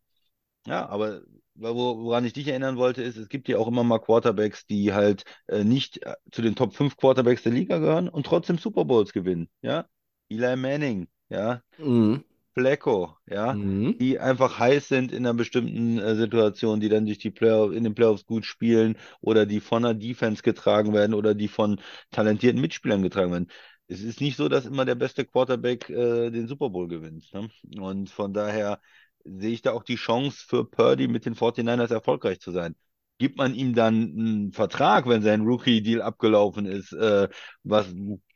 ja, 0.67 0.87
aber 0.89 1.21
wo- 1.55 2.03
woran 2.03 2.25
ich 2.25 2.33
dich 2.33 2.47
erinnern 2.47 2.77
wollte, 2.77 3.03
ist, 3.03 3.17
es 3.17 3.29
gibt 3.29 3.47
ja 3.49 3.57
auch 3.57 3.67
immer 3.67 3.83
mal 3.83 3.99
Quarterbacks, 3.99 4.65
die 4.67 4.93
halt 4.93 5.23
nicht 5.49 5.99
zu 6.31 6.41
den 6.41 6.55
Top 6.55 6.75
5 6.75 6.97
Quarterbacks 6.97 7.43
der 7.43 7.51
Liga 7.53 7.79
gehören 7.79 8.09
und 8.09 8.25
trotzdem 8.25 8.57
Super 8.57 8.85
Bowls 8.85 9.13
gewinnen. 9.13 9.49
Ja, 9.61 9.87
Eli 10.29 10.55
Manning, 10.55 11.07
ja, 11.29 11.61
Mhm. 11.77 12.23
Flacco, 12.53 13.17
ja, 13.27 13.57
Mhm. 13.57 13.93
die 13.99 14.19
einfach 14.19 14.59
heiß 14.59 14.87
sind 14.87 15.11
in 15.11 15.19
einer 15.25 15.33
bestimmten 15.33 15.99
äh, 15.99 16.15
Situation, 16.15 16.79
die 16.79 16.89
dann 16.89 17.05
durch 17.05 17.19
die 17.19 17.31
Playoff, 17.31 17.71
in 17.73 17.83
den 17.83 17.95
Playoffs 17.95 18.25
gut 18.25 18.45
spielen 18.45 18.97
oder 19.21 19.45
die 19.45 19.59
von 19.59 19.85
einer 19.85 19.93
Defense 19.93 20.41
getragen 20.43 20.93
werden 20.93 21.13
oder 21.13 21.33
die 21.35 21.47
von 21.47 21.79
talentierten 22.11 22.61
Mitspielern 22.61 23.01
getragen 23.03 23.31
werden. 23.31 23.51
Es 23.87 24.01
ist 24.01 24.21
nicht 24.21 24.37
so, 24.37 24.47
dass 24.49 24.65
immer 24.65 24.85
der 24.85 24.95
beste 24.95 25.25
Quarterback 25.25 25.89
äh, 25.89 26.29
den 26.31 26.47
Super 26.47 26.69
Bowl 26.69 26.87
gewinnt. 26.87 27.31
Ne? 27.33 27.49
Und 27.79 28.09
von 28.09 28.33
daher 28.33 28.79
sehe 29.23 29.51
ich 29.51 29.61
da 29.61 29.71
auch 29.73 29.83
die 29.83 29.95
Chance 29.95 30.43
für 30.47 30.65
Purdy 30.65 31.07
mit 31.07 31.25
den 31.25 31.35
49ers 31.35 31.91
erfolgreich 31.91 32.39
zu 32.39 32.51
sein. 32.51 32.75
Gibt 33.21 33.37
man 33.37 33.53
ihm 33.53 33.75
dann 33.75 33.93
einen 34.17 34.51
Vertrag, 34.51 35.07
wenn 35.07 35.21
sein 35.21 35.41
Rookie-Deal 35.41 36.01
abgelaufen 36.01 36.65
ist? 36.65 36.91
Äh, 36.91 37.29
was, 37.63 37.85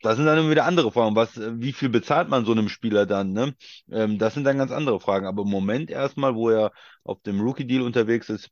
das 0.04 0.18
sind 0.18 0.28
dann 0.28 0.50
wieder 0.52 0.66
andere 0.66 0.92
Fragen. 0.92 1.16
Was, 1.16 1.40
wie 1.60 1.74
viel 1.74 1.90
bezahlt 1.90 2.30
man 2.30 2.46
so 2.46 2.52
einem 2.52 2.70
Spieler 2.70 3.08
dann? 3.08 3.34
Ne? 3.34 3.56
Ähm, 3.92 4.20
das 4.20 4.36
sind 4.36 4.44
dann 4.44 4.60
ganz 4.60 4.72
andere 4.72 5.00
Fragen. 5.00 5.26
Aber 5.26 5.42
im 5.42 5.50
Moment 5.50 5.90
erstmal, 5.90 6.36
wo 6.36 6.50
er 6.52 6.72
auf 7.04 7.20
dem 7.24 7.42
Rookie-Deal 7.42 7.82
unterwegs 7.82 8.30
ist, 8.30 8.52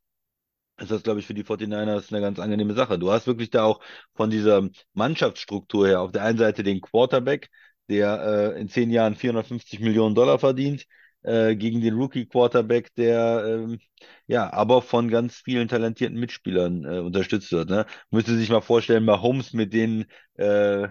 ist 0.79 0.91
das, 0.91 1.03
glaube 1.03 1.19
ich, 1.19 1.27
für 1.27 1.35
die 1.35 1.43
49ers 1.43 2.11
eine 2.11 2.21
ganz 2.21 2.39
angenehme 2.39 2.73
Sache. 2.73 2.97
Du 2.97 3.11
hast 3.11 3.27
wirklich 3.27 3.51
da 3.51 3.63
auch 3.65 3.81
von 4.15 4.29
dieser 4.31 4.67
Mannschaftsstruktur 4.93 5.87
her 5.87 6.01
auf 6.01 6.11
der 6.11 6.23
einen 6.23 6.39
Seite 6.39 6.63
den 6.63 6.81
Quarterback, 6.81 7.49
der 7.89 8.53
äh, 8.55 8.59
in 8.61 8.69
zehn 8.69 8.89
Jahren 8.89 9.15
450 9.15 9.79
Millionen 9.81 10.15
Dollar 10.15 10.39
verdient, 10.39 10.85
äh, 11.23 11.55
gegen 11.55 11.81
den 11.81 11.95
Rookie-Quarterback, 11.95 12.93
der 12.95 13.43
ähm, 13.47 13.79
ja 14.27 14.51
aber 14.53 14.81
von 14.81 15.09
ganz 15.09 15.37
vielen 15.37 15.67
talentierten 15.67 16.19
Mitspielern 16.19 16.83
äh, 16.85 16.99
unterstützt 16.99 17.51
wird. 17.51 17.69
Ne? 17.69 17.85
Müsste 18.11 18.35
sich 18.37 18.49
mal 18.49 18.61
vorstellen, 18.61 19.05
bei 19.05 19.19
Holmes 19.19 19.53
mit 19.53 19.73
den 19.73 20.05
äh, 20.35 20.87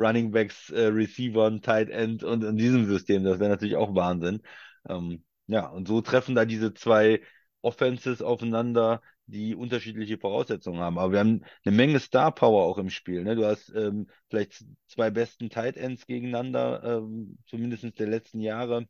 Running 0.00 0.32
Backs, 0.32 0.70
äh, 0.70 0.86
Receivern, 0.86 1.62
Tight 1.62 1.90
End 1.90 2.24
und 2.24 2.42
in 2.44 2.56
diesem 2.56 2.86
System. 2.86 3.24
Das 3.24 3.38
wäre 3.38 3.50
natürlich 3.50 3.76
auch 3.76 3.94
Wahnsinn. 3.94 4.42
Ähm, 4.88 5.24
ja, 5.46 5.68
und 5.68 5.88
so 5.88 6.00
treffen 6.00 6.34
da 6.34 6.44
diese 6.44 6.74
zwei 6.74 7.20
Offenses 7.62 8.22
aufeinander, 8.22 9.02
die 9.26 9.54
unterschiedliche 9.54 10.18
Voraussetzungen 10.18 10.80
haben. 10.80 10.98
Aber 10.98 11.12
wir 11.12 11.20
haben 11.20 11.44
eine 11.64 11.76
Menge 11.76 12.00
Star 12.00 12.34
Power 12.34 12.64
auch 12.64 12.78
im 12.78 12.90
Spiel. 12.90 13.22
Ne? 13.24 13.36
Du 13.36 13.44
hast 13.44 13.70
ähm, 13.74 14.08
vielleicht 14.28 14.64
zwei 14.88 15.10
besten 15.10 15.50
Tight 15.50 15.76
Ends 15.76 16.06
gegeneinander, 16.06 16.82
ähm, 16.84 17.38
zumindest 17.46 17.98
der 17.98 18.08
letzten 18.08 18.40
Jahre 18.40 18.86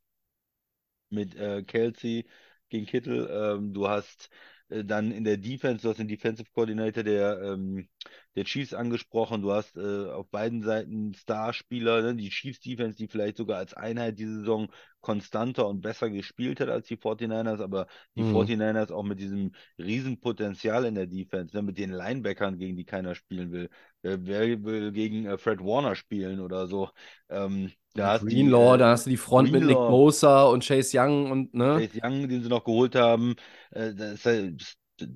mit 1.11 1.35
äh, 1.37 1.63
Kelsey 1.63 2.27
gegen 2.69 2.87
Kittel. 2.87 3.29
Ähm, 3.31 3.73
du 3.73 3.89
hast 3.89 4.31
äh, 4.69 4.85
dann 4.85 5.13
in 5.13 5.25
der 5.25 5.37
Defense, 5.37 5.83
du 5.83 5.91
hast 5.91 5.99
den 5.99 6.09
Defensive 6.09 6.51
Coordinator, 6.53 7.03
der 7.03 7.41
ähm, 7.43 7.89
der 8.37 8.45
Chiefs 8.45 8.74
angesprochen. 8.74 9.43
Du 9.43 9.53
hast 9.53 9.76
äh, 9.76 10.07
auf 10.11 10.28
beiden 10.31 10.62
Seiten 10.62 11.14
Starspieler, 11.14 12.03
ne? 12.03 12.14
Die 12.16 12.31
Chiefs 12.31 12.61
Defense, 12.61 12.97
die 12.97 13.09
vielleicht 13.09 13.37
sogar 13.37 13.59
als 13.59 13.74
Einheit 13.74 14.18
diese 14.18 14.41
Saison 14.41 14.68
konstanter 15.01 15.66
und 15.66 15.81
besser 15.81 16.11
gespielt 16.11 16.61
hat 16.61 16.68
als 16.68 16.87
die 16.87 16.97
49ers, 16.97 17.61
aber 17.61 17.87
die 18.16 18.24
Mhm. 18.24 18.24
49ers 18.24 18.93
auch 18.93 19.03
mit 19.03 19.18
diesem 19.20 19.53
Riesenpotenzial 19.78 20.85
in 20.85 20.95
der 20.95 21.07
Defense, 21.07 21.55
ne? 21.57 21.62
Mit 21.62 21.78
den 21.78 21.91
Linebackern, 21.91 22.59
gegen 22.59 22.76
die 22.76 22.85
keiner 22.85 23.14
spielen 23.14 23.53
will. 23.53 23.70
Wer, 24.03 24.24
wer 24.26 24.64
will 24.64 24.93
gegen 24.93 25.26
äh, 25.26 25.39
Fred 25.39 25.61
Warner 25.61 25.95
spielen 25.97 26.41
oder 26.41 26.66
so? 26.66 26.91
Ähm, 27.28 27.72
da 27.95 28.12
hast 28.12 28.31
die, 28.31 28.53
Greenlaw, 28.55 28.76
äh, 28.78 28.78
da 28.78 28.91
hast 28.91 29.07
du 29.07 29.11
die 29.11 29.16
Front 29.16 29.51
mit 29.53 29.64
Nick 29.64 29.85
Greenlaw. 29.85 29.87
Bosa 29.87 30.45
und 30.45 30.64
Chase 30.64 30.99
Young 30.99 31.31
und, 31.31 31.55
ne? 31.55 31.85
Chase 31.85 31.99
Young, 32.03 32.28
den 32.28 32.43
sie 32.43 32.49
noch 32.49 32.64
geholt 32.64 32.95
haben, 32.95 33.37
äh, 33.70 33.95
da 33.95 34.12
ist, 34.12 34.26
äh, 34.26 34.53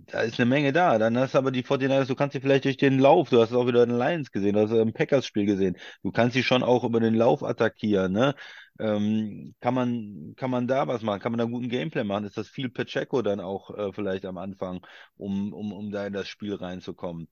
da 0.07 0.21
ist 0.23 0.39
eine 0.41 0.47
Menge 0.49 0.73
da. 0.73 0.99
Dann 0.99 1.17
hast 1.19 1.35
du 1.35 1.39
aber 1.39 1.51
die 1.51 1.63
49ers, 1.63 2.09
du 2.09 2.15
kannst 2.15 2.35
sie 2.35 2.41
vielleicht 2.41 2.65
durch 2.65 2.77
den 2.77 2.99
Lauf, 2.99 3.31
du 3.31 3.41
hast 3.41 3.51
es 3.51 3.57
auch 3.57 3.67
wieder 3.67 3.87
den 3.87 3.97
Lions 3.99 4.31
gesehen, 4.33 4.55
du 4.55 4.61
hast 4.63 4.71
es 4.73 4.79
im 4.81 4.93
Packers-Spiel 4.93 5.47
gesehen, 5.47 5.77
du 6.03 6.11
kannst 6.13 6.35
sie 6.35 6.43
schon 6.43 6.63
auch 6.63 6.85
über 6.85 7.01
den 7.01 7.15
Lauf 7.15 7.43
attackieren, 7.43 8.13
ne? 8.13 8.35
Ähm, 8.81 9.55
kann 9.61 9.75
man, 9.75 10.35
kann 10.37 10.51
man 10.51 10.67
da 10.67 10.89
was 10.89 11.03
machen? 11.03 11.21
Kann 11.21 11.31
man 11.33 11.39
da 11.39 11.45
guten 11.45 11.69
Gameplan 11.69 12.07
machen? 12.09 12.25
Ist 12.25 12.37
das 12.37 12.49
viel 12.49 12.69
Pacheco 12.71 13.23
dann 13.23 13.39
auch 13.41 13.71
äh, 13.77 13.93
vielleicht 13.93 14.25
am 14.25 14.37
Anfang, 14.37 14.85
um, 15.17 15.53
um, 15.53 15.73
um 15.73 15.91
da 15.93 16.07
in 16.07 16.13
das 16.13 16.27
Spiel 16.29 16.55
reinzukommen? 16.55 17.29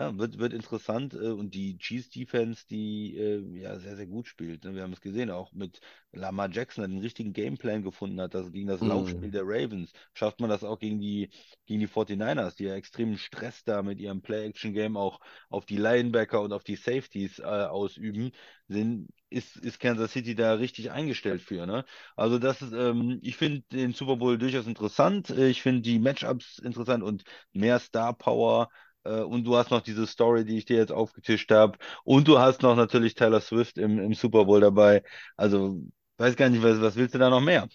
Ja, 0.00 0.16
wird, 0.16 0.38
wird 0.38 0.54
interessant 0.54 1.12
äh, 1.12 1.28
und 1.28 1.54
die 1.54 1.76
Chiefs 1.76 2.08
Defense, 2.08 2.64
die 2.70 3.18
äh, 3.18 3.60
ja 3.60 3.78
sehr, 3.78 3.96
sehr 3.96 4.06
gut 4.06 4.26
spielt. 4.28 4.64
ne? 4.64 4.74
Wir 4.74 4.82
haben 4.82 4.94
es 4.94 5.02
gesehen, 5.02 5.30
auch 5.30 5.52
mit 5.52 5.80
Lamar 6.12 6.48
Jackson, 6.50 6.80
der 6.82 6.88
den 6.88 7.00
richtigen 7.02 7.34
Gameplan 7.34 7.82
gefunden 7.82 8.18
hat, 8.18 8.32
das 8.34 8.50
gegen 8.50 8.66
das 8.68 8.80
Mhm. 8.80 8.88
Laufspiel 8.88 9.30
der 9.30 9.42
Ravens. 9.44 9.92
Schafft 10.14 10.40
man 10.40 10.48
das 10.48 10.64
auch 10.64 10.78
gegen 10.78 11.00
die, 11.00 11.28
gegen 11.66 11.80
die 11.80 11.86
49ers, 11.86 12.56
die 12.56 12.64
ja 12.64 12.74
extremen 12.76 13.18
Stress 13.18 13.62
da 13.64 13.82
mit 13.82 14.00
ihrem 14.00 14.22
Play-Action-Game 14.22 14.96
auch 14.96 15.20
auf 15.50 15.66
die 15.66 15.76
Linebacker 15.76 16.40
und 16.40 16.54
auf 16.54 16.64
die 16.64 16.76
Safeties 16.76 17.38
äh, 17.38 17.42
ausüben, 17.44 18.32
sind, 18.68 19.08
ist, 19.28 19.56
ist 19.56 19.80
Kansas 19.80 20.12
City 20.12 20.34
da 20.34 20.54
richtig 20.54 20.90
eingestellt 20.92 21.42
für, 21.42 21.66
ne? 21.66 21.84
Also 22.16 22.38
das 22.38 22.62
ist, 22.62 22.72
ähm, 22.72 23.18
ich 23.22 23.36
finde 23.36 23.62
den 23.72 23.92
Super 23.92 24.16
Bowl 24.16 24.38
durchaus 24.38 24.66
interessant. 24.66 25.28
Ich 25.30 25.60
finde 25.62 25.82
die 25.82 25.98
Matchups 25.98 26.58
interessant 26.58 27.02
und 27.02 27.24
mehr 27.52 27.78
Star 27.80 28.14
Power. 28.16 28.70
Äh, 29.04 29.20
Und 29.22 29.44
du 29.44 29.56
hast 29.56 29.70
noch 29.70 29.80
diese 29.82 30.06
Story, 30.06 30.44
die 30.44 30.58
ich 30.58 30.64
dir 30.66 30.76
jetzt 30.78 30.92
aufgetischt 30.92 31.50
habe. 31.50 31.78
Und 32.04 32.28
du 32.28 32.38
hast 32.38 32.62
noch 32.62 32.76
natürlich 32.76 33.14
Taylor 33.14 33.40
Swift 33.40 33.78
im, 33.78 33.98
im 33.98 34.14
Super 34.14 34.44
Bowl 34.46 34.60
dabei. 34.60 35.02
Also, 35.36 35.80
weiß 36.18 36.36
gar 36.36 36.48
nicht, 36.50 36.62
was, 36.62 36.80
was 36.80 36.96
willst 36.96 37.14
du 37.14 37.18
da 37.18 37.30
noch 37.30 37.40
mehr? 37.40 37.68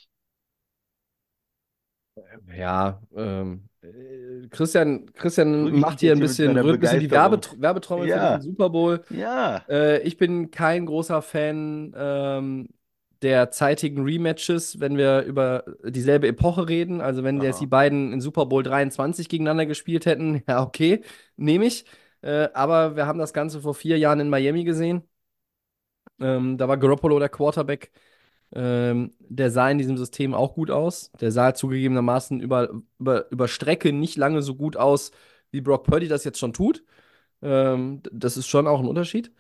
Ja, 2.56 3.02
ähm, 3.16 3.68
äh, 3.82 4.48
Christian, 4.50 5.12
Christian 5.14 5.72
macht 5.80 6.00
hier 6.00 6.14
ein 6.14 6.20
bisschen, 6.20 6.56
rührt 6.58 6.78
ein 6.78 6.80
bisschen 6.80 7.00
die. 7.00 7.12
Werbetr 7.12 7.60
Werbetrommel 7.60 8.08
für 8.08 8.20
Ja. 8.20 8.22
diesen 8.22 8.42
Super 8.42 8.70
Bowl. 8.70 9.04
Ja, 9.10 9.66
Äh, 9.70 10.02
ich 10.04 10.18
bin 10.18 10.52
kein 10.52 10.86
großer 10.86 11.22
Fan 11.22 11.94
ähm, 11.98 12.70
der 13.26 13.50
zeitigen 13.50 14.04
Rematches, 14.04 14.80
wenn 14.80 14.98
wir 14.98 15.24
über 15.24 15.66
dieselbe 15.84 16.28
Epoche 16.28 16.70
reden. 16.70 17.02
Also 17.02 17.24
wenn 17.24 17.42
jetzt 17.42 17.60
die 17.60 17.66
beiden 17.68 18.14
in 18.14 18.22
Super 18.22 18.46
Bowl 18.46 18.62
23 18.62 19.28
gegeneinander 19.30 19.66
gespielt 19.66 20.06
hätten, 20.06 20.44
ja, 20.48 20.62
okay, 20.64 21.02
nehme 21.36 21.66
ich. 21.66 21.86
Äh, 22.22 22.50
aber 22.54 22.96
wir 22.96 23.08
haben 23.08 23.18
das 23.20 23.34
Ganze 23.34 23.62
vor 23.62 23.74
vier 23.74 23.98
Jahren 23.98 24.20
in 24.20 24.30
Miami 24.30 24.64
gesehen. 24.64 25.04
Ähm, 26.20 26.58
da 26.58 26.68
war 26.68 26.78
Garoppolo 26.78 27.18
der 27.20 27.30
Quarterback. 27.30 27.92
Ähm, 28.54 29.12
der 29.20 29.50
sah 29.52 29.70
in 29.72 29.80
diesem 29.80 29.98
System 29.98 30.34
auch 30.36 30.54
gut 30.54 30.70
aus. 30.72 31.12
Der 31.20 31.32
sah 31.32 31.56
zugegebenermaßen 31.56 32.40
über, 32.40 32.70
über, 33.00 33.32
über 33.32 33.48
Strecke 33.48 33.92
nicht 33.92 34.18
lange 34.18 34.42
so 34.44 34.56
gut 34.56 34.78
aus, 34.78 35.12
wie 35.52 35.62
Brock 35.62 35.84
Purdy 35.86 36.08
das 36.08 36.24
jetzt 36.26 36.40
schon 36.40 36.54
tut. 36.54 36.84
Ähm, 37.42 38.02
das 38.12 38.38
ist 38.38 38.48
schon 38.48 38.68
auch 38.68 38.80
ein 38.80 38.88
Unterschied. 38.88 39.32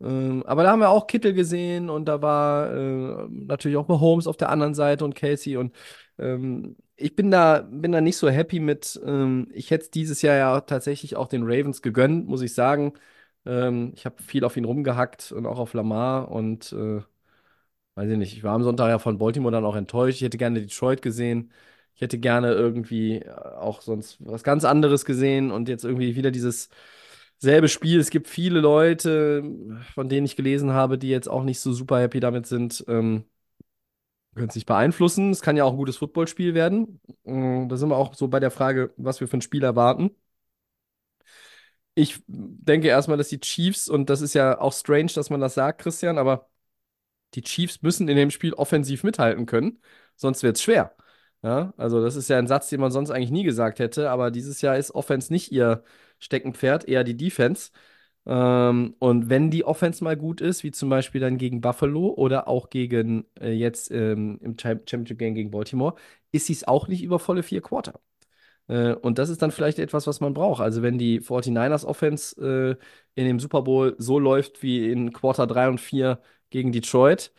Ähm, 0.00 0.44
aber 0.46 0.62
da 0.62 0.70
haben 0.70 0.80
wir 0.80 0.90
auch 0.90 1.06
Kittel 1.06 1.32
gesehen 1.34 1.90
und 1.90 2.06
da 2.06 2.22
war 2.22 2.72
äh, 2.72 3.26
natürlich 3.30 3.76
auch 3.76 3.88
Mahomes 3.88 4.26
auf 4.26 4.36
der 4.36 4.50
anderen 4.50 4.74
Seite 4.74 5.04
und 5.04 5.14
Kelsey 5.14 5.56
und 5.56 5.74
ähm, 6.18 6.76
ich 6.96 7.14
bin 7.16 7.30
da, 7.30 7.60
bin 7.62 7.92
da 7.92 8.00
nicht 8.00 8.16
so 8.16 8.28
happy 8.28 8.60
mit. 8.60 9.00
Ähm, 9.04 9.48
ich 9.52 9.70
hätte 9.70 9.84
es 9.84 9.90
dieses 9.90 10.22
Jahr 10.22 10.36
ja 10.36 10.60
tatsächlich 10.60 11.16
auch 11.16 11.28
den 11.28 11.42
Ravens 11.44 11.82
gegönnt, 11.82 12.26
muss 12.28 12.42
ich 12.42 12.54
sagen. 12.54 12.94
Ähm, 13.46 13.92
ich 13.94 14.04
habe 14.04 14.22
viel 14.22 14.44
auf 14.44 14.56
ihn 14.56 14.64
rumgehackt 14.64 15.32
und 15.32 15.46
auch 15.46 15.58
auf 15.58 15.74
Lamar 15.74 16.30
und 16.30 16.72
äh, 16.72 17.02
weiß 17.94 18.10
ich 18.10 18.18
nicht, 18.18 18.32
ich 18.34 18.44
war 18.44 18.54
am 18.54 18.62
Sonntag 18.62 18.88
ja 18.88 18.98
von 18.98 19.18
Baltimore 19.18 19.52
dann 19.52 19.64
auch 19.64 19.76
enttäuscht. 19.76 20.16
Ich 20.16 20.22
hätte 20.22 20.38
gerne 20.38 20.60
Detroit 20.60 21.02
gesehen. 21.02 21.52
Ich 21.94 22.00
hätte 22.02 22.18
gerne 22.18 22.52
irgendwie 22.52 23.16
äh, 23.22 23.30
auch 23.30 23.80
sonst 23.82 24.18
was 24.20 24.44
ganz 24.44 24.64
anderes 24.64 25.04
gesehen 25.04 25.50
und 25.50 25.68
jetzt 25.68 25.84
irgendwie 25.84 26.16
wieder 26.16 26.30
dieses 26.30 26.68
selbe 27.38 27.68
Spiel. 27.68 28.00
Es 28.00 28.10
gibt 28.10 28.28
viele 28.28 28.60
Leute, 28.60 29.42
von 29.94 30.08
denen 30.08 30.26
ich 30.26 30.36
gelesen 30.36 30.72
habe, 30.72 30.98
die 30.98 31.08
jetzt 31.08 31.28
auch 31.28 31.44
nicht 31.44 31.60
so 31.60 31.72
super 31.72 32.00
happy 32.00 32.20
damit 32.20 32.46
sind. 32.46 32.84
Ähm, 32.88 33.24
können 34.34 34.48
es 34.48 34.54
nicht 34.54 34.66
beeinflussen. 34.66 35.30
Es 35.30 35.42
kann 35.42 35.56
ja 35.56 35.64
auch 35.64 35.72
ein 35.72 35.76
gutes 35.76 35.96
Footballspiel 35.96 36.54
werden. 36.54 37.00
Ähm, 37.24 37.68
Da 37.68 37.76
sind 37.76 37.88
wir 37.90 37.96
auch 37.96 38.14
so 38.14 38.28
bei 38.28 38.40
der 38.40 38.50
Frage, 38.50 38.92
was 38.96 39.20
wir 39.20 39.28
für 39.28 39.38
ein 39.38 39.42
Spiel 39.42 39.64
erwarten. 39.64 40.10
Ich 41.94 42.22
denke 42.28 42.88
erstmal, 42.88 43.16
dass 43.18 43.28
die 43.28 43.40
Chiefs, 43.40 43.88
und 43.88 44.08
das 44.08 44.20
ist 44.20 44.34
ja 44.34 44.60
auch 44.60 44.72
strange, 44.72 45.12
dass 45.14 45.30
man 45.30 45.40
das 45.40 45.54
sagt, 45.54 45.80
Christian, 45.80 46.16
aber 46.18 46.48
die 47.34 47.42
Chiefs 47.42 47.82
müssen 47.82 48.08
in 48.08 48.16
dem 48.16 48.30
Spiel 48.30 48.54
offensiv 48.54 49.04
mithalten 49.04 49.46
können, 49.46 49.80
sonst 50.16 50.42
wird 50.42 50.56
es 50.56 50.62
schwer. 50.62 50.96
Ja, 51.42 51.74
also 51.78 52.02
das 52.02 52.16
ist 52.16 52.28
ja 52.30 52.38
ein 52.38 52.48
Satz, 52.48 52.68
den 52.70 52.80
man 52.80 52.92
sonst 52.92 53.10
eigentlich 53.10 53.30
nie 53.32 53.44
gesagt 53.44 53.78
hätte, 53.80 54.10
aber 54.10 54.30
dieses 54.32 54.60
Jahr 54.62 54.76
ist 54.78 54.92
Offense 54.94 55.32
nicht 55.32 55.52
ihr 55.52 55.84
Steckenpferd, 56.18 56.86
eher 56.88 57.04
die 57.04 57.16
Defense. 57.16 57.70
Ähm, 58.26 58.94
und 58.98 59.30
wenn 59.30 59.50
die 59.50 59.64
Offense 59.64 60.04
mal 60.04 60.16
gut 60.16 60.40
ist, 60.40 60.62
wie 60.64 60.70
zum 60.70 60.90
Beispiel 60.90 61.20
dann 61.20 61.38
gegen 61.38 61.60
Buffalo 61.60 62.08
oder 62.14 62.48
auch 62.48 62.70
gegen 62.70 63.24
äh, 63.40 63.52
jetzt 63.52 63.90
ähm, 63.90 64.38
im 64.42 64.56
Cham- 64.56 64.80
Championship 64.86 65.18
Game 65.18 65.34
gegen 65.34 65.50
Baltimore, 65.50 65.94
ist 66.32 66.46
sie 66.46 66.52
es 66.54 66.66
auch 66.68 66.88
nicht 66.88 67.02
über 67.02 67.18
volle 67.18 67.42
vier 67.42 67.62
Quarter. 67.62 68.00
Äh, 68.68 68.92
und 68.94 69.18
das 69.18 69.28
ist 69.30 69.42
dann 69.42 69.50
vielleicht 69.50 69.78
etwas, 69.78 70.06
was 70.06 70.20
man 70.20 70.34
braucht. 70.34 70.60
Also 70.62 70.82
wenn 70.82 70.98
die 70.98 71.20
49ers 71.20 71.84
Offense 71.84 72.78
äh, 73.16 73.20
in 73.20 73.26
dem 73.26 73.40
Super 73.40 73.62
Bowl 73.62 73.94
so 73.98 74.18
läuft 74.18 74.62
wie 74.62 74.90
in 74.90 75.12
Quarter 75.12 75.46
3 75.46 75.68
und 75.68 75.80
4 75.80 76.20
gegen 76.50 76.72
Detroit, 76.72 77.32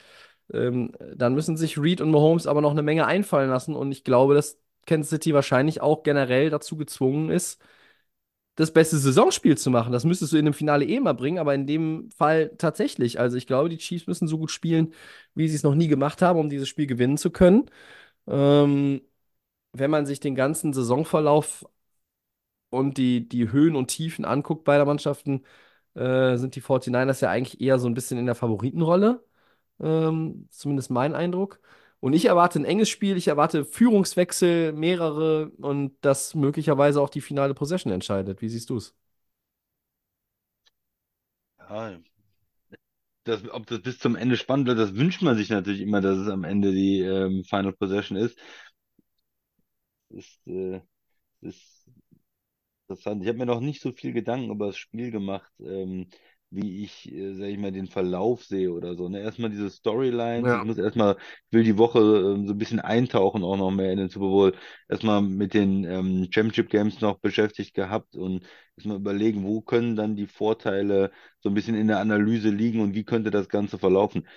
ähm, 0.54 0.92
dann 1.16 1.34
müssen 1.36 1.58
sich 1.58 1.78
Reed 1.78 2.02
und 2.02 2.12
Mahomes 2.12 2.48
aber 2.48 2.62
noch 2.62 2.72
eine 2.72 2.82
Menge 2.84 3.06
einfallen 3.06 3.50
lassen. 3.50 3.76
Und 3.76 3.92
ich 3.92 4.04
glaube, 4.04 4.34
dass 4.36 4.60
Kansas 4.86 5.10
City 5.10 5.34
wahrscheinlich 5.34 5.82
auch 5.82 6.04
generell 6.04 6.50
dazu 6.50 6.76
gezwungen 6.78 7.30
ist, 7.30 7.62
das 8.60 8.72
beste 8.74 8.98
Saisonspiel 8.98 9.58
zu 9.58 9.70
machen. 9.72 9.92
Das 9.94 10.04
müsstest 10.06 10.34
du 10.34 10.38
in 10.38 10.46
einem 10.46 10.54
Finale 10.54 10.86
eh 10.86 11.00
mal 11.00 11.14
bringen, 11.14 11.40
aber 11.40 11.56
in 11.56 11.66
dem 11.68 12.10
Fall 12.12 12.52
tatsächlich. 12.58 13.20
Also 13.20 13.38
ich 13.38 13.48
glaube, 13.48 13.70
die 13.70 13.78
Chiefs 13.78 14.08
müssen 14.08 14.28
so 14.28 14.38
gut 14.38 14.52
spielen, 14.52 14.94
wie 15.36 15.48
sie 15.48 15.56
es 15.56 15.64
noch 15.64 15.76
nie 15.76 15.88
gemacht 15.88 16.22
haben, 16.22 16.40
um 16.40 16.50
dieses 16.50 16.68
Spiel 16.70 16.88
gewinnen 16.88 17.18
zu 17.18 17.32
können. 17.32 17.70
Ähm, 18.28 19.02
wenn 19.74 19.92
man 19.92 20.06
sich 20.08 20.20
den 20.22 20.36
ganzen 20.36 20.74
Saisonverlauf 20.74 21.66
und 22.70 22.98
die, 22.98 23.28
die 23.28 23.52
Höhen 23.52 23.76
und 23.76 23.88
Tiefen 23.88 24.26
anguckt 24.26 24.64
beider 24.64 24.86
Mannschaften, 24.86 25.44
äh, 25.96 26.38
sind 26.38 26.56
die 26.56 26.62
49ers 26.62 27.22
ja 27.22 27.30
eigentlich 27.30 27.62
eher 27.62 27.80
so 27.80 27.88
ein 27.88 27.94
bisschen 27.94 28.18
in 28.20 28.26
der 28.26 28.36
Favoritenrolle. 28.36 29.24
Ähm, 29.82 30.48
zumindest 30.52 30.92
mein 30.92 31.16
Eindruck. 31.16 31.62
Und 32.02 32.14
ich 32.14 32.26
erwarte 32.26 32.60
ein 32.60 32.66
enges 32.66 32.90
Spiel, 32.90 33.18
ich 33.18 33.28
erwarte 33.28 33.66
Führungswechsel, 33.66 34.72
mehrere 34.74 35.50
und 35.58 35.94
dass 36.02 36.34
möglicherweise 36.36 37.02
auch 37.02 37.10
die 37.10 37.22
finale 37.22 37.54
Possession 37.54 37.92
entscheidet. 37.92 38.42
Wie 38.42 38.50
siehst 38.50 38.70
du 38.70 38.78
es? 38.78 38.96
Ja, 41.70 42.00
das, 43.26 43.48
ob 43.52 43.68
das 43.68 43.82
bis 43.82 44.00
zum 44.00 44.16
Ende 44.16 44.38
spannend 44.38 44.66
bleibt, 44.66 44.80
das 44.80 44.96
wünscht 44.96 45.22
man 45.22 45.38
sich 45.38 45.50
natürlich 45.50 45.82
immer, 45.82 46.02
dass 46.02 46.18
es 46.18 46.28
am 46.30 46.44
Ende 46.44 46.72
die 46.72 47.00
ähm, 47.02 47.44
Final 47.44 47.74
Possession 47.74 48.18
ist. 48.18 48.38
Ist, 50.10 50.40
äh, 50.48 50.82
ist 51.42 51.88
interessant. 52.88 53.22
Ich 53.24 53.28
habe 53.30 53.38
mir 53.38 53.46
noch 53.46 53.62
nicht 53.62 53.82
so 53.82 53.92
viel 53.92 54.14
Gedanken 54.14 54.52
über 54.52 54.68
das 54.68 54.78
Spiel 54.78 55.12
gemacht, 55.12 55.52
ähm, 55.60 56.10
wie 56.52 56.84
ich, 56.84 57.12
äh, 57.12 57.36
sag 57.36 57.48
ich 57.48 57.58
mal, 57.58 57.72
den 57.72 57.88
Verlauf 57.88 58.44
sehe 58.44 58.72
oder 58.72 58.96
so. 58.96 59.10
Ne? 59.10 59.22
Erstmal 59.22 59.50
diese 59.50 59.70
Storylines. 59.70 60.48
Ja. 60.48 60.60
Ich 60.60 60.64
muss 60.64 60.78
erstmal, 60.78 61.18
ich 61.48 61.54
will 61.54 61.64
die 61.64 61.78
Woche 61.78 62.00
ähm, 62.00 62.48
so 62.48 62.54
ein 62.54 62.58
bisschen 62.58 62.80
eintauchen, 62.80 63.44
auch 63.44 63.58
noch 63.58 63.72
mehr 63.72 63.92
in 63.92 64.00
den 64.00 64.10
Super 64.10 64.28
Bowl. 64.28 64.56
Erstmal 64.88 65.22
mit 65.22 65.54
den 65.54 65.84
ähm, 65.86 66.28
Championship 66.32 66.70
Games 66.70 67.02
noch 67.02 67.20
beschäftigt 67.20 67.74
gehabt 67.76 68.16
und 68.16 68.46
erstmal 68.78 68.98
überlegen, 68.98 69.44
wo 69.44 69.62
können 69.62 69.96
dann 69.96 70.16
die 70.16 70.28
Vorteile 70.28 71.12
so 71.40 71.50
ein 71.50 71.56
bisschen 71.56 71.76
in 71.76 71.88
der 71.88 72.00
Analyse 72.00 72.50
liegen 72.50 72.82
und 72.82 72.94
wie 72.96 73.04
könnte 73.04 73.32
das 73.32 73.50
Ganze 73.50 73.78
verlaufen. 73.78 74.28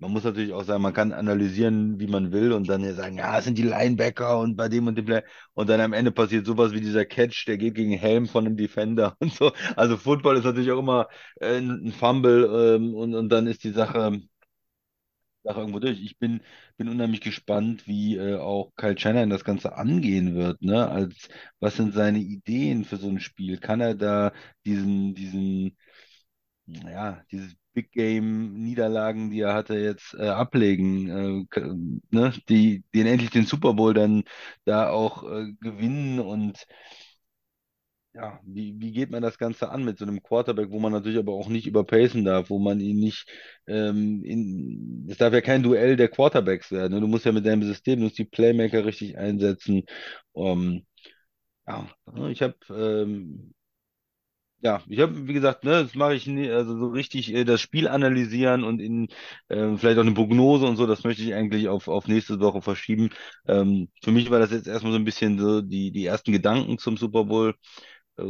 Man 0.00 0.12
muss 0.12 0.22
natürlich 0.22 0.52
auch 0.52 0.62
sagen, 0.62 0.82
man 0.82 0.92
kann 0.94 1.12
analysieren, 1.12 1.98
wie 1.98 2.06
man 2.06 2.30
will 2.32 2.52
und 2.52 2.68
dann 2.68 2.84
sagen, 2.94 3.16
ja, 3.18 3.36
es 3.38 3.44
sind 3.44 3.58
die 3.58 3.62
Linebacker 3.64 4.38
und 4.38 4.54
bei 4.56 4.68
dem 4.68 4.86
und 4.86 4.96
dem 4.96 5.04
Play. 5.06 5.22
Und 5.54 5.68
dann 5.68 5.80
am 5.80 5.92
Ende 5.92 6.12
passiert 6.12 6.46
sowas 6.46 6.72
wie 6.72 6.80
dieser 6.80 7.04
Catch, 7.04 7.46
der 7.48 7.58
geht 7.58 7.74
gegen 7.74 7.92
Helm 7.92 8.26
von 8.28 8.46
einem 8.46 8.56
Defender 8.56 9.16
und 9.20 9.32
so. 9.34 9.52
Also 9.76 9.96
Football 9.96 10.36
ist 10.36 10.44
natürlich 10.44 10.70
auch 10.70 10.78
immer 10.78 11.08
äh, 11.40 11.58
ein 11.58 11.90
Fumble 11.92 12.76
ähm, 12.76 12.94
und, 12.94 13.14
und 13.14 13.28
dann 13.28 13.46
ist 13.48 13.64
die 13.64 13.70
Sache, 13.72 14.20
Sache 15.44 15.60
irgendwo 15.60 15.78
durch. 15.78 16.00
Ich 16.02 16.18
bin, 16.18 16.40
bin 16.76 16.88
unheimlich 16.88 17.20
gespannt, 17.20 17.86
wie 17.86 18.16
äh, 18.16 18.36
auch 18.36 18.72
Kyle 18.76 18.98
Shanahan 18.98 19.30
das 19.30 19.44
Ganze 19.44 19.76
angehen 19.76 20.34
wird, 20.34 20.62
ne? 20.62 20.88
Als 20.88 21.28
was 21.60 21.76
sind 21.76 21.94
seine 21.94 22.18
Ideen 22.18 22.84
für 22.84 22.96
so 22.96 23.08
ein 23.08 23.20
Spiel? 23.20 23.58
Kann 23.58 23.80
er 23.80 23.94
da 23.94 24.32
diesen, 24.66 25.14
diesen, 25.14 25.76
ja, 26.66 27.22
dieses 27.32 27.54
Big 27.78 27.92
Game 27.92 28.54
Niederlagen, 28.62 29.30
die 29.30 29.40
er 29.40 29.54
hatte, 29.54 29.74
jetzt 29.78 30.14
äh, 30.14 30.28
ablegen, 30.28 31.46
äh, 31.54 31.60
ne? 32.10 32.32
Die, 32.48 32.84
den 32.94 33.06
endlich 33.06 33.30
den 33.30 33.46
Super 33.46 33.74
Bowl 33.74 33.94
dann 33.94 34.24
da 34.64 34.90
auch 34.90 35.22
äh, 35.24 35.52
gewinnen 35.60 36.20
und 36.20 36.66
ja, 38.14 38.40
wie, 38.44 38.74
wie 38.80 38.92
geht 38.92 39.10
man 39.10 39.22
das 39.22 39.38
Ganze 39.38 39.70
an 39.70 39.84
mit 39.84 39.98
so 39.98 40.04
einem 40.04 40.22
Quarterback, 40.22 40.70
wo 40.70 40.80
man 40.80 40.92
natürlich 40.92 41.18
aber 41.18 41.32
auch 41.34 41.48
nicht 41.48 41.66
überpacen 41.66 42.24
darf, 42.24 42.50
wo 42.50 42.58
man 42.58 42.80
ihn 42.80 42.98
nicht, 42.98 43.26
ähm, 43.66 44.24
in, 44.24 45.06
es 45.08 45.18
darf 45.18 45.32
ja 45.32 45.40
kein 45.40 45.62
Duell 45.62 45.96
der 45.96 46.08
Quarterbacks 46.08 46.72
werden. 46.72 46.94
Ne? 46.94 47.00
Du 47.00 47.06
musst 47.06 47.26
ja 47.26 47.32
mit 47.32 47.46
deinem 47.46 47.62
System, 47.62 47.98
du 48.00 48.04
musst 48.06 48.18
die 48.18 48.24
Playmaker 48.24 48.84
richtig 48.84 49.18
einsetzen. 49.18 49.84
Ähm, 50.34 50.84
ja, 51.66 51.88
ne, 52.12 52.30
ich 52.32 52.42
habe, 52.42 52.56
ähm, 52.70 53.54
ja, 54.60 54.82
ich 54.88 54.98
habe, 55.00 55.28
wie 55.28 55.32
gesagt, 55.34 55.64
ne, 55.64 55.84
das 55.84 55.94
mache 55.94 56.14
ich 56.14 56.26
nie, 56.26 56.50
also 56.50 56.76
so 56.78 56.88
richtig 56.88 57.32
äh, 57.34 57.44
das 57.44 57.60
Spiel 57.60 57.86
analysieren 57.88 58.64
und 58.64 58.80
in 58.80 59.08
äh, 59.48 59.76
vielleicht 59.76 59.98
auch 59.98 60.02
eine 60.02 60.12
Prognose 60.14 60.66
und 60.66 60.76
so, 60.76 60.86
das 60.86 61.04
möchte 61.04 61.22
ich 61.22 61.34
eigentlich 61.34 61.68
auf, 61.68 61.86
auf 61.88 62.08
nächste 62.08 62.40
Woche 62.40 62.60
verschieben. 62.62 63.10
Ähm, 63.46 63.88
für 64.02 64.10
mich 64.12 64.30
war 64.30 64.40
das 64.40 64.50
jetzt 64.50 64.66
erstmal 64.66 64.92
so 64.92 64.98
ein 64.98 65.04
bisschen 65.04 65.38
so 65.38 65.60
die, 65.62 65.92
die 65.92 66.06
ersten 66.06 66.32
Gedanken 66.32 66.78
zum 66.78 66.96
Super 66.96 67.24
Bowl. 67.24 67.54
Äh, 68.18 68.24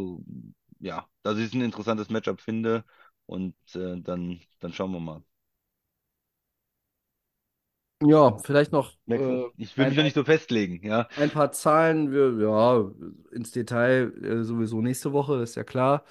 ja, 0.80 1.06
dass 1.22 1.38
ich 1.38 1.46
es 1.46 1.54
ein 1.54 1.62
interessantes 1.62 2.10
Matchup 2.10 2.40
finde 2.40 2.84
und 3.26 3.54
äh, 3.74 4.00
dann, 4.02 4.40
dann 4.60 4.72
schauen 4.72 4.92
wir 4.92 5.00
mal. 5.00 5.22
Ja, 8.00 8.38
vielleicht 8.38 8.72
noch 8.72 8.92
äh, 9.08 9.44
Ich 9.56 9.76
will 9.76 9.86
mich 9.86 9.96
noch 9.96 10.04
nicht 10.04 10.14
so 10.14 10.24
festlegen, 10.24 10.80
ja. 10.86 11.08
ein 11.16 11.30
paar 11.30 11.52
Zahlen. 11.52 12.12
Wir, 12.12 12.32
ja, 12.40 12.90
ins 13.32 13.50
Detail 13.50 14.12
äh, 14.22 14.44
sowieso 14.44 14.80
nächste 14.80 15.12
Woche, 15.12 15.38
das 15.38 15.50
ist 15.50 15.56
ja 15.56 15.64
klar. 15.64 16.04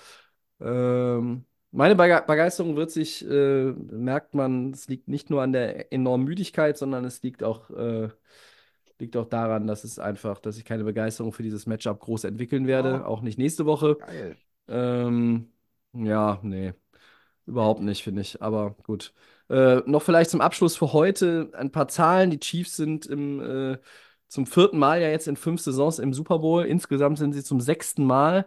Ähm, 0.59 1.45
meine 1.71 1.95
Bege 1.95 2.23
Begeisterung 2.27 2.75
wird 2.75 2.91
sich, 2.91 3.25
äh, 3.27 3.71
merkt 3.73 4.33
man, 4.35 4.71
es 4.73 4.88
liegt 4.88 5.07
nicht 5.07 5.29
nur 5.29 5.41
an 5.43 5.53
der 5.53 5.93
enormen 5.93 6.25
Müdigkeit, 6.25 6.77
sondern 6.77 7.05
es 7.05 7.21
liegt 7.23 7.43
auch, 7.43 7.69
äh, 7.71 8.09
liegt 8.99 9.15
auch 9.17 9.25
daran, 9.25 9.67
dass 9.67 9.83
es 9.83 9.99
einfach, 9.99 10.39
dass 10.39 10.57
ich 10.57 10.65
keine 10.65 10.83
Begeisterung 10.83 11.33
für 11.33 11.43
dieses 11.43 11.65
Matchup 11.67 11.99
groß 11.99 12.23
entwickeln 12.25 12.67
werde, 12.67 13.05
Oh, 13.05 13.07
auch 13.07 13.21
nicht 13.21 13.38
nächste 13.38 13.65
Woche. 13.65 13.97
geil. 13.97 14.38
Ähm, 14.67 15.51
ja, 15.93 16.39
nee. 16.43 16.73
Überhaupt 17.45 17.81
nicht, 17.81 18.03
finde 18.03 18.21
ich. 18.21 18.41
Aber 18.41 18.71
gut. 18.83 19.13
Äh, 19.49 19.77
noch 19.85 20.01
vielleicht 20.03 20.29
zum 20.29 20.41
Abschluss 20.41 20.75
für 20.75 20.93
heute 20.93 21.49
ein 21.53 21.71
paar 21.71 21.87
Zahlen. 21.87 22.29
Die 22.31 22.39
Chiefs 22.39 22.75
sind 22.75 23.05
im, 23.05 23.39
äh, 23.41 23.77
zum 24.27 24.45
vierten 24.45 24.77
Mal 24.77 25.01
ja 25.01 25.09
jetzt 25.09 25.27
in 25.27 25.37
fünf 25.37 25.61
Saisons 25.61 25.99
im 25.99 26.13
Super 26.13 26.39
Bowl. 26.39 26.65
Insgesamt 26.65 27.17
sind 27.17 27.33
sie 27.33 27.43
zum 27.43 27.61
sechsten 27.61 28.03
Mal 28.05 28.45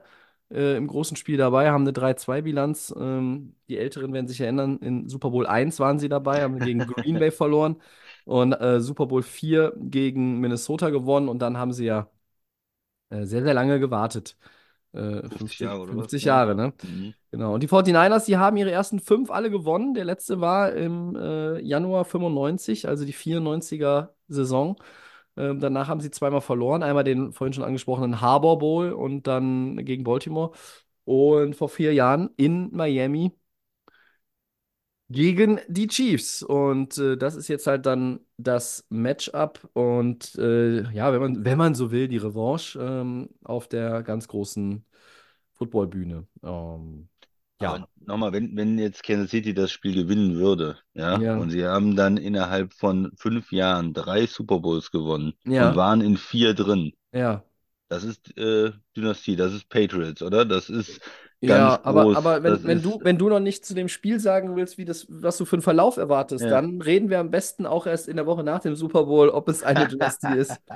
äh, 0.51 0.77
im 0.77 0.87
großen 0.87 1.17
Spiel 1.17 1.37
dabei, 1.39 1.71
haben 1.71 1.83
eine 1.85 1.93
3-2-Bilanz. 1.93 2.95
Ähm, 2.99 3.57
die 3.69 3.79
Älteren 3.79 4.13
werden 4.13 4.29
sich 4.29 4.41
erinnern, 4.41 4.79
in 4.79 5.09
Super 5.09 5.31
Bowl 5.31 5.47
1 5.47 5.79
waren 5.81 5.99
sie 5.99 6.09
dabei, 6.09 6.43
haben 6.43 6.61
gegen 6.61 6.87
Green 6.87 7.19
Bay 7.19 7.31
verloren 7.31 7.77
und 8.25 8.53
äh, 8.53 8.81
Super 8.81 9.07
Bowl 9.07 9.23
4 9.23 9.73
gegen 9.77 10.39
Minnesota 10.41 10.91
gewonnen. 10.91 11.29
Und 11.29 11.39
dann 11.41 11.57
haben 11.57 11.73
sie 11.73 11.87
ja 11.87 12.11
äh, 13.11 13.25
sehr, 13.27 13.43
sehr 13.43 13.55
lange 13.55 13.81
gewartet. 13.81 14.37
Äh, 14.93 15.23
50 15.23 15.39
50, 15.39 15.61
Jahre 15.61 15.81
oder 15.83 15.97
was? 15.97 15.97
50 16.03 16.25
Ja. 16.25 16.37
Jahre, 16.39 16.55
ne? 16.55 16.73
Mhm. 16.83 17.15
Genau. 17.31 17.55
Und 17.55 17.63
die 17.63 17.69
49ers, 17.69 18.27
die 18.27 18.37
haben 18.37 18.57
ihre 18.57 18.71
ersten 18.73 18.99
fünf 19.01 19.31
alle 19.31 19.51
gewonnen. 19.51 19.95
Der 19.95 20.05
letzte 20.05 20.41
war 20.41 20.73
im 20.73 21.15
äh, 21.17 21.61
Januar 21.61 22.05
95, 22.05 22.89
also 22.89 23.05
die 23.05 23.13
94er 23.15 24.15
Saison. 24.29 24.77
Ähm, 25.37 25.61
danach 25.61 25.89
haben 25.89 26.01
sie 26.01 26.11
zweimal 26.11 26.41
verloren. 26.41 26.83
Einmal 26.83 27.05
den 27.05 27.33
vorhin 27.33 27.53
schon 27.53 27.65
angesprochenen 27.65 28.21
Harbor 28.21 28.59
Bowl 28.59 28.93
und 28.93 29.27
dann 29.27 29.85
gegen 29.85 30.05
Baltimore. 30.05 30.53
Und 31.05 31.55
vor 31.57 31.69
vier 31.69 31.95
Jahren 31.95 32.31
in 32.37 32.71
Miami 32.73 33.33
gegen 35.11 35.59
die 35.69 35.89
Chiefs. 35.89 36.43
Und 36.43 36.97
äh, 36.97 37.17
das 37.17 37.35
ist 37.35 37.49
jetzt 37.49 37.67
halt 37.67 37.85
dann 37.85 38.21
das 38.39 38.87
Matchup 38.89 39.69
und 39.75 40.37
äh, 40.37 40.91
ja, 40.93 41.13
wenn 41.13 41.21
man, 41.21 41.45
wenn 41.45 41.59
man 41.59 41.75
so 41.75 41.91
will, 41.91 42.09
die 42.09 42.17
Revanche 42.17 42.79
ähm, 42.81 43.29
auf 43.45 43.69
der 43.69 44.03
ganz 44.03 44.29
großen 44.29 44.85
Footballbühne. 45.55 46.27
Ähm, 46.43 47.09
ja, 47.61 47.87
nochmal, 48.07 48.33
wenn, 48.33 48.57
wenn 48.57 48.79
jetzt 48.79 49.03
Kansas 49.03 49.31
City 49.31 49.53
das 49.53 49.71
Spiel 49.71 49.95
gewinnen 49.95 50.37
würde, 50.37 50.79
ja, 50.95 51.19
ja, 51.19 51.37
und 51.37 51.51
sie 51.51 51.67
haben 51.67 51.95
dann 51.95 52.17
innerhalb 52.17 52.73
von 52.73 53.13
fünf 53.17 53.53
Jahren 53.53 53.93
drei 53.93 54.25
Super 54.27 54.61
Bowls 54.61 54.91
gewonnen 54.91 55.35
und 55.45 55.53
ja, 55.53 55.77
waren 55.77 56.01
in 56.01 56.17
vier 56.17 56.55
drin, 56.55 56.95
ja. 57.13 57.45
das 57.89 58.05
ist 58.05 58.35
äh, 58.39 58.73
Dynastie, 58.97 59.37
das 59.37 59.53
ist 59.53 59.69
Patriots, 59.69 60.23
oder? 60.23 60.47
Das 60.47 60.71
ist 60.71 61.03
Ja, 61.43 61.81
aber, 61.85 62.03
groß, 62.05 62.17
aber 62.17 62.43
wenn, 62.43 62.53
das 62.53 62.65
wenn 62.65 62.83
du, 62.83 62.99
wenn 63.03 63.17
du 63.19 63.29
noch 63.31 63.41
nicht 63.41 63.65
zu 63.65 63.75
dem 63.75 63.89
Spiel 63.89 64.21
sagen 64.21 64.57
willst, 64.57 64.77
wie 64.77 64.85
das, 64.85 65.07
was 65.09 65.39
du 65.39 65.45
für 65.47 65.57
einen 65.57 65.63
Verlauf 65.63 65.97
erwartest, 65.97 66.45
ja. 66.45 66.51
dann 66.51 66.83
reden 66.83 67.09
wir 67.09 67.19
am 67.19 67.31
besten 67.31 67.65
auch 67.67 67.87
erst 67.87 68.09
in 68.09 68.17
der 68.17 68.27
Woche 68.27 68.45
nach 68.45 68.61
dem 68.61 68.77
Super 68.77 69.05
Bowl, 69.05 69.31
ob 69.31 69.49
es 69.49 69.63
eine 69.63 69.87
Dynastie 69.89 70.37
ist. 70.37 70.61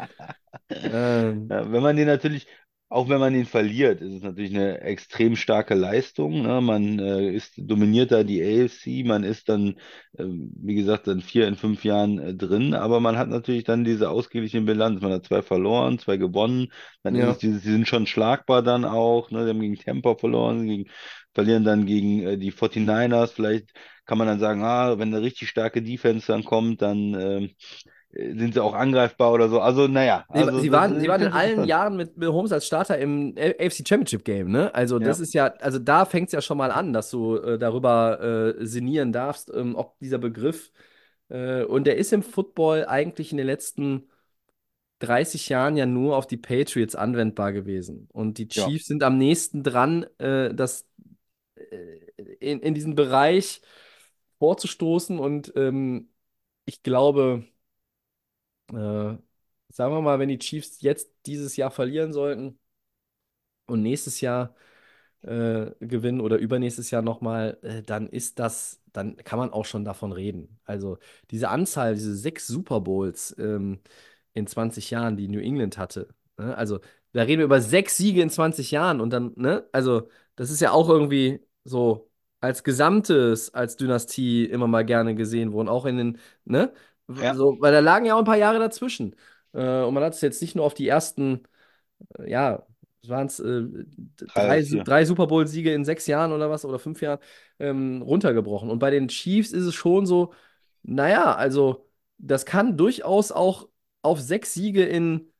Ähm, 0.70 1.48
Ja, 1.50 1.70
wenn 1.70 1.82
man 1.82 1.96
den 1.96 2.06
natürlich, 2.06 2.46
auch 2.94 3.08
wenn 3.08 3.18
man 3.18 3.32
den 3.32 3.44
verliert, 3.44 4.00
ist 4.00 4.14
es 4.14 4.22
natürlich 4.22 4.54
eine 4.54 4.80
extrem 4.82 5.34
starke 5.34 5.74
Leistung. 5.74 6.42
Ne? 6.42 6.60
Man 6.60 7.00
äh, 7.00 7.28
ist, 7.28 7.54
dominiert 7.56 8.12
da 8.12 8.22
die 8.22 8.40
AFC, 8.40 9.04
man 9.04 9.24
ist 9.24 9.48
dann, 9.48 9.80
ähm, 10.16 10.52
wie 10.62 10.76
gesagt, 10.76 11.08
dann 11.08 11.20
vier 11.20 11.48
in 11.48 11.56
fünf 11.56 11.84
Jahren 11.84 12.20
äh, 12.20 12.34
drin, 12.34 12.72
aber 12.72 13.00
man 13.00 13.18
hat 13.18 13.28
natürlich 13.28 13.64
dann 13.64 13.82
diese 13.84 14.10
ausgeglichene 14.10 14.64
Bilanz. 14.64 15.02
Man 15.02 15.10
hat 15.12 15.26
zwei 15.26 15.42
verloren, 15.42 15.98
zwei 15.98 16.16
gewonnen. 16.18 16.68
Dann 17.02 17.16
ist 17.16 17.26
ja, 17.26 17.34
dieses, 17.34 17.62
sie 17.64 17.72
sind 17.72 17.88
schon 17.88 18.06
schlagbar 18.06 18.62
dann 18.62 18.84
auch. 18.84 19.28
Ne? 19.32 19.42
Sie 19.42 19.50
haben 19.50 19.60
gegen 19.60 19.76
Tampa 19.76 20.14
verloren, 20.14 20.64
gegen, 20.64 20.88
verlieren 21.32 21.64
dann 21.64 21.86
gegen 21.86 22.22
äh, 22.22 22.38
die 22.38 22.52
49ers. 22.52 23.32
Vielleicht 23.32 23.72
kann 24.06 24.18
man 24.18 24.28
dann 24.28 24.38
sagen, 24.38 24.62
ah, 24.62 24.98
wenn 24.98 25.12
eine 25.12 25.22
richtig 25.22 25.48
starke 25.48 25.82
Defense 25.82 26.28
dann 26.28 26.44
kommt, 26.44 26.80
dann 26.80 27.14
ähm, 27.14 27.50
sind 28.16 28.54
sie 28.54 28.60
auch 28.62 28.74
angreifbar 28.74 29.32
oder 29.32 29.48
so. 29.48 29.60
Also, 29.60 29.86
naja, 29.88 30.24
Sie, 30.28 30.40
also 30.40 30.60
sie 30.60 30.72
waren, 30.72 30.98
sie 31.00 31.08
waren 31.08 31.22
in 31.22 31.32
allen. 31.32 31.64
Jahren 31.64 31.96
mit, 31.96 32.16
mit 32.16 32.28
Holmes 32.28 32.52
als 32.52 32.66
Starter 32.66 32.98
im 32.98 33.34
AFC 33.36 33.86
Championship 33.86 34.24
Game, 34.24 34.50
ne? 34.50 34.74
Also 34.74 34.98
das 34.98 35.18
Ja. 35.18 35.22
ist 35.22 35.34
ja, 35.34 35.46
also 35.60 35.78
da 35.78 36.04
fängt 36.04 36.28
es 36.28 36.32
ja 36.32 36.40
schon 36.40 36.58
mal 36.58 36.70
an, 36.70 36.92
dass 36.92 37.10
du 37.10 37.36
äh, 37.36 37.58
darüber 37.58 38.54
äh, 38.58 38.66
sinnieren 38.66 39.12
darfst, 39.12 39.52
ähm, 39.54 39.74
ob 39.76 39.98
dieser 40.00 40.18
Begriff, 40.18 40.72
äh, 41.28 41.64
und 41.64 41.86
der 41.86 41.96
ist 41.96 42.12
im 42.12 42.22
Football 42.22 42.86
eigentlich 42.86 43.32
in 43.32 43.38
den 43.38 43.46
letzten 43.46 44.08
30 45.00 45.48
Jahren 45.48 45.76
ja 45.76 45.86
nur 45.86 46.16
auf 46.16 46.26
die 46.26 46.36
Patriots 46.36 46.94
anwendbar 46.94 47.52
gewesen. 47.52 48.08
Und 48.12 48.38
die 48.38 48.48
Ja. 48.50 48.66
Chiefs 48.66 48.86
sind 48.86 49.02
am 49.02 49.18
nächsten 49.18 49.62
dran, 49.62 50.04
äh, 50.18 50.54
das 50.54 50.86
äh, 51.56 51.98
in, 52.40 52.60
in 52.60 52.74
diesen 52.74 52.94
Bereich 52.94 53.60
vorzustoßen. 54.38 55.18
Und 55.18 55.52
ähm, 55.56 56.08
ich 56.64 56.82
glaube, 56.82 57.44
äh, 58.72 58.74
sagen 58.74 59.94
wir 59.94 60.00
mal, 60.02 60.18
wenn 60.18 60.28
die 60.28 60.38
Chiefs 60.38 60.80
jetzt 60.82 61.10
dieses 61.26 61.56
Jahr 61.56 61.70
verlieren 61.70 62.12
sollten 62.12 62.58
und 63.66 63.82
nächstes 63.82 64.20
Jahr 64.20 64.54
äh, 65.22 65.72
gewinnen 65.80 66.20
oder 66.20 66.38
übernächstes 66.38 66.90
Jahr 66.92 67.02
nochmal, 67.02 67.58
äh, 67.62 67.82
dann 67.82 68.08
ist 68.08 68.38
das, 68.38 68.82
dann 68.92 69.16
kann 69.18 69.38
man 69.38 69.52
auch 69.52 69.64
schon 69.66 69.84
davon 69.84 70.12
reden. 70.12 70.60
Also 70.64 70.98
diese 71.30 71.48
Anzahl, 71.50 71.94
diese 71.94 72.16
sechs 72.16 72.46
Super 72.46 72.80
Bowls 72.80 73.36
ähm, 73.38 73.80
in 74.34 74.46
20 74.46 74.90
Jahren, 74.90 75.16
die 75.16 75.28
New 75.28 75.40
England 75.40 75.78
hatte. 75.78 76.08
Ne? 76.38 76.56
Also 76.56 76.80
da 77.12 77.22
reden 77.22 77.40
wir 77.40 77.46
über 77.46 77.60
sechs 77.62 77.96
Siege 77.96 78.22
in 78.22 78.30
20 78.30 78.70
Jahren 78.72 79.00
und 79.00 79.10
dann, 79.12 79.32
ne? 79.36 79.68
Also 79.72 80.08
das 80.36 80.50
ist 80.50 80.60
ja 80.60 80.72
auch 80.72 80.88
irgendwie 80.88 81.40
so 81.64 82.10
als 82.40 82.64
Gesamtes, 82.64 83.54
als 83.54 83.76
Dynastie 83.76 84.44
immer 84.46 84.66
mal 84.68 84.84
gerne 84.84 85.14
gesehen 85.14 85.52
worden, 85.52 85.68
auch 85.68 85.86
in 85.86 85.96
den, 85.98 86.18
ne? 86.44 86.72
Ja. 87.08 87.34
So, 87.34 87.56
weil 87.60 87.72
da 87.72 87.80
lagen 87.80 88.06
ja 88.06 88.14
auch 88.14 88.18
ein 88.18 88.24
paar 88.24 88.36
Jahre 88.36 88.58
dazwischen. 88.58 89.14
Äh, 89.52 89.82
und 89.82 89.94
man 89.94 90.02
hat 90.02 90.14
es 90.14 90.20
jetzt 90.20 90.40
nicht 90.42 90.54
nur 90.56 90.64
auf 90.64 90.74
die 90.74 90.88
ersten 90.88 91.42
äh, 92.18 92.30
ja, 92.30 92.66
waren 93.06 93.26
es 93.26 93.40
äh, 93.40 93.62
Drei 94.16 94.62
drei 94.62 95.04
Super 95.04 95.26
Bowl-Siege 95.26 95.72
in 95.72 95.84
sechs 95.84 96.06
Jahren 96.06 96.32
oder 96.32 96.50
was, 96.50 96.64
oder 96.64 96.78
fünf 96.78 97.00
Jahren, 97.02 97.20
ähm, 97.58 98.02
runtergebrochen. 98.02 98.70
Und 98.70 98.78
bei 98.78 98.90
den 98.90 99.08
Chiefs 99.08 99.52
ist 99.52 99.64
es 99.64 99.74
schon 99.74 100.06
so, 100.06 100.32
naja, 100.82 101.34
also 101.34 101.88
das 102.18 102.46
kann 102.46 102.76
durchaus 102.76 103.32
auch 103.32 103.68
auf 104.02 104.20
sechs 104.20 104.54
Siege 104.54 104.84
in 104.84 105.30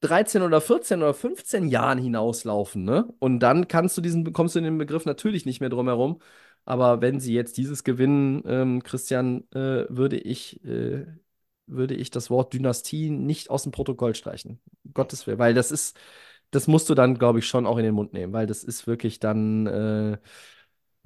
13 0.00 0.42
oder 0.42 0.60
14 0.60 1.00
oder 1.02 1.14
15 1.14 1.68
Jahren 1.68 1.98
hinauslaufen, 1.98 2.84
ne? 2.84 3.08
Und 3.18 3.40
dann 3.40 3.68
kannst 3.68 3.96
du 3.96 4.00
diesen, 4.02 4.32
kommst 4.32 4.54
du 4.54 4.58
in 4.60 4.64
den 4.66 4.78
Begriff 4.78 5.04
natürlich 5.06 5.46
nicht 5.46 5.60
mehr 5.60 5.70
drum 5.70 5.88
herum. 5.88 6.20
Aber 6.66 7.02
wenn 7.02 7.20
sie 7.20 7.34
jetzt 7.34 7.58
dieses 7.58 7.84
gewinnen, 7.84 8.44
ähm, 8.46 8.84
Christian, 8.84 9.44
äh, 9.52 9.86
würde 9.90 10.18
ich, 10.18 10.64
äh, 10.66 11.06
würde 11.66 11.94
ich 11.96 12.10
das 12.10 12.30
Wort 12.30 12.52
Dynastie 12.54 13.10
nicht 13.10 13.50
aus 13.50 13.64
dem 13.64 13.72
Protokoll 13.72 14.14
streichen. 14.16 14.60
Gottes 14.94 15.26
Willen, 15.28 15.38
weil 15.40 15.54
das 15.54 15.72
ist, 15.72 15.98
das 16.52 16.68
musst 16.68 16.90
du 16.90 16.94
dann, 16.94 17.16
glaube 17.18 17.40
ich, 17.40 17.48
schon 17.48 17.66
auch 17.66 17.78
in 17.78 17.84
den 17.84 17.94
Mund 17.94 18.12
nehmen, 18.14 18.32
weil 18.34 18.46
das 18.46 18.64
ist 18.64 18.86
wirklich 18.88 19.20
dann, 19.20 19.66
äh, 19.68 20.18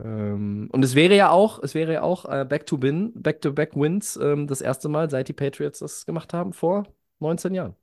Ähm, 0.00 0.68
und 0.72 0.84
es 0.84 0.94
wäre 0.94 1.14
ja 1.16 1.30
auch, 1.30 1.62
es 1.62 1.74
wäre 1.74 1.92
ja 1.94 2.02
auch 2.02 2.24
äh, 2.26 2.44
Back-to-Win, 2.48 3.12
Back-to-Back-Wins 3.14 4.16
ähm, 4.16 4.46
das 4.46 4.60
erste 4.62 4.88
Mal, 4.88 5.10
seit 5.10 5.28
die 5.28 5.32
Patriots 5.34 5.80
das 5.80 6.06
gemacht 6.06 6.32
haben, 6.34 6.52
vor 6.52 6.84
19 7.20 7.54
Jahren. 7.54 7.76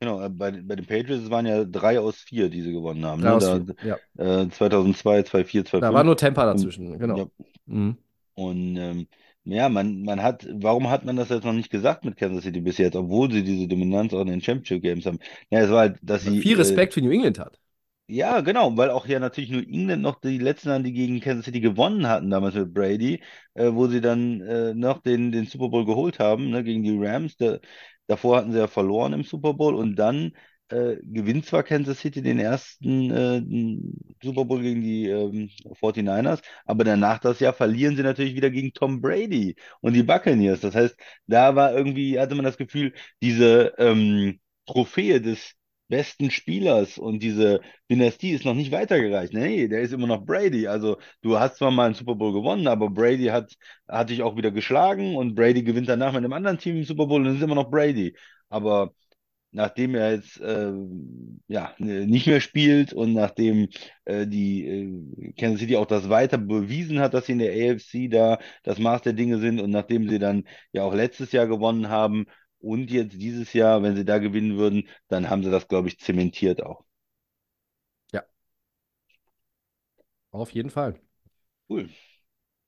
Genau, 0.00 0.20
äh, 0.22 0.28
bei, 0.28 0.50
bei 0.50 0.76
den 0.76 0.86
Patriots 0.86 1.30
waren 1.30 1.46
ja 1.46 1.64
drei 1.64 1.98
aus 2.00 2.16
vier, 2.18 2.48
die 2.50 2.62
sie 2.62 2.72
gewonnen 2.72 3.04
haben. 3.06 3.22
Drei 3.22 3.30
Ne? 3.30 3.36
aus 3.36 3.50
Da, 3.60 3.60
ja. 3.80 3.98
äh, 4.16 4.48
2002, 4.48 5.22
2004, 5.22 5.64
Da 5.78 5.92
war 5.92 6.04
2005. 6.04 6.04
nur 6.04 6.16
Tampa 6.16 6.46
dazwischen, 6.46 6.98
genau. 6.98 7.16
ja, 7.16 7.26
Mhm. 7.66 7.98
und 8.34 8.76
ähm, 8.76 9.08
ja, 9.44 9.68
man, 9.68 10.02
man 10.02 10.22
hat, 10.22 10.46
warum 10.50 10.88
hat 10.90 11.04
man 11.04 11.16
das 11.16 11.28
jetzt 11.28 11.44
noch 11.44 11.52
nicht 11.52 11.70
gesagt 11.70 12.04
mit 12.04 12.16
Kansas 12.16 12.44
City 12.44 12.60
bis 12.60 12.78
jetzt, 12.78 12.96
obwohl 12.96 13.30
sie 13.30 13.44
diese 13.44 13.68
Dominanz 13.68 14.12
auch 14.14 14.20
in 14.22 14.28
den 14.28 14.40
Championship 14.40 14.82
Games 14.82 15.06
haben? 15.06 15.18
Ja, 15.50 15.60
es 15.60 15.70
war 15.70 15.80
halt, 15.80 15.98
dass 16.02 16.22
sie 16.24 16.40
viel 16.40 16.56
äh, 16.56 16.58
Respekt 16.58 16.94
für 16.94 17.02
New 17.02 17.10
England 17.10 17.38
hat. 17.38 17.58
Ja, 18.06 18.40
genau, 18.42 18.76
weil 18.76 18.90
auch 18.90 19.06
ja 19.06 19.18
natürlich 19.18 19.48
nur 19.50 19.62
England 19.62 20.02
noch 20.02 20.20
die 20.20 20.36
letzten 20.36 20.68
waren, 20.68 20.84
die 20.84 20.92
gegen 20.92 21.20
Kansas 21.20 21.46
City 21.46 21.60
gewonnen 21.60 22.06
hatten, 22.06 22.28
damals 22.28 22.54
mit 22.54 22.74
Brady, 22.74 23.22
äh, 23.54 23.72
wo 23.72 23.86
sie 23.88 24.02
dann 24.02 24.42
äh, 24.42 24.74
noch 24.74 25.00
den, 25.00 25.32
den 25.32 25.46
Super 25.46 25.70
Bowl 25.70 25.86
geholt 25.86 26.18
haben, 26.18 26.50
ne, 26.50 26.62
gegen 26.62 26.82
die 26.82 26.94
Rams. 26.98 27.36
Da, 27.38 27.58
davor 28.06 28.36
hatten 28.38 28.52
sie 28.52 28.58
ja 28.58 28.66
verloren 28.68 29.12
im 29.12 29.24
Super 29.24 29.54
Bowl 29.54 29.74
und 29.74 29.96
dann 29.96 30.32
äh, 30.68 30.96
gewinnt 31.02 31.46
zwar 31.46 31.62
Kansas 31.62 32.00
City 32.00 32.22
den 32.22 32.38
ersten 32.38 33.10
äh, 33.10 33.42
Super 34.22 34.44
Bowl 34.44 34.62
gegen 34.62 34.80
die 34.82 35.08
ähm, 35.08 35.50
49ers, 35.78 36.40
aber 36.64 36.84
danach 36.84 37.18
das 37.18 37.40
Jahr 37.40 37.52
verlieren 37.52 37.96
sie 37.96 38.02
natürlich 38.02 38.34
wieder 38.34 38.50
gegen 38.50 38.72
Tom 38.72 39.00
Brady 39.00 39.56
und 39.80 39.92
die 39.94 40.02
Buccaneers. 40.02 40.60
Das 40.60 40.74
heißt, 40.74 40.96
da 41.26 41.54
war 41.56 41.72
irgendwie, 41.74 42.18
hatte 42.18 42.34
man 42.34 42.44
das 42.44 42.56
Gefühl, 42.56 42.94
diese 43.22 43.74
ähm, 43.78 44.40
Trophäe 44.66 45.20
des 45.20 45.54
besten 45.88 46.30
Spielers 46.30 46.98
und 46.98 47.22
diese 47.22 47.60
Dynastie 47.90 48.30
ist 48.32 48.44
noch 48.44 48.54
nicht 48.54 48.72
weitergereicht. 48.72 49.32
Nee, 49.34 49.68
der 49.68 49.80
ist 49.82 49.92
immer 49.92 50.06
noch 50.06 50.24
Brady. 50.24 50.66
Also 50.66 50.98
du 51.22 51.38
hast 51.38 51.56
zwar 51.56 51.70
mal 51.70 51.86
einen 51.86 51.94
Super 51.94 52.14
Bowl 52.14 52.32
gewonnen, 52.32 52.66
aber 52.66 52.90
Brady 52.90 53.26
hat, 53.26 53.52
hat 53.88 54.10
dich 54.10 54.22
auch 54.22 54.36
wieder 54.36 54.50
geschlagen 54.50 55.16
und 55.16 55.34
Brady 55.34 55.62
gewinnt 55.62 55.88
danach 55.88 56.12
mit 56.12 56.18
einem 56.24 56.32
anderen 56.32 56.58
Team 56.58 56.76
im 56.78 56.84
Super 56.84 57.06
Bowl 57.06 57.20
und 57.26 57.36
ist 57.36 57.42
immer 57.42 57.54
noch 57.54 57.70
Brady. 57.70 58.16
Aber 58.48 58.92
nachdem 59.52 59.94
er 59.94 60.14
jetzt 60.14 60.40
äh, 60.40 60.72
ja, 61.48 61.74
nicht 61.78 62.26
mehr 62.26 62.40
spielt 62.40 62.92
und 62.92 63.12
nachdem 63.14 63.68
äh, 64.04 64.26
die 64.26 64.66
äh, 64.66 65.32
Kansas 65.38 65.60
City 65.60 65.76
auch 65.76 65.86
das 65.86 66.08
weiter 66.08 66.38
bewiesen 66.38 66.98
hat, 67.00 67.14
dass 67.14 67.26
sie 67.26 67.32
in 67.32 67.38
der 67.38 67.52
AFC 67.52 68.08
da 68.10 68.38
das 68.64 68.78
Maß 68.78 69.02
der 69.02 69.12
Dinge 69.12 69.38
sind 69.38 69.60
und 69.60 69.70
nachdem 69.70 70.08
sie 70.08 70.18
dann 70.18 70.44
ja 70.72 70.82
auch 70.82 70.94
letztes 70.94 71.32
Jahr 71.32 71.46
gewonnen 71.46 71.88
haben, 71.88 72.26
und 72.64 72.90
jetzt 72.90 73.14
dieses 73.14 73.52
Jahr, 73.52 73.82
wenn 73.82 73.96
sie 73.96 74.04
da 74.04 74.18
gewinnen 74.18 74.56
würden, 74.58 74.88
dann 75.08 75.30
haben 75.30 75.42
sie 75.44 75.50
das, 75.50 75.68
glaube 75.68 75.88
ich, 75.88 75.98
zementiert 76.00 76.62
auch. 76.62 76.84
Ja, 78.12 78.24
auf 80.32 80.50
jeden 80.52 80.68
Fall. 80.70 81.00
Cool. 81.68 81.88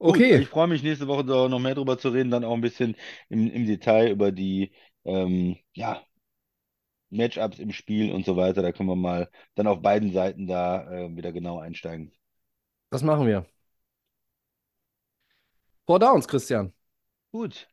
Gut, 0.05 0.17
Okay, 0.17 0.37
ich 0.39 0.49
freue 0.49 0.69
mich 0.69 0.83
nächste 0.83 1.09
Woche 1.09 1.25
da 1.25 1.49
noch 1.49 1.59
mehr 1.61 1.75
drüber 1.75 1.99
zu 1.99 2.11
reden, 2.11 2.31
dann 2.31 2.45
auch 2.45 2.55
ein 2.55 2.61
bisschen 2.63 2.97
im, 3.31 3.51
im 3.51 3.67
Detail 3.67 4.11
über 4.13 4.33
die 4.33 4.73
ähm, 5.05 5.57
ja, 5.75 6.05
Matchups 7.11 7.59
im 7.59 7.73
Spiel 7.73 8.13
und 8.13 8.25
so 8.25 8.37
weiter. 8.37 8.63
Da 8.63 8.71
können 8.73 8.89
wir 8.89 8.95
mal 8.97 9.29
dann 9.57 9.67
auf 9.67 9.83
beiden 9.83 10.13
Seiten 10.13 10.47
da 10.47 10.89
äh, 11.07 11.17
wieder 11.17 11.33
genau 11.33 11.59
einsteigen. 11.59 12.13
das 12.91 13.03
machen 13.03 13.27
wir. 13.27 13.47
Four 15.87 15.99
Downs, 15.99 16.27
Christian. 16.27 16.73
Gut. 17.33 17.69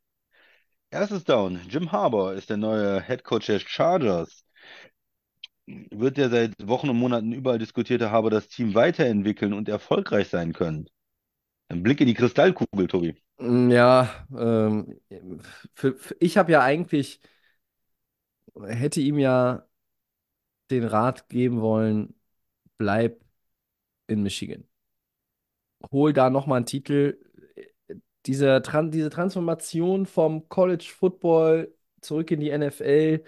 Erstes 0.94 1.24
Down. 1.24 1.60
Jim 1.68 1.91
Harbour 1.91 2.36
ist 2.36 2.52
der 2.52 2.57
neue 2.57 3.02
Head 3.02 3.24
Coach 3.24 3.48
der 3.48 3.60
Chargers. 3.60 4.45
Wird 5.65 6.18
der 6.18 6.30
seit 6.30 6.53
Wochen 6.68 6.88
und 6.88 6.98
Monaten 6.98 7.32
überall 7.34 7.57
diskutierte 7.57 8.11
Harbour 8.11 8.30
das 8.30 8.48
Team 8.48 8.76
weiterentwickeln 8.76 9.53
und 9.53 9.68
erfolgreich 9.68 10.30
sein 10.30 10.53
können? 10.53 10.88
Ein 11.70 11.82
Blick 11.82 11.99
in 11.99 12.06
die 12.06 12.14
Kristallkugel, 12.14 12.88
Tobi. 12.88 13.15
Ja, 13.40 14.28
ähm, 14.38 14.99
für, 15.74 15.95
für, 15.95 16.15
ich 16.20 16.38
habe 16.38 16.52
ja 16.52 16.61
eigentlich, 16.61 17.20
hätte 18.61 19.02
ihm 19.02 19.18
ja 19.18 19.65
den 20.70 20.84
Rat 20.84 21.28
geben 21.28 21.60
wollen, 21.61 22.14
bleib 22.78 23.20
in 24.06 24.22
Michigan. 24.22 24.68
Hol 25.91 26.14
da 26.14 26.30
nochmal 26.30 26.57
einen 26.57 26.68
Titel. 26.68 27.18
Diese, 28.26 28.62
Tran 28.62 28.91
diese 28.91 29.10
Transformation 29.10 30.06
vom 30.06 30.48
College 30.50 30.86
Football 30.98 31.74
zurück 32.02 32.32
in 32.32 32.40
die 32.40 32.50
NFL 32.50 33.24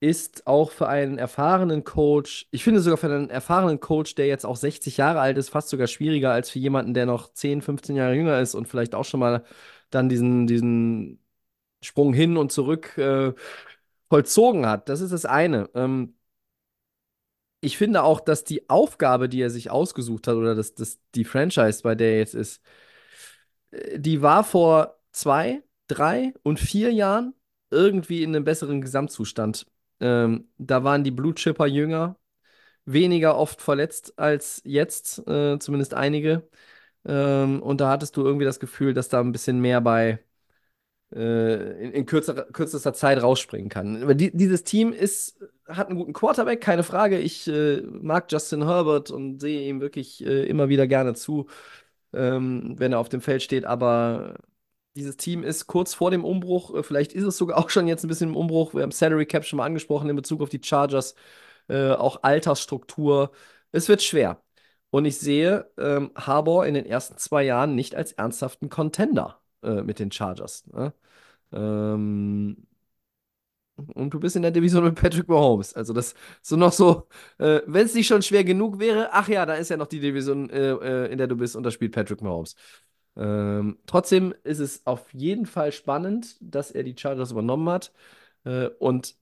ist 0.00 0.46
auch 0.48 0.72
für 0.72 0.88
einen 0.88 1.18
erfahrenen 1.18 1.84
Coach, 1.84 2.48
ich 2.50 2.64
finde 2.64 2.80
sogar 2.80 2.98
für 2.98 3.06
einen 3.06 3.30
erfahrenen 3.30 3.78
Coach, 3.80 4.14
der 4.16 4.26
jetzt 4.26 4.44
auch 4.44 4.56
60 4.56 4.96
Jahre 4.96 5.20
alt 5.20 5.38
ist, 5.38 5.50
fast 5.50 5.68
sogar 5.68 5.86
schwieriger 5.86 6.32
als 6.32 6.50
für 6.50 6.58
jemanden, 6.58 6.92
der 6.94 7.06
noch 7.06 7.32
10, 7.32 7.62
15 7.62 7.94
Jahre 7.96 8.14
jünger 8.14 8.40
ist 8.40 8.54
und 8.56 8.66
vielleicht 8.68 8.94
auch 8.96 9.04
schon 9.04 9.20
mal 9.20 9.44
dann 9.90 10.08
diesen, 10.08 10.46
diesen 10.48 11.20
Sprung 11.82 12.14
hin 12.14 12.36
und 12.36 12.52
zurück 12.52 12.98
äh, 12.98 13.34
vollzogen 14.10 14.66
hat. 14.66 14.88
Das 14.88 15.00
ist 15.00 15.12
das 15.12 15.24
eine. 15.26 15.70
Ähm, 15.74 16.14
ich 17.60 17.78
finde 17.78 18.02
auch, 18.02 18.20
dass 18.20 18.44
die 18.44 18.68
Aufgabe, 18.68 19.28
die 19.28 19.40
er 19.40 19.50
sich 19.50 19.70
ausgesucht 19.70 20.26
hat, 20.26 20.34
oder 20.34 20.54
das, 20.54 20.74
das, 20.74 20.98
die 21.14 21.24
Franchise, 21.24 21.82
bei 21.82 21.94
der 21.94 22.12
er 22.12 22.18
jetzt 22.18 22.34
ist, 22.34 22.60
die 23.96 24.22
war 24.22 24.44
vor 24.44 24.98
zwei, 25.12 25.62
drei 25.88 26.34
und 26.42 26.60
vier 26.60 26.92
Jahren 26.92 27.34
irgendwie 27.70 28.22
in 28.22 28.34
einem 28.34 28.44
besseren 28.44 28.80
Gesamtzustand. 28.80 29.66
Ähm, 30.00 30.48
da 30.58 30.84
waren 30.84 31.04
die 31.04 31.10
Blue 31.10 31.34
Chipper 31.34 31.66
jünger, 31.66 32.16
weniger 32.86 33.36
oft 33.38 33.62
verletzt 33.62 34.18
als 34.18 34.62
jetzt, 34.64 35.26
äh, 35.28 35.58
zumindest 35.58 35.94
einige. 35.94 36.48
Ähm, 37.06 37.62
und 37.62 37.80
da 37.80 37.90
hattest 37.90 38.16
du 38.16 38.24
irgendwie 38.24 38.46
das 38.46 38.60
Gefühl, 38.60 38.94
dass 38.94 39.08
da 39.08 39.20
ein 39.20 39.32
bisschen 39.32 39.60
mehr 39.60 39.80
bei 39.80 40.20
äh, 41.14 41.84
in, 41.84 41.92
in 41.92 42.06
kürzer, 42.06 42.34
kürzester 42.52 42.94
Zeit 42.94 43.22
rausspringen 43.22 43.68
kann. 43.68 44.02
Aber 44.02 44.14
die, 44.14 44.34
dieses 44.36 44.64
Team 44.64 44.92
ist, 44.92 45.38
hat 45.66 45.88
einen 45.88 45.98
guten 45.98 46.12
Quarterback, 46.12 46.60
keine 46.60 46.82
Frage. 46.82 47.18
Ich 47.18 47.48
äh, 47.48 47.82
mag 47.82 48.30
Justin 48.30 48.64
Herbert 48.66 49.10
und 49.10 49.40
sehe 49.40 49.68
ihm 49.68 49.80
wirklich 49.80 50.24
äh, 50.24 50.46
immer 50.46 50.68
wieder 50.68 50.86
gerne 50.86 51.14
zu, 51.14 51.48
ähm, 52.12 52.74
wenn 52.78 52.92
er 52.92 52.98
auf 52.98 53.08
dem 53.08 53.20
Feld 53.20 53.42
steht. 53.42 53.64
Aber 53.64 54.34
dieses 54.96 55.16
Team 55.16 55.42
ist 55.42 55.66
kurz 55.66 55.94
vor 55.94 56.10
dem 56.10 56.24
Umbruch. 56.24 56.74
Äh, 56.74 56.82
Vielleicht 56.82 57.12
ist 57.12 57.24
es 57.24 57.36
sogar 57.38 57.58
auch 57.64 57.70
schon 57.70 57.88
jetzt 57.88 58.04
ein 58.04 58.08
bisschen 58.08 58.30
im 58.30 58.36
Umbruch. 58.36 58.74
Wir 58.74 58.82
haben 58.82 58.92
Salary 58.92 59.26
Cap 59.26 59.44
schon 59.44 59.58
mal 59.58 59.66
angesprochen 59.66 60.08
in 60.10 60.16
Bezug 60.16 60.42
auf 60.42 60.48
die 60.48 60.60
Chargers. 60.62 61.14
Äh, 61.68 61.92
auch 61.92 62.22
Altersstruktur. 62.22 63.32
Es 63.72 63.88
wird 63.88 64.02
schwer. 64.02 64.42
Und 64.90 65.04
ich 65.06 65.18
sehe 65.18 65.70
ähm, 65.78 66.10
Harbour 66.16 66.66
in 66.66 66.74
den 66.74 66.84
ersten 66.86 67.16
zwei 67.16 67.44
Jahren 67.44 67.74
nicht 67.74 67.94
als 67.94 68.12
ernsthaften 68.12 68.68
Contender 68.68 69.40
äh, 69.62 69.82
mit 69.82 69.98
den 69.98 70.12
Chargers. 70.12 70.66
Ne? 70.66 70.92
Ähm, 71.52 72.66
und 73.94 74.12
du 74.14 74.20
bist 74.20 74.36
in 74.36 74.42
der 74.42 74.50
Division 74.50 74.84
mit 74.84 74.94
Patrick 74.96 75.28
Mahomes. 75.28 75.74
Also 75.74 75.92
das 75.92 76.14
so 76.42 76.56
noch 76.56 76.72
so, 76.72 77.08
äh, 77.38 77.60
wenn 77.66 77.86
es 77.86 77.94
nicht 77.94 78.06
schon 78.06 78.22
schwer 78.22 78.44
genug 78.44 78.78
wäre, 78.78 79.10
ach 79.12 79.28
ja, 79.28 79.46
da 79.46 79.54
ist 79.54 79.70
ja 79.70 79.76
noch 79.76 79.86
die 79.86 80.00
Division, 80.00 80.50
äh, 80.50 80.72
äh, 80.72 81.12
in 81.12 81.18
der 81.18 81.26
du 81.26 81.36
bist 81.36 81.56
und 81.56 81.62
da 81.64 81.70
spielt 81.70 81.92
Patrick 81.92 82.22
Mahomes. 82.22 82.54
Ähm, 83.16 83.78
trotzdem 83.86 84.34
ist 84.44 84.58
es 84.58 84.86
auf 84.86 85.12
jeden 85.12 85.46
Fall 85.46 85.72
spannend, 85.72 86.36
dass 86.40 86.70
er 86.70 86.82
die 86.84 86.96
Chargers 86.96 87.32
übernommen 87.32 87.68
hat. 87.68 87.92
Äh, 88.44 88.68
und 88.78 89.16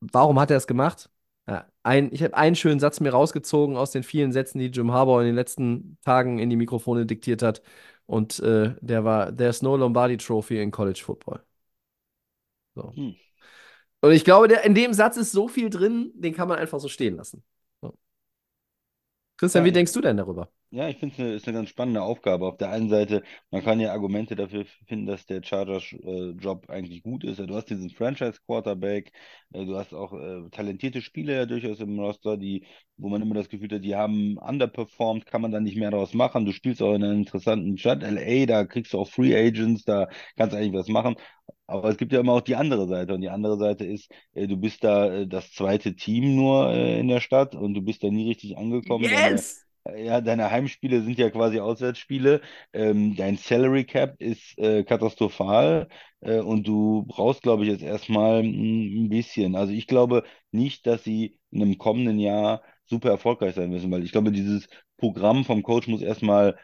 warum 0.00 0.38
hat 0.40 0.50
er 0.50 0.56
es 0.56 0.66
gemacht? 0.66 1.10
Ja, 1.48 1.66
ein, 1.82 2.12
ich 2.12 2.22
habe 2.22 2.36
einen 2.36 2.54
schönen 2.56 2.80
Satz 2.80 3.00
mir 3.00 3.10
rausgezogen 3.10 3.76
aus 3.76 3.90
den 3.90 4.02
vielen 4.04 4.32
Sätzen, 4.32 4.58
die 4.58 4.66
Jim 4.66 4.92
Harbaugh 4.92 5.20
in 5.20 5.26
den 5.26 5.34
letzten 5.34 5.98
Tagen 6.04 6.38
in 6.38 6.50
die 6.50 6.56
Mikrofone 6.56 7.04
diktiert 7.06 7.42
hat. 7.42 7.62
Und 8.06 8.38
äh, 8.40 8.74
der 8.80 9.04
war, 9.04 9.34
There's 9.36 9.62
no 9.62 9.76
Lombardi 9.76 10.16
Trophy 10.18 10.60
in 10.62 10.70
College 10.70 11.02
Football. 11.04 11.42
So. 12.74 12.92
Hm. 12.94 13.16
Und 14.00 14.12
ich 14.12 14.24
glaube, 14.24 14.48
der, 14.48 14.64
in 14.64 14.74
dem 14.74 14.92
Satz 14.92 15.16
ist 15.16 15.32
so 15.32 15.48
viel 15.48 15.70
drin, 15.70 16.10
den 16.14 16.34
kann 16.34 16.48
man 16.48 16.58
einfach 16.58 16.80
so 16.80 16.88
stehen 16.88 17.16
lassen. 17.16 17.44
So. 17.80 17.96
Christian, 19.36 19.64
Ja, 19.64 19.68
wie 19.70 19.72
denkst 19.72 19.92
du 19.92 20.00
denn 20.00 20.16
darüber? 20.16 20.50
Ja, 20.74 20.88
ich 20.88 20.96
finde 20.96 21.14
es 21.14 21.20
eine, 21.20 21.34
ist 21.34 21.46
eine 21.48 21.58
ganz 21.58 21.68
spannende 21.68 22.00
Aufgabe. 22.00 22.46
Auf 22.46 22.56
der 22.56 22.70
einen 22.70 22.88
Seite, 22.88 23.22
man 23.50 23.62
kann 23.62 23.78
ja 23.78 23.92
Argumente 23.92 24.34
dafür 24.36 24.64
finden, 24.86 25.04
dass 25.04 25.26
der 25.26 25.42
Chargers-Job 25.42 26.70
eigentlich 26.70 27.02
gut 27.02 27.24
ist. 27.24 27.38
Du 27.40 27.54
hast 27.54 27.68
diesen 27.68 27.90
Franchise-Quarterback, 27.90 29.12
äh, 29.52 29.66
du 29.66 29.76
hast 29.76 29.92
auch 29.92 30.14
äh, 30.14 30.48
talentierte 30.50 31.02
Spieler 31.02 31.34
ja 31.34 31.46
durchaus 31.46 31.78
im 31.80 31.98
Roster, 32.00 32.38
die, 32.38 32.64
wo 32.96 33.10
man 33.10 33.20
immer 33.20 33.34
das 33.34 33.50
Gefühl 33.50 33.68
hat, 33.70 33.84
die 33.84 33.96
haben 33.96 34.38
underperformed, 34.38 35.26
kann 35.26 35.42
man 35.42 35.52
da 35.52 35.60
nicht 35.60 35.76
mehr 35.76 35.90
daraus 35.90 36.14
machen. 36.14 36.46
Du 36.46 36.52
spielst 36.52 36.80
auch 36.80 36.94
in 36.94 37.04
einer 37.04 37.12
interessanten 37.12 37.76
Stadt, 37.76 38.02
LA, 38.02 38.46
da 38.46 38.64
kriegst 38.64 38.94
du 38.94 38.98
auch 38.98 39.08
Free 39.10 39.36
Agents, 39.36 39.84
da 39.84 40.08
kannst 40.36 40.54
du 40.54 40.56
eigentlich 40.58 40.72
was 40.72 40.88
machen. 40.88 41.16
Aber 41.66 41.90
es 41.90 41.98
gibt 41.98 42.12
ja 42.14 42.20
immer 42.20 42.32
auch 42.32 42.40
die 42.40 42.56
andere 42.56 42.88
Seite. 42.88 43.12
Und 43.14 43.20
die 43.20 43.28
andere 43.30 43.58
Seite 43.58 43.84
ist, 43.84 44.10
äh, 44.32 44.46
du 44.46 44.56
bist 44.56 44.84
da 44.84 45.12
äh, 45.12 45.26
das 45.26 45.52
zweite 45.52 45.96
Team 45.96 46.34
nur 46.34 46.70
äh, 46.72 46.98
in 46.98 47.08
der 47.08 47.20
Stadt 47.20 47.54
und 47.54 47.74
du 47.74 47.82
bist 47.82 48.02
da 48.02 48.08
nie 48.10 48.26
richtig 48.28 48.56
angekommen. 48.56 49.10
Deine, 49.10 49.34
Yes! 49.34 49.64
Ja, 49.96 50.20
deine 50.20 50.50
Heimspiele 50.50 51.02
sind 51.02 51.18
ja 51.18 51.30
quasi 51.30 51.58
Auswärtsspiele. 51.60 52.40
Ähm, 52.72 53.16
dein 53.16 53.36
Salary 53.36 53.84
Cap 53.84 54.20
ist 54.20 54.58
äh, 54.58 54.84
katastrophal 54.84 55.88
äh, 56.20 56.38
und 56.40 56.66
du 56.66 57.04
brauchst, 57.06 57.42
glaube 57.42 57.64
ich, 57.64 57.70
jetzt 57.70 57.82
erstmal 57.82 58.40
ein, 58.42 59.08
bisschen. 59.08 59.56
Also 59.56 59.72
ich 59.72 59.86
glaube 59.86 60.24
nicht, 60.52 60.86
dass 60.86 61.04
sie 61.04 61.38
in 61.50 61.62
einem 61.62 61.78
kommenden 61.78 62.18
Jahr 62.18 62.62
super 62.86 63.10
erfolgreich 63.10 63.54
sein 63.54 63.70
müssen, 63.70 63.90
weil 63.90 64.04
ich 64.04 64.12
glaube, 64.12 64.32
dieses 64.32 64.68
Programm 64.98 65.44
vom 65.44 65.62
Coach 65.62 65.88
muss 65.88 66.02
erstmal 66.02 66.56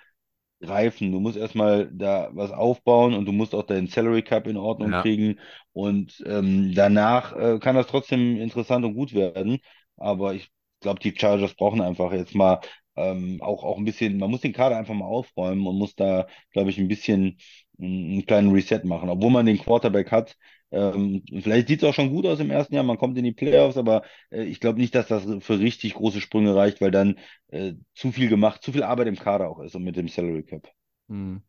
reifen. 0.61 1.13
Du 1.13 1.21
musst 1.21 1.37
erstmal 1.37 1.91
da 1.93 2.31
was 2.33 2.51
aufbauen 2.51 3.15
und 3.15 3.27
du 3.27 3.33
musst 3.33 3.55
auch 3.55 3.63
deinen 3.65 3.87
Salary 3.89 4.23
Cap 4.23 4.47
in 4.47 4.57
Ordnung 4.57 4.93
Ja. 4.93 5.03
kriegen. 5.03 5.39
Und 5.73 6.23
ähm, 6.27 6.73
danach 6.75 7.37
äh, 7.37 7.59
kann 7.61 7.77
das 7.77 7.87
trotzdem 7.87 8.37
interessant 8.37 8.85
und 8.85 8.95
gut 8.95 9.15
werden. 9.15 9.59
Aber 9.97 10.35
ich 10.35 10.51
glaube, 10.81 11.01
die 11.01 11.15
Chargers 11.17 11.55
brauchen 11.55 11.81
einfach 11.81 12.13
jetzt 12.13 12.35
mal 12.35 12.61
ähm, 12.99 13.39
auch, 13.43 13.65
auch 13.65 13.79
ein 13.79 13.85
bisschen, 13.85 14.19
man 14.19 14.31
muss 14.31 14.41
den 14.41 14.53
Kader 14.53 14.77
einfach 14.77 14.95
mal 14.95 15.07
aufräumen 15.07 15.67
und 15.67 15.77
muss 15.79 15.95
da, 15.95 16.27
glaube 16.53 16.71
ich, 16.71 16.79
ein 16.79 16.89
bisschen 16.89 17.39
mm, 17.79 17.85
einen 18.13 18.27
kleinen 18.27 18.53
Reset 18.53 18.81
machen. 18.85 19.09
Obwohl 19.11 19.31
man 19.31 19.47
den 19.47 19.59
Quarterback 19.59 20.11
hat. 20.13 20.37
Ähm, 20.71 21.23
vielleicht 21.43 21.69
sieht 21.69 21.83
es 21.83 21.89
auch 21.89 21.95
schon 21.95 22.11
gut 22.11 22.27
aus 22.27 22.41
im 22.41 22.51
ersten 22.51 22.75
Jahr, 22.75 22.85
man 22.85 22.99
kommt 22.99 23.17
in 23.17 23.25
die 23.25 23.33
Playoffs, 23.33 23.79
aber 23.79 24.03
äh, 24.31 24.45
ich 24.45 24.61
glaube 24.61 24.79
nicht, 24.79 24.95
dass 24.95 25.07
das 25.09 25.25
für 25.41 25.59
richtig 25.59 25.95
große 25.95 26.21
Sprünge 26.21 26.55
reicht, 26.55 26.83
weil 26.83 26.91
dann 26.91 27.19
äh, 27.49 27.73
zu 27.95 28.13
viel 28.13 28.29
gemacht, 28.29 28.63
zu 28.63 28.73
viel 28.73 28.83
Arbeit 28.83 29.07
im 29.09 29.17
Kader 29.19 29.49
auch 29.49 29.61
ist 29.61 29.75
und 29.75 29.85
mit 29.85 29.97
dem 29.97 30.09
Salary 30.09 30.43
Cap. 30.43 30.71
Hm. 31.09 31.43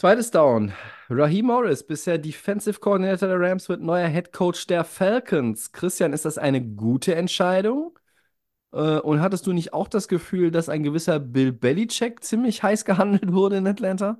Zweites 0.00 0.30
Down. 0.30 0.72
Raheem 1.10 1.44
Morris, 1.44 1.86
bisher 1.86 2.16
Defensive 2.16 2.80
Coordinator 2.80 3.28
der 3.28 3.38
Rams, 3.38 3.68
wird 3.68 3.82
neuer 3.82 4.08
Head 4.08 4.32
Coach 4.32 4.66
der 4.66 4.82
Falcons. 4.82 5.72
Christian, 5.72 6.14
ist 6.14 6.24
das 6.24 6.38
eine 6.38 6.64
gute 6.64 7.14
Entscheidung? 7.14 7.99
Äh, 8.72 8.98
und 9.00 9.20
hattest 9.20 9.46
du 9.46 9.52
nicht 9.52 9.72
auch 9.72 9.88
das 9.88 10.08
Gefühl, 10.08 10.50
dass 10.50 10.68
ein 10.68 10.82
gewisser 10.82 11.18
Bill 11.20 11.52
Belichick 11.52 12.22
ziemlich 12.24 12.62
heiß 12.62 12.84
gehandelt 12.84 13.32
wurde 13.32 13.56
in 13.58 13.66
Atlanta? 13.66 14.18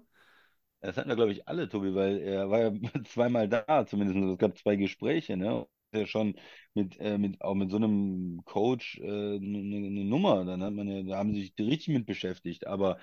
Das 0.80 0.96
hatten 0.96 1.08
wir, 1.10 1.16
glaube 1.16 1.32
ich, 1.32 1.46
alle, 1.46 1.68
Tobi, 1.68 1.94
weil 1.94 2.18
er 2.20 2.48
war 2.50 2.60
ja 2.60 2.72
zweimal 3.04 3.48
da, 3.48 3.86
zumindest. 3.86 4.16
Also 4.18 4.32
Es 4.32 4.38
gab 4.38 4.56
zwei 4.58 4.76
Gespräche, 4.76 5.36
ne? 5.36 5.66
Ja 5.92 6.06
schon 6.06 6.36
mit, 6.74 6.98
äh, 7.00 7.18
mit, 7.18 7.40
auch 7.42 7.54
mit 7.54 7.70
so 7.70 7.76
einem 7.76 8.42
Coach 8.44 8.98
äh, 9.00 9.02
eine, 9.36 9.58
eine 9.58 10.04
Nummer. 10.04 10.44
Dann 10.44 10.62
hat 10.62 10.72
man 10.72 10.88
ja, 10.88 11.02
da 11.02 11.16
haben 11.18 11.34
sie 11.34 11.42
sich 11.42 11.54
richtig 11.58 11.88
mit 11.88 12.06
beschäftigt. 12.06 12.66
Aber 12.66 12.98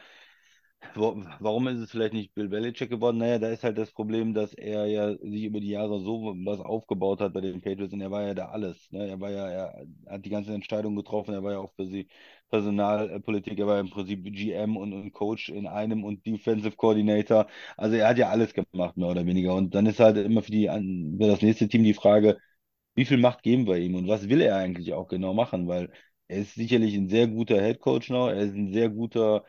Warum 0.95 1.67
ist 1.67 1.79
es 1.79 1.91
vielleicht 1.91 2.13
nicht 2.13 2.33
Bill 2.33 2.49
Belichick 2.49 2.89
geworden? 2.89 3.17
Naja, 3.19 3.37
da 3.37 3.49
ist 3.49 3.63
halt 3.63 3.77
das 3.77 3.91
Problem, 3.91 4.33
dass 4.33 4.53
er 4.55 4.87
ja 4.87 5.15
sich 5.17 5.43
über 5.43 5.59
die 5.59 5.69
Jahre 5.69 5.99
so 6.01 6.33
was 6.45 6.59
aufgebaut 6.59 7.21
hat 7.21 7.33
bei 7.33 7.41
den 7.41 7.61
Patriots 7.61 7.93
und 7.93 8.01
er 8.01 8.09
war 8.09 8.23
ja 8.23 8.33
da 8.33 8.47
alles. 8.49 8.91
Ne? 8.91 9.07
Er 9.07 9.19
war 9.19 9.29
ja, 9.29 9.47
er 9.47 9.87
hat 10.07 10.25
die 10.25 10.29
ganzen 10.31 10.53
Entscheidungen 10.55 10.95
getroffen, 10.95 11.33
er 11.35 11.43
war 11.43 11.51
ja 11.53 11.59
auch 11.59 11.73
für 11.75 11.85
sie 11.87 12.07
Personalpolitik, 12.49 13.59
er 13.59 13.67
war 13.67 13.79
im 13.79 13.89
Prinzip 13.91 14.23
GM 14.23 14.75
und, 14.75 14.93
und 14.93 15.11
Coach 15.13 15.49
in 15.49 15.67
einem 15.67 16.03
und 16.03 16.25
Defensive 16.25 16.75
Coordinator. 16.75 17.47
Also 17.75 17.95
er 17.95 18.07
hat 18.09 18.17
ja 18.17 18.29
alles 18.29 18.53
gemacht, 18.53 18.97
mehr 18.97 19.09
oder 19.09 19.25
weniger. 19.25 19.53
Und 19.55 19.75
dann 19.75 19.85
ist 19.85 19.99
halt 19.99 20.17
immer 20.17 20.41
für 20.41 20.51
die, 20.51 20.65
für 20.67 21.27
das 21.27 21.41
nächste 21.43 21.67
Team 21.67 21.83
die 21.83 21.93
Frage, 21.93 22.37
wie 22.95 23.05
viel 23.05 23.17
Macht 23.17 23.43
geben 23.43 23.67
wir 23.67 23.77
ihm 23.77 23.95
und 23.95 24.07
was 24.07 24.27
will 24.29 24.41
er 24.41 24.55
eigentlich 24.57 24.93
auch 24.93 25.07
genau 25.07 25.33
machen? 25.33 25.67
Weil 25.67 25.91
er 26.27 26.39
ist 26.39 26.55
sicherlich 26.55 26.95
ein 26.95 27.09
sehr 27.09 27.27
guter 27.27 27.61
Head 27.61 27.79
Coach 27.79 28.09
noch, 28.09 28.29
er 28.29 28.37
ist 28.41 28.53
ein 28.55 28.73
sehr 28.73 28.89
guter 28.89 29.45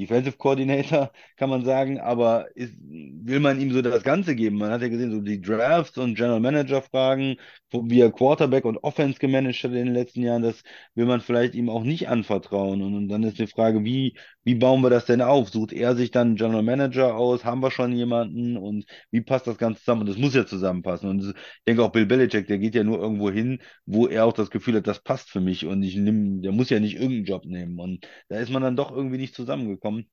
Defensive 0.00 0.36
Coordinator, 0.36 1.12
kann 1.36 1.50
man 1.50 1.64
sagen, 1.64 2.00
aber 2.00 2.48
ist, 2.56 2.74
will 2.80 3.40
man 3.40 3.60
ihm 3.60 3.72
so 3.72 3.82
das 3.82 4.02
Ganze 4.02 4.34
geben? 4.34 4.58
Man 4.58 4.70
hat 4.70 4.82
ja 4.82 4.88
gesehen, 4.88 5.12
so 5.12 5.20
die 5.20 5.40
Drafts 5.40 5.98
und 5.98 6.14
General 6.16 6.40
Manager 6.40 6.82
Fragen, 6.82 7.36
wie 7.72 8.00
er 8.00 8.10
Quarterback 8.10 8.64
und 8.64 8.78
Offense 8.78 9.18
gemanagt 9.18 9.62
hat 9.62 9.72
in 9.72 9.86
den 9.86 9.94
letzten 9.94 10.22
Jahren, 10.22 10.42
das 10.42 10.62
will 10.94 11.06
man 11.06 11.20
vielleicht 11.20 11.54
ihm 11.54 11.68
auch 11.70 11.84
nicht 11.84 12.08
anvertrauen. 12.08 12.82
Und, 12.82 12.94
und 12.94 13.08
dann 13.08 13.22
ist 13.22 13.38
die 13.38 13.46
Frage, 13.46 13.84
wie, 13.84 14.16
wie 14.44 14.54
bauen 14.54 14.80
wir 14.82 14.90
das 14.90 15.04
denn 15.06 15.20
auf? 15.22 15.50
Sucht 15.50 15.72
er 15.72 15.94
sich 15.96 16.10
dann 16.10 16.28
einen 16.28 16.36
General 16.36 16.62
Manager 16.62 17.14
aus? 17.16 17.44
Haben 17.44 17.62
wir 17.62 17.70
schon 17.70 17.92
jemanden? 17.92 18.56
Und 18.56 18.86
wie 19.10 19.20
passt 19.20 19.46
das 19.46 19.58
Ganze 19.58 19.80
zusammen? 19.80 20.02
Und 20.02 20.08
das 20.08 20.16
muss 20.18 20.34
ja 20.34 20.46
zusammenpassen. 20.46 21.08
Und 21.10 21.20
ich 21.24 21.34
denke 21.66 21.82
auch 21.84 21.92
Bill 21.92 22.06
Belichick, 22.06 22.46
der 22.46 22.58
geht 22.58 22.74
ja 22.74 22.84
nur 22.84 22.98
irgendwo 22.98 23.30
hin, 23.30 23.60
wo 23.86 24.06
er 24.06 24.24
auch 24.24 24.32
das 24.32 24.50
Gefühl 24.50 24.76
hat, 24.76 24.86
das 24.86 25.02
passt 25.02 25.30
für 25.30 25.40
mich 25.40 25.66
und 25.66 25.82
ich 25.82 25.96
nimm, 25.96 26.42
der 26.42 26.52
muss 26.52 26.70
ja 26.70 26.80
nicht 26.80 26.94
irgendeinen 26.94 27.24
Job 27.24 27.44
nehmen. 27.44 27.78
Und 27.78 28.06
da 28.28 28.38
ist 28.38 28.50
man 28.50 28.62
dann 28.62 28.76
doch 28.76 28.90
irgendwie 28.90 29.18
nicht 29.18 29.34
zusammengekommen. 29.34 30.08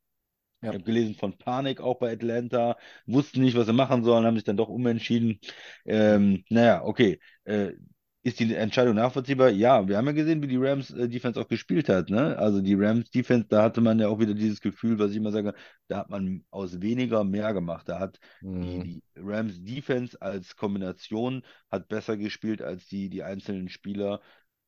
Ja. 0.61 0.69
Ich 0.69 0.75
habe 0.75 0.83
gelesen 0.85 1.15
von 1.15 1.37
Panik 1.37 1.81
auch 1.81 1.99
bei 1.99 2.11
Atlanta, 2.11 2.77
wussten 3.05 3.41
nicht, 3.41 3.55
was 3.55 3.67
sie 3.67 3.73
machen 3.73 4.03
sollen, 4.03 4.25
haben 4.25 4.35
sich 4.35 4.43
dann 4.43 4.57
doch 4.57 4.69
umentschieden. 4.69 5.39
Ähm, 5.85 6.43
naja, 6.49 6.83
okay. 6.83 7.19
Äh, 7.45 7.73
ist 8.27 8.39
die 8.39 8.53
Entscheidung 8.55 8.95
nachvollziehbar? 8.95 9.49
Ja, 9.49 9.87
wir 9.87 9.97
haben 9.97 10.05
ja 10.07 10.11
gesehen, 10.13 10.41
wie 10.41 10.47
die 10.47 10.57
Rams 10.57 10.91
äh, 10.91 11.07
Defense 11.09 11.39
auch 11.39 11.47
gespielt 11.47 11.89
hat. 11.89 12.09
Ne? 12.09 12.37
Also 12.37 12.61
die 12.61 12.73
Rams 12.75 13.09
Defense, 13.11 13.47
da 13.47 13.63
hatte 13.63 13.81
man 13.81 13.99
ja 13.99 14.07
auch 14.09 14.19
wieder 14.19 14.33
dieses 14.33 14.61
Gefühl, 14.61 14.99
was 14.99 15.11
ich 15.11 15.17
immer 15.17 15.31
sage, 15.31 15.53
da 15.87 15.99
hat 15.99 16.09
man 16.09 16.43
aus 16.51 16.81
weniger 16.81 17.23
mehr 17.23 17.53
gemacht. 17.53 17.87
Da 17.89 17.99
hat 17.99 18.19
die, 18.61 18.79
Mhm. 18.79 18.83
die 18.83 19.03
Rams 19.15 19.63
Defense 19.63 20.21
als 20.21 20.55
Kombination 20.55 21.43
hat 21.71 21.87
besser 21.87 22.17
gespielt 22.17 22.61
als 22.61 22.87
die, 22.87 23.09
die 23.09 23.23
einzelnen 23.23 23.69
Spieler 23.69 24.21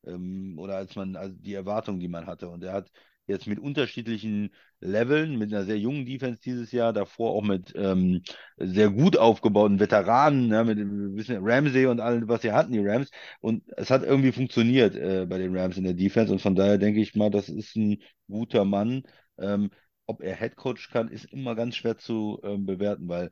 ähm, 0.04 0.58
oder 0.58 0.76
als 0.76 0.96
man, 0.96 1.16
also 1.16 1.34
die 1.38 1.54
Erwartungen, 1.54 2.00
die 2.00 2.08
man 2.08 2.26
hatte. 2.26 2.48
Und 2.48 2.64
er 2.64 2.72
hat 2.72 2.90
jetzt 3.30 3.46
mit 3.46 3.58
unterschiedlichen 3.58 4.54
Leveln, 4.80 5.38
mit 5.38 5.52
einer 5.52 5.64
sehr 5.64 5.78
jungen 5.78 6.06
Defense 6.06 6.40
dieses 6.42 6.72
Jahr, 6.72 6.92
davor 6.92 7.32
auch 7.32 7.42
mit 7.42 7.72
ähm, 7.76 8.22
sehr 8.58 8.90
gut 8.90 9.16
aufgebauten 9.16 9.80
Veteranen, 9.80 10.50
ja, 10.50 10.64
mit 10.64 10.78
ein 10.78 11.14
bisschen 11.14 11.38
Ramsey 11.42 11.86
und 11.86 12.00
allem, 12.00 12.28
was 12.28 12.42
sie 12.42 12.52
hatten, 12.52 12.72
die 12.72 12.86
Rams. 12.86 13.10
Und 13.40 13.62
es 13.76 13.90
hat 13.90 14.02
irgendwie 14.02 14.32
funktioniert 14.32 14.94
äh, 14.96 15.26
bei 15.26 15.38
den 15.38 15.56
Rams 15.56 15.76
in 15.78 15.84
der 15.84 15.94
Defense. 15.94 16.32
Und 16.32 16.40
von 16.40 16.54
daher 16.54 16.78
denke 16.78 17.00
ich 17.00 17.14
mal, 17.14 17.30
das 17.30 17.48
ist 17.48 17.76
ein 17.76 18.02
guter 18.28 18.64
Mann. 18.64 19.02
Ähm, 19.38 19.70
ob 20.06 20.22
er 20.22 20.36
Head 20.36 20.56
Coach 20.56 20.90
kann, 20.90 21.08
ist 21.08 21.26
immer 21.32 21.54
ganz 21.54 21.76
schwer 21.76 21.96
zu 21.98 22.40
ähm, 22.44 22.66
bewerten, 22.66 23.08
weil 23.08 23.30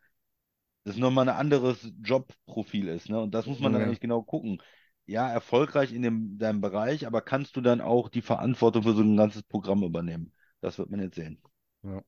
das 0.84 0.96
nochmal 0.96 1.28
ein 1.28 1.36
anderes 1.36 1.92
Jobprofil 2.02 2.88
ist, 2.88 3.08
ne? 3.10 3.20
Und 3.20 3.32
das 3.34 3.46
muss 3.46 3.60
man 3.60 3.72
dann 3.72 3.82
Ja. 3.82 3.86
eigentlich 3.86 4.00
genau 4.00 4.22
gucken. 4.22 4.62
Ja, 5.08 5.26
erfolgreich 5.30 5.92
in 5.94 6.02
dem, 6.02 6.38
deinem 6.38 6.60
Bereich, 6.60 7.06
aber 7.06 7.22
kannst 7.22 7.56
du 7.56 7.62
dann 7.62 7.80
auch 7.80 8.10
die 8.10 8.20
Verantwortung 8.20 8.82
für 8.82 8.92
so 8.92 9.00
ein 9.00 9.16
ganzes 9.16 9.42
Programm 9.42 9.82
übernehmen? 9.82 10.34
Das 10.60 10.78
wird 10.78 10.90
man 10.90 11.00
jetzt 11.00 11.14
sehen. 11.14 11.40
Ja. 11.82 12.02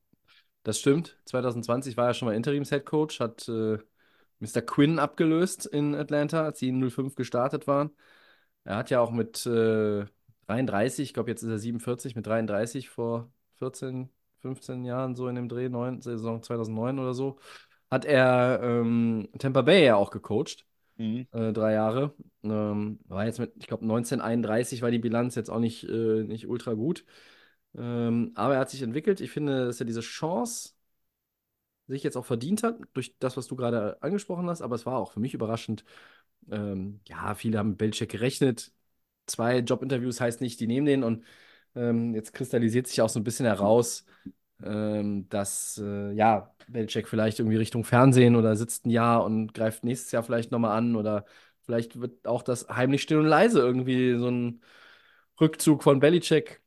Das 0.64 0.78
stimmt. 0.78 1.16
2020 1.24 1.97
war 1.97 2.09
er 2.09 2.14
schon 2.14 2.28
mal 2.28 2.35
Interims-Headcoach, 2.35 3.20
hat 3.20 3.48
äh, 3.48 3.78
Mr. 4.40 4.60
Quinn 4.60 4.98
abgelöst 4.98 5.64
in 5.64 5.94
Atlanta, 5.94 6.44
als 6.44 6.59
sie 6.59 6.68
in 6.68 6.90
05 6.90 7.14
gestartet 7.14 7.66
waren. 7.66 7.90
Er 8.64 8.77
hat 8.77 8.90
ja 8.90 9.01
auch 9.01 9.10
mit 9.10 9.47
äh, 9.47 10.05
33, 10.47 11.09
ich 11.09 11.14
glaube, 11.14 11.31
jetzt 11.31 11.43
ist 11.43 11.48
er 11.48 11.59
47, 11.59 12.14
mit 12.16 12.27
33 12.27 12.90
vor 12.90 13.32
14, 13.55 14.10
15 14.40 14.85
Jahren, 14.85 15.14
so 15.16 15.28
in 15.28 15.36
dem 15.36 15.48
Dreh, 15.48 15.70
9, 15.70 16.02
Saison 16.02 16.43
2009 16.43 16.98
oder 16.98 17.14
so, 17.14 17.39
hat 17.90 18.05
er 18.05 18.60
ähm, 18.62 19.28
Tampa 19.39 19.62
Bay 19.62 19.86
ja 19.86 19.97
auch 19.97 20.10
gecoacht, 20.10 20.66
Mhm. 21.01 21.27
äh, 21.32 21.52
drei 21.52 21.72
Jahre. 21.72 22.14
Ähm, 22.43 23.01
war 23.09 23.24
jetzt 23.27 23.39
mit, 23.39 23.52
ich 23.59 23.66
glaube, 23.66 23.86
1931 23.86 24.82
war 24.82 24.90
die 24.90 24.98
Bilanz 24.98 25.35
jetzt 25.35 25.51
auch 25.51 25.59
nicht, 25.60 25.85
äh, 25.85 26.24
nicht 26.24 26.47
ultra 26.48 26.74
gut. 26.74 27.05
Ähm, 27.77 28.32
aber 28.35 28.55
er 28.55 28.60
hat 28.60 28.70
sich 28.70 28.82
entwickelt. 28.82 29.20
Ich 29.20 29.31
finde, 29.31 29.66
dass 29.66 29.81
er 29.81 29.86
diese 29.86 30.01
Chance 30.01 30.74
sich 31.89 32.02
jetzt 32.02 32.16
auch 32.16 32.27
verdient 32.27 32.62
hat, 32.62 32.78
durch 32.94 33.16
das, 33.18 33.36
was 33.36 33.47
du 33.48 33.56
gerade 33.56 34.01
angesprochen 34.02 34.48
hast. 34.48 34.62
Aber 34.62 34.74
es 34.77 34.86
war 34.86 34.97
auch 34.98 35.12
für 35.12 35.20
mich 35.20 35.35
überraschend. 35.35 35.85
Ähm, 36.51 37.01
ja, 37.09 37.35
viele 37.35 37.59
haben 37.59 37.70
mit 37.70 37.78
Belichick 37.78 38.10
gerechnet. 38.10 38.72
Zwei 39.27 39.59
Jobinterviews 39.60 40.20
heißt 40.20 40.40
nicht, 40.40 40.60
die 40.60 40.66
nehmen 40.66 40.86
den. 40.86 41.05
Und 41.05 41.24
ähm, 41.74 42.14
jetzt 42.14 42.32
kristallisiert 42.35 42.86
sich 42.89 43.02
auch 43.02 43.09
so 43.09 43.20
ein 43.20 43.24
bisschen 43.24 43.47
heraus, 43.47 44.05
ähm, 44.65 45.28
dass 45.28 45.78
äh, 45.82 46.12
ja, 46.12 46.55
Belichick 46.69 47.09
vielleicht 47.09 47.39
irgendwie 47.39 47.57
Richtung 47.57 47.85
Fernsehen 47.85 48.37
oder 48.37 48.57
sitzt 48.57 48.87
ein 48.87 48.91
Jahr 48.91 49.24
und 49.24 49.55
greift 49.55 49.85
nächstes 49.85 50.12
Jahr 50.12 50.23
vielleicht 50.23 50.51
nochmal 50.53 50.77
an. 50.77 50.97
Oder 50.97 51.24
vielleicht 51.62 52.01
wird 52.01 52.27
auch 52.27 52.43
das 52.43 52.69
heimlich 52.69 53.03
still 53.03 53.19
und 53.19 53.27
leise 53.27 53.61
irgendwie 53.61 54.16
so 54.16 54.28
ein 54.28 54.62
Rückzug 55.41 55.82
von 55.82 56.01
Belichick. 56.01 56.62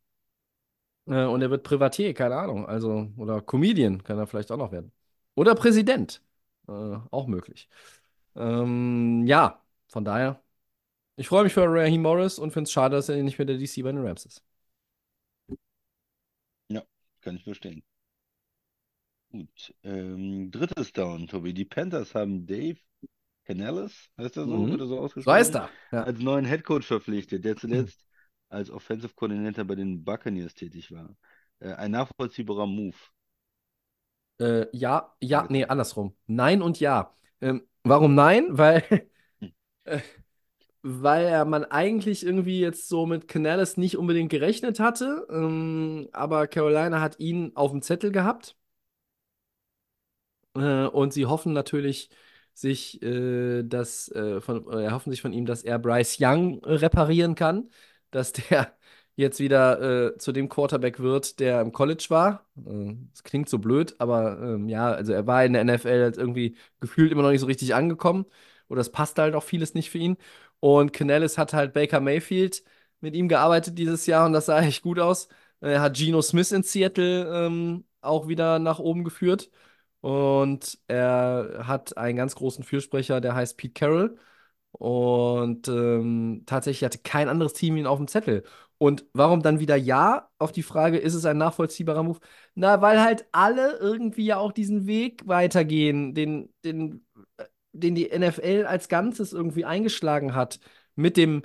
Äh, 1.07 1.25
und 1.25 1.41
er 1.41 1.49
wird 1.49 1.63
Privatier, 1.63 2.13
keine 2.13 2.35
Ahnung. 2.37 2.65
Also, 2.67 3.09
oder 3.17 3.41
Comedian 3.41 4.03
kann 4.03 4.17
er 4.17 4.27
vielleicht 4.27 4.51
auch 4.51 4.57
noch 4.57 4.71
werden. 4.71 4.91
Oder 5.35 5.55
Präsident. 5.55 6.21
Äh, 6.67 6.71
auch 7.11 7.27
möglich. 7.27 7.69
Ähm, 8.35 9.25
ja, 9.27 9.63
von 9.87 10.05
daher. 10.05 10.41
Ich 11.17 11.27
freue 11.29 11.43
mich 11.45 11.53
für 11.53 11.65
Raheem 11.67 12.01
Morris 12.03 12.39
und 12.39 12.51
finde 12.51 12.65
es 12.67 12.71
schade, 12.73 12.95
dass 12.97 13.09
er 13.09 13.21
nicht 13.23 13.39
mehr 13.39 13.45
der 13.45 13.57
DC 13.57 13.83
bei 13.83 13.91
den 13.91 14.05
Rams 14.05 14.25
ist. 14.25 14.43
Kann 17.23 17.37
ich 17.37 17.43
verstehen. 17.43 17.83
Gut. 19.31 19.73
Ähm, 19.83 20.51
drittes 20.51 20.93
Down, 20.93 21.27
Tobi. 21.27 21.53
Die 21.53 21.65
Panthers 21.65 22.13
haben 22.15 22.45
Dave 22.45 22.77
Canales, 23.45 24.09
heißt 24.17 24.37
er 24.37 24.47
so, 24.47 24.69
Mhm. 24.69 24.71
wird 24.71 24.81
er 24.81 24.87
so 24.87 24.99
So 25.19 25.31
ausgesprochen, 25.31 25.31
heißt 25.31 25.55
er. 25.55 25.77
Ja. 25.91 26.07
als 26.07 26.19
neuen 26.19 26.45
Headcoach 26.45 26.85
verpflichtet, 26.85 27.45
der 27.45 27.57
zuletzt 27.57 28.05
als 28.49 28.69
Offensive 28.71 29.13
Coordinator 29.15 29.65
bei 29.65 29.75
den 29.75 30.03
Buccaneers 30.05 30.55
tätig 30.55 30.91
war. 30.91 31.17
Äh, 31.59 31.73
ein 31.73 31.91
nachvollziehbarer 31.91 32.67
Move. 32.67 32.95
Äh, 34.39 34.65
ja, 34.73 35.15
ja, 35.21 35.45
nee, 35.49 35.65
andersrum. 35.65 36.15
Nein 36.27 36.61
und 36.61 36.79
ja. 36.79 37.15
Ähm, 37.41 37.67
warum 37.83 38.15
nein? 38.15 38.47
Weil, 38.57 38.83
äh, 39.85 39.99
weil 40.83 41.45
man 41.45 41.65
eigentlich 41.65 42.25
irgendwie 42.25 42.59
jetzt 42.61 42.89
so 42.89 43.05
mit 43.05 43.27
Canales 43.27 43.77
nicht 43.77 43.97
unbedingt 43.97 44.31
gerechnet 44.31 44.79
hatte. 44.79 45.27
Ähm, 45.31 46.09
aber 46.13 46.47
Carolina 46.47 47.01
hat 47.01 47.19
ihn 47.19 47.51
auf 47.55 47.71
dem 47.71 47.81
Zettel 47.81 48.11
gehabt. 48.11 48.55
Äh, 50.55 50.85
und 50.87 51.13
sie 51.13 51.25
hoffen 51.25 51.53
natürlich, 51.53 52.09
sich 52.53 53.01
äh, 53.01 53.63
das, 53.63 54.09
äh, 54.11 54.39
von, 54.41 54.67
äh, 54.71 54.83
erhoffen 54.85 55.11
sich 55.11 55.21
von 55.21 55.33
ihm, 55.33 55.45
dass 55.45 55.63
er 55.63 55.79
Bryce 55.79 56.17
Young 56.19 56.59
reparieren 56.63 57.35
kann, 57.35 57.69
dass 58.11 58.31
der 58.33 58.77
jetzt 59.15 59.39
wieder 59.39 60.13
äh, 60.13 60.17
zu 60.17 60.31
dem 60.31 60.49
Quarterback 60.49 60.99
wird, 60.99 61.39
der 61.39 61.61
im 61.61 61.71
College 61.71 62.05
war. 62.09 62.45
Äh, 62.65 62.95
Das 63.11 63.23
klingt 63.23 63.49
so 63.49 63.57
blöd, 63.59 63.95
aber 63.99 64.39
ähm, 64.41 64.69
ja, 64.69 64.91
also 64.91 65.13
er 65.13 65.25
war 65.27 65.43
in 65.45 65.53
der 65.53 65.61
NFL 65.63 66.01
halt 66.03 66.17
irgendwie 66.17 66.55
gefühlt 66.79 67.11
immer 67.11 67.23
noch 67.23 67.31
nicht 67.31 67.41
so 67.41 67.47
richtig 67.47 67.73
angekommen. 67.75 68.25
Oder 68.69 68.81
es 68.81 68.91
passt 68.91 69.17
halt 69.19 69.35
auch 69.35 69.43
vieles 69.43 69.73
nicht 69.75 69.89
für 69.91 69.97
ihn. 69.99 70.17
Und 70.63 70.93
Canellis 70.93 71.37
hat 71.37 71.51
halt 71.51 71.73
Baker 71.73 71.99
Mayfield 71.99 72.63
mit 73.01 73.15
ihm 73.15 73.27
gearbeitet 73.27 73.77
dieses 73.77 74.05
Jahr 74.05 74.25
und 74.25 74.31
das 74.31 74.45
sah 74.45 74.61
echt 74.61 74.81
gut 74.81 74.97
aus. 74.97 75.27
Er 75.59 75.81
hat 75.81 75.97
Geno 75.97 76.21
Smith 76.21 76.53
in 76.53 76.63
Seattle 76.63 77.47
ähm, 77.47 77.85
auch 77.99 78.29
wieder 78.29 78.59
nach 78.59 78.79
oben 78.79 79.03
geführt. 79.03 79.51
Und 79.99 80.79
er 80.87 81.63
hat 81.67 81.97
einen 81.97 82.15
ganz 82.17 82.35
großen 82.35 82.63
Fürsprecher, 82.63 83.19
der 83.19 83.35
heißt 83.35 83.57
Pete 83.57 83.73
Carroll. 83.73 84.17
Und 84.71 85.67
ähm, 85.67 86.43
tatsächlich 86.45 86.85
hatte 86.85 86.99
kein 86.99 87.27
anderes 87.27 87.51
Team 87.53 87.75
ihn 87.75 87.85
auf 87.85 87.97
dem 87.97 88.07
Zettel. 88.07 88.43
Und 88.77 89.05
warum 89.13 89.41
dann 89.41 89.59
wieder 89.59 89.75
ja 89.75 90.29
auf 90.39 90.53
die 90.53 90.63
Frage, 90.63 90.97
ist 90.97 91.13
es 91.13 91.25
ein 91.25 91.37
nachvollziehbarer 91.37 92.03
Move? 92.03 92.19
Na, 92.55 92.81
weil 92.81 93.01
halt 93.01 93.25
alle 93.33 93.77
irgendwie 93.79 94.25
ja 94.27 94.37
auch 94.37 94.53
diesen 94.53 94.87
Weg 94.87 95.27
weitergehen, 95.27 96.13
den, 96.13 96.53
den, 96.63 97.05
den 97.73 97.95
die 97.95 98.09
NFL 98.17 98.65
als 98.67 98.87
Ganzes 98.89 99.33
irgendwie 99.33 99.65
eingeschlagen 99.65 100.35
hat. 100.35 100.59
Mit 100.95 101.17
dem, 101.17 101.43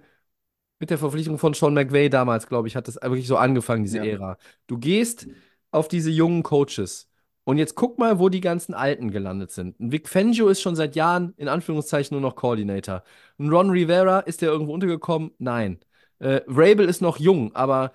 mit 0.79 0.91
der 0.91 0.99
Verpflichtung 0.99 1.39
von 1.39 1.55
Sean 1.55 1.75
McVay 1.75 2.09
damals, 2.11 2.47
glaube 2.49 2.69
ich, 2.69 2.77
hat 2.77 2.89
das 2.89 2.97
wirklich 3.03 3.27
so 3.27 3.37
angefangen, 3.37 3.85
diese 3.85 3.99
Ja. 3.99 4.05
Ära. 4.05 4.39
Du 4.67 4.79
gehst 4.79 5.29
auf 5.71 5.89
diese 5.89 6.11
jungen 6.11 6.43
Coaches. 6.43 7.11
Und 7.45 7.57
jetzt 7.59 7.75
guck 7.77 7.99
mal, 7.99 8.19
wo 8.19 8.29
die 8.29 8.43
ganzen 8.43 8.75
Alten 8.75 9.11
gelandet 9.11 9.51
sind. 9.51 9.81
Ein 9.81 9.91
Vic 9.91 10.09
Fangio 10.09 10.49
ist 10.49 10.61
schon 10.61 10.77
seit 10.77 10.97
Jahren 10.97 11.33
in 11.39 11.49
Anführungszeichen 11.49 12.15
nur 12.15 12.21
noch 12.21 12.37
Coordinator. 12.37 13.03
Ein 13.39 13.49
Ron 13.49 13.71
Rivera, 13.71 14.21
ist 14.21 14.43
der 14.43 14.51
irgendwo 14.51 14.75
untergekommen? 14.75 15.33
Nein. 15.39 15.81
Äh, 16.19 16.43
Vrabel 16.47 16.89
ist 16.89 17.01
noch 17.01 17.19
jung, 17.19 17.55
aber 17.55 17.93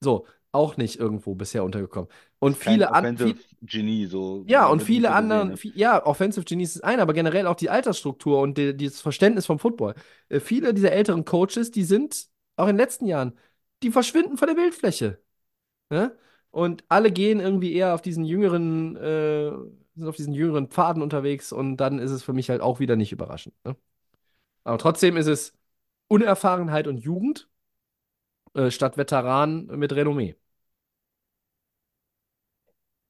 so, 0.00 0.26
auch 0.52 0.76
nicht 0.76 0.98
irgendwo 0.98 1.34
bisher 1.34 1.64
untergekommen. 1.64 2.10
Und 2.40 2.56
viele 2.56 2.92
an, 2.92 3.04
Offensive 3.04 3.38
Genie, 3.62 4.06
so. 4.06 4.44
ja, 4.46 4.66
und 4.66 4.82
viele 4.82 5.12
anderen, 5.12 5.56
ja, 5.74 6.04
Offensive 6.04 6.46
Genies 6.46 6.76
ist 6.76 6.82
ein, 6.82 6.98
aber 6.98 7.12
generell 7.12 7.46
auch 7.46 7.54
die 7.54 7.68
Altersstruktur 7.68 8.40
und 8.40 8.56
die, 8.56 8.74
dieses 8.74 9.02
Verständnis 9.02 9.44
vom 9.44 9.58
Football. 9.58 9.94
Äh, 10.30 10.40
viele 10.40 10.72
dieser 10.72 10.92
älteren 10.92 11.26
Coaches, 11.26 11.70
die 11.70 11.84
sind 11.84 12.28
auch 12.56 12.64
in 12.64 12.76
den 12.76 12.78
letzten 12.78 13.06
Jahren, 13.06 13.34
die 13.82 13.90
verschwinden 13.90 14.38
von 14.38 14.48
der 14.48 14.54
Bildfläche. 14.54 15.20
Ne? 15.90 16.16
Und 16.50 16.84
alle 16.88 17.12
gehen 17.12 17.40
irgendwie 17.40 17.74
eher 17.74 17.94
auf 17.94 18.02
diesen 18.02 18.24
jüngeren, 18.24 18.96
äh, 18.96 19.50
sind 19.94 20.08
auf 20.08 20.16
diesen 20.16 20.32
jüngeren 20.32 20.68
Pfaden 20.68 21.02
unterwegs 21.02 21.52
und 21.52 21.76
dann 21.76 21.98
ist 21.98 22.10
es 22.10 22.22
für 22.22 22.32
mich 22.32 22.48
halt 22.48 22.62
auch 22.62 22.80
wieder 22.80 22.96
nicht 22.96 23.12
überraschend. 23.12 23.54
Ne? 23.64 23.76
Aber 24.64 24.78
trotzdem 24.78 25.18
ist 25.18 25.26
es 25.26 25.52
Unerfahrenheit 26.08 26.86
und 26.86 26.98
Jugend 26.98 27.48
äh, 28.54 28.70
statt 28.70 28.96
Veteran 28.96 29.66
mit 29.66 29.92
Renommee. 29.92 30.36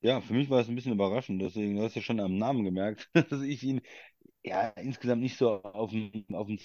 Ja, 0.03 0.21
für 0.21 0.33
mich 0.33 0.49
war 0.49 0.61
es 0.61 0.69
ein 0.69 0.75
bisschen 0.75 0.93
überraschend, 0.93 1.43
deswegen 1.43 1.77
du 1.77 1.83
hast 1.83 1.95
ja 1.95 2.01
schon 2.03 2.21
am 2.21 2.39
Namen 2.39 2.65
gemerkt, 2.65 3.11
dass 3.31 3.43
ich 3.43 3.63
ihn 3.63 3.83
ja 4.45 4.69
insgesamt 4.71 5.23
nicht 5.23 5.39
so 5.39 5.63
auf 5.65 5.91
dem, 5.93 6.25
auf 6.35 6.49
dem. 6.49 6.59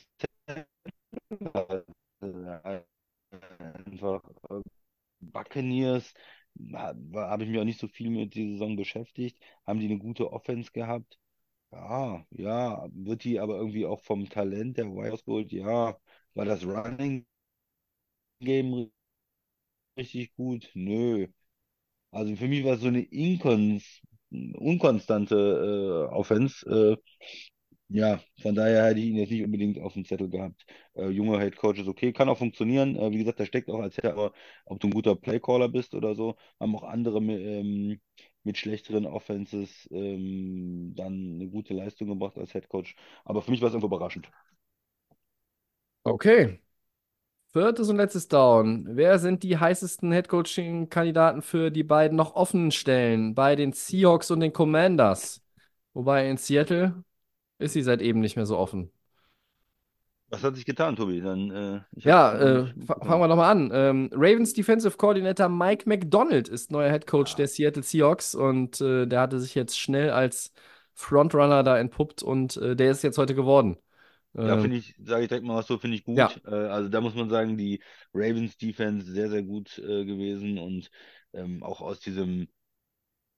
Einfach 3.51 4.21
äh, 4.49 4.61
Buccaneers, 5.21 6.13
habe 6.73 7.43
ich 7.43 7.49
mich 7.49 7.59
auch 7.59 7.65
nicht 7.65 7.79
so 7.79 7.87
viel 7.87 8.09
mit 8.09 8.35
dieser 8.35 8.51
Saison 8.53 8.75
beschäftigt. 8.75 9.39
Haben 9.65 9.79
die 9.79 9.87
eine 9.87 9.99
gute 9.99 10.31
Offense 10.33 10.71
gehabt? 10.71 11.17
Ja, 11.71 12.25
ja, 12.31 12.87
wird 12.93 13.23
die 13.25 13.39
aber 13.39 13.57
irgendwie 13.57 13.85
auch 13.85 14.01
vom 14.01 14.29
Talent 14.29 14.77
der 14.77 14.87
Warriors 14.87 15.25
geholt? 15.25 15.51
Ja, 15.53 15.97
war 16.35 16.45
das 16.45 16.65
Running 16.65 17.27
Game 18.39 18.91
richtig 19.97 20.33
gut? 20.35 20.69
Nö. 20.73 21.27
Also 22.15 22.35
für 22.35 22.47
mich 22.47 22.63
war 22.63 22.73
es 22.75 22.81
so 22.81 22.87
eine 22.87 23.01
Inkons 23.01 24.01
unkonstante 24.31 26.07
äh, 26.11 26.13
Offense. 26.13 26.65
Äh, 26.67 26.97
ja, 27.89 28.19
von 28.41 28.55
daher 28.55 28.85
hätte 28.87 28.99
ich 29.01 29.07
ihn 29.07 29.17
jetzt 29.17 29.31
nicht 29.31 29.43
unbedingt 29.43 29.79
auf 29.79 29.93
dem 29.93 30.05
Zettel 30.05 30.29
gehabt. 30.29 30.65
Äh, 30.95 31.09
junger 31.09 31.39
Head 31.41 31.57
Coach 31.57 31.79
ist 31.79 31.87
okay, 31.87 32.13
kann 32.13 32.29
auch 32.29 32.37
funktionieren. 32.37 32.95
Äh, 32.97 33.11
wie 33.11 33.19
gesagt, 33.19 33.39
da 33.39 33.45
steckt 33.45 33.69
auch 33.69 33.79
als 33.81 33.95
Head, 33.95 34.05
aber 34.07 34.33
ob 34.65 34.79
du 34.79 34.87
ein 34.87 34.93
guter 34.93 35.15
Playcaller 35.15 35.69
bist 35.69 35.95
oder 35.95 36.15
so, 36.15 36.35
haben 36.59 36.75
auch 36.75 36.83
andere 36.83 37.19
ähm, 37.19 38.01
mit 38.43 38.57
schlechteren 38.57 39.05
Offenses 39.07 39.87
ähm, 39.91 40.93
dann 40.95 41.35
eine 41.35 41.47
gute 41.49 41.73
Leistung 41.75 42.09
gebracht 42.09 42.37
als 42.37 42.53
Head 42.53 42.69
Coach. 42.69 42.95
Aber 43.25 43.41
für 43.43 43.51
mich 43.51 43.61
war 43.61 43.69
es 43.69 43.73
irgendwo 43.75 43.87
überraschend. 43.95 44.29
Okay. 46.05 46.59
Viertes 47.55 47.87
und 47.87 47.95
letztes 47.95 48.27
Down. 48.27 48.85
Wer 48.85 49.17
sind 49.17 49.41
die 49.41 49.57
heißesten 49.57 50.11
Headcoaching-Kandidaten 50.11 51.41
für 51.41 51.71
die 51.71 51.85
beiden 51.85 52.17
noch 52.17 52.35
offenen 52.35 52.69
Stellen 52.69 53.33
bei 53.33 53.55
den 53.55 53.71
Seahawks 53.71 54.29
und 54.29 54.41
den 54.41 54.51
Commanders? 54.51 55.41
Wobei 55.93 56.29
in 56.29 56.35
Seattle 56.35 57.05
ist 57.57 57.71
sie 57.71 57.81
seit 57.81 58.01
eben 58.01 58.19
nicht 58.19 58.35
mehr 58.35 58.45
so 58.45 58.57
offen. 58.57 58.91
Was 60.27 60.43
hat 60.43 60.55
sich 60.57 60.65
getan, 60.65 60.97
Tobi? 60.97 61.21
Dann, 61.21 61.49
äh, 61.49 61.79
Ja, 61.95 62.33
äh, 62.37 62.65
fangen 62.85 63.21
wir 63.21 63.27
doch 63.29 63.37
mal 63.37 63.49
an. 63.51 63.71
Ähm, 63.73 64.09
Ravens 64.11 64.51
Defensive 64.51 64.97
Coordinator 64.97 65.47
Mike 65.47 65.87
McDonald 65.87 66.49
ist 66.49 66.71
neuer 66.71 66.91
Head 66.91 67.07
Coach 67.07 67.35
der 67.35 67.47
Seattle 67.47 67.83
Seahawks 67.83 68.35
und 68.35 68.81
äh, 68.81 69.05
der 69.05 69.21
hatte 69.21 69.39
sich 69.39 69.55
jetzt 69.55 69.79
schnell 69.79 70.09
als 70.09 70.51
Frontrunner 70.93 71.63
da 71.63 71.79
entpuppt 71.79 72.21
und 72.21 72.57
äh, 72.57 72.75
der 72.75 72.91
ist 72.91 73.01
jetzt 73.01 73.17
heute 73.17 73.33
geworden. 73.33 73.77
Ja, 74.41 74.57
Ähm, 74.57 74.57
finde 74.57 74.77
ich, 74.77 74.95
sage 75.03 75.23
ich 75.23 75.29
direkt 75.29 75.45
mal 75.45 75.55
was 75.57 75.67
so, 75.67 75.77
finde 75.79 75.97
ich 75.97 76.03
gut. 76.03 76.39
ja. 76.39 76.41
Äh, 76.45 76.49
also 76.55 76.89
da 76.89 77.01
muss 77.01 77.15
man 77.15 77.29
sagen, 77.29 77.57
die 77.57 77.81
Ravens 78.13 78.57
Defense 78.57 79.11
sehr, 79.11 79.29
sehr 79.29 79.43
gut 79.43 79.77
äh, 79.79 80.05
gewesen 80.05 80.57
und 80.59 80.91
ähm, 81.33 81.63
auch 81.63 81.81
aus 81.81 81.99
diesem, 81.99 82.47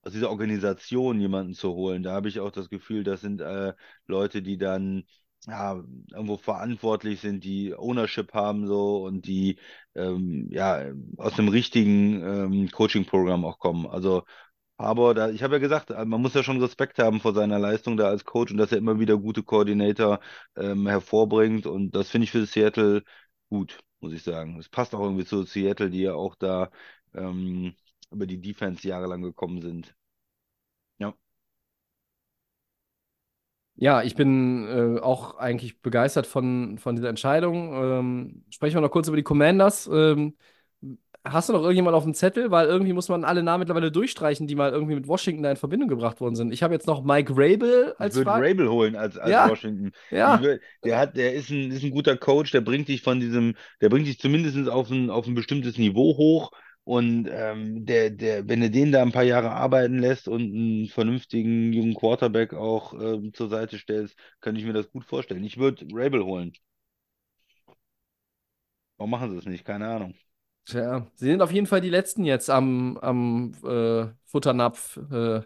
aus 0.02 0.12
dieser 0.12 0.30
Organisation 0.30 1.20
jemanden 1.20 1.54
zu 1.54 1.74
holen. 1.74 2.02
Da 2.02 2.12
habe 2.12 2.28
ich 2.28 2.40
auch 2.40 2.50
das 2.52 2.70
Gefühl, 2.70 3.04
das 3.04 3.20
sind 3.22 3.40
äh, 3.40 3.74
Leute, 4.06 4.42
die 4.42 4.58
dann 4.58 5.04
ja, 5.46 5.74
irgendwo 6.12 6.36
verantwortlich 6.36 7.20
sind, 7.20 7.44
die 7.44 7.74
Ownership 7.76 8.34
haben 8.34 8.66
so 8.66 9.04
und 9.04 9.26
die 9.26 9.58
ähm, 9.94 10.48
ja 10.50 10.86
aus 11.16 11.38
einem 11.38 11.48
richtigen 11.48 12.22
ähm, 12.22 12.70
Coaching-Programm 12.70 13.44
auch 13.44 13.58
kommen. 13.58 13.86
Also 13.86 14.24
aber 14.78 15.14
da, 15.14 15.30
ich 15.30 15.42
habe 15.42 15.54
ja 15.56 15.58
gesagt, 15.60 15.90
äh, 15.90 16.04
man 16.06 16.22
muss 16.22 16.34
ja 16.34 16.42
schon 16.44 16.60
Respekt 16.62 16.98
haben 17.00 17.20
vor 17.20 17.34
seiner 17.34 17.58
Leistung 17.58 17.96
da 17.98 18.08
als 18.08 18.24
Coach 18.24 18.52
und 18.52 18.58
dass 18.58 18.72
er 18.72 18.78
immer 18.78 19.00
wieder 19.00 19.18
gute 19.18 19.42
Koordinator 19.44 20.20
ähm, 20.56 20.86
hervorbringt. 20.88 21.66
Und 21.66 21.92
das 21.96 22.10
finde 22.10 22.24
ich 22.26 22.30
für 22.32 22.46
Seattle 22.46 23.02
gut, 23.50 23.78
muss 24.00 24.12
ich 24.14 24.22
sagen. 24.22 24.58
Es 24.58 24.68
passt 24.70 24.94
auch 24.94 25.00
irgendwie 25.02 25.24
zu 25.26 25.44
Seattle, 25.44 25.90
die 25.90 26.02
ja 26.02 26.14
auch 26.14 26.36
da 26.36 26.70
ähm, 27.14 27.74
über 28.10 28.26
die 28.26 28.40
Defense 28.40 28.86
jahrelang 28.88 29.22
gekommen 29.22 29.62
sind. 29.62 29.94
Ja. 30.98 31.14
Ja, 33.80 34.02
ich 34.02 34.16
bin 34.16 34.66
äh, 34.98 35.00
auch 35.00 35.36
eigentlich 35.36 35.80
begeistert 35.82 36.26
von, 36.26 36.78
von 36.78 36.96
dieser 36.96 37.08
Entscheidung. 37.08 37.72
Ähm, 37.74 38.44
sprechen 38.50 38.74
wir 38.74 38.80
noch 38.80 38.90
kurz 38.90 39.06
über 39.06 39.16
die 39.16 39.22
Commanders. 39.22 39.86
Ähm, 39.92 40.36
hast 41.24 41.48
du 41.48 41.52
noch 41.52 41.62
irgendjemand 41.62 41.96
auf 41.96 42.04
dem 42.04 42.14
Zettel? 42.14 42.50
Weil 42.50 42.66
irgendwie 42.66 42.92
muss 42.92 43.08
man 43.08 43.24
alle 43.24 43.42
Namen 43.42 43.60
mittlerweile 43.60 43.92
durchstreichen, 43.92 44.46
die 44.46 44.54
mal 44.54 44.72
irgendwie 44.72 44.94
mit 44.94 45.08
Washington 45.08 45.42
da 45.42 45.50
in 45.50 45.56
Verbindung 45.56 45.88
gebracht 45.88 46.20
worden 46.20 46.36
sind. 46.36 46.52
Ich 46.52 46.62
habe 46.62 46.74
jetzt 46.74 46.86
noch 46.86 47.02
Mike 47.02 47.32
Rabel 47.36 47.94
Ich 47.98 47.98
als 47.98 48.14
würde 48.14 48.30
Frage. 48.30 48.48
Rabel 48.48 48.68
holen 48.70 48.96
als, 48.96 49.18
als 49.18 49.30
Ja, 49.32 49.46
Washington. 49.46 49.92
Ich 50.18 50.18
ja. 50.18 50.40
würd, 50.40 50.62
der 50.84 50.98
hat, 50.98 51.16
der 51.16 51.34
ist 51.34 51.50
ein, 51.50 51.70
ist 51.70 51.82
ein 51.84 51.90
guter 51.90 52.16
Coach, 52.16 52.50
der 52.52 52.60
bringt 52.60 52.88
dich 52.88 53.02
von 53.02 53.20
diesem, 53.20 53.54
der 53.80 53.88
bringt 53.88 54.06
dich 54.06 54.18
zumindest 54.18 54.68
auf 54.68 54.90
ein, 54.90 55.10
auf 55.10 55.26
ein 55.26 55.34
bestimmtes 55.34 55.78
Niveau 55.78 56.16
hoch. 56.16 56.50
Und 56.84 57.28
ähm, 57.30 57.84
der, 57.84 58.10
der, 58.10 58.48
wenn 58.48 58.60
du 58.60 58.70
den 58.70 58.92
da 58.92 59.02
ein 59.02 59.12
paar 59.12 59.22
Jahre 59.24 59.50
arbeiten 59.50 59.98
lässt 59.98 60.26
und 60.26 60.40
einen 60.42 60.88
vernünftigen 60.88 61.72
jungen 61.72 61.94
Quarterback 61.94 62.54
auch 62.54 62.94
ähm, 62.94 63.34
zur 63.34 63.50
Seite 63.50 63.78
stellst, 63.78 64.16
kann 64.40 64.56
ich 64.56 64.64
mir 64.64 64.72
das 64.72 64.90
gut 64.90 65.04
vorstellen. 65.04 65.44
Ich 65.44 65.58
würde 65.58 65.86
Rabel 65.92 66.24
holen. 66.24 66.52
Warum 68.96 69.10
machen 69.10 69.30
sie 69.30 69.36
das 69.36 69.46
nicht? 69.46 69.64
Keine 69.64 69.88
Ahnung. 69.88 70.14
Tja, 70.68 71.06
sie 71.14 71.26
sind 71.30 71.40
auf 71.40 71.50
jeden 71.50 71.66
Fall 71.66 71.80
die 71.80 71.88
Letzten 71.88 72.24
jetzt 72.24 72.50
am, 72.50 72.98
am 72.98 73.52
äh, 73.64 74.06
Futternapf 74.26 74.98
äh, 75.10 75.40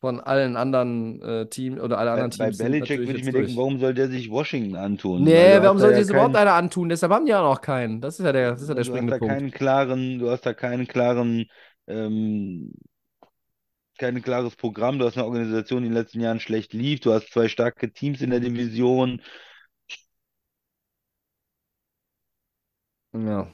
von 0.00 0.20
allen 0.20 0.56
anderen 0.56 1.20
äh, 1.22 1.46
Teams 1.48 1.80
oder 1.80 1.98
alle 1.98 2.12
Bei, 2.12 2.22
anderen 2.22 2.30
bei 2.38 2.46
Teams 2.46 2.58
sind 2.58 2.70
Belichick 2.70 3.00
würde 3.00 3.18
ich 3.18 3.24
mir 3.24 3.32
denken, 3.32 3.56
warum 3.56 3.80
soll 3.80 3.94
der 3.94 4.08
sich 4.08 4.30
Washington 4.30 4.76
antun? 4.76 5.24
Nee, 5.24 5.58
warum 5.60 5.78
hast 5.78 5.82
ja 5.82 5.88
sich 5.90 5.98
das 5.98 6.10
überhaupt 6.10 6.36
einer 6.36 6.54
antun? 6.54 6.88
Deshalb 6.88 7.12
haben 7.12 7.26
die 7.26 7.32
ja 7.32 7.42
noch 7.42 7.60
keinen. 7.60 8.00
Das 8.00 8.20
ist 8.20 8.24
ja 8.24 8.32
der, 8.32 8.52
das 8.52 8.62
ist 8.62 8.68
ja 8.68 8.74
der 8.74 8.84
du 8.84 8.92
hast 8.94 8.94
springende 8.94 9.12
da 9.12 9.18
Punkt. 9.18 9.34
keinen 9.34 9.50
klaren, 9.50 10.18
du 10.18 10.30
hast 10.30 10.46
da 10.46 10.54
keinen 10.54 10.86
klaren, 10.86 11.46
ähm, 11.88 12.72
kein 13.98 14.22
klares 14.22 14.56
Programm. 14.56 14.98
Du 14.98 15.04
hast 15.06 15.16
eine 15.16 15.26
Organisation, 15.26 15.82
die 15.82 15.88
in 15.88 15.92
den 15.92 16.00
letzten 16.02 16.20
Jahren 16.20 16.40
schlecht 16.40 16.72
lief. 16.72 17.00
Du 17.00 17.12
hast 17.12 17.32
zwei 17.32 17.48
starke 17.48 17.92
Teams 17.92 18.20
in 18.22 18.30
der 18.30 18.40
Division. 18.40 19.20
Ja. 23.12 23.48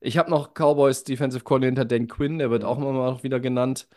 Ich 0.00 0.18
habe 0.18 0.30
noch 0.30 0.54
Cowboys 0.54 1.04
Defensive 1.04 1.44
Coordinator 1.44 1.84
Dan 1.84 2.06
Quinn, 2.08 2.38
der 2.38 2.50
wird 2.50 2.64
auch 2.64 2.76
Ja. 2.78 2.82
immer 2.82 2.92
mal 2.92 3.10
noch 3.10 3.22
wieder 3.22 3.40
genannt. 3.40 3.88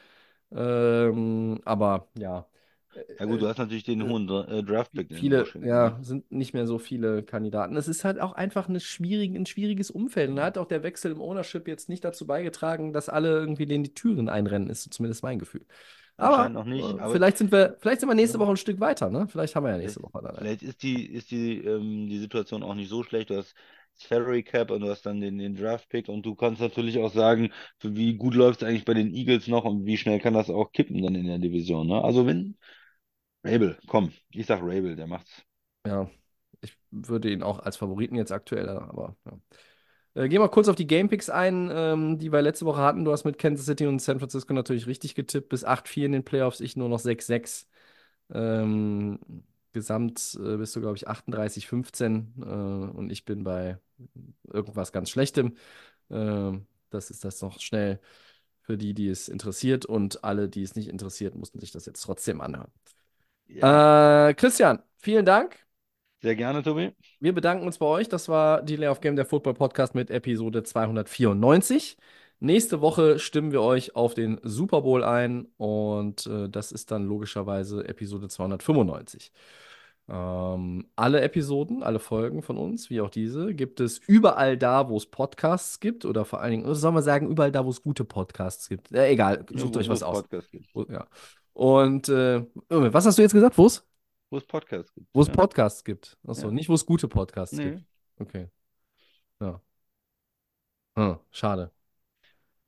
Ähm, 0.54 1.60
aber 1.66 2.08
ja, 2.18 2.46
Ja 3.20 3.26
gut, 3.26 3.42
du 3.42 3.48
hast 3.48 3.58
natürlich 3.58 3.86
den 3.86 4.04
hohen 4.08 4.28
Dra- 4.28 4.48
äh, 4.52 4.64
Draft-Pick 4.64 5.14
Viele, 5.16 5.46
ja, 5.64 5.92
ne? 5.92 5.98
sind 6.04 6.30
nicht 6.30 6.54
mehr 6.54 6.68
so 6.68 6.78
viele 6.78 7.24
Kandidaten. 7.24 7.78
Es 7.78 7.88
ist 7.88 8.04
halt 8.04 8.20
auch 8.20 8.34
einfach 8.34 8.68
eine 8.68 8.82
schwierige, 8.82 9.40
ein 9.40 9.46
schwieriges 9.46 9.90
Umfeld. 9.92 10.30
Und 10.30 10.36
da 10.36 10.44
hat 10.44 10.58
auch 10.58 10.66
der 10.68 10.84
Wechsel 10.84 11.14
im 11.14 11.22
Ownership 11.22 11.70
jetzt 11.70 11.88
nicht 11.88 12.04
dazu 12.04 12.28
beigetragen, 12.28 12.92
dass 12.92 13.08
alle 13.08 13.30
irgendwie 13.30 13.66
denen 13.66 13.86
die 13.86 13.94
Türen 13.94 14.28
einrennen, 14.28 14.70
ist 14.70 14.94
zumindest 14.94 15.24
mein 15.24 15.40
Gefühl. 15.40 15.66
Aber, 16.18 16.50
noch 16.50 16.66
nicht, 16.66 16.84
äh, 16.84 17.00
aber- 17.00 17.14
vielleicht 17.14 17.38
sind 17.38 17.52
wir, 17.54 17.78
vielleicht 17.80 18.02
sind 18.02 18.10
wir 18.10 18.14
nächste. 18.16 18.38
Woche 18.40 18.52
ein 18.52 18.58
Stück 18.58 18.82
weiter, 18.82 19.10
ne? 19.10 19.28
Vielleicht 19.30 19.56
haben 19.56 19.64
wir 19.64 19.72
ja 19.72 19.78
nächste 19.78 20.04
Woche 20.04 20.22
dann. 20.22 20.36
Vielleicht 20.36 20.62
ist 20.62 20.84
die, 20.84 21.06
ist 21.06 21.32
die, 21.32 21.64
ähm, 21.64 22.08
die 22.10 22.20
Situation 22.20 22.62
auch 22.62 22.76
nicht 22.76 22.90
so 22.90 23.04
schlecht. 23.04 23.30
Du 23.30 23.38
hast 23.38 23.56
Salary 24.08 24.44
Cap 24.44 24.72
und 24.72 24.82
du 24.82 24.90
hast 24.90 25.06
dann 25.06 25.22
den, 25.22 25.38
den 25.38 25.56
Draft 25.56 25.90
Pick 25.90 26.10
und 26.10 26.26
du 26.26 26.36
kannst 26.36 26.62
natürlich 26.62 27.00
auch 27.00 27.14
sagen, 27.14 27.52
wie 27.82 28.16
gut 28.16 28.36
läuft 28.36 28.62
es 28.62 28.68
eigentlich 28.68 28.86
bei 28.86 28.94
den 28.94 29.14
Eagles 29.14 29.48
noch 29.48 29.66
und 29.66 29.86
wie 29.86 29.98
schnell 29.98 30.20
kann 30.20 30.34
das 30.34 30.50
auch 30.50 30.72
kippen 30.72 31.02
dann 31.02 31.16
in 31.16 31.28
der 31.28 31.40
Division. 31.40 31.88
Ne? 31.88 32.04
Also 32.04 32.26
wenn 32.26 32.58
Rabel, 33.44 33.78
komm, 33.88 34.12
ich 34.32 34.46
sag 34.46 34.62
Rabel, 34.62 34.96
der 34.96 35.08
macht's. 35.08 35.44
Ja, 35.86 36.10
ich 36.62 36.78
würde 36.92 37.32
ihn 37.32 37.44
auch 37.44 37.60
als 37.60 37.78
Favoriten 37.78 38.16
jetzt 38.16 38.32
aktuell, 38.32 38.70
aber 38.70 39.16
ja. 39.26 39.40
Äh, 40.14 40.28
gehen 40.28 40.42
wir 40.42 40.50
kurz 40.50 40.68
auf 40.68 40.76
die 40.76 40.88
Gamepicks 40.88 41.30
ein, 41.30 41.70
ähm, 41.72 42.18
die 42.20 42.32
wir 42.32 42.42
letzte 42.42 42.66
Woche 42.66 42.82
hatten. 42.82 43.06
Du 43.06 43.12
hast 43.12 43.24
mit 43.24 43.38
Kansas 43.38 43.66
City 43.66 43.88
und 43.88 44.02
San 44.02 44.20
Francisco 44.20 44.54
natürlich 44.54 44.88
richtig 44.88 45.16
getippt. 45.16 45.50
Bis 45.50 45.64
8-4 45.64 46.08
in 46.08 46.12
den 46.12 46.24
Playoffs, 46.26 46.60
ich 46.60 46.76
nur 46.76 46.90
noch 46.90 47.00
6-6. 47.00 47.68
Ähm, 48.34 49.20
gesamt 49.74 50.38
äh, 50.42 50.58
bist 50.58 50.76
du, 50.76 50.82
glaube 50.82 50.98
ich, 50.98 51.08
38-15 51.08 52.34
äh, 52.42 52.46
und 52.46 53.12
ich 53.12 53.26
bin 53.26 53.44
bei 53.44 53.78
irgendwas 54.52 54.92
ganz 54.92 55.10
Schlechtem. 55.10 55.58
Ähm, 56.12 56.68
das 56.90 57.12
ist 57.12 57.26
das 57.26 57.42
noch 57.42 57.60
schnell 57.60 58.00
für 58.62 58.78
die, 58.78 58.94
die 58.94 59.10
es 59.10 59.30
interessiert 59.30 59.86
und 59.86 60.24
alle, 60.24 60.50
die 60.50 60.64
es 60.64 60.76
nicht 60.76 60.90
interessiert, 60.90 61.36
mussten 61.36 61.60
sich 61.60 61.72
das 61.72 61.86
jetzt 61.88 62.02
trotzdem 62.04 62.42
anhören. 62.42 62.72
Ja, 63.48 63.84
Äh, 64.30 64.34
Christian, 64.36 64.82
vielen 64.98 65.26
Dank. 65.26 65.66
sehr 66.22 66.36
gerne, 66.36 66.64
Tobi. 66.64 66.96
Wir 67.20 67.34
bedanken 67.34 67.66
uns 67.66 67.78
bei 67.78 67.86
euch. 67.86 68.10
Das 68.10 68.30
war 68.30 68.62
die 68.64 68.76
Layoff 68.76 69.00
Game, 69.02 69.16
der 69.16 69.26
Football 69.26 69.54
Podcast 69.54 69.96
mit 69.96 70.10
Episode 70.10 70.64
294. 70.64 71.98
Nächste 72.44 72.82
Woche 72.82 73.20
stimmen 73.20 73.52
wir 73.52 73.62
euch 73.62 73.96
auf 73.96 74.16
den 74.16 74.40
Super 74.42 74.82
Bowl 74.82 75.04
ein 75.04 75.46
und 75.58 76.26
äh, 76.26 76.50
das 76.50 76.72
ist 76.72 76.90
dann 76.90 77.06
logischerweise 77.06 77.88
Episode 77.88 78.30
295. 78.30 79.32
Ähm, 80.10 80.90
alle 80.96 81.22
Episoden, 81.22 81.84
alle 81.84 82.00
Folgen 82.00 82.42
von 82.42 82.58
uns, 82.58 82.90
wie 82.90 83.00
auch 83.00 83.12
diese, 83.12 83.54
gibt 83.54 83.80
es 83.80 84.00
überall 84.00 84.58
da, 84.58 84.90
wo 84.90 84.98
es 84.98 85.06
Podcasts 85.06 85.80
gibt 85.80 86.04
oder 86.04 86.26
vor 86.26 86.42
allen 86.42 86.50
Dingen, 86.52 86.66
oder 86.66 86.74
soll 86.74 86.92
man 86.92 87.04
sagen, 87.04 87.30
überall 87.30 87.52
da, 87.52 87.64
wo 87.64 87.70
es 87.70 87.84
gute 87.84 88.04
Podcasts 88.06 88.68
gibt. 88.68 88.92
Äh, 88.92 89.10
egal, 89.10 89.46
sucht 89.54 89.76
Wo- 89.76 89.80
euch 89.80 89.88
was 89.90 90.02
aus. 90.02 90.24
Ja. 90.90 91.06
Und 91.54 92.10
äh, 92.10 92.44
was 92.70 93.06
hast 93.06 93.20
du 93.20 93.22
jetzt 93.22 93.34
gesagt? 93.34 93.56
Wo 93.60 93.68
es? 93.68 93.86
Wo 94.32 94.38
es 94.38 94.46
Podcast 94.46 94.96
gibt. 94.96 95.08
Wo 95.14 95.22
es 95.22 95.28
ja. 95.28 95.34
Podcasts 95.36 95.84
gibt. 95.84 96.18
Achso, 96.26 96.48
Ja. 96.48 96.54
nicht 96.54 96.70
wo 96.70 96.74
es 96.74 96.88
gute 96.88 97.08
Podcasts 97.08 97.56
Nee. 97.56 97.66
gibt. 97.72 97.84
Okay. 98.18 98.48
Ja. 99.40 99.62
Hm, 100.98 101.20
schade. 101.30 101.72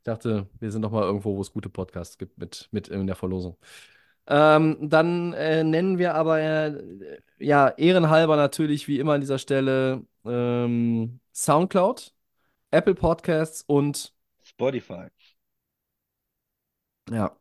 Ich 0.03 0.05
dachte, 0.05 0.49
wir 0.59 0.69
sind 0.69 0.81
doch 0.81 0.91
mal 0.91 1.03
irgendwo, 1.03 1.38
wo 1.38 1.41
es 1.41 1.53
gute 1.53 1.69
Podcasts 1.69 2.17
gibt 2.17 2.38
mit, 2.38 2.67
mit 2.71 2.89
in 2.89 3.07
der 3.07 3.15
Verlosung. 3.15 3.57
Ähm, 4.27 4.77
dann 4.89 5.31
äh, 5.34 5.63
nennen 5.63 5.97
wir 5.97 6.15
aber 6.15 6.39
äh, 6.41 7.21
ja 7.39 7.69
ehrenhalber 7.69 8.35
natürlich 8.35 8.88
wie 8.89 8.99
immer 8.99 9.13
an 9.13 9.21
dieser 9.21 9.39
Stelle 9.39 10.05
ähm, 10.25 11.21
SoundCloud, 11.34 12.13
Apple 12.71 12.95
Podcasts 12.95 13.63
und 13.67 14.13
Spotify. 14.43 15.09
ja, 17.11 17.38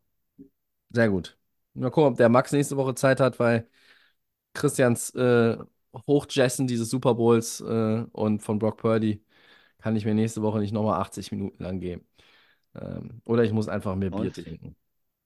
sehr 0.90 1.10
gut. 1.10 1.38
Mal 1.74 1.90
gucken, 1.90 2.12
ob 2.12 2.16
der 2.18 2.28
Max 2.28 2.52
nächste 2.52 2.76
Woche 2.76 2.94
Zeit 2.94 3.20
hat, 3.20 3.38
weil 3.40 3.68
Christians 4.54 5.10
äh, 5.16 5.58
Hochjessen 6.08 6.66
dieses 6.68 6.90
Super 6.90 7.14
Bowls 7.14 7.60
äh, 7.62 8.06
und 8.12 8.42
von 8.42 8.58
Brock 8.58 8.78
Purdy 8.78 9.24
kann 9.78 9.96
ich 9.96 10.04
mir 10.06 10.14
nächste 10.14 10.42
Woche 10.42 10.60
nicht 10.60 10.72
nochmal 10.72 11.00
80 11.00 11.32
Minuten 11.32 11.62
lang 11.64 11.80
geben. 11.80 12.06
Ähm, 12.74 13.20
oder 13.24 13.44
ich 13.44 13.52
muss 13.52 13.68
einfach 13.68 13.94
mehr 13.96 14.10
Bier 14.10 14.24
90. 14.24 14.44
trinken. 14.44 14.76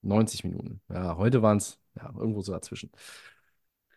90 0.02 0.44
Minuten. 0.44 0.80
Ja, 0.88 1.16
heute 1.16 1.42
waren 1.42 1.58
es 1.58 1.78
ja, 1.96 2.12
irgendwo 2.16 2.42
so 2.42 2.52
dazwischen. 2.52 2.90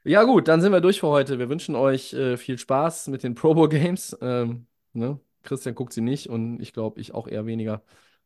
Ja, 0.03 0.23
gut, 0.23 0.47
dann 0.47 0.61
sind 0.61 0.71
wir 0.71 0.81
durch 0.81 1.01
für 1.01 1.07
heute. 1.07 1.39
Wir 1.39 1.49
wünschen 1.49 1.75
euch 1.75 2.13
äh, 2.13 2.37
viel 2.37 2.57
Spaß 2.57 3.07
mit 3.09 3.23
den 3.23 3.35
Pro 3.35 3.53
Bowl 3.53 3.69
Games. 3.69 4.17
Ähm, 4.21 4.67
ne? 4.93 5.19
Christian 5.43 5.75
guckt 5.75 5.93
sie 5.93 6.01
nicht 6.01 6.29
und 6.29 6.61
ich 6.61 6.73
glaube, 6.73 6.99
ich 6.99 7.13
auch 7.13 7.27
eher 7.27 7.45
weniger. 7.45 7.83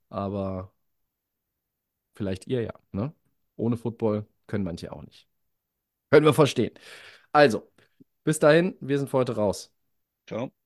Aber 0.10 0.72
vielleicht 2.16 2.48
ihr 2.48 2.62
ja. 2.62 2.74
Ne? 2.92 3.14
Ohne 3.56 3.78
Football 3.78 4.26
können 4.48 4.64
manche 4.64 4.92
auch 4.92 5.04
nicht. 5.04 5.28
Können 6.12 6.26
wir 6.26 6.34
verstehen. 6.34 6.74
Also, 7.32 7.72
bis 8.24 8.40
dahin, 8.40 8.76
wir 8.82 9.00
sind 9.00 9.10
für 9.10 9.18
heute 9.18 9.36
raus. 9.36 9.74
Ciao. 10.28 10.63